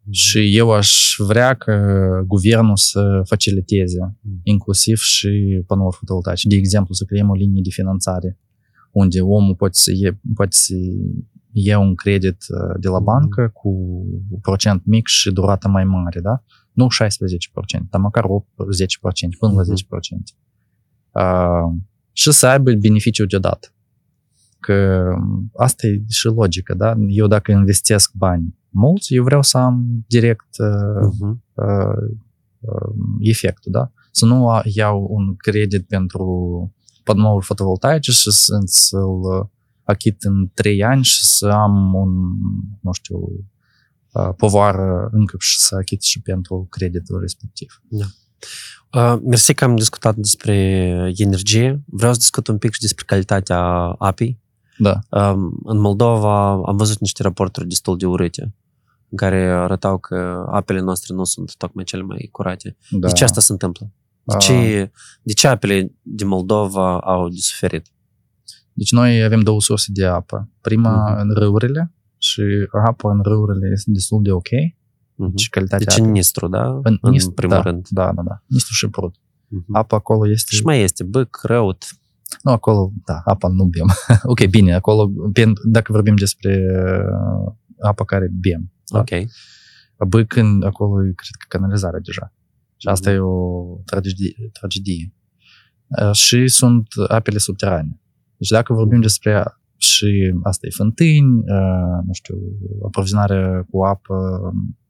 Și 0.09 0.55
eu 0.57 0.71
aș 0.71 1.15
vrea 1.17 1.53
că 1.53 1.75
guvernul 2.27 2.77
să 2.77 3.21
faciliteze 3.25 4.15
inclusiv 4.43 4.97
și 4.97 5.61
panouri 5.67 5.95
fotovoltaice. 5.95 6.47
De 6.47 6.55
exemplu, 6.55 6.93
să 6.93 7.03
creăm 7.05 7.29
o 7.29 7.33
linie 7.35 7.61
de 7.63 7.69
finanțare 7.69 8.39
unde 8.91 9.21
omul 9.21 9.55
poate 9.55 9.73
să 9.77 9.91
ie, 9.95 10.19
poate 10.35 10.55
să 10.55 10.73
ia 11.51 11.79
un 11.79 11.95
credit 11.95 12.37
uh, 12.49 12.75
de 12.79 12.87
la 12.87 12.95
Mhm. 12.97 13.03
bancă 13.03 13.49
cu 13.53 13.69
un 14.29 14.39
procent 14.41 14.85
mic 14.85 15.07
și 15.07 15.31
durată 15.31 15.67
mai 15.67 15.83
mare, 15.83 16.19
da? 16.19 16.43
Nu 16.73 16.87
16%, 16.89 17.87
dar 17.89 18.01
măcar 18.01 18.23
8-10%, 18.27 19.35
până 19.39 19.53
la 19.53 19.61
Mhm. 19.61 19.69
10%. 19.69 20.35
Uh, 21.11 21.81
și 22.11 22.31
să 22.31 22.47
aibă 22.47 22.71
beneficiu 22.73 23.25
deodată. 23.25 23.67
Că 24.59 25.03
asta 25.55 25.87
e 25.87 26.01
și 26.09 26.25
logică, 26.25 26.73
da? 26.73 26.93
Eu 27.07 27.27
dacă 27.27 27.51
investesc 27.51 28.11
bani 28.13 28.55
mulți, 28.69 29.13
eu 29.15 29.23
vreau 29.23 29.41
să 29.41 29.57
am 29.57 30.03
direct 30.07 30.57
uh, 30.57 31.09
Mhm. 31.19 31.43
uh, 31.53 32.09
uh, 32.59 32.93
efectul, 33.19 33.71
da? 33.71 33.91
Să 34.11 34.25
nu 34.25 34.49
a- 34.49 34.61
iau 34.65 35.07
un 35.09 35.35
credit 35.35 35.87
pentru 35.87 36.25
panouri 37.03 37.45
fotovoltaice 37.45 38.11
și 38.11 38.31
să, 38.31 38.61
să-l 38.65 39.19
uh, 39.39 39.45
achit 39.83 40.23
în 40.23 40.49
3 40.53 40.83
ani 40.83 41.03
și 41.03 41.25
să 41.25 41.47
am 41.47 41.93
un, 41.93 42.09
nu 42.81 42.91
știu, 42.91 43.17
uh, 44.11 44.29
povară 44.37 45.09
încă 45.11 45.35
și 45.39 45.59
să 45.59 45.75
achit 45.75 46.01
și 46.01 46.21
pentru 46.21 46.67
creditul 46.69 47.19
respectiv. 47.19 47.81
Uh, 48.93 49.15
mersi 49.23 49.53
că 49.53 49.63
am 49.63 49.75
discutat 49.75 50.15
despre 50.15 50.55
energie. 51.15 51.83
Vreau 51.85 52.11
să 52.11 52.17
discut 52.19 52.47
un 52.47 52.57
pic 52.57 52.73
și 52.73 52.79
despre 52.81 53.03
calitatea 53.07 53.59
apei. 53.97 54.39
Da. 54.77 54.99
Um, 55.09 55.59
în 55.63 55.79
Moldova 55.79 56.51
am 56.51 56.77
văzut 56.77 56.99
niște 56.99 57.23
raporturi 57.23 57.67
destul 57.67 57.97
de 57.97 58.05
urâte 58.05 58.53
în 59.09 59.17
care 59.17 59.51
arătau 59.51 59.97
că 59.97 60.45
apele 60.51 60.79
noastre 60.79 61.13
nu 61.13 61.23
sunt 61.23 61.55
tocmai 61.55 61.83
cele 61.83 62.01
mai 62.01 62.29
curate. 62.31 62.77
da. 62.89 63.07
De 63.07 63.13
ce 63.13 63.23
asta 63.23 63.41
se 63.41 63.51
întâmplă? 63.51 63.91
De 64.23 64.33
Ah. 64.33 64.39
ce, 64.43 64.91
de 65.21 65.33
ce 65.33 65.47
apele 65.47 65.91
din 66.01 66.27
Moldova 66.27 66.99
au 66.99 67.29
de 67.29 67.35
suferit? 67.39 67.85
Deci 68.73 68.91
noi 68.91 69.23
avem 69.23 69.39
două 69.41 69.61
surse 69.61 69.87
de 69.93 70.05
apă. 70.05 70.49
Prima 70.61 71.09
Mhm. 71.11 71.19
în 71.19 71.33
râurile 71.33 71.93
și 72.17 72.41
apa 72.85 73.11
în 73.11 73.19
râurile 73.23 73.69
este 73.73 73.91
destul 73.91 74.21
de 74.23 74.31
ok. 74.31 74.47
Mhm. 75.21 75.29
Deci 75.35 75.49
calitatea 75.49 75.85
Deci 75.85 75.97
în 75.97 76.03
apei- 76.03 76.13
Nistru, 76.13 76.47
da? 76.47 76.67
în, 76.83 76.97
în 77.01 77.11
Nistru, 77.11 77.31
primul 77.33 77.55
da, 77.55 77.61
rând. 77.61 77.87
Da, 77.89 78.11
da, 78.15 78.21
da. 78.21 78.43
Nistru 78.45 78.73
și 78.73 78.87
Prut. 78.89 79.15
Mhm. 79.47 79.75
Apa 79.75 79.95
acolo 79.95 80.29
este... 80.29 80.55
Și 80.55 80.63
mai 80.63 80.81
este 80.81 81.03
Băc, 81.03 81.39
Răut. 81.43 81.85
Nu, 82.43 82.51
acolo, 82.51 82.91
da, 83.05 83.21
apa 83.25 83.47
nu 83.47 83.65
bem. 83.65 83.85
ok, 84.23 84.45
bine, 84.49 84.73
acolo, 84.73 85.11
pen- 85.39 85.61
dacă 85.63 85.91
vorbim 85.91 86.15
despre 86.15 86.59
uh, 87.47 87.53
apa 87.79 88.05
care 88.05 88.27
bem. 88.41 88.71
Da? 88.91 88.99
Ok. 88.99 89.09
Băc, 90.07 90.35
în, 90.35 90.63
acolo, 90.63 91.01
e, 91.05 91.11
cred 91.15 91.35
că 91.39 91.45
canalizarea 91.57 91.99
deja. 91.99 92.33
Și 92.77 92.87
asta 92.87 93.09
Mhm. 93.09 93.19
e 93.19 93.23
o 93.23 93.63
tragedie. 93.85 94.49
tragedie. 94.59 95.13
Uh, 95.87 96.11
Și 96.13 96.47
sunt 96.47 96.87
apele 97.07 97.37
subterane. 97.37 97.99
Deci 98.37 98.49
dacă 98.49 98.73
vorbim 98.73 99.01
despre 99.01 99.43
și 99.77 100.33
asta 100.43 100.67
e 100.67 100.69
fântâni, 100.75 101.37
uh, 101.37 101.99
nu 102.05 102.13
știu, 102.13 102.35
aprovizionarea 102.85 103.65
cu 103.69 103.83
apă 103.83 104.39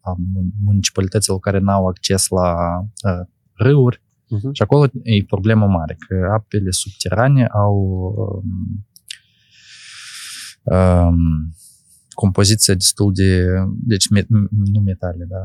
a 0.01 0.11
mun- 0.11 0.53
municipalităților 0.63 1.39
care 1.39 1.59
n-au 1.59 1.87
acces 1.87 2.27
la 2.27 2.55
uh, 2.79 3.27
râuri, 3.53 4.01
Mhm. 4.27 4.51
și 4.51 4.61
acolo 4.61 4.83
e 5.03 5.23
problemă 5.25 5.65
mare, 5.67 5.97
că 6.07 6.15
apele 6.33 6.71
subterane 6.71 7.45
au 7.45 7.75
um, 8.43 8.85
um, 10.63 11.53
compoziția 12.13 12.73
destul 12.73 13.11
de, 13.13 13.45
deci 13.83 14.09
me, 14.09 14.25
nu 14.49 14.79
metale, 14.79 15.25
dar 15.29 15.41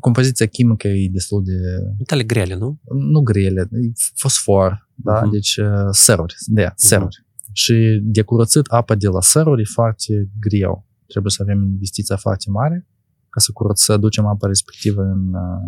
compoziția 0.00 0.46
chimică 0.46 0.88
e 0.88 1.08
destul 1.12 1.42
de, 1.44 1.52
Metale 1.98 2.22
grele, 2.22 2.54
nu? 2.56 2.80
nu 2.94 3.20
grele, 3.20 3.60
e 3.70 3.90
fosfor, 4.14 4.88
da? 4.94 5.20
Mhm. 5.20 5.30
deci 5.30 5.56
uh, 5.56 5.66
săruri, 5.90 6.34
da, 6.46 6.72
săruri. 6.76 7.24
Și 7.52 8.00
de 8.02 8.22
curățit 8.22 8.66
apa 8.66 8.94
de 8.94 9.08
la 9.08 9.20
săruri 9.20 9.60
e 9.62 9.64
foarte 9.72 10.30
greu. 10.40 10.86
Trebuie 11.06 11.32
să 11.32 11.42
avem 11.42 11.62
investiția 11.62 12.16
foarte 12.16 12.50
mare 12.50 12.86
ca 13.34 13.40
să 13.40 13.50
curăț, 13.52 13.80
să 13.80 13.92
aducem 13.92 14.26
apa 14.26 14.46
respectivă 14.46 15.02
în 15.02 15.22
uh, 15.34 15.62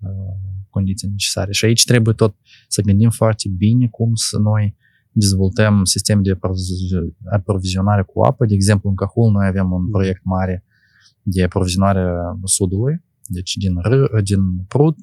uh, 0.00 0.34
condiții 0.70 1.08
necesare. 1.08 1.52
Și 1.52 1.64
aici 1.64 1.84
trebuie 1.84 2.14
tot 2.14 2.36
să 2.68 2.82
gândim 2.82 3.10
foarte 3.10 3.48
bine 3.48 3.88
cum 3.88 4.14
să 4.14 4.38
noi 4.38 4.76
dezvoltăm 5.12 5.84
sistem 5.84 6.22
de 6.22 6.32
aproviz- 6.34 7.32
aprovizionare 7.32 8.02
cu 8.02 8.22
apă. 8.22 8.46
De 8.46 8.54
exemplu, 8.54 8.88
în 8.88 8.94
Cahul 8.94 9.30
noi 9.32 9.46
avem 9.46 9.72
un 9.72 9.90
proiect 9.90 10.24
mare 10.24 10.64
de 11.22 11.42
aprovizionare 11.42 12.00
a 12.00 12.38
sudului, 12.44 13.04
deci 13.26 13.54
din, 13.54 13.74
râ, 13.82 14.20
din 14.22 14.64
Prut 14.68 14.98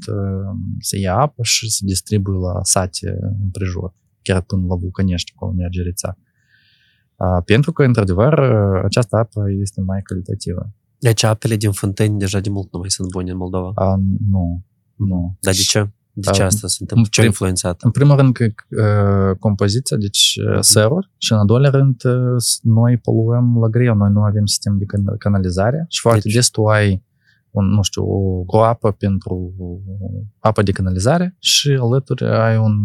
se 0.79 0.99
ia 0.99 1.15
apă 1.17 1.43
și 1.43 1.69
se 1.69 1.85
distribuie 1.85 2.37
la 2.37 2.59
sate 2.63 3.17
împrejur, 3.43 3.93
chiar 4.21 4.41
până 4.41 4.65
la 4.69 4.75
Vulcanești, 4.75 5.31
acolo 5.35 5.51
merge 5.51 5.81
rețea. 5.81 6.17
Pentru 7.45 7.71
că, 7.71 7.83
într-adevăr, 7.83 8.39
această 8.83 9.15
apă 9.17 9.41
este 9.65 9.81
mai 9.81 10.01
calitativă. 10.01 10.73
Deci 11.07 11.23
apele 11.23 11.55
din 11.55 11.71
fântâni 11.71 12.19
deja 12.19 12.39
de 12.39 12.49
mult 12.49 12.73
nu 12.73 12.79
mai 12.79 12.89
sunt 12.89 13.09
bune 13.09 13.31
în 13.31 13.37
Moldova? 13.37 13.71
A, 13.75 13.95
nu, 14.29 14.63
nu. 14.95 15.37
Dar 15.39 15.53
de 15.53 15.59
ce? 15.61 15.89
De 16.13 16.31
ce 16.31 16.43
asta 16.43 16.67
se 16.67 16.77
întâmplă? 16.79 17.07
Ce 17.11 17.21
a 17.21 17.23
influențat? 17.23 17.81
În 17.81 17.91
primul 17.91 18.15
rând, 18.15 18.33
că 18.33 18.45
uh, 18.45 19.35
compoziția, 19.39 19.97
deci 19.97 20.39
uh, 20.51 20.57
săruri, 20.59 21.11
și 21.17 21.31
în 21.31 21.37
al 21.37 21.45
doilea 21.45 21.69
rând, 21.69 22.03
uh, 22.05 22.13
noi 22.61 22.97
poluăm 22.97 23.57
la 23.61 23.67
greu, 23.67 23.95
noi 23.95 24.09
nu 24.11 24.21
avem 24.21 24.45
sistem 24.45 24.77
de 24.77 24.85
canalizare 25.17 25.85
și 25.89 25.99
foarte 26.01 26.19
deci... 26.23 26.33
des 26.33 26.49
tu 26.49 26.65
ai 26.65 27.03
un, 27.51 27.65
nu 27.65 27.81
știu, 27.81 28.03
o, 28.03 28.43
o 28.45 28.61
apă 28.61 28.91
pentru 28.91 29.53
apă 30.39 30.61
de 30.61 30.71
canalizare 30.71 31.35
și 31.39 31.77
alături 31.81 32.25
ai 32.25 32.57
un, 32.57 32.75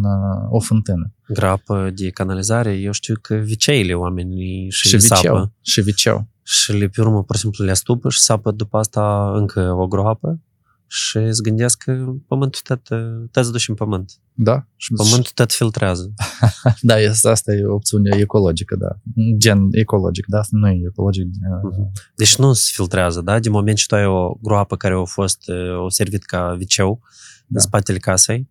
o 0.50 0.60
fântână. 0.60 1.14
Grapă 1.28 1.90
de 1.94 2.10
canalizare, 2.10 2.72
eu 2.72 2.92
știu 2.92 3.14
că 3.20 3.34
viceile 3.34 3.94
oamenii 3.94 4.70
și, 4.70 4.88
și 4.88 4.96
viceu, 4.96 5.16
sapă. 5.16 5.52
Și 5.60 5.80
viceu. 5.80 6.28
Și 6.42 6.72
le 6.72 6.88
pe 6.88 7.00
urmă, 7.00 7.22
pur 7.24 7.34
și 7.34 7.40
simplu, 7.40 7.64
le 7.64 7.70
astupă 7.70 8.10
și 8.10 8.20
sapă 8.20 8.50
după 8.50 8.78
asta 8.78 9.32
încă 9.34 9.72
o 9.72 9.86
groapă 9.86 10.40
și 10.86 11.16
îți 11.16 11.42
gândesc 11.42 11.82
că 11.82 12.14
pământul 12.26 12.60
tot, 12.64 12.88
tot 13.30 13.44
se 13.44 13.50
duce 13.50 13.64
în 13.68 13.74
pământ. 13.74 14.12
Da. 14.34 14.66
Și 14.76 14.92
pământul 14.92 15.32
tot 15.34 15.52
filtrează. 15.52 16.14
da, 16.80 16.94
asta 17.22 17.52
e 17.52 17.64
opțiunea 17.66 18.18
ecologică, 18.18 18.76
da. 18.76 18.98
Gen 19.36 19.68
ecologic, 19.70 20.26
da, 20.26 20.38
asta 20.38 20.56
nu 20.56 20.68
e 20.68 20.80
ecologic. 20.86 21.26
Uh-huh. 21.26 22.14
Deci 22.14 22.36
nu 22.36 22.52
se 22.52 22.70
filtrează, 22.74 23.20
da? 23.20 23.38
Din 23.38 23.52
moment 23.52 23.76
ce 23.76 23.86
tu 23.86 23.94
ai 23.94 24.06
o 24.06 24.34
groapă 24.42 24.76
care 24.76 24.94
a 24.94 25.04
fost, 25.04 25.42
o 25.84 25.88
servit 25.88 26.24
ca 26.24 26.54
viceu 26.54 27.00
da. 27.46 27.58
în 27.58 27.60
spatele 27.60 27.98
casei. 27.98 28.48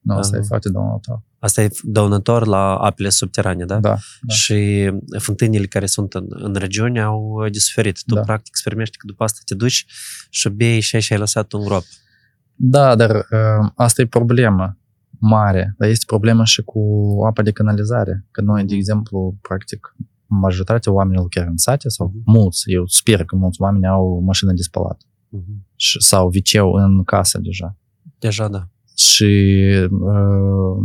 Nu, 0.00 0.14
asta 0.14 0.36
uh, 0.36 0.42
e 0.42 0.46
foarte 0.46 0.68
dăunător. 0.68 1.22
Asta 1.38 1.62
e 1.62 1.70
dăunător 1.82 2.46
la 2.46 2.76
apele 2.76 3.08
subterane, 3.08 3.64
da? 3.64 3.78
Da. 3.78 3.88
da. 3.88 3.98
Și 4.34 4.90
fântânile 5.18 5.66
care 5.66 5.86
sunt 5.86 6.14
în, 6.14 6.26
în 6.28 6.54
regiune 6.54 7.00
au 7.00 7.48
de 7.52 7.58
suferit. 7.58 8.02
Tu, 8.06 8.14
da. 8.14 8.20
practic, 8.20 8.48
experimești 8.48 8.96
că 8.96 9.06
după 9.06 9.24
asta 9.24 9.38
te 9.44 9.54
duci 9.54 9.86
și 10.30 10.48
bei 10.48 10.80
și 10.80 11.12
ai 11.12 11.18
lăsat 11.18 11.52
un 11.52 11.64
grop. 11.64 11.82
Da, 12.54 12.94
dar 12.94 13.14
uh, 13.14 13.70
asta 13.74 14.02
e 14.02 14.06
problema 14.06 14.78
mare. 15.18 15.74
Dar 15.78 15.88
este 15.88 16.04
problema 16.06 16.44
și 16.44 16.62
cu 16.62 16.80
apa 17.26 17.42
de 17.42 17.52
canalizare. 17.52 18.26
Că 18.30 18.40
noi, 18.40 18.64
de 18.64 18.74
exemplu, 18.74 19.38
practic, 19.40 19.96
majoritatea 20.26 20.92
oamenilor 20.92 21.28
chiar 21.28 21.46
în 21.46 21.56
sate 21.56 21.88
sau 21.88 22.08
uh-huh. 22.10 22.22
mulți, 22.24 22.62
eu 22.72 22.86
sper 22.86 23.24
că 23.24 23.36
mulți 23.36 23.60
oameni 23.60 23.86
au 23.86 24.22
mașină 24.24 24.52
de 24.52 24.62
spălat. 24.62 25.02
Uh-huh. 25.02 25.98
sau 25.98 26.28
viceu 26.28 26.72
în 26.72 27.04
casă 27.04 27.38
deja. 27.38 27.76
Deja, 28.18 28.48
da 28.48 28.68
și 28.98 29.54
uh, 29.90 30.76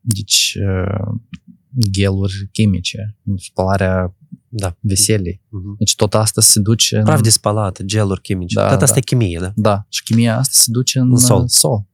deci 0.00 0.58
uh, 0.60 1.14
geluri 1.90 2.48
chimice, 2.52 3.18
spălarea 3.36 4.16
da. 4.48 4.76
veselii. 4.80 5.42
Uh-huh. 5.42 5.78
Deci 5.78 5.94
tot 5.94 6.14
asta 6.14 6.40
se 6.40 6.60
duce 6.60 6.96
în... 6.96 7.04
Praf 7.04 7.20
de 7.20 7.30
spălat, 7.30 7.82
geluri 7.82 8.20
chimice. 8.20 8.54
Da, 8.54 8.70
tot 8.70 8.82
asta 8.82 8.94
da. 8.94 8.98
e 8.98 9.00
chimie, 9.00 9.38
da? 9.40 9.52
Da, 9.56 9.86
și 9.88 10.02
chimia 10.02 10.36
asta 10.36 10.52
se 10.52 10.70
duce 10.70 10.98
în, 10.98 11.10
în 11.10 11.16
sol. 11.16 11.48
sol. 11.48 11.86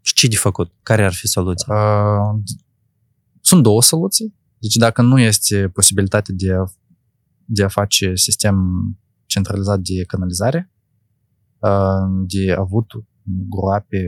Și 0.00 0.14
ce 0.14 0.28
de 0.28 0.36
făcut? 0.36 0.72
Care 0.82 1.04
ar 1.04 1.12
fi 1.12 1.26
soluția? 1.26 1.74
Uh, 1.74 2.40
sunt 3.40 3.62
două 3.62 3.82
soluții. 3.82 4.34
Deci 4.58 4.74
dacă 4.74 5.02
nu 5.02 5.20
este 5.20 5.68
posibilitatea 5.68 6.34
de 6.38 6.52
a, 6.52 6.64
de 7.44 7.62
a 7.62 7.68
face 7.68 8.14
sistem 8.14 8.56
centralizat 9.26 9.80
de 9.80 10.04
canalizare, 10.04 10.72
uh, 11.58 12.26
de 12.26 12.52
avut 12.52 12.86
groape 13.48 13.98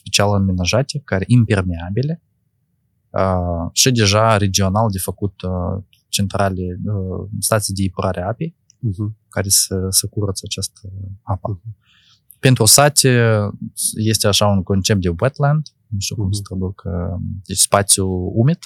special 0.00 0.34
amenajate, 0.34 1.00
care 1.04 1.24
impermeabile 1.26 2.22
uh, 3.10 3.68
și 3.72 3.90
deja 3.90 4.36
regional 4.36 4.90
de 4.90 4.98
făcut 4.98 5.42
uh, 5.42 5.82
centrale, 6.08 6.62
uh, 6.84 7.28
stații 7.38 7.74
de 7.74 7.82
epurare 7.82 8.22
a 8.22 8.26
apei, 8.26 8.56
uh-huh. 8.88 9.10
care 9.28 9.48
să, 9.48 9.86
să 9.88 10.06
curăță 10.06 10.42
această 10.44 10.80
apă. 11.22 11.60
Uh-huh. 11.60 11.78
Pentru 12.38 12.64
sate 12.64 13.10
este 13.94 14.26
așa 14.26 14.46
un 14.46 14.62
concept 14.62 15.00
de 15.00 15.14
wetland, 15.20 15.66
nu 15.86 15.98
știu 15.98 16.16
cum 16.16 16.28
uh-huh. 16.28 16.36
se 16.36 16.42
traducă, 16.42 17.20
deci 17.44 17.58
spațiu 17.58 18.06
umid, 18.34 18.58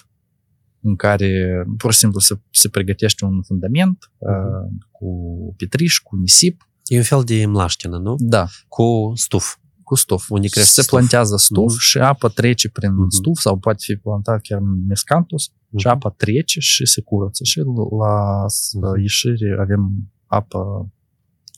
în 0.81 0.97
care 0.97 1.31
pur 1.77 1.93
și 1.93 1.99
simplu 1.99 2.19
se, 2.21 2.41
se 2.51 2.69
pregătește 2.69 3.25
un 3.25 3.43
fundament 3.43 3.99
uh-huh. 4.05 4.19
uh, 4.19 4.85
cu 4.91 5.09
pitriș, 5.57 5.99
cu 5.99 6.17
nisip. 6.17 6.69
E 6.85 6.97
un 6.97 7.03
fel 7.03 7.23
de 7.25 7.47
mlaștină, 7.47 7.99
nu? 7.99 8.15
Da. 8.19 8.47
Cu 8.69 9.13
stuf 9.15 9.57
cu 9.85 9.95
stuf. 9.95 10.31
Unde 10.31 10.49
crește 10.49 10.71
Se 10.71 10.83
stuf. 10.83 10.99
plantează 10.99 11.37
stuf 11.37 11.73
uh-huh. 11.73 11.79
și 11.89 11.99
apa 11.99 12.29
trece 12.29 12.69
prin 12.69 12.91
uh-huh. 12.91 13.09
stuf 13.09 13.39
sau 13.39 13.59
poate 13.59 13.79
fi 13.83 13.95
plantat 13.95 14.41
chiar 14.43 14.59
în 14.59 14.87
mescantus 14.89 15.49
uh-huh. 15.49 15.77
și 15.77 15.87
apa 15.87 16.11
trece 16.11 16.61
și 16.61 16.87
se 16.87 17.01
curăță 17.01 17.45
și 17.45 17.59
la 17.59 18.91
uh-huh. 18.91 19.01
ieșire 19.01 19.57
avem 19.61 20.13
apă 20.27 20.89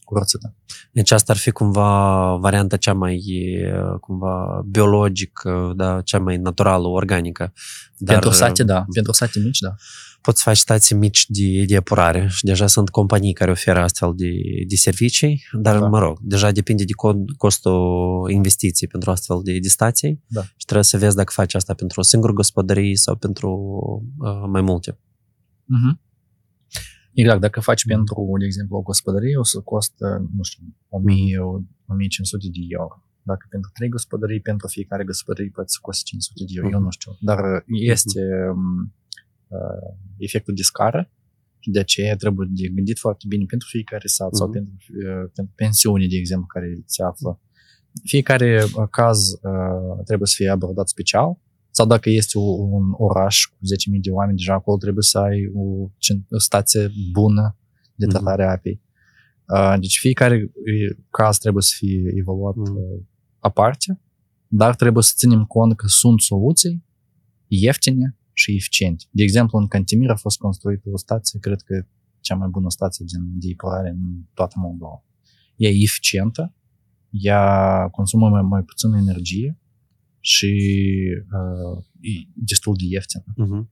curățită. 0.04 0.54
Deci 0.92 1.10
asta 1.10 1.32
ar 1.32 1.38
fi 1.38 1.50
cumva 1.50 2.34
varianta 2.36 2.76
cea 2.76 2.92
mai 2.92 3.22
cumva 4.00 4.62
biologică, 4.66 5.72
da, 5.76 6.00
cea 6.00 6.18
mai 6.18 6.36
naturală, 6.36 6.86
organică. 6.86 7.52
Dar, 7.96 8.14
pentru 8.14 8.30
sate, 8.30 8.62
da. 8.62 8.84
Pentru 8.92 9.12
sate 9.12 9.38
mici, 9.38 9.58
da 9.58 9.74
poți 10.20 10.42
face 10.42 10.60
stații 10.60 10.96
mici 10.96 11.26
de, 11.28 11.64
de 11.66 11.74
epurare 11.74 12.26
și 12.30 12.44
deja 12.44 12.66
sunt 12.66 12.88
companii 12.88 13.32
care 13.32 13.50
oferă 13.50 13.80
astfel 13.80 14.12
de, 14.16 14.30
de 14.68 14.76
servicii, 14.76 15.42
dar, 15.52 15.78
da. 15.78 15.88
mă 15.88 15.98
rog, 15.98 16.18
deja 16.20 16.50
depinde 16.50 16.84
de 16.84 16.92
costul 17.36 18.30
investiției 18.30 18.88
pentru 18.88 19.10
astfel 19.10 19.40
de, 19.42 19.58
de 19.58 19.68
stații 19.68 20.22
da. 20.26 20.42
și 20.42 20.64
trebuie 20.64 20.84
să 20.84 20.98
vezi 20.98 21.16
dacă 21.16 21.32
faci 21.32 21.54
asta 21.54 21.74
pentru 21.74 22.00
o 22.00 22.02
singură 22.02 22.32
gospodărie 22.32 22.96
sau 22.96 23.16
pentru 23.16 23.50
uh, 24.18 24.44
mai 24.48 24.60
multe. 24.60 24.90
Uh-huh. 24.92 26.04
Exact, 27.12 27.40
dacă 27.40 27.60
faci 27.60 27.86
pentru, 27.86 28.36
de 28.38 28.44
exemplu, 28.44 28.76
o 28.76 28.80
gospodărie, 28.80 29.36
o 29.36 29.44
să 29.44 29.60
costă, 29.60 30.28
nu 30.36 30.42
știu, 30.42 30.64
1000, 30.88 31.38
1500 31.86 32.46
de 32.52 32.60
euro. 32.68 33.02
Dacă 33.22 33.46
pentru 33.50 33.70
trei 33.74 33.88
gospodării, 33.88 34.40
pentru 34.40 34.66
fiecare 34.68 35.04
gospodărie 35.04 35.50
poate 35.54 35.68
să 35.68 35.78
coste 35.82 36.02
500 36.04 36.44
de 36.44 36.52
euro, 36.56 36.68
uh-huh. 36.68 36.72
eu 36.72 36.80
nu 36.80 36.90
știu. 36.90 37.12
Dar 37.20 37.64
este 37.66 38.20
uh-huh 38.20 38.54
uh, 38.54 38.88
efectul 40.16 40.54
de 40.54 40.62
scară 40.62 41.10
și 41.66 41.70
de 41.70 41.78
aceea 41.78 42.16
trebuie 42.16 42.48
de 42.50 42.68
gândit 42.68 42.98
foarte 42.98 43.24
bine 43.28 43.44
pentru 43.48 43.68
fiecare 43.70 44.06
sat 44.06 44.28
uh-huh. 44.28 44.38
sau 44.38 44.50
pentru, 44.50 44.72
uh, 44.72 45.30
pentru 45.34 45.52
pensiune, 45.56 46.06
de 46.06 46.16
exemplu, 46.16 46.46
care 46.46 46.82
se 46.84 47.02
află. 47.02 47.40
Fiecare 48.04 48.62
uh, 48.62 48.88
caz 48.90 49.18
uh, 49.28 50.04
trebuie 50.04 50.28
să 50.28 50.34
fie 50.36 50.48
abordat 50.48 50.88
special 50.88 51.38
sau 51.70 51.86
dacă 51.86 52.10
este 52.10 52.38
un 52.38 52.86
oraș 52.92 53.44
cu 53.44 53.56
10.000 53.94 54.00
de 54.00 54.10
oameni, 54.10 54.36
deja 54.36 54.54
acolo 54.54 54.76
trebuie 54.76 55.02
să 55.02 55.18
ai 55.18 55.38
o, 55.54 55.62
o 56.30 56.38
stație 56.38 56.90
bună 57.12 57.58
de 57.94 58.06
tratare 58.06 58.44
a 58.44 58.50
apei. 58.50 58.82
Uh, 59.54 59.74
deci 59.80 59.98
fiecare 59.98 60.52
caz 61.10 61.38
trebuie 61.38 61.62
să 61.62 61.74
fie 61.76 62.12
evaluat 62.14 62.56
uh, 62.56 63.02
aparte, 63.38 64.00
dar 64.48 64.74
trebuie 64.74 65.02
să 65.02 65.12
ținem 65.16 65.44
cont 65.44 65.76
că 65.76 65.86
sunt 65.88 66.20
soluții 66.20 66.84
ieftine 67.46 68.16
și 68.38 68.54
eficiente. 68.54 69.04
De 69.10 69.22
exemplu, 69.22 69.58
în 69.58 69.66
Cantimir 69.66 70.10
a 70.10 70.16
fost 70.16 70.38
construită 70.38 70.88
o 70.92 70.96
stație, 70.96 71.38
cred 71.38 71.60
că 71.60 71.86
cea 72.20 72.34
mai 72.34 72.48
bună 72.48 72.70
stație 72.70 73.04
din 73.08 73.38
de 73.38 73.48
epurare 73.48 73.88
în 73.88 74.24
toată 74.34 74.54
Moldova. 74.58 75.04
Ea 75.56 75.70
e 75.70 75.82
eficientă, 75.82 76.54
ea 77.10 77.88
consumă 77.90 78.28
mai, 78.28 78.42
mai 78.42 78.62
puțină 78.62 78.96
energie 78.96 79.58
și 80.20 80.52
uh, 81.36 81.84
e 82.00 82.28
destul 82.34 82.74
de 82.76 82.84
ieftină. 82.88 83.24
Uh-huh. 83.32 83.64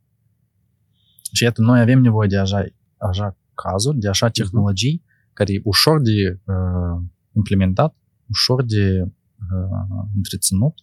Și 1.32 1.42
iată, 1.42 1.60
noi 1.60 1.80
avem 1.80 2.00
nevoie 2.00 2.28
de 2.28 2.38
așa, 2.38 2.64
așa 2.96 3.38
cazuri, 3.54 3.98
de 3.98 4.08
așa 4.08 4.28
tehnologii 4.28 5.02
uh-huh. 5.02 5.32
care 5.32 5.52
e 5.52 5.60
ușor 5.64 6.00
de 6.00 6.40
uh, 6.44 7.02
implementat, 7.32 7.96
ușor 8.26 8.64
de 8.64 9.00
uh, 9.02 10.04
întreținut 10.14 10.74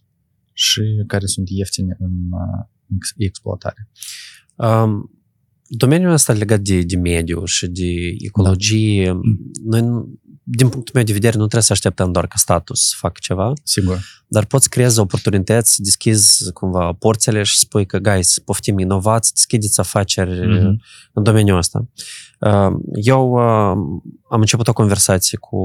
și 0.52 0.82
care 1.06 1.26
sunt 1.26 1.48
ieftine 1.48 1.96
în, 1.98 2.12
uh, 2.30 2.66
exploatare. 3.16 3.88
Um, 4.54 5.10
domeniul 5.66 6.12
ăsta 6.12 6.32
legat 6.32 6.60
de, 6.60 6.82
de 6.82 6.96
mediu 6.96 7.44
și 7.44 7.66
de 7.66 8.16
ecologie, 8.18 9.06
da. 9.06 9.80
noi, 9.80 10.04
din 10.42 10.68
punctul 10.68 10.94
meu 10.94 11.04
de 11.04 11.12
vedere, 11.12 11.32
nu 11.32 11.42
trebuie 11.42 11.62
să 11.62 11.72
așteptăm 11.72 12.12
doar 12.12 12.26
ca 12.26 12.36
status 12.36 12.88
să 12.88 12.94
facă 12.98 13.18
ceva. 13.20 13.52
Sigur. 13.62 13.98
Dar 14.26 14.44
poți 14.44 14.68
creezi 14.70 14.98
oportunități, 14.98 15.82
deschizi 15.82 16.52
cumva 16.52 16.92
porțile 16.92 17.42
și 17.42 17.58
spui 17.58 17.86
că, 17.86 17.98
guys, 17.98 18.38
poftim, 18.38 18.78
inovați, 18.78 19.32
deschideți 19.32 19.80
afaceri 19.80 20.30
mm-hmm. 20.30 20.76
în 21.12 21.22
domeniul 21.22 21.56
ăsta. 21.56 21.88
Eu 22.94 23.34
am 23.34 24.40
început 24.40 24.68
o 24.68 24.72
conversație 24.72 25.38
cu 25.38 25.58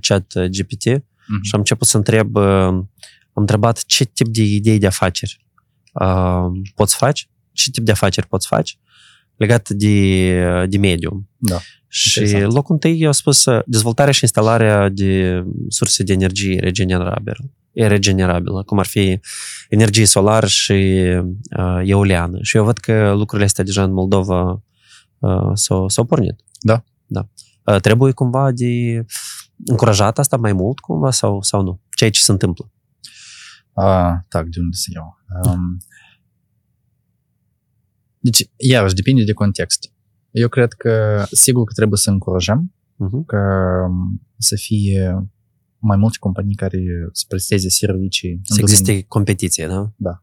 chat 0.00 0.32
GPT 0.48 0.88
mm-hmm. 0.88 1.42
și 1.42 1.50
am 1.52 1.58
început 1.58 1.86
să 1.86 1.96
întreb, 1.96 2.36
am 2.36 2.90
întrebat 3.32 3.84
ce 3.84 4.04
tip 4.04 4.26
de 4.26 4.42
idei 4.42 4.78
de 4.78 4.86
afaceri 4.86 5.46
uh, 5.92 6.46
poți 6.74 6.96
face, 6.96 7.24
ce 7.52 7.70
tip 7.70 7.84
de 7.84 7.90
afaceri 7.90 8.26
poți 8.26 8.46
face, 8.46 8.74
legat 9.36 9.68
de, 9.68 10.66
de 10.68 10.78
mediu. 10.78 11.28
Da. 11.36 11.58
Și 11.88 12.18
Interesant. 12.18 12.52
locul 12.52 12.74
întâi 12.74 13.00
eu 13.00 13.08
a 13.08 13.12
spus 13.12 13.44
uh, 13.44 13.62
dezvoltarea 13.66 14.12
și 14.12 14.22
instalarea 14.22 14.88
de 14.88 15.42
surse 15.68 16.02
de 16.02 16.12
energie 16.12 16.60
regenerabilă, 16.60 17.50
e 17.72 17.86
regenerabilă, 17.86 18.62
cum 18.62 18.78
ar 18.78 18.86
fi 18.86 19.20
energie 19.68 20.06
solară 20.06 20.46
și 20.46 20.72
uh, 21.58 21.80
eoliană. 21.84 22.38
Și 22.42 22.56
eu 22.56 22.64
văd 22.64 22.78
că 22.78 23.12
lucrurile 23.16 23.46
astea 23.46 23.64
deja 23.64 23.82
în 23.82 23.92
Moldova 23.92 24.62
uh, 25.18 25.50
s-au, 25.54 25.88
s-au 25.88 26.04
pornit. 26.04 26.40
Da. 26.60 26.84
Da. 27.06 27.28
Uh, 27.64 27.80
trebuie 27.80 28.12
cumva 28.12 28.50
de 28.50 29.04
încurajat 29.66 30.18
asta 30.18 30.36
mai 30.36 30.52
mult 30.52 30.78
cumva 30.78 31.10
sau, 31.10 31.42
sau 31.42 31.62
nu? 31.62 31.80
Ceea 31.96 32.10
ce 32.10 32.20
se 32.20 32.32
întâmplă. 32.32 32.70
Uh, 33.72 34.12
tac, 34.28 34.46
de 34.46 34.60
unde 34.60 34.76
să 34.76 34.90
deci, 38.22 38.50
iarăși, 38.56 38.94
depinde 38.94 39.24
de 39.24 39.32
context. 39.32 39.92
Eu 40.30 40.48
cred 40.48 40.72
că, 40.72 41.24
sigur 41.30 41.64
că 41.64 41.72
trebuie 41.72 41.98
să 41.98 42.10
încurajăm 42.10 42.74
uh-huh. 42.94 43.26
că 43.26 43.38
um, 43.88 44.26
să 44.36 44.56
fie 44.56 45.28
mai 45.78 45.96
multe 45.96 46.16
companii 46.20 46.54
care 46.54 46.78
să 47.12 47.24
presteze 47.28 47.68
servicii. 47.68 48.40
Să 48.42 48.60
existe 48.60 48.84
domeniu. 48.84 49.04
competiție, 49.08 49.66
da? 49.66 49.92
Da. 49.96 50.22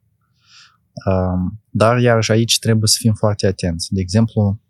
Um, 1.12 1.62
dar, 1.70 2.00
iarăși, 2.00 2.32
aici 2.32 2.60
trebuie 2.60 2.88
să 2.88 2.98
fim 3.00 3.14
foarte 3.14 3.48
atenți. 3.48 3.94
De 3.94 4.02
exemplu, 4.02 4.62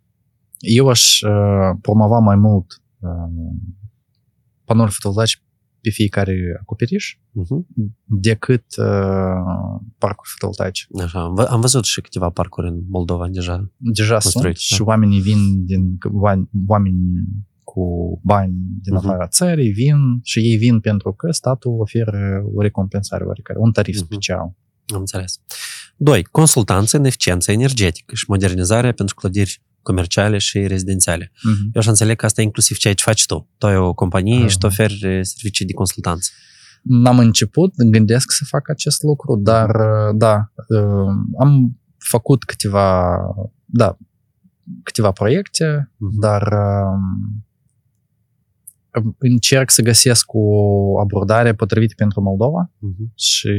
eu 0.57 0.88
aș 0.88 1.22
uh, 1.22 1.77
promova 1.81 2.19
mai 2.19 2.35
mult 2.35 2.81
uh, 2.99 3.10
panouri 4.64 4.91
fotovoltaice 4.91 5.38
pe 5.89 5.95
fiecare 5.95 6.57
acoperiș 6.61 7.17
Uh-huh. 7.29 7.61
decât 8.05 8.65
uh, 8.77 8.85
parcuri 9.97 10.29
fotovoltaice. 10.31 10.85
Așa, 11.03 11.19
am 11.21 11.33
vă- 11.33 11.47
am 11.49 11.61
văzut 11.61 11.83
și 11.85 12.01
câteva 12.01 12.29
parcuri 12.29 12.67
în 12.67 12.79
Moldova 12.89 13.27
deja. 13.27 13.71
Deja 13.77 14.17
Construit, 14.17 14.55
sunt 14.57 14.77
și 14.77 14.77
da. 14.77 14.83
oamenii 14.85 15.19
vin 15.21 15.65
din 15.65 15.97
oameni, 16.11 16.49
oameni 16.67 16.97
cu 17.63 17.83
bani 18.23 18.53
din 18.81 18.93
Mhm. 18.93 19.05
afara 19.07 19.27
țării 19.27 19.71
vin 19.71 19.97
și 20.23 20.39
ei 20.39 20.57
vin 20.57 20.79
pentru 20.79 21.13
că 21.13 21.31
statul 21.31 21.79
oferă 21.79 22.43
o 22.55 22.61
recompensare 22.61 23.23
oarecare, 23.23 23.59
un 23.59 23.71
tarif 23.71 23.95
Mhm. 23.95 24.05
special. 24.05 24.53
Am 24.93 24.99
înțeles. 24.99 25.39
Doi, 25.97 26.23
consultanță 26.23 26.97
în 26.97 27.05
eficiență 27.05 27.51
energetică 27.51 28.15
și 28.15 28.25
modernizarea 28.27 28.91
pentru 28.91 29.15
clădiri 29.15 29.61
comerciale 29.89 30.37
și 30.37 30.67
rezidențiale. 30.67 31.31
Mhm. 31.43 31.63
Eu 31.73 31.81
așa 31.81 31.89
înțeleg 31.89 32.15
că 32.17 32.25
asta 32.25 32.41
e 32.41 32.43
inclusiv 32.43 32.77
ceea 32.77 32.93
ce 32.93 33.03
faci 33.03 33.25
tu. 33.25 33.49
Tu 33.57 33.65
ai 33.67 33.77
o 33.77 33.93
companie 33.93 34.43
Ah. 34.43 34.49
și 34.49 34.57
tu 34.57 34.65
oferi 34.65 34.93
eh, 35.03 35.19
servicii 35.21 35.65
de 35.65 35.73
consultanță. 35.73 36.29
N-am 36.83 37.19
început, 37.19 37.71
gândesc 37.75 38.31
să 38.31 38.43
fac 38.47 38.69
acest 38.69 39.01
lucru, 39.03 39.35
dar 39.35 39.69
uh, 39.69 40.15
da, 40.15 40.51
uh, 40.67 41.11
am 41.39 41.79
făcut 41.97 42.43
câteva, 42.43 43.17
da, 43.65 43.97
câteva 44.83 45.11
proiecte, 45.11 45.91
Mhm. 45.97 46.19
dar 46.19 46.41
um, 46.53 47.45
încerc 49.17 49.69
să 49.71 49.81
găsesc 49.81 50.26
o 50.34 50.99
abordare 50.99 51.53
potrivită 51.53 51.93
pentru 51.97 52.21
Moldova 52.21 52.71
Mhm. 52.80 53.11
și 53.15 53.51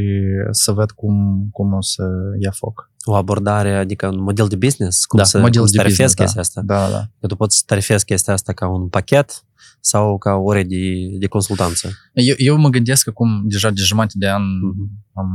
să 0.50 0.72
văd 0.72 0.90
cum, 0.90 1.48
cum 1.52 1.72
o 1.72 1.82
să 1.82 2.02
ia 2.42 2.50
foc. 2.50 2.90
O 3.04 3.14
abordare, 3.14 3.74
adică 3.74 4.06
un 4.08 4.20
model 4.22 4.46
de 4.48 4.56
business? 4.56 5.04
Cum 5.04 5.18
Da, 5.18 5.24
să, 5.24 5.38
model 5.38 5.58
cum 5.60 5.66
să 5.66 5.72
de 5.72 5.78
tarifezi 5.82 6.14
business, 6.14 6.34
da. 6.54 6.60
chestia 6.62 6.72
asta? 6.74 6.90
Da, 6.90 6.98
da. 6.98 7.04
Că 7.20 7.26
tu 7.26 7.36
poți 7.36 7.56
să 7.56 7.62
tarifezi 7.66 8.04
chestia 8.04 8.32
asta 8.32 8.52
ca 8.52 8.68
un 8.68 8.88
pachet 8.88 9.44
sau 9.80 10.18
ca 10.18 10.32
o 10.34 10.42
ore 10.42 10.62
de, 10.62 10.92
de 11.18 11.26
consultanță. 11.26 11.90
Eu, 12.14 12.34
eu 12.38 12.56
mă 12.56 12.68
gândesc 12.68 13.04
că 13.04 13.10
cum 13.10 13.44
deja 13.48 13.70
de 13.70 13.82
jumătate 13.82 14.12
de 14.16 14.28
an 14.28 14.42
Mhm. 14.42 15.08
am 15.12 15.30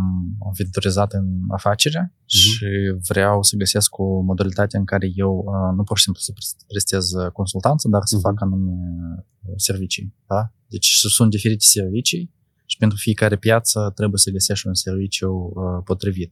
aventurizat 0.51 1.13
în 1.13 1.25
afacere 1.49 2.13
și 2.25 2.65
vreau 3.07 3.43
să 3.43 3.55
găsesc 3.55 3.97
o 3.97 4.19
modalitate 4.21 4.77
în 4.77 4.85
care 4.85 5.11
eu 5.15 5.31
uh, 5.45 5.75
nu 5.77 5.83
pur 5.83 5.97
și 5.97 6.03
simplu 6.03 6.21
să 6.21 6.31
pres- 6.31 6.55
prestez 6.67 7.11
uh, 7.11 7.31
consultanță, 7.31 7.87
dar 7.87 8.01
să 8.03 8.15
Mhm. 8.15 8.23
fac 8.23 8.41
anume 8.41 8.71
uh, 8.71 9.53
servicii. 9.55 10.13
Da? 10.27 10.53
Deci 10.67 10.87
sunt 11.17 11.29
diferite 11.29 11.63
servicii 11.63 12.33
și 12.65 12.77
pentru 12.77 12.97
fiecare 12.97 13.35
piață 13.37 13.91
trebuie 13.95 14.19
să 14.19 14.31
găsești 14.31 14.67
un 14.67 14.73
serviciu 14.73 15.29
uh, 15.31 15.81
potrivit. 15.85 16.31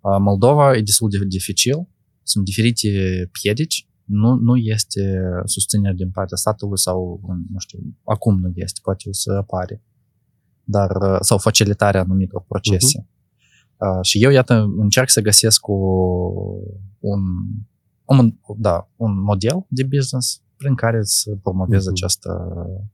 Uh, 0.00 0.16
Moldova 0.20 0.76
e 0.76 0.82
destul 0.82 1.08
de 1.10 1.18
dificil, 1.26 1.88
sunt 2.22 2.44
diferite 2.44 2.88
piedici, 3.42 3.87
nu, 4.08 4.34
nu 4.34 4.56
este 4.56 5.20
susținere 5.44 5.94
din 5.94 6.10
partea 6.10 6.36
statului 6.36 6.78
sau, 6.78 7.20
nu 7.52 7.58
știu, 7.58 7.78
acum 8.04 8.38
nu 8.40 8.50
este, 8.54 8.80
poate 8.82 9.08
o 9.08 9.12
să 9.12 9.32
apare, 9.32 9.82
dar, 10.64 10.90
uh, 10.90 11.18
sau 11.20 11.38
facilitarea 11.38 12.00
anumitor 12.00 12.44
procese. 12.48 13.08
Uh, 13.76 13.98
și 14.02 14.22
eu, 14.22 14.30
iată, 14.30 14.66
încerc 14.76 15.08
să 15.10 15.20
găsesc 15.20 15.68
o, 15.68 15.72
un, 16.98 17.20
un, 18.04 18.36
da, 18.56 18.90
un 18.96 19.20
model 19.22 19.66
de 19.68 19.82
business 19.84 20.42
prin 20.56 20.74
care 20.74 20.98
să 21.02 21.36
promovez 21.42 21.82
Mhm. 21.84 21.92
această, 21.92 22.30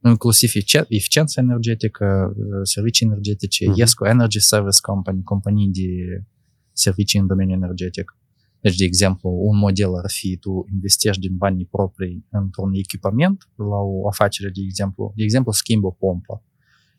inclusiv 0.05 0.51
efici- 0.51 0.87
eficiență 0.89 1.41
energetică, 1.41 2.35
uh, 2.37 2.45
servicii 2.63 3.07
energetice, 3.07 3.69
Mhm. 3.69 3.81
ESCO, 3.81 4.07
Energy 4.09 4.41
Service 4.41 4.79
Company, 4.83 5.23
companii 5.23 5.71
de 5.71 6.25
servicii 6.73 7.21
în 7.21 7.27
domeniul 7.27 7.63
energetic. 7.63 8.17
Deci, 8.65 8.77
de 8.77 8.85
exemplu, 8.85 9.29
un 9.51 9.57
model 9.59 9.95
ar 10.03 10.11
fi 10.11 10.37
tu 10.37 10.53
investești 10.73 11.21
din 11.27 11.37
banii 11.37 11.67
proprii 11.77 12.27
într-un 12.31 12.73
echipament 12.75 13.49
la 13.57 13.81
o 13.95 14.09
afacere, 14.09 14.49
de 14.55 14.61
exemplu. 14.65 15.13
De 15.17 15.23
exemplu, 15.23 15.53
schimbi 15.53 15.87
o 15.87 15.91
pompă. 15.91 16.43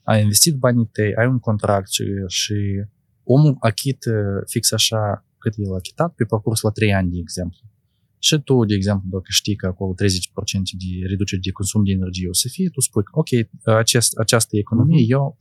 Ai 0.03 0.21
investit 0.21 0.55
banii 0.55 0.89
tăi, 0.91 1.15
ai 1.15 1.27
un 1.27 1.39
contract 1.39 1.91
și, 1.91 2.03
și 2.27 2.55
omul 3.23 3.55
achită 3.59 4.11
fix 4.47 4.71
așa 4.71 5.25
cât 5.37 5.53
el 5.57 5.71
a 5.71 5.75
achitat 5.75 6.13
pe 6.13 6.23
parcurs 6.23 6.61
la 6.61 6.69
3 6.69 6.93
ani, 6.93 7.11
de 7.11 7.17
exemplu. 7.19 7.59
Și 8.19 8.37
tu, 8.47 8.65
de 8.65 8.73
exemplu, 8.73 9.07
dacă 9.11 9.25
știi 9.27 9.55
că 9.55 9.65
acolo 9.65 9.93
30% 9.93 9.95
de 10.81 11.07
reducere 11.07 11.41
de 11.43 11.51
consum 11.51 11.83
de 11.83 11.91
energie 11.91 12.27
o 12.29 12.33
să 12.33 12.47
fie, 12.51 12.69
tu 12.69 12.79
spui, 12.79 13.03
ok, 13.11 13.29
acest, 13.63 14.17
această 14.17 14.57
economie 14.57 15.01
Mhm. 15.03 15.11
eu 15.11 15.37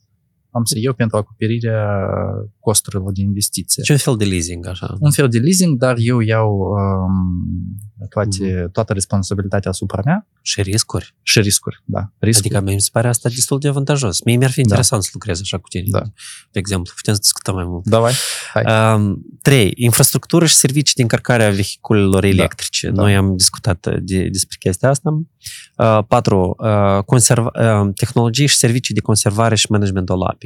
am 0.57 0.65
să 0.65 0.79
iau 0.79 0.95
pentru 0.95 1.17
acoperirea 1.17 1.81
costurilor 2.61 3.13
de 3.13 3.21
investiție. 3.21 3.83
Ce 3.83 3.97
fel 3.97 4.17
de 4.17 4.25
leasing, 4.25 4.67
așa? 4.67 4.97
Un 5.01 5.11
fel 5.11 5.29
de 5.29 5.39
leasing, 5.39 5.79
dar 5.79 5.97
eu 5.99 6.21
iau 6.21 6.51
um, 6.51 8.09
toate, 8.09 8.61
mhm. 8.61 8.71
toată 8.71 8.93
responsabilitatea 8.93 9.71
asupra 9.71 10.01
mea. 10.05 10.27
Și 10.43 10.63
riscuri. 10.63 11.15
Și 11.23 11.41
riscuri, 11.41 11.83
da. 11.85 12.13
Riscuri. 12.19 12.55
Adică 12.55 12.73
mi 12.73 12.81
se 12.81 12.89
pare 12.93 13.09
asta 13.09 13.29
destul 13.29 13.59
de 13.59 13.69
avantajos. 13.69 14.23
Mie 14.23 14.37
mi-ar 14.37 14.51
fi 14.51 14.57
da. 14.57 14.63
interesant 14.63 15.01
da. 15.01 15.07
să 15.07 15.11
lucrez 15.13 15.41
așa 15.41 15.59
cu 15.59 15.69
tine. 15.69 15.85
Da. 15.91 16.03
De 16.51 16.59
exemplu, 16.59 16.93
putem 16.97 17.15
să 17.15 17.21
discutăm 17.21 17.55
mai 17.55 17.65
mult. 17.65 17.85
Da. 17.87 18.09
Hai. 18.53 18.95
Um, 18.95 19.27
trei, 19.43 19.73
infrastructură 19.77 20.47
și 20.47 20.55
servicii 20.55 20.95
de 20.95 21.03
încărcare 21.03 21.45
a 21.45 21.51
vehiculelor 21.51 22.21
da. 22.21 22.29
electrice. 22.29 22.91
Da. 22.91 23.03
Noi 23.03 23.17
am 23.17 23.37
discutat 23.37 23.87
uh, 23.87 23.97
de, 24.01 24.29
despre 24.29 24.57
chestia 24.59 24.89
asta. 24.89 25.23
Uh, 25.77 25.99
patru, 26.09 26.57
uh, 26.59 27.03
conserva, 27.05 27.51
uh, 27.55 27.91
tehnologii 27.95 28.47
și 28.47 28.57
servicii 28.57 28.95
de 28.95 29.01
conservare 29.01 29.55
și 29.55 29.67
managementul 29.69 30.19
lab. 30.19 30.39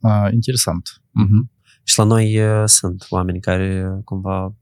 Uh, 0.00 0.28
interesant. 0.32 1.02
Mhm. 1.10 1.50
Și 1.84 1.98
la 1.98 2.04
noi 2.04 2.40
uh, 2.40 2.62
sunt 2.66 3.06
oameni 3.08 3.40
care 3.40 3.90
uh, 3.94 4.04
cumva 4.04 4.54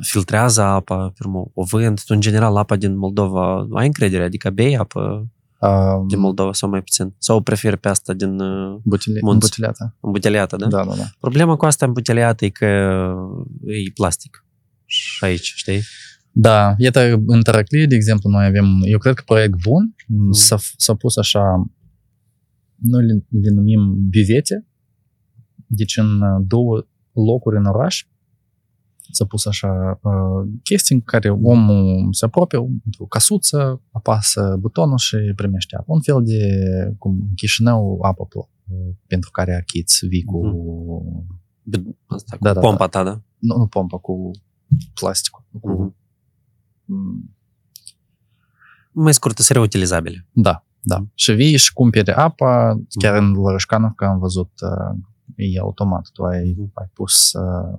filtrează 0.00 0.62
apa, 0.62 0.96
pe 0.96 1.18
urmă, 1.24 1.50
o 1.54 1.64
vând. 1.64 2.00
Tu, 2.00 2.14
în 2.14 2.20
general, 2.20 2.56
apa 2.56 2.76
din 2.76 2.96
Moldova, 2.96 3.66
ai 3.72 3.86
încredere? 3.86 4.24
Adică 4.24 4.50
bei 4.50 4.76
apă 4.76 5.30
Uh, 5.60 6.04
din 6.06 6.18
Moldova 6.18 6.52
sau 6.52 6.68
mai 6.68 6.80
puțin? 6.80 7.14
Sau 7.18 7.40
preferi 7.40 7.76
pe 7.76 7.88
asta 7.88 8.12
din 8.12 8.40
uh, 8.40 8.80
butile, 8.84 9.18
Munți. 9.22 9.48
buteleată. 9.48 9.96
îmbuteliată, 10.00 10.56
da? 10.56 10.66
Da, 10.66 10.84
da, 10.84 10.94
da. 10.96 11.04
Problema 11.18 11.56
cu 11.56 11.64
asta 11.64 11.86
îmbuteliată 11.86 12.44
e 12.44 12.48
că 12.48 12.64
e 13.64 13.90
plastic. 13.94 14.44
Și 14.84 15.24
aici, 15.24 15.52
știi? 15.56 15.80
Da, 16.32 16.74
iată, 16.78 17.22
în 17.26 17.42
Taraclie, 17.42 17.86
de 17.86 17.94
exemplu, 17.94 18.30
noi 18.30 18.44
avem, 18.44 18.66
eu 18.84 18.98
cred 18.98 19.14
că 19.14 19.22
proiect 19.26 19.54
bun, 19.62 19.94
s-a, 20.30 20.56
s-a 20.76 20.94
pus 20.94 21.16
așa, 21.16 21.42
noi 22.80 23.04
le, 23.04 23.24
le 23.28 23.50
numim 23.50 23.96
bivete, 24.08 24.66
deci 25.66 25.96
în 25.96 26.20
uh, 26.22 26.44
două 26.46 26.86
locuri 27.12 27.56
în 27.56 27.64
oraș 27.64 28.04
s-a 29.12 29.24
pus 29.24 29.46
așa 29.46 30.00
uh, 30.02 30.48
chestii 30.62 30.94
în 30.94 31.00
care 31.00 31.30
omul 31.30 32.12
se 32.12 32.24
apropie 32.24 32.58
într-o 32.84 33.04
căsuță, 33.04 33.82
apasă 33.90 34.56
butonul 34.60 34.98
și 34.98 35.16
primește 35.36 35.76
apă. 35.76 35.92
Un 35.92 36.00
fel 36.00 36.22
de, 36.24 36.38
cum 36.98 37.12
în 37.12 37.34
Chișinău, 37.34 37.98
apă 38.02 38.26
plo- 38.26 38.50
pentru 39.06 39.30
care 39.30 39.54
achiți 39.54 40.06
vii 40.06 40.24
cu, 40.24 40.38
B- 41.62 41.96
Asta, 42.06 42.36
cu 42.36 42.44
Da, 42.44 42.52
da, 42.52 42.60
pompa 42.60 42.86
ta, 42.88 43.02
da? 43.02 43.22
nu, 43.38 43.56
nu 43.56 43.66
pompa, 43.66 43.98
cu 43.98 44.30
plasticul. 44.94 45.44
Cu, 45.60 45.68
Mhm. 45.70 45.96
mm, 46.84 47.34
Mai 48.92 49.14
scurt, 49.14 49.36
sunt 49.38 49.56
reutilizabile. 49.56 50.26
Da, 50.32 50.66
da. 50.82 51.06
Și 51.14 51.32
vii 51.32 51.56
și 51.56 51.72
cumperi 51.72 52.10
apa, 52.12 52.80
chiar 53.00 53.16
în 53.16 53.32
Lărășcanovca 53.32 54.06
am 54.06 54.18
văzut, 54.18 54.50
uh, 54.60 54.98
e 55.36 55.58
automat. 55.58 56.08
Tu 56.12 56.22
ai, 56.22 56.54
Mhm. 56.56 56.70
ai 56.74 56.90
pus 56.92 57.32
uh, 57.32 57.78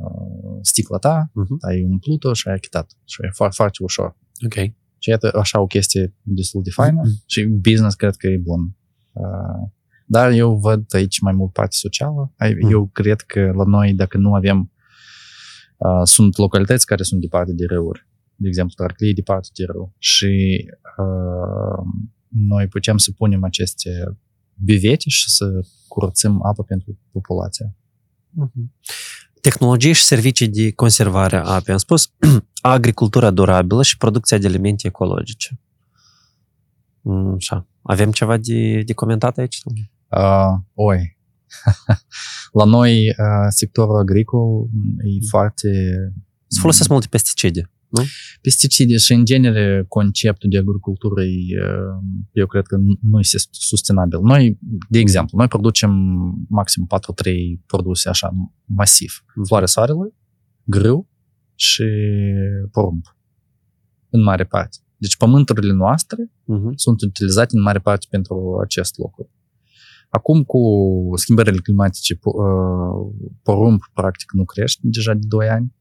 sticla 0.61 0.97
ta, 0.97 1.29
Mhm. 1.33 1.57
ai 1.67 1.83
umplut-o 1.83 2.33
și 2.33 2.47
ai 2.47 2.53
achitat. 2.53 2.91
Și 3.05 3.21
e 3.25 3.29
foarte, 3.33 3.55
foarte 3.55 3.77
ușor. 3.83 4.17
Ok. 4.45 4.53
Și 4.97 5.09
iată 5.09 5.31
așa 5.37 5.59
o 5.59 5.65
chestie 5.67 6.13
destul 6.21 6.61
de 6.63 6.69
faină 6.69 7.01
Mhm. 7.03 7.23
și 7.25 7.43
business 7.45 7.95
cred 7.95 8.15
că 8.15 8.27
e 8.27 8.37
bun. 8.37 8.75
Uh, 9.11 9.69
dar 10.05 10.31
eu 10.31 10.57
văd 10.57 10.85
aici 10.95 11.19
mai 11.19 11.33
mult 11.33 11.51
parte 11.53 11.75
socială. 11.75 12.33
Ai- 12.37 12.57
Mhm. 12.61 12.71
Eu 12.71 12.89
cred 12.93 13.21
că 13.21 13.51
la 13.55 13.63
noi, 13.63 13.93
dacă 13.93 14.17
nu 14.17 14.33
avem, 14.33 14.71
uh, 15.77 16.01
sunt 16.03 16.37
localități 16.37 16.85
care 16.85 17.03
sunt 17.03 17.21
departe 17.21 17.53
de 17.53 17.65
râuri. 17.65 18.09
de 18.35 18.47
exemplu, 18.47 18.73
dar 18.77 18.91
că 18.93 19.05
e 19.05 19.13
departe 19.13 19.47
de 19.53 19.63
râu. 19.65 19.95
Și 19.97 20.65
uh, 20.97 21.85
noi 22.31 22.67
putem 22.67 22.97
să 22.97 23.11
punem 23.11 23.43
aceste 23.43 24.17
bivete 24.53 25.09
și 25.09 25.29
să 25.29 25.45
curățăm 25.87 26.45
apă 26.45 26.63
pentru 26.63 26.99
populație. 27.11 27.75
Uh-huh. 28.31 28.91
Tehnologii 29.41 29.93
și 29.93 30.03
servicii 30.03 30.47
de 30.47 30.71
conservare 30.71 31.35
a 31.35 31.43
apei. 31.43 31.73
Am 31.73 31.79
spus 31.79 32.13
agricultura 32.61 33.31
durabilă 33.31 33.83
și 33.83 33.97
producția 33.97 34.37
de 34.37 34.47
alimente 34.47 34.87
ecologice. 34.87 35.59
Așa. 37.35 37.67
Avem 37.81 38.11
ceva 38.11 38.37
de, 38.37 38.81
de 38.85 38.93
comentat 38.93 39.37
aici? 39.37 39.61
Uh, 40.09 40.59
oi. 40.73 41.17
La 42.59 42.63
noi, 42.63 43.07
uh, 43.09 43.15
sectorul 43.49 43.99
agricol 43.99 44.67
e 44.97 45.27
foarte... 45.29 45.69
Se 46.47 46.59
folosesc 46.59 46.89
multe 46.89 47.07
pesticide, 47.09 47.71
nu? 47.91 48.03
Pesticide 48.41 48.97
și, 48.97 49.13
în 49.13 49.25
genere, 49.25 49.85
conceptul 49.87 50.49
de 50.49 50.57
agricultură, 50.57 51.21
eu 52.31 52.47
cred 52.47 52.65
că 52.65 52.77
nu 53.01 53.19
este 53.19 53.37
sustenabil. 53.49 54.19
Noi, 54.21 54.59
de 54.89 54.99
exemplu, 54.99 55.37
noi 55.37 55.47
producem 55.47 55.91
maxim 56.49 56.87
4-3 57.25 57.31
produse 57.65 58.09
așa 58.09 58.31
masiv. 58.65 59.23
Floare 59.45 59.65
soarelui, 59.65 60.13
grâu 60.63 61.09
și 61.55 61.83
porumb. 62.71 63.03
În 64.09 64.23
mare 64.23 64.43
parte. 64.43 64.77
Deci 64.97 65.17
pământurile 65.17 65.73
noastre 65.73 66.25
uh-huh. 66.25 66.73
sunt 66.75 67.01
utilizate 67.01 67.55
în 67.55 67.61
mare 67.61 67.79
parte 67.79 68.05
pentru 68.09 68.59
acest 68.63 68.97
lucru. 68.97 69.29
Acum, 70.09 70.43
cu 70.43 70.59
schimbările 71.15 71.57
climatice, 71.57 72.19
porumb 73.43 73.79
practic 73.93 74.31
nu 74.31 74.45
crește 74.45 74.79
deja 74.83 75.13
de 75.13 75.19
2 75.27 75.49
ani. 75.49 75.73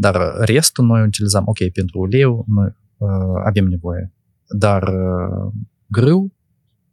Dar 0.00 0.16
restul 0.38 0.84
noi 0.84 1.02
utilizăm, 1.02 1.42
ok, 1.46 1.58
pentru 1.72 1.98
uleu 1.98 2.44
noi 2.48 2.68
avem 3.44 3.64
nevoie. 3.64 4.12
Dar 4.58 4.92
grâu, 5.86 6.34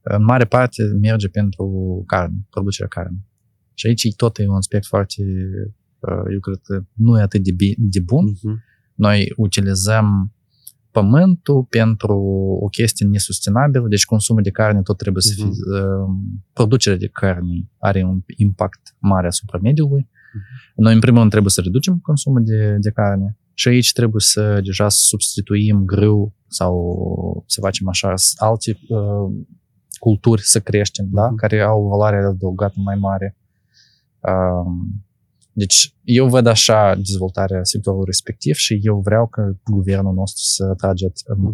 în 0.02 0.24
mare 0.24 0.46
parte, 0.46 0.84
merge 1.02 1.28
pentru 1.28 2.04
carne, 2.08 2.36
producerea 2.50 2.88
carne. 2.88 3.18
Și 3.74 3.88
aici 3.88 4.16
tot 4.16 4.38
e 4.38 4.48
un 4.48 4.56
aspect 4.56 4.86
foarte, 4.86 5.24
eu 6.34 6.40
cred 6.40 6.60
că 6.64 6.84
nu 6.94 7.20
e 7.20 7.22
atât 7.22 7.44
de, 7.44 7.74
de 7.78 8.00
bun. 8.00 8.26
Uh-huh 8.34 8.74
noi 8.96 9.34
utilizăm 9.38 10.34
pământul 10.92 11.64
pentru 11.64 12.18
o 12.62 12.68
chestie 12.68 13.08
nesustenabilă, 13.08 13.88
deci 13.88 14.06
consumul 14.06 14.42
de 14.42 14.50
carne 14.50 14.82
tot 14.82 14.98
trebuie 14.98 15.22
să 15.22 15.34
fie... 15.36 15.46
Uh-huh. 15.46 16.44
Producerea 16.54 16.98
de 16.98 17.08
carne 17.08 17.70
are 17.78 18.04
un 18.04 18.22
impact 18.38 18.96
mare 19.00 19.28
asupra 19.28 19.60
mediului. 19.62 20.10
Uh-huh. 20.36 20.74
Noi, 20.76 20.94
în 20.94 21.00
primul 21.00 21.20
rând, 21.20 21.32
trebuie 21.32 21.52
să 21.52 21.62
reducem 21.62 22.00
consumul 22.00 22.44
de, 22.44 22.78
de 22.80 22.90
carne 22.90 23.38
și 23.54 23.68
aici 23.68 23.94
trebuie 23.94 24.22
să 24.22 24.62
deja 24.64 24.90
substituim 24.90 25.86
grâu 25.86 26.34
sau 26.48 27.44
să 27.48 27.60
facem 27.60 27.88
așa 27.88 28.14
alte 28.36 28.80
uh, 28.88 29.46
culturi 30.00 30.42
să 30.42 30.60
creștem, 30.60 31.06
uh-huh. 31.06 31.12
da? 31.14 31.34
care 31.36 31.62
au 31.62 31.86
o 31.86 31.88
valoare 31.88 32.26
adăugată 32.26 32.76
mai 32.84 32.96
mare. 32.96 33.38
Uh, 34.20 34.72
deci 35.52 35.96
eu 36.04 36.28
văd 36.28 36.46
așa 36.46 36.96
dezvoltarea 36.96 37.64
sectorului 37.64 38.06
respectiv 38.06 38.56
și 38.56 38.80
eu 38.82 39.00
vreau 39.00 39.28
ca 39.28 39.58
guvernul 39.64 40.14
nostru 40.14 40.44
să 40.44 40.64
atrage 40.72 41.06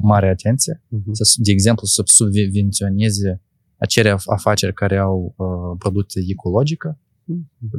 mare 0.01 0.29
atenție, 0.29 0.81
uh-huh. 0.85 1.11
să, 1.11 1.35
de 1.37 1.51
exemplu, 1.51 1.85
să 1.85 2.01
subvenționeze 2.05 3.41
acele 3.77 4.15
afaceri 4.25 4.73
care 4.73 4.97
au 4.97 5.33
uh, 5.37 5.77
producție 5.77 6.21
ecologică, 6.27 6.97
uh-huh. 6.97 7.10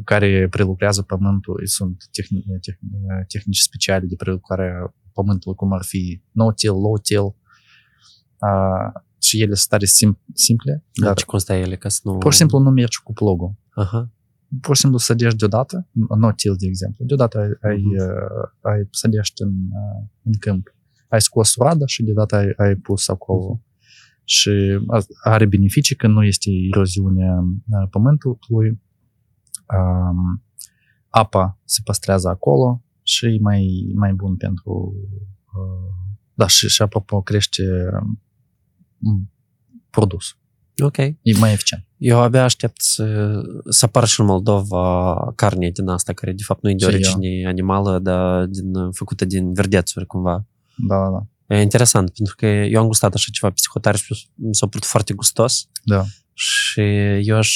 Care 0.04 0.48
prelucrează 0.50 1.02
pământul, 1.02 1.60
sunt 1.64 1.96
tehnici, 2.12 2.78
tehnici 3.28 3.58
speciale 3.58 4.06
de 4.06 4.14
prelucrare 4.16 4.72
a 4.84 4.94
pământului, 5.12 5.56
cum 5.56 5.72
ar 5.72 5.82
fi 5.82 6.22
no-till, 6.30 6.70
low-till, 6.70 7.26
uh, 8.46 9.02
și 9.20 9.42
ele 9.42 9.54
sunt 9.54 9.68
tare 9.68 9.86
sim- 9.86 10.24
simple. 10.34 10.84
Dar 11.02 11.14
ce 11.14 11.24
constă 11.24 11.52
ele? 11.52 11.76
Ca 11.76 11.88
să 11.88 12.00
nu... 12.04 12.18
Pur 12.18 12.32
și 12.32 12.38
simplu 12.38 12.58
nu 12.58 12.70
mergi 12.70 13.02
cu 13.02 13.12
plugul. 13.12 13.54
Aha 13.70 14.12
pur 14.60 14.74
și 14.74 14.80
simplu 14.80 14.98
sădești 14.98 15.38
deodată, 15.38 15.88
notil, 16.18 16.54
de 16.58 16.66
exemplu, 16.66 17.04
deodată 17.04 17.38
ai, 17.38 17.70
ai, 17.70 17.78
uh-huh. 17.78 18.60
ai 18.60 18.88
sădești 18.90 19.42
în, 19.42 19.52
în 20.22 20.32
câmp. 20.38 20.74
Ai 21.08 21.20
scos 21.20 21.54
roada 21.56 21.86
și 21.86 22.02
deodată 22.02 22.36
ai, 22.36 22.52
ai 22.56 22.74
pus 22.74 23.08
acolo. 23.08 23.60
Uh-huh. 23.60 23.70
Și 24.24 24.50
are 25.22 25.46
beneficii 25.46 25.96
că 25.96 26.06
nu 26.06 26.24
este 26.24 26.50
eroziunea 26.72 27.34
pământului, 27.90 28.80
um, 29.78 30.44
apa 31.08 31.58
se 31.64 31.80
păstrează 31.84 32.28
acolo 32.28 32.82
și 33.02 33.26
e 33.26 33.38
mai, 33.40 33.92
mai 33.94 34.12
bun 34.12 34.36
pentru... 34.36 34.94
Uh, 35.44 36.00
da, 36.34 36.46
și, 36.46 36.68
și 36.68 36.82
apropo, 36.82 37.22
crește 37.22 37.62
produs. 39.90 40.36
Ok. 40.82 40.96
E 40.96 41.38
mai 41.38 41.52
eficient. 41.52 41.86
Eu 41.96 42.20
abia 42.20 42.44
aștept 42.44 42.80
să, 42.80 43.40
să 43.68 43.84
apară 43.84 44.06
și 44.06 44.20
în 44.20 44.26
Moldova 44.26 45.16
carne 45.34 45.70
din 45.70 45.88
asta, 45.88 46.12
care 46.12 46.32
de 46.32 46.42
fapt 46.42 46.62
nu 46.62 46.70
e 46.70 46.74
de 46.74 46.84
origine 46.84 47.28
eu. 47.28 47.48
animală, 47.48 47.98
dar 47.98 48.44
din, 48.46 48.90
făcută 48.92 49.24
din 49.24 49.52
verdețuri 49.52 50.06
cumva. 50.06 50.46
Da, 50.88 50.96
da, 50.96 51.10
da. 51.10 51.26
E 51.56 51.60
interesant, 51.60 52.10
pentru 52.10 52.34
că 52.36 52.46
eu 52.46 52.80
am 52.80 52.86
gustat 52.86 53.14
așa 53.14 53.28
ceva 53.32 53.52
psihotare 53.52 53.96
și 53.96 54.28
mi 54.34 54.54
s-a 54.54 54.66
părut 54.66 54.84
foarte 54.84 55.14
gustos. 55.14 55.68
Da. 55.84 56.04
Și 56.32 56.80
eu 57.22 57.36
aș 57.36 57.50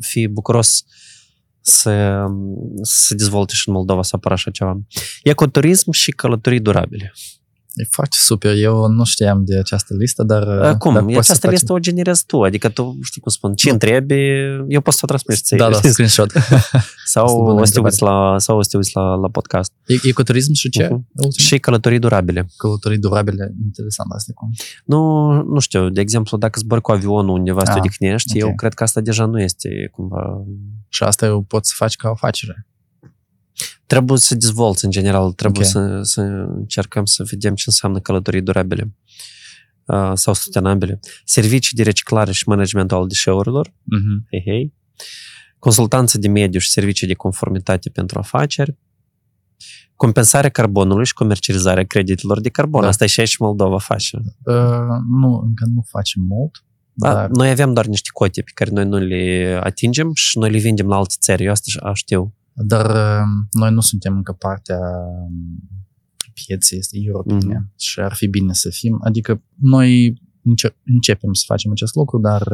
fi 0.00 0.26
bucuros 0.26 0.84
să, 1.68 2.24
să 2.82 3.14
dezvolte 3.14 3.54
și 3.54 3.68
în 3.68 3.74
Moldova 3.74 4.02
să 4.02 4.10
apară 4.16 4.34
așa 4.34 4.50
ceva. 4.50 4.78
Ecoturism 5.22 5.90
și 5.90 6.10
călătorii 6.10 6.60
durabile. 6.60 7.12
E 7.74 7.86
foarte 7.90 8.16
super. 8.20 8.56
Eu 8.56 8.86
nu 8.86 9.04
știam 9.04 9.44
de 9.44 9.58
această 9.58 9.94
listă, 9.98 10.22
dar... 10.22 10.76
Cum? 10.76 10.94
Dar 10.94 11.04
această 11.18 11.50
listă 11.50 11.72
o 11.72 11.78
generezi 11.78 12.26
tu. 12.26 12.42
Adică 12.42 12.68
tu, 12.68 12.98
știi 13.02 13.20
cum 13.20 13.32
spun, 13.32 13.54
ce 13.54 13.70
întrebi, 13.70 14.14
eu 14.68 14.80
pot 14.80 14.94
să 14.94 15.00
o 15.02 15.06
transmiți 15.06 15.42
ție. 15.42 15.56
Da, 15.56 15.70
da, 15.70 15.80
screenshot. 15.88 16.32
sau, 17.14 17.46
o 17.46 17.64
să 17.64 17.72
te 17.72 17.80
uiți 17.80 18.02
la, 18.02 18.34
sau 18.38 18.58
o 18.58 18.62
să 18.62 18.68
te 18.70 18.76
uiți 18.76 18.90
la, 18.94 19.14
la 19.14 19.28
podcast. 19.28 19.72
E, 19.86 20.08
ecoturism 20.08 20.52
și 20.52 20.68
ce? 20.68 20.86
Uh-huh. 20.86 21.36
Și 21.36 21.58
călătorii 21.58 21.98
durabile. 21.98 22.48
Călătorii 22.56 22.98
durabile, 22.98 23.54
interesant 23.64 24.12
asta 24.12 24.32
cum. 24.34 24.50
Nu, 24.84 25.32
nu 25.42 25.58
știu, 25.58 25.88
de 25.88 26.00
exemplu, 26.00 26.36
dacă 26.36 26.58
zbori 26.60 26.80
cu 26.80 26.92
avionul 26.92 27.38
undeva 27.38 27.64
să 27.64 27.72
te 27.72 27.78
odihnești, 27.78 28.36
okay. 28.36 28.48
eu 28.48 28.54
cred 28.54 28.74
că 28.74 28.82
asta 28.82 29.00
deja 29.00 29.24
nu 29.24 29.40
este 29.40 29.68
cumva... 29.92 30.44
Și 30.96 31.02
asta 31.02 31.26
eu 31.26 31.42
pot 31.42 31.66
să 31.66 31.72
faci 31.76 31.96
ca 31.96 32.08
o 32.08 32.10
afacere 32.10 32.66
trebuie 33.86 34.18
să 34.18 34.34
dezvolți 34.34 34.84
în 34.84 34.90
general, 34.90 35.32
trebuie 35.32 35.66
okay. 35.66 35.82
să, 35.82 36.00
să 36.02 36.20
încercăm 36.48 37.04
să 37.04 37.24
vedem 37.30 37.54
ce 37.54 37.64
înseamnă 37.66 38.00
călătorii 38.00 38.42
durabile 38.42 38.94
uh, 39.84 40.10
sau 40.14 40.34
sustenabile. 40.34 41.00
Servicii 41.24 41.76
de 41.76 41.82
reciclare 41.82 42.32
și 42.32 42.48
managementul 42.48 42.96
al 42.96 43.06
deșeurilor, 43.06 43.68
uh-huh. 43.68 44.28
hei, 44.30 44.42
hei. 44.44 44.74
consultanță 45.58 46.18
de 46.18 46.28
mediu 46.28 46.60
și 46.60 46.70
servicii 46.70 47.06
de 47.06 47.14
conformitate 47.14 47.90
pentru 47.90 48.18
afaceri, 48.18 48.76
compensarea 49.96 50.50
carbonului 50.50 51.06
și 51.06 51.14
comercializarea 51.14 51.84
creditelor 51.84 52.40
de 52.40 52.48
carbon. 52.48 52.80
Da. 52.80 52.88
Asta 52.88 53.04
e 53.04 53.06
și 53.06 53.20
aici 53.20 53.36
Moldova 53.36 53.78
face. 53.78 54.16
Uh, 54.44 54.54
nu, 55.20 55.40
încă 55.44 55.64
nu 55.74 55.84
facem 55.88 56.22
mult. 56.22 56.64
Da, 56.98 57.12
dar... 57.12 57.28
Noi 57.28 57.50
avem 57.50 57.72
doar 57.72 57.86
niște 57.86 58.08
cote 58.12 58.42
pe 58.42 58.50
care 58.54 58.70
noi 58.70 58.84
nu 58.84 58.96
le 58.96 59.58
atingem 59.62 60.10
și 60.14 60.38
noi 60.38 60.50
le 60.50 60.58
vindem 60.58 60.86
la 60.86 60.96
alte 60.96 61.14
țări. 61.20 61.44
Eu 61.44 61.50
asta 61.50 61.94
știu. 61.94 62.34
Dar 62.52 62.86
noi 63.50 63.70
nu 63.70 63.80
suntem 63.80 64.16
încă 64.16 64.32
partea 64.32 64.78
pieței 66.44 66.78
este 66.78 66.98
europene 67.00 67.54
mm-hmm. 67.54 67.76
și 67.76 68.00
ar 68.00 68.14
fi 68.14 68.26
bine 68.26 68.52
să 68.52 68.70
fim. 68.70 69.00
Adică 69.04 69.42
noi 69.54 70.20
înce- 70.42 70.76
începem 70.84 71.32
să 71.32 71.42
facem 71.46 71.70
acest 71.70 71.94
lucru, 71.94 72.18
dar 72.18 72.48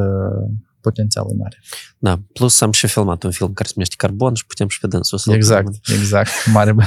potențialul 0.81 1.31
e 1.31 1.35
mare. 1.37 1.59
Da, 1.97 2.21
plus 2.33 2.61
am 2.61 2.71
și 2.71 2.87
filmat 2.87 3.23
un 3.23 3.31
film 3.31 3.53
care 3.53 3.67
se 3.67 3.73
numește 3.75 3.95
Carbon 3.97 4.33
și 4.33 4.45
putem 4.45 4.67
și 4.67 4.79
pe 4.79 4.87
dânsul 4.87 5.17
să 5.17 5.33
Exact, 5.33 5.87
exact. 5.99 6.29
Mare 6.53 6.75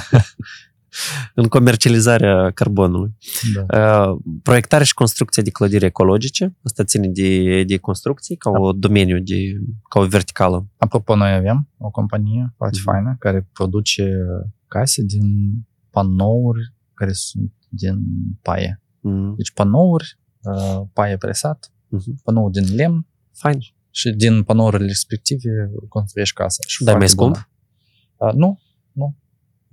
în 1.35 1.47
comercializarea 1.47 2.51
carbonului. 2.51 3.17
Da. 3.55 4.09
Uh, 4.09 4.19
proiectare 4.43 4.85
și 4.85 4.95
construcție 4.95 5.43
de 5.43 5.51
clădiri 5.51 5.85
ecologice, 5.85 6.57
asta 6.63 6.85
ține 6.85 7.09
de, 7.09 7.63
de 7.65 7.77
construcții 7.77 8.37
ca 8.37 8.51
da. 8.51 8.59
o 8.59 8.73
domeniu, 8.73 9.19
de, 9.19 9.35
ca 9.89 10.01
o 10.01 10.07
verticală. 10.07 10.67
Apropo, 10.77 11.17
noi 11.17 11.33
avem 11.33 11.69
o 11.79 11.91
companie 11.91 12.55
foarte 12.57 12.79
mm-hmm. 12.79 12.83
faină 12.83 13.17
care 13.19 13.49
produce 13.53 14.11
case 14.67 15.03
din 15.03 15.53
panouri 15.91 16.75
care 16.95 17.13
sunt 17.13 17.53
din 17.69 17.99
paie. 18.43 18.83
Mm-hmm. 18.83 19.37
Deci 19.37 19.53
panouri, 19.53 20.19
uh, 20.43 20.83
paie 20.93 21.17
presat, 21.17 21.73
mm-hmm. 21.73 22.23
panouri 22.23 22.53
din 22.53 22.75
lemn. 22.75 23.07
Fain. 23.33 23.59
Și 23.91 24.11
din 24.11 24.43
panourile 24.43 24.87
respective 24.87 25.71
construiești 25.89 26.35
casa. 26.35 26.63
Dar 26.79 26.97
mai 26.97 27.09
scump? 27.09 27.49
Uh, 28.17 28.33
nu, 28.33 28.39
nu. 28.39 28.59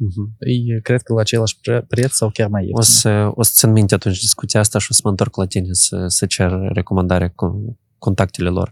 Uh-huh. 0.04 0.48
E, 0.76 0.80
cred 0.82 1.02
că 1.02 1.14
la 1.14 1.20
același 1.20 1.60
preț 1.88 2.12
sau 2.12 2.30
chiar 2.30 2.50
mai 2.50 2.62
ieftin. 2.62 2.80
O 2.80 2.82
să, 2.82 3.32
o 3.34 3.44
să 3.44 3.52
țin 3.54 3.72
minte 3.72 3.94
atunci 3.94 4.20
discuția 4.20 4.60
asta 4.60 4.80
și 4.80 4.88
o 4.90 4.94
să 4.94 5.02
mă 5.04 5.10
întorc 5.10 5.36
la 5.36 5.46
tine 5.46 5.68
să, 5.72 6.06
să 6.08 6.26
cer 6.26 6.52
recomandarea 6.52 7.30
cu 7.30 7.78
contactele 7.98 8.50
lor. 8.50 8.72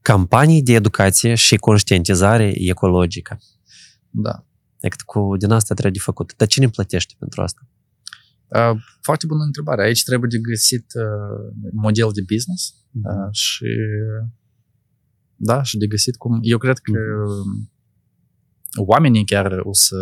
Campanii 0.00 0.62
de 0.62 0.72
educație 0.72 1.34
și 1.34 1.56
conștientizare 1.56 2.52
ecologică. 2.54 3.38
Da. 4.10 4.46
Decât 4.80 5.00
cu 5.00 5.36
din 5.38 5.50
asta 5.50 5.74
trebuie 5.74 5.92
de 5.92 6.04
făcut. 6.04 6.36
Dar 6.36 6.48
cine 6.48 6.68
plătește 6.68 7.14
pentru 7.18 7.42
asta? 7.42 7.60
Uh, 8.46 8.82
foarte 9.00 9.26
bună 9.26 9.42
întrebare. 9.42 9.82
Aici 9.82 10.02
trebuie 10.04 10.28
de 10.32 10.38
găsit 10.38 10.86
uh, 10.94 11.70
model 11.72 12.08
de 12.14 12.22
business 12.34 12.74
uh, 12.92 13.28
și 13.30 13.66
da, 15.36 15.62
și 15.62 15.76
de 15.76 15.86
găsit 15.86 16.16
cum... 16.16 16.38
Eu 16.42 16.58
cred 16.58 16.78
că 16.78 16.92
oamenii 18.76 19.24
chiar 19.24 19.60
o 19.62 19.72
să, 19.72 19.96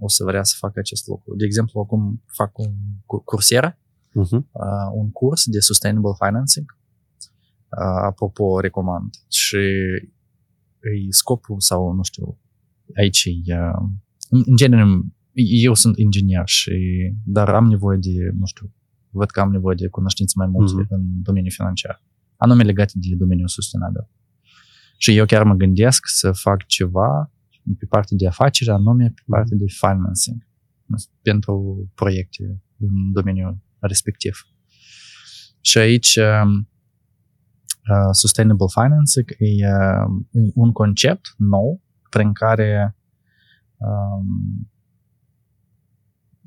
o 0.00 0.08
să 0.08 0.24
vrea 0.24 0.42
să 0.42 0.54
facă 0.58 0.78
acest 0.78 1.06
lucru. 1.06 1.36
De 1.36 1.44
exemplu, 1.44 1.80
acum 1.80 2.22
fac 2.26 2.58
un 2.58 2.72
Coursera, 3.24 3.72
uh-huh. 3.72 4.40
uh, 4.52 4.88
un 4.92 5.10
curs 5.10 5.46
de 5.46 5.60
Sustainable 5.60 6.12
Financing. 6.24 6.76
Uh, 7.70 8.02
apropo, 8.04 8.60
recomand. 8.60 9.14
Și 9.28 9.56
e 10.80 11.10
scopul 11.10 11.60
sau, 11.60 11.92
nu 11.92 12.02
știu, 12.02 12.38
aici 12.96 13.24
e, 13.24 13.54
uh, 13.54 13.88
în 14.30 14.56
genere, 14.56 14.84
eu 15.62 15.74
sunt 15.74 15.98
inginer 15.98 16.42
și, 16.44 16.72
dar 17.24 17.48
am 17.48 17.66
nevoie 17.66 17.98
de, 18.00 18.30
nu 18.38 18.46
știu, 18.46 18.72
văd 19.10 19.30
că 19.30 19.40
am 19.40 19.50
nevoie 19.50 19.76
de 19.78 19.88
cunoștințe 19.88 20.32
mai 20.36 20.46
multe 20.46 20.82
uh-huh. 20.82 20.88
în 20.88 21.02
domeniul 21.22 21.52
financiar, 21.52 22.04
anume 22.36 22.62
legate 22.62 22.92
de 22.94 23.14
domeniul 23.16 23.48
sustenabil. 23.48 24.08
Și 24.96 25.16
eu 25.16 25.24
chiar 25.24 25.42
mă 25.42 25.54
gândesc 25.54 26.06
să 26.06 26.32
fac 26.32 26.66
ceva 26.66 27.32
pe 27.78 27.86
partea 27.86 28.16
de 28.16 28.26
afaceri, 28.26 28.70
anume 28.70 29.12
pe 29.14 29.22
partea 29.26 29.56
de 29.56 29.64
financing 29.68 30.46
pentru 31.22 31.86
proiecte 31.94 32.62
în 32.78 33.12
domeniul 33.12 33.58
respectiv. 33.78 34.48
Și 35.60 35.78
aici 35.78 36.16
uh, 36.16 36.64
Sustainable 38.12 38.66
Financing 38.72 39.30
e 39.38 39.66
uh, 39.66 40.50
un 40.54 40.72
concept 40.72 41.34
nou 41.36 41.82
prin 42.10 42.32
care 42.32 42.96
um, 43.76 44.70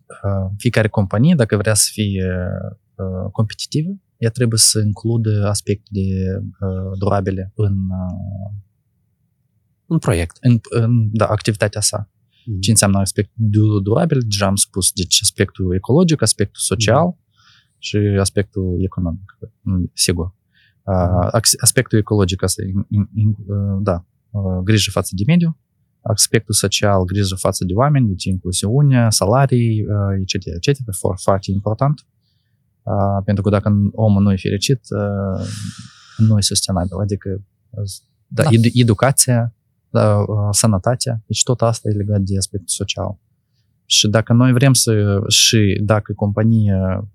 uh, 0.07 0.51
fiecare 0.57 0.87
companie, 0.87 1.35
dacă 1.35 1.57
vrea 1.57 1.73
să 1.73 1.89
fie 1.91 2.25
uh, 2.95 3.31
competitivă, 3.31 3.89
ea 4.17 4.29
trebuie 4.29 4.59
să 4.59 4.79
includă 4.79 5.47
aspecte 5.47 5.89
de 5.91 6.07
uh, 6.39 6.97
durabile 6.97 7.51
în 7.55 7.73
uh, 7.73 8.51
un 9.91 9.97
proiect. 9.97 10.37
În, 10.41 10.59
în 10.69 11.09
da, 11.11 11.25
activitatea 11.25 11.81
sa. 11.81 12.09
Mm-hmm. 12.09 12.59
Ce 12.59 12.69
înseamnă 12.69 12.97
aspect 12.99 13.31
durabil? 13.83 14.19
Deja 14.29 14.45
am 14.45 14.55
spus, 14.55 14.91
deci 14.91 15.19
aspectul 15.21 15.75
ecologic, 15.75 16.21
aspectul 16.21 16.61
social 16.61 17.13
mm-hmm. 17.13 17.77
și 17.77 17.97
aspectul 17.97 18.77
economic, 18.83 19.37
sigur. 19.93 20.33
Uh, 20.83 21.27
aspectul 21.57 21.97
ecologic, 21.97 22.43
asta, 22.43 22.61
in, 22.63 22.85
in, 22.89 23.09
in, 23.15 23.27
uh, 23.27 23.79
da, 23.81 24.05
uh, 24.29 24.59
grijă 24.63 24.91
față 24.91 25.11
de 25.15 25.23
mediu, 25.27 25.57
aspectul 26.01 26.53
social, 26.53 27.03
grijă 27.03 27.35
față 27.35 27.65
de 27.65 27.73
oameni, 27.73 28.07
deci 28.07 28.23
inclusiune, 28.23 29.09
salarii, 29.09 29.85
uh, 29.85 30.21
etc., 30.21 30.45
etc., 30.45 30.77
foarte 31.15 31.51
important. 31.51 32.05
Uh, 32.83 33.23
pentru 33.25 33.43
că 33.43 33.49
dacă 33.49 33.69
omul 33.91 34.21
nu 34.21 34.31
e 34.31 34.37
fericit, 34.37 34.79
uh, 34.89 35.47
nu 36.17 36.37
e 36.37 36.41
sustenabil. 36.41 36.97
Adică 37.01 37.29
da, 38.27 38.43
da. 38.43 38.49
Ed- 38.49 38.71
educația, 38.73 39.35
da, 39.35 39.53
sănătatea, 40.51 41.23
deci 41.25 41.43
tot 41.43 41.61
asta 41.61 41.89
e 41.89 41.97
legat 41.97 42.21
de 42.21 42.37
aspectul 42.37 42.67
social. 42.67 43.19
Și 43.85 44.07
dacă 44.07 44.33
noi 44.33 44.53
vrem 44.53 44.73
să, 44.73 45.21
și 45.27 45.81
dacă 45.83 46.13
compania 46.13 47.09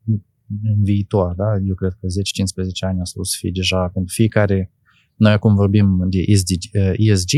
în 0.63 0.83
viitor, 0.83 1.35
da, 1.35 1.57
eu 1.67 1.75
cred 1.75 1.93
că 2.01 2.07
10-15 2.07 2.87
ani 2.87 3.01
o 3.15 3.25
să 3.25 3.37
fie 3.39 3.51
deja 3.55 3.89
pentru 3.89 4.15
fiecare, 4.15 4.73
noi 5.15 5.33
acum 5.33 5.55
vorbim 5.55 6.07
de 6.09 6.19
ESG, 6.27 6.49
ESG 6.97 7.31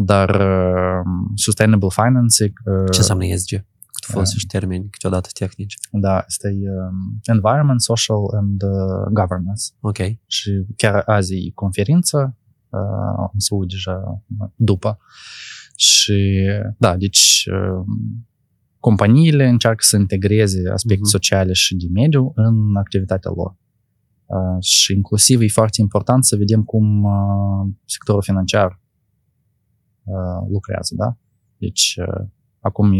dar 0.00 0.30
uh, 0.30 1.04
Sustainable 1.34 1.88
Financing... 1.90 2.52
Uh, 2.64 2.90
Ce 2.90 2.98
înseamnă 2.98 3.24
ESG? 3.24 3.50
Tu 4.06 4.12
folosești 4.12 4.46
termeni 4.46 4.88
câteodată 4.90 5.28
tehnici. 5.32 5.76
Da, 5.90 6.24
este 6.28 6.48
um, 6.48 7.20
Environment, 7.24 7.80
Social 7.82 8.24
and 8.36 8.62
uh, 8.62 9.06
Governance. 9.10 9.62
Ok. 9.80 9.98
Și 10.26 10.64
chiar 10.76 11.02
azi 11.06 11.34
e 11.34 11.50
conferință, 11.54 12.18
uh, 12.18 12.41
am 13.16 13.32
să 13.36 13.54
uit 13.54 13.68
deja 13.68 14.24
după. 14.56 14.98
Și 15.76 16.48
da, 16.78 16.96
deci 16.96 17.48
uh, 17.52 17.84
companiile 18.78 19.48
încearcă 19.48 19.84
să 19.84 19.96
integreze 19.96 20.70
aspecte 20.70 21.02
uh-huh. 21.06 21.10
sociale 21.10 21.52
și 21.52 21.76
de 21.76 21.86
mediu 21.92 22.32
în 22.34 22.76
activitatea 22.76 23.30
lor. 23.34 23.56
Uh, 24.26 24.62
și 24.62 24.92
inclusiv 24.92 25.40
e 25.40 25.48
foarte 25.48 25.80
important 25.80 26.24
să 26.24 26.36
vedem 26.36 26.62
cum 26.62 27.02
uh, 27.02 27.70
sectorul 27.84 28.22
financiar 28.22 28.80
uh, 30.04 30.48
lucrează, 30.50 30.94
da? 30.94 31.16
Deci, 31.56 31.98
uh, 31.98 32.26
acum 32.60 32.92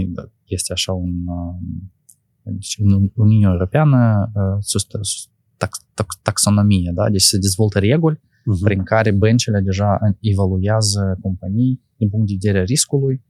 este 0.45 0.73
așa 0.73 0.93
un... 0.93 1.27
Uh, 1.27 1.55
deci 2.43 2.77
în 2.79 3.11
Uniunea 3.15 3.51
Europeană 3.51 4.31
uh, 4.35 4.83
tax, 5.57 5.87
tax, 5.95 6.19
taxonomie, 6.23 6.91
da? 6.95 7.11
Deci 7.11 7.23
se 7.23 7.39
dezvoltă 7.39 7.79
reguli 7.79 8.21
uh-huh. 8.43 8.65
prin 8.65 8.83
care 8.83 9.11
băncile 9.11 9.61
deja 9.61 9.99
evaluează 10.21 11.19
companii 11.21 11.83
din 11.97 12.09
punct 12.09 12.27
de 12.27 12.37
vedere 12.41 12.65
riscului 12.65 13.25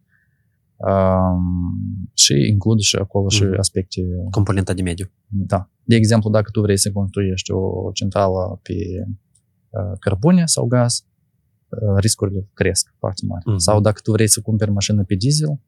um, 0.76 2.10
și 2.14 2.34
includ 2.50 2.78
și 2.78 2.96
acolo 2.96 3.26
uh-huh. 3.26 3.36
și 3.36 3.44
aspecte... 3.58 4.00
Componenta 4.30 4.72
de 4.74 4.82
mediu. 4.82 5.06
Da. 5.26 5.70
De 5.84 5.94
exemplu, 5.94 6.30
dacă 6.30 6.50
tu 6.50 6.60
vrei 6.60 6.78
să 6.78 6.92
construiești 6.92 7.50
o 7.50 7.90
centrală 7.92 8.60
pe 8.62 8.74
uh, 9.70 9.98
cărbune 9.98 10.46
sau 10.46 10.66
gaz, 10.66 11.06
uh, 11.68 11.98
riscurile 11.98 12.48
cresc 12.52 12.94
foarte 12.98 13.22
mari. 13.26 13.44
Uh-huh. 13.44 13.56
Sau 13.56 13.80
dacă 13.80 14.00
tu 14.02 14.10
vrei 14.10 14.28
să 14.28 14.40
cumperi 14.40 14.70
mașină 14.70 15.04
pe 15.04 15.14
diesel, 15.14 15.60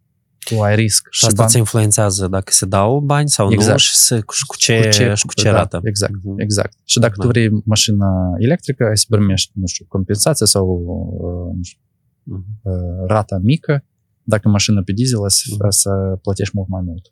tu 0.44 0.60
ai 0.60 0.74
risc. 0.74 1.06
Și 1.10 1.24
asta 1.26 1.46
se 1.46 1.58
influențează 1.58 2.28
dacă 2.28 2.52
se 2.52 2.66
dau 2.66 3.00
bani 3.00 3.28
sau 3.28 3.52
exact. 3.52 3.70
nu 3.70 3.76
și, 3.78 3.94
se, 3.94 4.14
și 4.14 4.44
cu 4.46 4.56
ce, 4.56 4.82
cu 4.82 4.88
ce, 4.88 5.14
și 5.14 5.26
cu 5.26 5.34
ce 5.34 5.50
da, 5.50 5.56
rată. 5.56 5.80
Exact, 5.82 6.12
uh-huh. 6.12 6.36
exact. 6.36 6.76
Și 6.84 6.98
dacă 6.98 7.14
da. 7.16 7.22
tu 7.22 7.28
vrei 7.28 7.48
mașină 7.64 8.06
electrică, 8.38 8.84
ai 8.84 8.96
să 8.96 9.04
primești, 9.08 9.52
nu 9.54 9.66
știu, 9.66 9.84
compensație 9.88 10.46
sau 10.46 10.66
uh, 10.66 11.56
nu 11.56 11.62
știu, 11.62 11.80
uh-huh. 11.80 13.06
rata 13.06 13.38
mică, 13.42 13.84
dacă 14.22 14.48
mașină 14.48 14.82
pe 14.82 14.92
diesel, 14.92 15.18
uh-huh. 15.18 15.68
să 15.68 15.90
plătești 16.22 16.52
mult 16.56 16.68
mai 16.68 16.82
mult. 16.84 17.08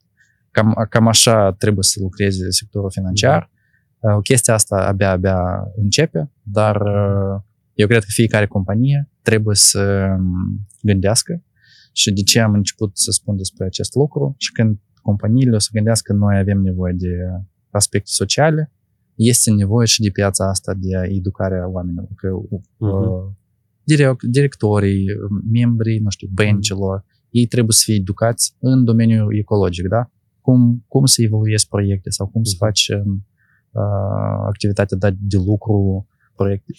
Cam, 0.51 0.87
cam 0.89 1.09
așa 1.09 1.53
trebuie 1.53 1.85
să 1.85 1.99
lucreze 2.01 2.51
sectorul 2.51 2.91
financiar. 2.91 3.51
Uh-huh. 3.51 4.23
Chestia 4.23 4.55
asta 4.55 4.77
abia-abia 4.77 5.41
începe, 5.77 6.33
dar 6.43 6.83
eu 7.75 7.87
cred 7.87 8.01
că 8.01 8.09
fiecare 8.09 8.47
companie 8.47 9.11
trebuie 9.23 9.57
să 9.57 10.07
gândească 10.83 11.43
și 11.93 12.13
de 12.13 12.23
ce 12.23 12.41
am 12.41 12.53
început 12.53 12.99
să 12.99 13.11
spun 13.11 13.37
despre 13.37 13.65
acest 13.65 13.95
lucru 13.95 14.35
și 14.39 14.53
când 14.53 14.79
companiile 15.03 15.55
o 15.55 15.59
să 15.59 15.69
gândească 15.73 16.13
că 16.13 16.19
noi 16.19 16.39
avem 16.39 16.61
nevoie 16.61 16.95
de 16.97 17.09
aspecte 17.71 18.11
sociale, 18.11 18.73
este 19.15 19.51
nevoie 19.51 19.87
și 19.87 20.01
de 20.01 20.11
piața 20.11 20.49
asta 20.49 20.75
de 20.75 20.89
educarea 21.09 21.69
oamenilor. 21.69 22.09
Că 22.15 22.29
uh-huh. 22.29 23.37
direct, 23.85 24.23
directorii, 24.23 25.05
membrii, 25.53 25.99
nu 25.99 26.11
știu, 26.11 26.29
băncilor, 26.33 27.01
uh-huh. 27.01 27.31
ei 27.31 27.47
trebuie 27.47 27.73
să 27.73 27.83
fie 27.85 27.95
educați 27.95 28.57
în 28.59 28.85
domeniul 28.85 29.39
ecologic, 29.39 29.89
da? 29.89 30.11
Cum, 30.41 30.85
cum 30.89 31.05
să 31.05 31.23
evoluezi 31.23 31.69
proiecte 31.69 32.11
sau 32.11 32.27
cum 32.27 32.41
uh-huh. 32.41 32.51
să 32.51 32.55
faci 32.59 32.89
uh, 32.89 34.43
activitatea 34.47 34.97
de 35.19 35.37
lucru, 35.37 36.07
proiecte, 36.35 36.73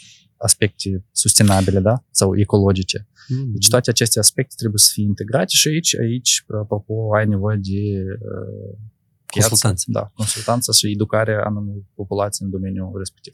aspecte 0.44 1.06
sustenabile, 1.12 1.80
da? 1.80 2.04
Sau 2.12 2.38
ecologice. 2.40 3.00
Mm-hmm. 3.00 3.52
Deci 3.54 3.70
toate 3.70 3.90
aceste 3.90 4.20
aspecte 4.20 4.54
trebuie 4.58 4.80
să 4.80 4.90
fie 4.94 5.04
integrate 5.04 5.54
și 5.56 5.68
aici, 5.68 5.96
aici 6.00 6.44
apropo, 6.62 7.16
ai 7.16 7.28
nevoie 7.28 7.60
de 7.62 7.82
uh, 8.14 8.78
consultanță. 9.26 9.84
Da, 9.88 10.12
consultanță 10.14 10.72
și 10.72 10.92
educarea 10.92 11.44
anumei 11.44 11.86
populații 11.96 12.46
în 12.46 12.52
domeniul 12.52 12.98
respectiv. 12.98 13.34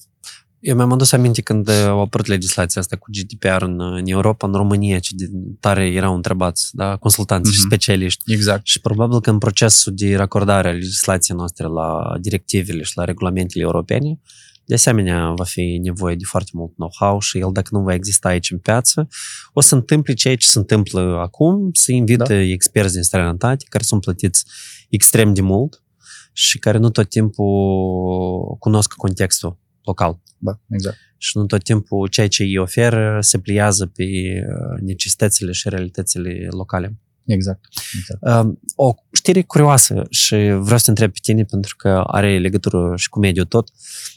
Eu 0.60 0.76
mi-am 0.76 0.92
adus 0.92 1.12
aminte 1.12 1.42
când 1.42 1.70
au 1.70 2.02
apărut 2.02 2.26
legislația 2.26 2.82
asta 2.82 2.96
cu 2.96 3.08
GDPR 3.12 3.62
în, 3.62 3.82
în 3.82 4.08
Europa, 4.08 4.48
în 4.48 4.54
România, 4.54 5.00
ce 5.00 5.16
de 5.16 5.30
tare 5.60 5.92
erau 5.92 6.16
întrebați, 6.16 6.76
da, 6.76 6.96
consultanți 6.96 7.50
mm-hmm. 7.50 7.54
și 7.54 7.60
specialiști. 7.60 8.34
Exact. 8.34 8.66
Și 8.66 8.82
probabil 8.82 9.20
că 9.22 9.30
în 9.30 9.38
procesul 9.38 9.94
de 9.96 10.16
racordare 10.16 10.68
a 10.68 10.72
legislației 10.72 11.38
noastre 11.38 11.68
la 11.68 12.18
directivele 12.22 12.82
și 12.82 12.98
la 12.98 13.04
regulamentele 13.04 13.64
europene, 13.64 14.20
de 14.70 14.76
asemenea, 14.76 15.32
va 15.32 15.44
fi 15.44 15.80
nevoie 15.84 16.16
de 16.16 16.24
foarte 16.24 16.52
mult 16.54 16.74
know-how 16.76 17.20
și 17.20 17.38
el, 17.38 17.50
dacă 17.54 17.70
nu 17.72 17.82
va 17.82 17.94
exista 17.94 18.30
aici 18.30 18.52
în 18.52 18.58
piață, 18.58 19.08
o 19.54 19.62
să 19.62 19.76
întâmple 19.76 20.14
ceea 20.14 20.36
ce 20.36 20.48
se 20.48 20.58
întâmplă 20.58 21.02
acum, 21.22 21.70
să 21.74 21.92
invită 21.92 22.24
da. 22.24 22.42
experți 22.42 22.94
din 22.94 23.02
străinătate 23.04 23.66
care 23.70 23.84
sunt 23.84 24.02
plătiți 24.02 24.46
extrem 24.90 25.34
de 25.34 25.42
mult 25.42 25.84
și 26.34 26.60
care 26.60 26.78
nu 26.78 26.90
tot 26.90 27.10
timpul 27.10 28.56
cunosc 28.60 28.94
contextul 28.94 29.58
local. 29.84 30.22
Da, 30.38 30.60
exact. 30.70 30.98
Și 31.18 31.38
nu 31.38 31.46
tot 31.46 31.64
timpul 31.64 32.08
ceea 32.08 32.28
ce 32.28 32.44
îi 32.44 32.58
oferă 32.58 33.18
se 33.22 33.40
pliază 33.40 33.86
pe 33.86 34.04
uh, 34.04 34.82
necesitățile 34.82 35.52
și 35.52 35.70
realitățile 35.70 36.48
locale. 36.50 36.98
Exact. 37.34 37.60
exact. 38.00 38.46
Uh, 38.48 38.54
o 38.76 38.94
știre 39.12 39.42
curioasă 39.42 40.04
și 40.10 40.36
vreau 40.36 40.78
să 40.78 40.84
te 40.84 40.90
întreb 40.90 41.12
pe 41.12 41.20
tine 41.22 41.44
pentru 41.44 41.76
că 41.76 42.04
are 42.08 42.38
legătură 42.40 42.94
și 42.96 43.10
cu 43.10 43.20
mediul 43.20 43.46
tot. 43.46 43.70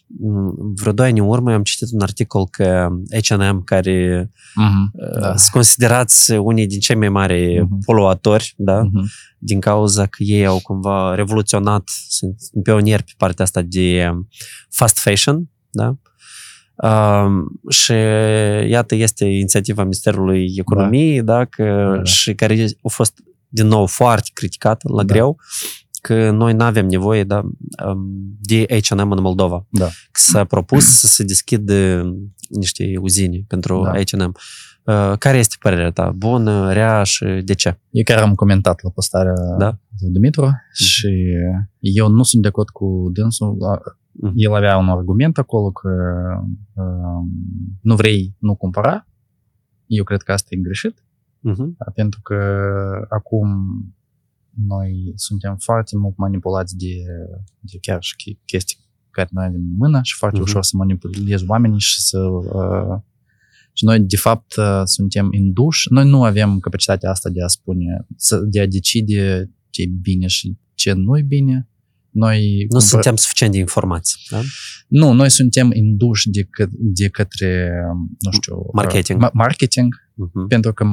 Mm, 0.07 0.55
Vreo 0.75 0.93
doi 0.93 1.09
ani 1.09 1.19
în 1.21 1.27
urmă 1.27 1.53
am 1.53 1.63
citit 1.63 1.89
un 1.93 2.01
articol 2.01 2.47
că 2.49 2.89
H&M, 3.23 3.63
care 3.65 4.31
Mhm, 4.55 4.91
uh, 4.93 5.21
Da. 5.21 5.37
sunt 5.37 5.51
considerați 5.53 6.31
unii 6.33 6.67
din 6.67 6.81
cei 6.81 6.97
mai 6.97 7.09
mari 7.09 7.61
Mhm. 7.63 7.79
poluatori, 7.85 8.55
da? 8.57 8.83
Mhm. 8.83 9.11
din 9.45 9.61
cauza 9.61 10.07
că 10.07 10.23
ei 10.23 10.47
au 10.47 10.61
cumva 10.63 11.15
revoluționat, 11.15 11.83
sunt 12.09 12.35
pionieri 12.63 13.03
pe 13.03 13.13
partea 13.17 13.45
asta 13.45 13.63
de 13.63 14.11
fast 14.71 14.99
fashion, 14.99 15.51
da? 15.71 15.97
Um, 16.83 17.61
și 17.71 17.93
iată, 18.71 18.95
este 18.95 19.25
inițiativa 19.25 19.83
Ministerului 19.83 20.55
Economiei, 20.57 21.23
da, 21.23 21.45
că, 21.45 21.65
Da, 21.65 21.97
da. 21.97 22.03
și 22.05 22.35
care 22.35 22.67
a 22.83 22.89
fost 22.89 23.19
din 23.49 23.67
nou 23.67 23.87
foarte 23.87 24.31
criticată 24.33 24.89
la 24.93 25.03
Da. 25.05 25.13
greu, 25.15 25.37
că 26.01 26.31
noi 26.31 26.53
nu 26.53 26.65
avem 26.65 26.87
nevoie 26.87 27.25
da, 27.25 27.39
um, 27.87 28.11
de 28.41 28.67
H&M 28.83 29.11
în 29.11 29.21
Moldova. 29.21 29.67
Da. 29.71 29.89
S-a 30.13 30.45
propus 30.45 30.85
să 30.85 31.07
se 31.07 31.25
deschidă 31.25 32.03
niște 32.49 32.93
uzine 33.01 33.45
pentru 33.49 33.83
Da. 33.85 33.91
H&M. 34.01 34.33
Uh, 34.85 35.13
care 35.19 35.39
este 35.39 35.57
părerea 35.59 35.91
ta? 35.91 36.13
Bună, 36.17 36.73
rea 36.73 37.03
și 37.03 37.25
de 37.25 37.55
ce? 37.55 37.81
Eu 37.91 38.03
chiar 38.05 38.19
am 38.23 38.35
comentat 38.35 38.83
la 38.83 38.91
postarea 38.91 39.33
Da. 39.59 39.79
lui 40.01 40.11
Dumitru 40.11 40.51
și 40.73 41.09
eu 41.79 42.09
nu 42.09 42.23
sunt 42.23 42.43
de 42.43 42.49
acord 42.49 42.69
cu 42.69 43.11
dânsul. 43.13 43.57
Mhm. 44.13 44.33
El 44.35 44.55
avea 44.55 44.77
un 44.79 44.89
argument 44.89 45.39
acolo 45.39 45.71
că 45.71 45.89
um, 46.75 47.31
nu 47.83 47.95
vrei, 47.97 48.35
nu 48.39 48.55
cumpăra. 48.57 49.07
Eu 49.87 50.05
cred 50.05 50.23
că 50.23 50.33
asta 50.33 50.49
e 50.51 50.57
greșit, 50.57 51.05
Mhm. 51.41 51.75
da, 51.79 51.91
pentru 51.95 52.21
că 52.23 52.37
acum 53.09 53.49
noi 54.67 55.13
suntem 55.15 55.57
foarte 55.57 55.97
mult 55.97 56.17
manipulați 56.17 56.77
de, 56.77 56.95
de 57.61 57.79
chiar 57.81 58.03
și 58.03 58.15
che- 58.17 58.41
chestii 58.45 58.77
care 59.11 59.29
noi 59.33 59.45
avem 59.45 59.61
în 59.61 59.77
mână 59.77 60.01
și 60.03 60.17
foarte 60.17 60.39
Mhm. 60.39 60.47
ușor 60.49 60.63
să 60.63 60.77
manipulezi 60.77 61.45
oamenii 61.49 61.79
și 61.81 62.01
să... 62.01 62.19
Uh, 62.21 63.01
și 63.75 63.85
noi, 63.85 64.01
de 64.01 64.17
fapt, 64.17 64.57
uh, 64.57 64.81
suntem 64.85 65.29
induși. 65.33 65.93
Noi 65.93 66.09
nu 66.09 66.23
avem 66.25 66.59
capacitatea 66.59 67.11
asta 67.11 67.31
de 67.31 67.43
a 67.43 67.47
spune, 67.47 68.07
să, 68.17 68.37
de 68.51 68.61
a 68.61 68.67
decide 68.67 69.51
ce 69.71 69.83
e 69.83 69.87
bine 70.01 70.27
și 70.27 70.59
ce 70.75 70.93
nu 70.93 71.19
e 71.19 71.23
bine. 71.23 71.69
Noi 72.13 72.67
Nu 72.69 72.79
suntem 72.79 73.17
suficient 73.17 73.53
de 73.53 73.59
informați. 73.59 74.17
Da? 74.31 74.41
nu, 74.89 75.13
noi 75.13 75.31
suntem 75.31 75.71
induși 75.73 76.31
de, 76.31 76.43
că, 76.51 76.67
de 76.71 77.09
către, 77.09 77.71
nu 78.19 78.31
știu... 78.31 78.57
Marketing. 78.73 79.23
Uh, 79.23 79.29
ma- 79.29 79.33
marketing, 79.33 79.95
Mhm. 80.15 80.47
pentru 80.47 80.73
că 80.73 80.85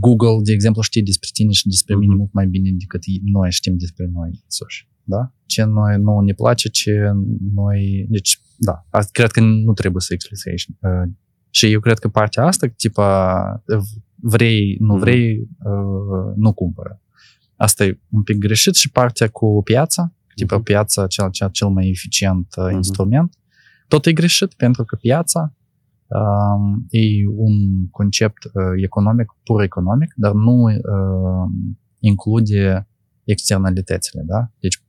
Google, 0.00 0.42
de 0.44 0.52
exemplu, 0.52 0.82
știe 0.82 1.02
despre 1.02 1.28
tine 1.32 1.52
și 1.52 1.66
despre 1.68 1.94
mine 1.96 2.10
Mhm. 2.12 2.18
mult 2.18 2.32
mai 2.32 2.46
bine 2.46 2.70
decât 2.78 3.02
noi 3.32 3.50
știm 3.50 3.76
despre 3.78 4.10
noi 4.12 4.30
însuși. 4.44 4.88
Da? 5.04 5.34
Ce 5.46 5.64
noi 5.64 5.96
nu 5.98 6.20
ne 6.20 6.32
place, 6.32 6.68
ce 6.68 7.10
noi... 7.54 8.06
Deci, 8.08 8.40
da, 8.56 8.86
asta 8.90 9.10
cred 9.12 9.30
că 9.30 9.40
nu 9.40 9.72
trebuie 9.72 10.00
să 10.02 10.12
explici. 10.12 10.66
Uh, 10.80 11.10
și 11.50 11.66
eu 11.72 11.80
cred 11.80 11.98
că 11.98 12.08
partea 12.08 12.44
asta, 12.46 12.66
tipa, 12.66 13.62
vrei, 14.16 14.76
nu 14.80 14.92
Mhm. 14.92 15.00
vrei, 15.02 15.38
uh, 15.38 16.34
nu 16.36 16.52
cumpără. 16.52 17.01
Asta 17.62 17.84
e 17.84 18.00
un 18.10 18.22
pic 18.22 18.36
greșit 18.38 18.74
și 18.74 18.90
partea 18.90 19.28
cu 19.28 19.60
piața, 19.64 20.14
tipa 20.34 20.54
Mhm. 20.56 20.64
piața 20.64 21.06
cel, 21.06 21.30
cel, 21.30 21.50
cel 21.50 21.68
mai 21.68 21.88
eficient 21.88 22.46
uh, 22.56 22.64
Mhm. 22.66 22.74
instrument, 22.74 23.34
tot 23.88 24.06
e 24.06 24.12
greșit 24.12 24.54
pentru 24.54 24.84
că 24.84 24.96
piața 24.96 25.54
um, 26.06 26.86
e 26.90 27.00
un 27.36 27.88
concept 27.90 28.44
uh, 28.44 28.52
economic, 28.82 29.26
pur 29.44 29.62
economic, 29.62 30.12
dar 30.16 30.32
nu 30.32 30.62
uh, 30.62 31.50
include 31.98 32.88
externalitățile, 33.24 34.22
da? 34.26 34.50
Deci 34.60 34.82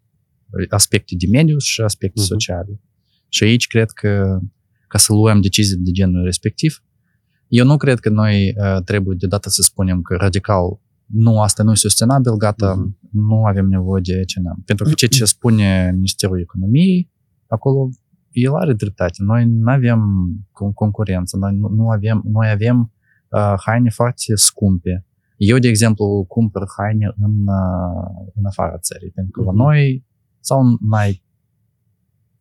aspecte 0.69 1.15
de 1.17 1.27
mediu 1.31 1.57
și 1.57 1.81
aspecte 1.81 2.19
Mhm. 2.19 2.29
sociale. 2.29 2.81
Și 3.29 3.43
aici 3.43 3.67
cred 3.67 3.89
că 3.89 4.39
ca 4.87 4.97
să 4.97 5.13
luăm 5.13 5.41
decizii 5.41 5.77
de 5.77 5.91
genul 5.91 6.23
respectiv, 6.23 6.83
eu 7.47 7.65
nu 7.65 7.77
cred 7.77 7.99
că 7.99 8.09
noi 8.09 8.53
uh, 8.57 8.83
trebuie 8.83 9.15
deodată 9.19 9.49
să 9.49 9.61
spunem 9.61 10.01
că 10.01 10.15
radical 10.15 10.79
nu, 11.05 11.41
asta 11.41 11.63
nu 11.63 11.71
e 11.71 11.75
sustenabil, 11.75 12.35
gata, 12.35 12.73
Mhm. 12.73 12.97
nu 13.11 13.43
avem 13.45 13.67
nevoie 13.67 14.01
de 14.05 14.13
H&M. 14.27 14.63
Pentru 14.65 14.85
că 14.85 14.91
ceea 14.93 15.09
ce 15.09 15.25
spune 15.25 15.91
Ministerul 15.93 16.39
Economiei, 16.39 17.11
acolo 17.47 17.89
el 18.31 18.53
are 18.53 18.73
dreptate. 18.73 19.13
Noi 19.17 19.45
nu 19.45 19.71
avem 19.71 20.01
con- 20.51 20.73
concurență, 20.73 21.37
noi 21.37 21.55
nu, 21.55 21.67
nu 21.67 21.89
avem, 21.89 22.21
noi 22.25 22.49
avem 22.49 22.91
uh, 23.29 23.53
haine 23.65 23.89
foarte 23.89 24.35
scumpe. 24.35 25.05
Eu, 25.37 25.57
de 25.57 25.67
exemplu, 25.67 26.25
cumpăr 26.27 26.63
haine 26.77 27.13
în, 27.19 27.31
uh, 27.47 28.31
în 28.35 28.45
afara 28.45 28.77
țării, 28.77 29.09
pentru 29.09 29.31
că 29.31 29.49
Mhm. 29.49 29.57
la 29.57 29.63
noi 29.63 30.05
sau 30.39 30.77
n-ai 30.89 31.23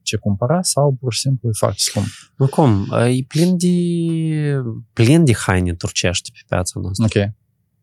ce 0.03 0.17
cumpăra 0.17 0.63
sau 0.63 0.97
pur 1.01 1.13
și 1.13 1.21
simplu 1.21 1.49
e 1.49 1.53
foarte 1.59 1.79
scump. 1.79 2.07
Nu 2.37 2.47
cum, 2.47 2.87
e 2.93 3.25
plin 3.29 3.57
de, 3.57 3.73
plin 4.93 5.25
de 5.25 5.33
haine 5.35 5.75
turcești 5.75 6.31
pe 6.33 6.39
piața 6.49 6.81
noastră. 6.81 7.05
Ok. 7.23 7.33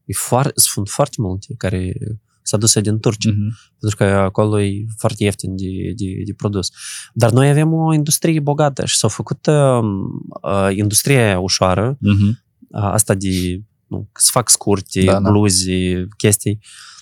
E 0.09 0.13
foarte, 0.13 0.51
sunt 0.55 0.89
foarte 0.89 1.15
multe 1.19 1.53
care 1.57 1.93
s-a 2.41 2.57
dus 2.57 2.79
din 2.79 2.99
Turcia, 2.99 3.29
Mhm. 3.29 3.57
pentru 3.79 3.97
că 3.97 4.03
acolo 4.03 4.61
e 4.61 4.85
foarte 4.97 5.23
ieftin 5.23 5.55
de, 5.55 5.65
de, 5.95 6.05
de 6.25 6.33
produs. 6.33 6.69
Dar 7.13 7.31
noi 7.31 7.49
avem 7.49 7.73
o 7.73 7.93
industrie 7.93 8.39
bogată 8.39 8.85
și 8.85 8.97
s-a 8.97 9.07
făcut 9.07 9.45
uh, 9.45 9.79
uh, 10.43 10.75
industria 10.75 11.39
ușoară, 11.39 11.97
Mhm. 11.99 12.27
uh, 12.27 12.81
asta 12.81 13.13
de 13.13 13.61
nu, 13.87 14.09
să 14.13 14.29
fac 14.31 14.49
scurte, 14.49 15.03
Da, 15.03 15.11
da, 15.11 15.19
da. 15.19 15.29
bluze, 15.29 16.07
chestii. 16.17 16.59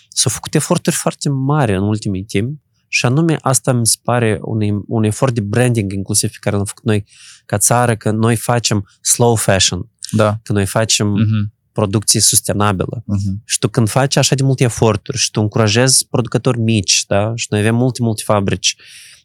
S-au 0.10 0.32
făcut 0.32 0.56
eforturi 0.56 0.96
foarte 0.96 1.30
mari 1.30 1.76
în 1.76 1.84
ultimii 1.84 2.24
timp 2.24 2.60
și 2.88 3.06
anume 3.06 3.38
asta 3.42 3.74
mi 3.74 3.88
se 3.88 3.98
pare 4.04 4.40
un, 4.42 4.60
un 4.88 5.04
efort 5.04 5.34
de 5.34 5.42
branding 5.42 5.92
inclusiv 5.94 6.30
pe 6.32 6.38
care 6.40 6.56
l-am 6.56 6.66
făcut 6.66 6.84
noi 6.84 7.06
ca 7.46 7.58
țară, 7.58 7.96
că 7.96 8.12
noi 8.12 8.36
facem 8.36 8.88
slow 9.02 9.36
fashion, 9.36 9.90
Da. 10.12 10.40
că 10.44 10.54
noi 10.54 10.66
facem 10.66 11.08
Mhm. 11.08 11.54
Producție 11.80 12.20
sustenabilă. 12.20 13.04
Mhm. 13.06 13.42
Și 13.46 13.58
tu 13.60 13.68
când 13.68 13.90
faci 13.90 14.16
așa 14.16 14.36
de 14.36 14.44
multe 14.44 14.64
eforturi 14.64 15.18
și 15.18 15.32
tu 15.32 15.42
încurajezi 15.42 16.08
producători 16.10 16.60
mici, 16.60 17.04
da? 17.08 17.32
și 17.36 17.48
noi 17.50 17.60
avem 17.60 17.76
multe, 17.76 18.02
multe 18.04 18.22
fabrici 18.26 18.76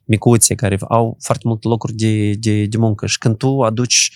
micuțe 0.05 0.55
care 0.55 0.79
au 0.89 1.16
foarte 1.20 1.43
multe 1.47 1.69
locuri 1.69 1.93
de, 1.95 2.33
de, 2.33 2.65
de 2.66 2.77
muncă 2.77 3.07
și 3.07 3.19
când 3.19 3.37
tu 3.37 3.61
aduci, 3.62 4.12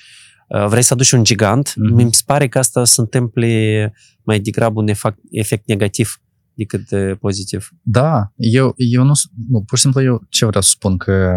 uh, 0.49 0.67
vrei 0.67 0.83
să 0.83 0.93
aduci 0.95 1.11
un 1.11 1.25
gigant, 1.25 1.75
Mhm. 1.77 1.95
mi 1.95 2.15
se 2.15 2.23
pare 2.27 2.49
că 2.49 2.59
asta 2.59 2.85
se 2.85 3.01
întâmple 3.01 3.93
mai 4.25 4.41
degrabă 4.41 4.81
un 4.81 4.89
efect, 4.89 5.19
efect 5.31 5.67
negativ 5.69 6.21
decât 6.55 6.91
uh, 6.91 7.17
pozitiv. 7.21 7.69
Da, 7.83 8.33
eu, 8.37 8.75
eu 8.77 9.03
nu, 9.05 9.15
s- 9.15 9.29
nu, 9.49 9.63
pur 9.63 9.77
și 9.77 9.83
simplu 9.83 10.03
eu 10.03 10.27
ce 10.29 10.45
vreau 10.47 10.63
să 10.63 10.71
spun 10.71 10.97
că 10.97 11.33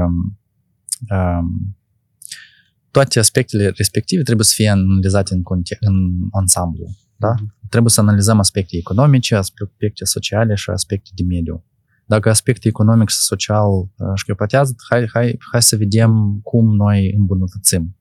um, 1.10 1.78
toate 2.91 3.20
aspectele 3.20 3.68
respective 3.68 4.24
trebuie 4.24 4.45
să 4.45 4.53
fie 4.56 4.70
analizate 4.70 5.34
în, 5.34 5.41
conte- 5.41 5.78
în 5.80 5.95
ansamblu. 6.32 6.86
Da? 7.16 7.36
Trebuie 7.70 7.91
să 7.91 8.02
analizăm 8.02 8.40
aspecte 8.40 8.78
economice, 8.78 9.36
aspecte 9.36 10.06
sociale 10.06 10.56
și 10.56 10.70
aspecte 10.70 11.10
de 11.16 11.24
mediu. 11.24 11.66
Dacă 12.06 12.30
aspecte 12.30 12.68
economic 12.68 13.10
și 13.10 13.18
social 13.18 13.70
uh, 13.70 13.88
șchiopătează, 14.16 14.76
hai, 14.90 15.10
hai, 15.14 15.38
hai 15.52 15.61
să 15.61 15.76
vedem 15.76 16.40
cum 16.44 16.76
noi 16.76 17.14
îmbunătățim. 17.18 17.98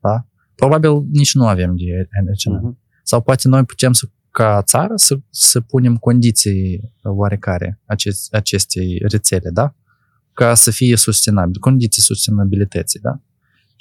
Da? 0.00 0.26
Probabil 0.54 0.90
nici 1.12 1.34
nu 1.34 1.46
avem 1.46 1.76
de 1.76 2.08
H&M. 2.10 2.52
Mhm. 2.52 2.78
Sau 3.02 3.22
poate 3.22 3.48
noi 3.48 3.64
putem 3.64 3.92
să, 3.92 4.06
ca 4.30 4.62
țară 4.62 4.92
să, 4.96 5.20
să 5.30 5.60
punem 5.60 5.96
condiții 5.96 6.92
oarecare 7.02 7.80
acest, 7.84 8.34
acestei 8.34 9.02
rețele, 9.08 9.50
da? 9.50 9.74
Ca 10.32 10.54
să 10.54 10.70
fie 10.70 10.96
sustenabil, 10.96 11.58
condiții 11.60 12.02
sustenabilității, 12.02 13.00
da? 13.00 13.20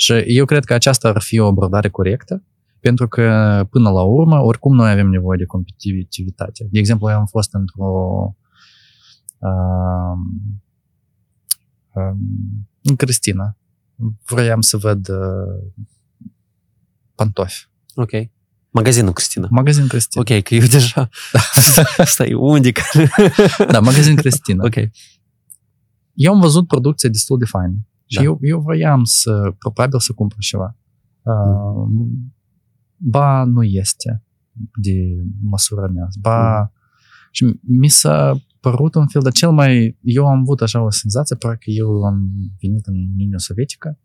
Și 0.01 0.13
eu 0.25 0.45
cred 0.45 0.63
că 0.63 0.73
aceasta 0.73 1.09
ar 1.09 1.21
fi 1.21 1.39
o 1.39 1.47
abordare 1.47 1.89
corectă, 1.89 2.43
pentru 2.79 3.07
că 3.07 3.21
până 3.69 3.89
la 3.89 4.01
urmă, 4.01 4.39
oricum 4.39 4.75
noi 4.75 4.91
avem 4.91 5.07
nevoie 5.07 5.37
de 5.37 5.45
competitivitate. 5.45 6.67
De 6.71 6.79
exemplu, 6.79 7.09
eu 7.09 7.15
am 7.15 7.25
fost 7.25 7.53
într-o 7.53 7.93
um, 9.39 10.61
um, 11.93 12.17
în 12.81 12.95
Cristina. 12.95 13.57
Vroiam 14.25 14.61
să 14.61 14.77
văd 14.77 15.09
uh, 15.09 15.83
pantofi. 17.15 17.69
Ok. 17.95 18.11
Magazinul, 18.69 19.13
Cristina. 19.13 19.47
Magazin 19.51 19.87
Cristina. 19.87 20.23
Ok, 20.27 20.43
că 20.43 20.55
eu 20.55 20.65
deja... 20.65 21.09
Stai, 22.13 22.33
unde? 22.33 22.71
Da, 23.71 23.79
magazin 23.79 24.15
Cristina. 24.15 24.63
ok. 24.65 24.75
Eu 26.13 26.33
am 26.33 26.39
văzut 26.39 26.67
producție 26.67 27.09
destul 27.09 27.37
de 27.37 27.45
faină. 27.45 27.75
Și 28.09 28.17
Da. 28.17 28.23
eu, 28.23 28.37
eu 28.41 28.59
voiam 28.59 29.03
să, 29.03 29.53
probabil 29.59 29.99
să 29.99 30.13
cumpăr 30.13 30.37
ceva. 30.39 30.75
Uh, 31.21 31.89
ba, 32.97 33.43
nu 33.43 33.63
este 33.63 34.23
de 34.81 34.95
măsura 35.41 35.87
mea. 35.87 36.07
Ba, 36.21 36.71
și 37.31 37.59
mi 37.61 37.87
s-a 37.87 38.41
părut 38.59 38.95
un 38.95 39.07
fel 39.07 39.21
de 39.21 39.29
cel 39.29 39.51
mai... 39.51 39.97
Eu 40.01 40.27
am 40.27 40.39
avut 40.39 40.61
așa 40.61 40.81
o 40.83 40.89
senzație, 40.89 41.35
parcă 41.35 41.69
eu 41.69 42.03
am 42.03 42.29
venit 42.61 42.85
în 42.85 42.95
Uniunea 42.95 43.37
Sovietică 43.37 43.97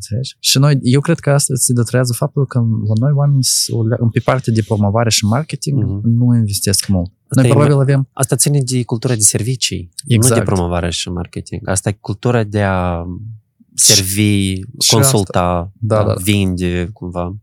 Înțelegi? 0.00 0.36
Și 0.40 0.58
noi, 0.58 0.78
eu 0.82 1.00
cred 1.00 1.18
că 1.18 1.30
asta 1.30 1.54
se 1.54 1.72
datorează 1.72 2.12
faptul 2.12 2.46
că 2.46 2.58
la 2.58 2.92
noi 3.06 3.12
oamenii 3.12 3.42
pe 4.12 4.20
partea 4.24 4.52
de 4.52 4.62
promovare 4.62 5.10
și 5.10 5.24
marketing 5.24 5.84
Mhm. 5.84 6.00
nu 6.08 6.34
investesc 6.36 6.86
mult. 6.88 7.10
Asta 7.28 7.40
Noi 7.40 7.46
e- 7.50 7.52
probabil 7.52 7.74
avem 7.74 8.08
Asta 8.12 8.36
ține 8.36 8.60
de 8.62 8.82
cultura 8.84 9.14
de 9.14 9.20
servicii, 9.20 9.90
nu 10.04 10.14
Exact. 10.14 10.38
de 10.38 10.44
promovare 10.52 10.90
și 10.90 11.08
marketing. 11.08 11.68
Asta 11.68 11.88
e 11.88 11.92
cultura 12.00 12.44
de 12.44 12.62
a 12.62 13.04
servi, 13.74 14.54
și 14.80 14.92
consulta, 14.92 15.72
Da, 15.80 16.04
da. 16.04 16.14
vinde, 16.22 16.90
cumva. 16.92 17.36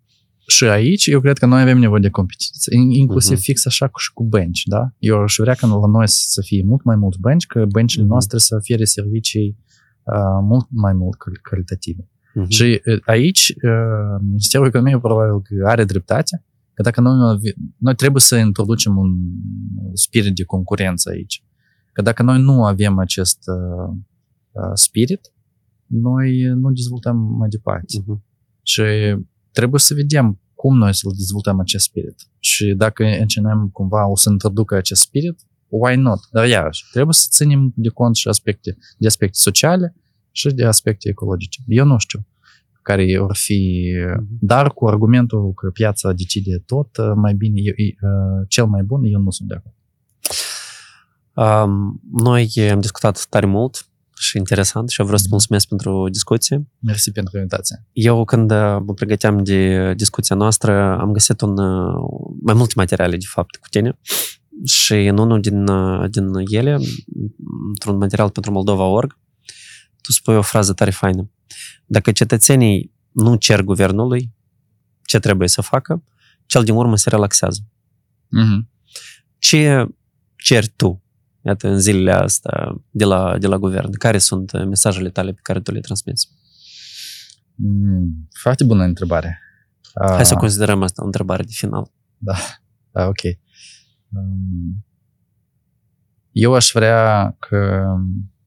și 0.48 0.64
aici 0.64 1.06
eu 1.06 1.20
cred 1.20 1.38
că 1.38 1.46
noi 1.46 1.62
avem 1.62 1.78
nevoie 1.80 2.02
de 2.02 2.10
competiție, 2.10 2.78
In- 2.78 2.92
inclusiv 2.92 3.32
Mhm. 3.34 3.42
fix 3.42 3.66
așa 3.66 3.88
cu 3.88 4.00
și 4.00 4.14
cu 4.14 4.24
bench, 4.24 4.62
da? 4.66 4.90
Eu 5.00 5.22
aș 5.22 5.36
vrea 5.40 5.54
ca 5.54 5.68
la 5.68 5.88
noi 5.88 6.08
să 6.08 6.42
fie 6.42 6.64
mult 6.66 6.84
mai 6.84 6.96
mult 6.96 7.18
bench, 7.18 7.46
că 7.48 7.66
benchile 7.66 8.02
Mhm. 8.04 8.12
noastre 8.12 8.38
să 8.38 8.56
ofere 8.56 8.84
servicii 8.86 9.58
uh, 10.04 10.40
mult 10.44 10.68
mai 10.70 10.94
mult 10.94 11.18
cal- 11.18 11.40
calitative. 11.42 12.10
Mhm. 12.36 12.50
Și 12.50 12.82
uh, 12.86 13.00
aici 13.06 13.54
uh, 13.64 14.22
Ministerul 14.28 14.68
Economiei 14.68 15.00
probabil 15.00 15.42
că 15.42 15.68
are 15.68 15.84
dreptate, 15.84 16.46
că 16.74 16.82
dacă 16.82 17.02
noi, 17.02 17.16
nu 17.16 17.26
ave- 17.26 17.56
noi 17.78 17.96
trebuie 17.96 18.22
să 18.22 18.36
introducem 18.36 18.98
un 18.98 19.18
spirit 19.94 20.36
de 20.36 20.44
concurență 20.44 21.10
aici. 21.10 21.44
Că 21.94 22.02
dacă 22.02 22.24
noi 22.24 22.42
nu 22.42 22.66
avem 22.66 22.98
acest 23.00 23.40
uh, 23.48 23.96
uh, 24.52 24.72
spirit, 24.74 25.34
noi 25.86 26.42
nu 26.42 26.72
dezvoltăm 26.72 27.18
mai 27.18 27.50
departe. 27.50 28.04
Mhm. 28.06 28.24
Și 28.62 28.84
trebuie 29.52 29.80
să 29.80 29.94
vedem 29.94 30.40
cum 30.54 30.78
noi 30.78 30.94
să 30.94 31.10
dezvoltăm 31.18 31.60
acest 31.60 31.84
spirit. 31.84 32.16
Și 32.40 32.74
dacă 32.78 33.04
încercăm 33.04 33.70
cumva 33.74 34.08
o 34.08 34.16
să 34.16 34.30
introducă 34.32 34.76
acest 34.76 35.02
spirit, 35.02 35.40
why 35.68 35.96
not? 35.96 36.20
Dar 36.32 36.48
iarăși, 36.48 36.86
trebuie 36.92 37.14
să 37.14 37.28
ținem 37.30 37.74
de 37.76 37.90
cont 37.90 38.16
și 38.16 38.28
aspecte, 38.28 38.78
de 38.98 39.08
aspecte 39.08 39.38
sociale 39.38 39.96
și 40.36 40.50
de 40.50 40.66
aspecte 40.66 41.10
ecologice. 41.10 41.62
Eu 41.68 41.86
nu 41.86 41.98
știu 41.98 42.26
care 42.82 43.18
vor 43.20 43.36
fi, 43.36 43.92
Mhm. 44.18 44.28
dar 44.42 44.74
cu 44.74 44.88
argumentul 44.88 45.54
că 45.54 45.70
piața 45.70 46.12
decide 46.14 46.64
tot, 46.66 46.98
mai 47.16 47.34
bine, 47.34 47.60
eu, 47.64 47.74
uh, 47.78 48.46
cel 48.48 48.66
mai 48.66 48.84
bun, 48.84 49.04
eu 49.04 49.20
nu 49.20 49.30
sunt 49.30 49.48
de 49.48 49.56
acord. 49.56 49.76
Um, 51.34 52.02
noi 52.12 52.70
am 52.72 52.80
discutat 52.80 53.26
tare 53.30 53.46
mult 53.46 53.90
și 54.18 54.38
interesant 54.38 54.90
și 54.90 55.02
vreau 55.02 55.18
să 55.18 55.24
Mhm. 55.24 55.32
mulțumesc 55.32 55.68
pentru 55.68 56.10
discuție. 56.12 56.68
Mersi 56.80 57.12
pentru 57.12 57.38
invitație. 57.38 57.86
Eu, 57.92 58.24
când 58.26 58.52
uh, 58.52 58.78
mă 58.86 58.94
pregăteam 58.96 59.44
de 59.44 59.94
discuția 59.96 60.36
noastră, 60.36 60.98
am 61.00 61.12
găsit 61.12 61.42
un, 61.42 61.58
uh, 61.58 61.94
mai 62.42 62.54
multe 62.54 62.74
materiale, 62.76 63.18
de 63.18 63.26
fapt, 63.28 63.56
cu 63.56 63.68
tine. 63.70 64.00
Și 64.66 64.94
în 64.94 65.18
unul 65.18 65.40
din, 65.42 65.68
uh, 65.68 66.10
din 66.10 66.26
ele, 66.50 66.78
într-un 67.70 67.98
material 67.98 68.30
pentru 68.30 68.52
Moldova.org, 68.52 69.18
tu 70.06 70.12
spui 70.12 70.36
o 70.36 70.42
frază 70.42 70.74
tare 70.74 70.92
faină. 70.92 71.32
Dacă 71.86 72.12
cetățenii 72.12 72.94
nu 73.12 73.36
cer 73.36 73.62
guvernului 73.62 74.34
ce 75.04 75.20
trebuie 75.20 75.48
să 75.48 75.62
facă, 75.62 76.04
cel 76.46 76.64
din 76.64 76.74
urmă 76.76 76.96
se 76.98 77.10
relaxează. 77.10 77.62
Mm-hmm. 78.26 78.70
Ce 79.38 79.86
ceri 80.36 80.68
tu, 80.76 81.04
iată, 81.46 81.68
în 81.68 81.80
zilele 81.80 82.12
astea 82.12 82.76
de 82.90 83.06
la, 83.06 83.38
de 83.38 83.48
la 83.48 83.58
guvern? 83.58 83.92
Care 83.92 84.18
sunt 84.18 84.52
uh, 84.52 84.66
mesajele 84.66 85.10
tale 85.10 85.32
pe 85.34 85.40
care 85.44 85.62
tu 85.62 85.72
le 85.72 85.80
transmiți? 85.80 86.30
Mm, 87.56 88.28
foarte 88.42 88.64
bună 88.64 88.84
întrebare. 88.84 89.40
Hai 90.10 90.26
să 90.26 90.34
Ah. 90.34 90.40
considerăm 90.40 90.84
asta 90.84 91.02
o 91.02 91.06
întrebare 91.06 91.44
de 91.44 91.52
final. 91.52 91.92
Ah, 92.92 93.06
ok. 93.08 93.22
Um, 94.10 94.86
Eu 96.32 96.54
aș 96.54 96.72
vrea 96.74 97.36
că 97.40 97.84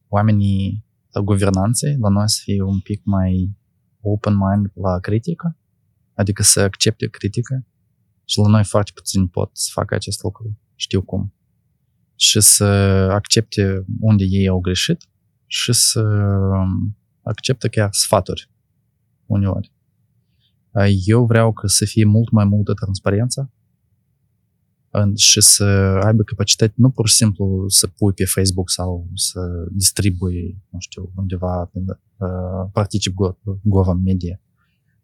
oamenii 0.09 0.85
la 0.87 0.88
guvernanței 1.25 1.97
la 2.01 2.09
noi 2.09 2.29
să 2.29 2.41
fie 2.43 2.63
un 2.63 2.81
pic 2.81 3.01
mai 3.05 3.57
open 4.01 4.37
mind 4.37 4.71
la 4.75 4.99
critică, 4.99 5.57
adică 6.15 6.43
să 6.43 6.61
accepte 6.61 7.07
critică 7.09 7.67
și 8.25 8.39
la 8.39 8.49
noi 8.49 8.65
foarte 8.65 8.91
puțin 8.95 9.27
pot 9.27 9.51
să 9.53 9.69
facă 9.73 9.95
acest 9.95 10.23
lucru, 10.23 10.59
știu 10.75 11.03
cum. 11.03 11.35
Și 12.15 12.41
să 12.41 12.65
accepte 13.13 13.85
unde 14.01 14.25
ei 14.25 14.49
au 14.49 14.61
greșit 14.61 15.09
și 15.47 15.73
să 15.73 16.03
accepte 17.23 17.69
chiar 17.69 17.89
sfaturi 17.93 18.51
uneori. 19.27 19.73
Eu 21.05 21.27
vreau 21.27 21.53
că 21.53 21.67
să 21.67 21.85
fie 21.85 22.05
mult 22.05 22.31
mai 22.31 22.45
multă 22.45 22.73
transparență 22.75 23.41
în- 23.41 23.51
și 25.17 25.41
să 25.41 25.65
aibă 26.05 26.23
capacitate 26.23 26.73
nu 26.77 26.91
pur 26.91 27.09
și 27.09 27.15
simplu 27.15 27.65
să 27.69 27.87
pui 27.87 28.13
pe 28.13 28.25
Facebook 28.25 28.71
sau 28.71 29.09
să 29.15 29.41
distribui, 29.73 30.63
nu 30.71 30.79
știu, 30.79 31.13
undeva, 31.15 31.71
uh, 31.73 32.71
particip 32.73 33.13
go- 33.13 33.59
Gova 33.63 33.93
Media, 33.93 34.41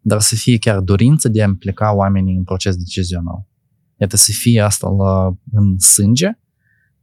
dar 0.01 0.21
să 0.21 0.35
fie 0.35 0.57
chiar 0.57 0.79
dorință 0.79 1.29
de 1.29 1.43
a 1.43 1.47
implica 1.47 1.93
oamenii 1.93 2.35
în 2.35 2.43
proces 2.43 2.75
decizional. 2.75 3.47
Iată, 3.97 4.15
să 4.15 4.31
fie 4.33 4.61
asta 4.61 4.89
la, 4.89 5.37
în 5.51 5.79
sânge, 5.79 6.29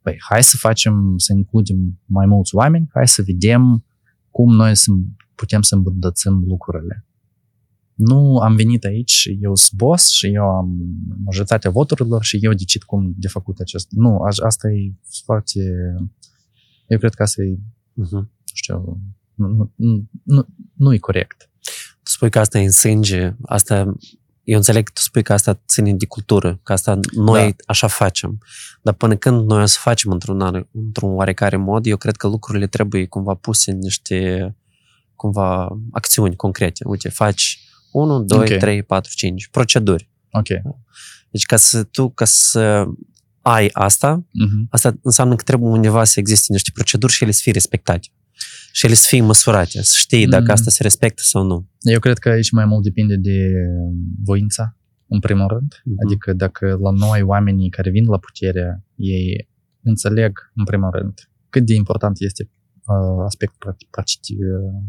păi 0.02 0.16
hai 0.28 0.42
să 0.42 0.56
facem, 0.58 1.14
să 1.16 1.32
includem 1.32 2.00
mai 2.06 2.26
mulți 2.26 2.54
oameni, 2.54 2.88
hai 2.92 3.08
să 3.08 3.22
vedem 3.22 3.84
cum 4.30 4.54
noi 4.54 4.76
să 4.76 4.92
putem 5.34 5.62
să 5.62 5.74
îmbunătățim 5.74 6.44
lucrurile. 6.46 7.06
Nu 7.94 8.38
am 8.38 8.56
venit 8.56 8.84
aici, 8.84 9.28
eu 9.40 9.54
sunt 9.56 9.78
boss 9.80 10.10
și 10.12 10.26
eu 10.26 10.44
am 10.44 10.78
majoritatea 11.24 11.70
voturilor 11.70 12.22
și 12.24 12.38
eu 12.40 12.52
decid 12.52 12.82
cum 12.82 13.12
de 13.16 13.28
făcut 13.28 13.58
acest. 13.58 13.86
Nu, 13.90 14.16
a- 14.16 14.44
asta 14.46 14.68
e 14.68 14.92
foarte... 15.24 15.60
Eu 16.86 16.98
cred 16.98 17.14
că 17.14 17.22
asta 17.22 17.42
e, 17.42 17.56
Uh-huh. 17.92 18.10
nu 18.10 18.28
știu, 18.54 19.00
nu, 19.34 19.46
nu, 19.48 19.72
nu, 19.76 20.08
nu, 20.22 20.46
nu 20.74 20.92
e 20.94 20.98
corect. 20.98 21.50
Tu 22.02 22.10
spui 22.10 22.30
că 22.30 22.38
asta 22.38 22.58
e 22.58 22.64
în 22.64 22.70
sânge, 22.70 23.34
asta, 23.42 23.96
eu 24.42 24.56
înțeleg 24.56 24.84
că 24.84 24.90
tu 24.94 25.00
spui 25.00 25.22
că 25.22 25.32
asta 25.32 25.62
ține 25.68 25.92
de 25.94 26.06
cultură, 26.06 26.60
că 26.62 26.72
asta 26.72 27.00
noi 27.14 27.40
Da. 27.40 27.56
așa 27.66 27.86
facem. 27.86 28.38
Dar 28.82 28.94
până 28.94 29.16
când 29.16 29.46
noi 29.48 29.62
o 29.62 29.66
să 29.66 29.78
facem 29.80 30.10
într-un, 30.12 30.40
are- 30.40 30.68
într-un 30.72 31.14
oarecare 31.14 31.56
mod, 31.56 31.86
eu 31.86 31.96
cred 31.96 32.16
că 32.16 32.26
lucrurile 32.28 32.66
trebuie 32.66 33.06
cumva 33.06 33.34
puse 33.34 33.70
în 33.70 33.78
niște 33.78 34.56
cumva 35.14 35.78
acțiuni 35.90 36.36
concrete. 36.36 36.84
Uite, 36.88 37.08
faci 37.08 37.58
1, 37.92 38.22
2, 38.22 38.38
Ok. 38.38 38.56
3, 38.58 38.82
4, 38.82 39.12
5 39.14 39.48
proceduri. 39.48 40.10
Ok. 40.30 40.46
Deci 41.30 41.44
ca 41.46 41.56
să 41.56 41.82
tu, 41.84 42.10
ca 42.10 42.24
să 42.24 42.84
ai 43.42 43.68
asta, 43.72 44.26
Mhm. 44.32 44.66
asta 44.70 44.98
înseamnă 45.02 45.34
că 45.36 45.42
trebuie 45.42 45.70
undeva 45.70 46.04
să 46.04 46.20
existe 46.20 46.52
niște 46.52 46.70
proceduri 46.74 47.12
și 47.12 47.22
ele 47.22 47.32
să 47.32 47.40
fie 47.42 47.52
respectate. 47.52 48.08
Și 48.72 48.86
ele 48.86 48.94
să 48.94 49.06
fie 49.08 49.20
măsurate, 49.22 49.82
să 49.82 49.94
știi 49.96 50.26
dacă 50.26 50.42
Mhm. 50.42 50.52
asta 50.52 50.70
se 50.70 50.82
respectă 50.82 51.22
sau 51.24 51.42
nu. 51.44 51.68
Eu 51.80 51.98
cred 51.98 52.18
că 52.18 52.28
aici 52.28 52.50
mai 52.50 52.64
mult 52.64 52.82
depinde 52.82 53.16
de 53.16 53.38
voința, 54.24 54.76
în 55.06 55.20
primul 55.20 55.48
rând. 55.48 55.80
Mhm. 55.84 55.96
Adică 56.06 56.32
dacă 56.32 56.78
la 56.82 56.90
noi 56.90 57.22
oamenii 57.22 57.70
care 57.70 57.90
vin 57.90 58.04
la 58.04 58.18
putere, 58.18 58.84
ei 58.96 59.48
înțeleg, 59.82 60.50
în 60.54 60.64
primul 60.64 60.90
rând, 60.90 61.14
cât 61.48 61.66
de 61.66 61.74
important 61.74 62.16
este 62.20 62.50
uh, 62.86 63.24
aspectul 63.24 63.58
practic, 63.58 63.88
practic, 63.90 64.36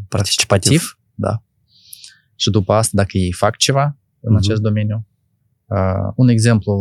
participativ. 0.08 1.00
Da. 1.16 1.44
Și 2.44 2.50
după 2.50 2.74
asta, 2.74 2.92
dacă 2.96 3.18
ei 3.18 3.32
fac 3.32 3.56
ceva 3.56 3.98
în 4.20 4.32
Mhm. 4.34 4.42
acest 4.42 4.62
domeniu, 4.62 5.08
uh, 5.66 6.12
un 6.16 6.28
exemplu, 6.28 6.72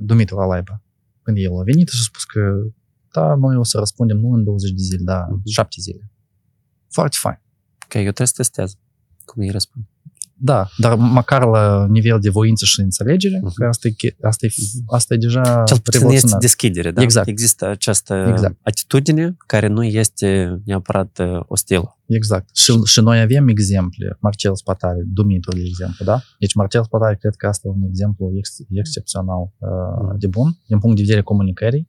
Dumitru 0.00 0.38
Alaiba, 0.38 0.82
când 1.22 1.36
el 1.36 1.58
a 1.60 1.62
venit 1.62 1.88
și 1.88 1.98
a 2.00 2.04
spus 2.04 2.24
că 2.24 2.40
da, 3.12 3.34
noi 3.34 3.56
o 3.56 3.62
să 3.62 3.78
răspundem 3.78 4.16
nu 4.18 4.30
în 4.32 4.44
20 4.44 4.70
de 4.70 4.82
zile, 4.82 5.02
dar 5.04 5.24
în 5.28 5.34
Mhm. 5.36 5.48
7 5.48 5.80
zile. 5.80 6.10
Foarte 6.88 7.16
fain. 7.20 7.40
Că 7.88 7.96
eu 7.98 8.02
trebuie 8.12 8.26
să 8.26 8.32
testez 8.36 8.76
cum 9.24 9.42
îi 9.42 9.50
răspund. 9.50 9.84
Da, 10.36 10.66
dar 10.78 10.94
măcar 10.94 11.44
la 11.44 11.86
nivel 11.86 12.18
de 12.20 12.30
voință 12.30 12.64
și 12.64 12.80
înțelegere, 12.80 13.40
Mhm. 13.42 13.54
că 13.54 13.64
asta 13.66 13.88
e, 13.88 13.90
che- 13.90 14.16
asta 14.22 14.46
e, 14.46 14.50
Mhm. 14.56 14.94
asta 14.94 15.14
e 15.14 15.16
deja 15.16 15.42
Cel 15.42 15.54
puțin 15.64 15.80
este 15.84 15.98
revoluționar. 15.98 16.38
deschidere, 16.38 16.90
da? 16.90 17.02
Exact. 17.02 17.28
Există 17.28 17.66
această 17.66 18.26
Exact. 18.28 18.56
atitudine 18.62 19.36
care 19.46 19.66
nu 19.66 19.84
este 19.84 20.60
neapărat 20.64 21.18
uh, 21.18 21.40
ostilă. 21.46 21.98
Exact. 22.06 22.56
Și, 22.56 22.72
și 22.84 23.00
noi 23.00 23.20
avem 23.20 23.48
exemple, 23.48 24.16
Marcel 24.20 24.54
Spatari, 24.56 24.98
Dumitru, 25.06 25.50
de 25.56 25.62
exemplu, 25.64 26.04
da? 26.04 26.20
Deci 26.38 26.54
Marcel 26.54 26.82
Spatari 26.84 27.18
cred 27.18 27.34
că 27.34 27.46
asta 27.46 27.68
e 27.68 27.70
un 27.70 27.82
exemplu 27.88 28.30
ex, 28.36 28.56
excepțional 28.70 29.42
uh, 29.58 29.68
Mhm. 30.08 30.18
de 30.18 30.26
bun, 30.26 30.58
din 30.66 30.78
punct 30.78 30.96
de 30.96 31.02
vedere 31.02 31.22
comunicării, 31.22 31.88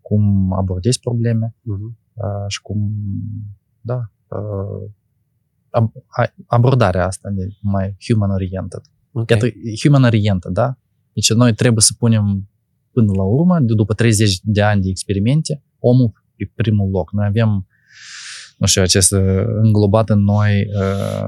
cum 0.00 0.52
abordezi 0.52 1.00
probleme 1.00 1.56
Mhm. 1.62 1.98
uh, 2.14 2.44
și 2.48 2.60
cum, 2.62 2.78
da, 3.80 3.94
uh, 4.28 4.38
ab, 4.38 4.84
a- 4.84 5.01
abordarea 6.46 7.06
asta 7.06 7.30
de 7.30 7.48
mai 7.60 7.96
human-oriented. 8.08 8.80
Ok. 9.12 9.30
Iată, 9.30 9.46
human-oriented, 9.82 10.52
da? 10.52 10.78
Deci 11.12 11.32
noi 11.32 11.54
trebuie 11.54 11.82
să 11.82 11.92
punem 11.98 12.48
până 12.92 13.12
la 13.12 13.22
urmă, 13.22 13.60
de 13.60 13.74
după 13.74 13.94
30 13.94 14.38
de 14.42 14.62
ani 14.62 14.82
de 14.82 14.88
experimente, 14.88 15.62
omul 15.78 16.12
pe 16.36 16.50
primul 16.54 16.90
loc. 16.90 17.12
Noi 17.12 17.26
avem, 17.26 17.66
nu 18.58 18.66
știu, 18.66 18.82
acest 18.82 19.12
uh, 19.12 19.44
înglobat 19.62 20.08
în 20.10 20.22
noi 20.22 20.66
uh, 20.80 21.26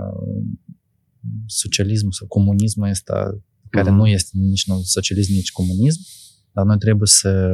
socialism 1.47 2.11
sau 2.11 2.27
comunismul 2.27 2.89
ăsta, 2.89 3.39
care 3.71 3.89
Mhm. 3.91 3.99
nu 3.99 4.07
este 4.07 4.31
nici 4.39 4.67
nu 4.67 4.81
socialism, 4.83 5.33
nici 5.33 5.53
comunism, 5.53 6.01
dar 6.53 6.65
noi 6.65 6.79
trebuie 6.79 7.07
să 7.09 7.51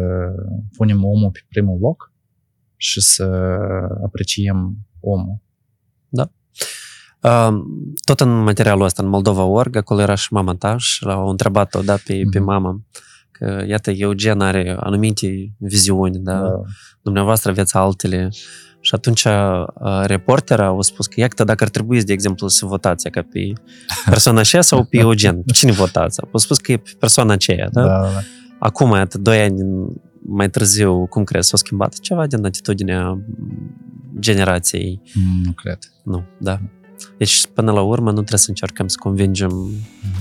punem 0.76 1.04
omul 1.04 1.30
pe 1.30 1.40
primul 1.48 1.78
loc 1.80 2.12
și 2.76 3.00
să 3.00 3.24
apreciem 4.04 4.86
omul. 5.00 5.40
Uh, 6.08 6.24
tot 8.04 8.20
în 8.20 8.42
materialul 8.42 8.84
ăsta, 8.84 9.02
în 9.02 9.08
Moldova 9.08 9.42
Org, 9.42 9.76
acolo 9.76 10.00
era 10.00 10.14
și 10.14 10.32
mama 10.32 10.54
ta 10.54 10.74
și 10.78 11.04
l-au 11.04 11.28
întrebat-o, 11.28 11.80
da, 11.80 11.92
pe, 11.94 12.22
pe 12.30 12.38
Mhm. 12.38 12.44
mama, 12.48 12.80
că, 13.30 13.64
iată, 13.68 13.90
Eugen 13.90 14.40
are 14.40 14.76
anumite 14.80 15.52
viziuni, 15.58 16.18
da, 16.18 16.40
Da. 16.40 16.60
dumneavoastră 17.02 17.50
aveți 17.50 17.76
altele. 17.76 18.28
Și 18.82 18.94
atunci 18.94 19.24
uh, 19.24 19.64
reportera 20.04 20.66
a 20.66 20.80
spus 20.80 21.06
că, 21.06 21.20
iată, 21.20 21.44
dacă 21.44 21.64
ar 21.64 21.70
trebui, 21.70 22.02
de 22.02 22.12
exemplu, 22.12 22.48
să 22.48 22.66
votați 22.66 23.10
ca 23.10 23.22
pe 23.32 23.52
persoana 24.04 24.40
aceea 24.40 24.62
sau 24.62 24.84
pe 24.84 24.98
Eugen, 24.98 25.42
pe 25.42 25.52
cine 25.58 25.72
votați? 25.72 26.20
A 26.32 26.38
spus 26.38 26.58
că 26.58 26.72
e 26.72 26.76
pe 26.76 26.90
persoana 26.98 27.32
aceea, 27.32 27.68
da? 27.72 27.82
Da, 27.82 27.88
da, 27.88 28.00
da. 28.02 28.20
Acum, 28.58 28.90
iată, 28.94 29.18
doi 29.18 29.40
ani 29.40 29.56
mai 30.26 30.50
târziu, 30.50 31.06
cum 31.06 31.24
crezi, 31.24 31.48
s-a 31.48 31.56
schimbat 31.56 31.98
ceva 31.98 32.26
din 32.26 32.44
atitudinea 32.44 33.18
generației? 34.18 35.00
Mm, 35.14 35.42
Nu 35.44 35.52
cred. 35.52 35.78
Nu, 36.10 36.24
da. 36.38 36.60
Deci, 37.18 37.46
până 37.54 37.72
la 37.72 37.80
urmă, 37.80 38.08
nu 38.08 38.14
trebuie 38.14 38.38
să 38.38 38.48
încercăm 38.48 38.88
să 38.88 38.96
convingem 39.00 39.70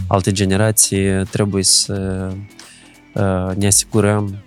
alte 0.07 0.31
generații, 0.31 1.25
trebuie 1.25 1.63
să 1.63 2.27
uh, 3.13 3.55
ne 3.55 3.67
asigurăm 3.67 4.43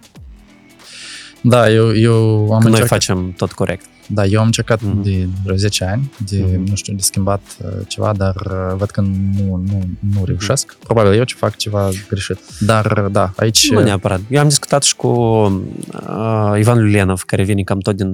Da, 1.42 1.70
eu, 1.70 1.96
eu 1.96 2.52
am 2.52 2.60
că 2.60 2.68
noi 2.68 2.70
încercat, 2.70 2.88
facem 2.88 3.32
tot 3.32 3.52
corect. 3.52 3.84
Da, 4.14 4.24
eu 4.26 4.40
am 4.40 4.46
încercat 4.46 4.82
Mhm. 4.82 5.02
de 5.02 5.28
vreo 5.44 5.56
10 5.56 5.84
ani, 5.84 6.12
de, 6.30 6.44
Mhm. 6.52 6.64
nu 6.68 6.74
știu, 6.74 6.94
de 6.94 7.02
schimbat 7.02 7.40
uh, 7.64 7.70
ceva, 7.88 8.12
dar 8.16 8.34
uh, 8.34 8.74
văd 8.76 8.90
că 8.90 9.00
nu, 9.00 9.62
nu, 9.66 9.82
nu 10.14 10.24
reușesc. 10.24 10.76
Probabil 10.76 11.12
eu 11.12 11.24
ce 11.24 11.34
fac 11.34 11.56
ceva 11.56 11.90
greșit. 12.08 12.38
Dar, 12.60 13.02
uh, 13.04 13.10
da, 13.12 13.32
aici... 13.36 13.70
Nu 13.70 13.82
neapărat. 13.82 14.20
Eu 14.30 14.40
am 14.40 14.48
discutat 14.48 14.82
și 14.82 14.96
cu 14.96 15.06
uh, 15.08 16.58
Ivan 16.58 16.78
Lulenov, 16.82 17.22
care 17.22 17.42
vine 17.42 17.62
cam 17.62 17.78
tot 17.78 17.96
din 17.96 18.06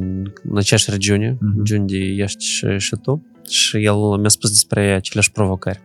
în 0.51 0.57
aceeași 0.57 0.91
regiune, 0.91 1.37
Mhm. 1.41 1.62
de 1.65 1.77
unde 1.77 1.97
ești 1.97 2.45
și, 2.45 2.66
și 2.79 2.97
tu, 3.03 3.27
și 3.49 3.85
el 3.85 3.95
mi-a 3.97 4.29
spus 4.29 4.51
despre 4.51 4.81
aceleași 4.95 5.33
provocări. 5.33 5.81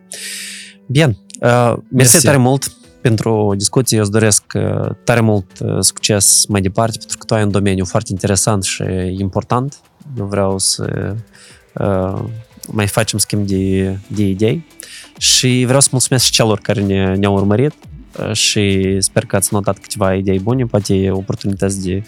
Bine, 0.88 1.06
uh, 1.42 1.74
mersi 1.76 2.12
Mersi. 2.12 2.24
tare 2.26 2.38
mult 2.38 2.72
pentru 3.02 3.54
discuție. 3.58 3.98
Eu 3.98 4.04
îți 4.04 4.12
doresc 4.12 4.44
uh, 4.56 4.90
tare 5.04 5.20
mult 5.20 5.46
uh, 5.60 5.78
succes 5.80 6.46
mai 6.46 6.62
departe, 6.62 6.98
pentru 6.98 7.18
că 7.18 7.26
tu 7.26 7.34
ai 7.34 7.44
un 7.44 7.52
domeniu 7.52 7.86
foarte 7.86 8.08
interesant 8.12 8.64
și 8.64 8.84
important. 9.20 9.80
Eu 10.18 10.26
vreau 10.26 10.58
să 10.58 11.16
uh, 11.74 12.24
mai 12.72 12.88
facem 12.88 13.20
schimb 13.20 13.48
de, 13.48 13.98
de 14.08 14.24
idei 14.24 14.66
și 15.18 15.64
vreau 15.66 15.80
să 15.80 15.88
mulțumesc 15.92 16.26
și 16.26 16.32
celor 16.32 16.60
care 16.60 16.82
ne, 16.82 17.16
ne-au 17.16 17.34
urmărit 17.34 17.74
uh, 18.20 18.34
și 18.34 18.96
sper 19.00 19.26
că 19.26 19.36
ați 19.36 19.54
notat 19.54 19.78
câteva 19.78 20.16
idei 20.16 20.40
bune, 20.40 20.66
poate 20.66 21.12
oportunități 21.12 21.84
de 21.84 22.04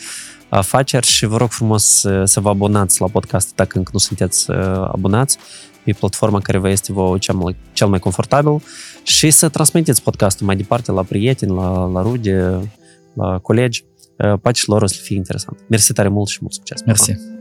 afaceri 0.49 1.05
și 1.05 1.25
vă 1.25 1.37
rog 1.37 1.49
frumos 1.49 1.83
să, 1.83 2.25
să 2.25 2.39
vă 2.39 2.49
abonați 2.49 3.01
la 3.01 3.07
podcast 3.07 3.55
dacă 3.55 3.77
încă 3.77 3.89
nu 3.93 3.99
sunteți 3.99 4.51
uh, 4.51 4.57
abonați 4.91 5.37
pe 5.83 5.93
platforma 5.99 6.39
care 6.39 6.57
vă 6.57 6.69
este 6.69 6.93
vouă 6.93 7.17
cel 7.17 7.35
mai, 7.35 7.55
cel 7.73 7.87
mai 7.87 7.99
confortabil 7.99 8.61
și 9.03 9.31
să 9.31 9.49
transmiteți 9.49 10.01
podcastul 10.01 10.45
mai 10.45 10.55
departe 10.55 10.91
la 10.91 11.03
prieteni, 11.03 11.55
la, 11.55 11.85
la 11.85 12.01
rude, 12.01 12.59
la 13.13 13.37
colegi. 13.37 13.85
Uh, 14.17 14.39
Poate 14.41 14.57
și 14.57 14.69
lor 14.69 14.81
o 14.81 14.85
să 14.85 14.99
fie 15.01 15.15
interesant. 15.15 15.59
Mersi 15.67 15.93
tare 15.93 16.07
mult 16.07 16.27
și 16.27 16.37
mult 16.41 16.53
succes! 16.53 16.81
Pa, 16.81 16.85
pa! 16.85 16.91
Mersi. 16.91 17.34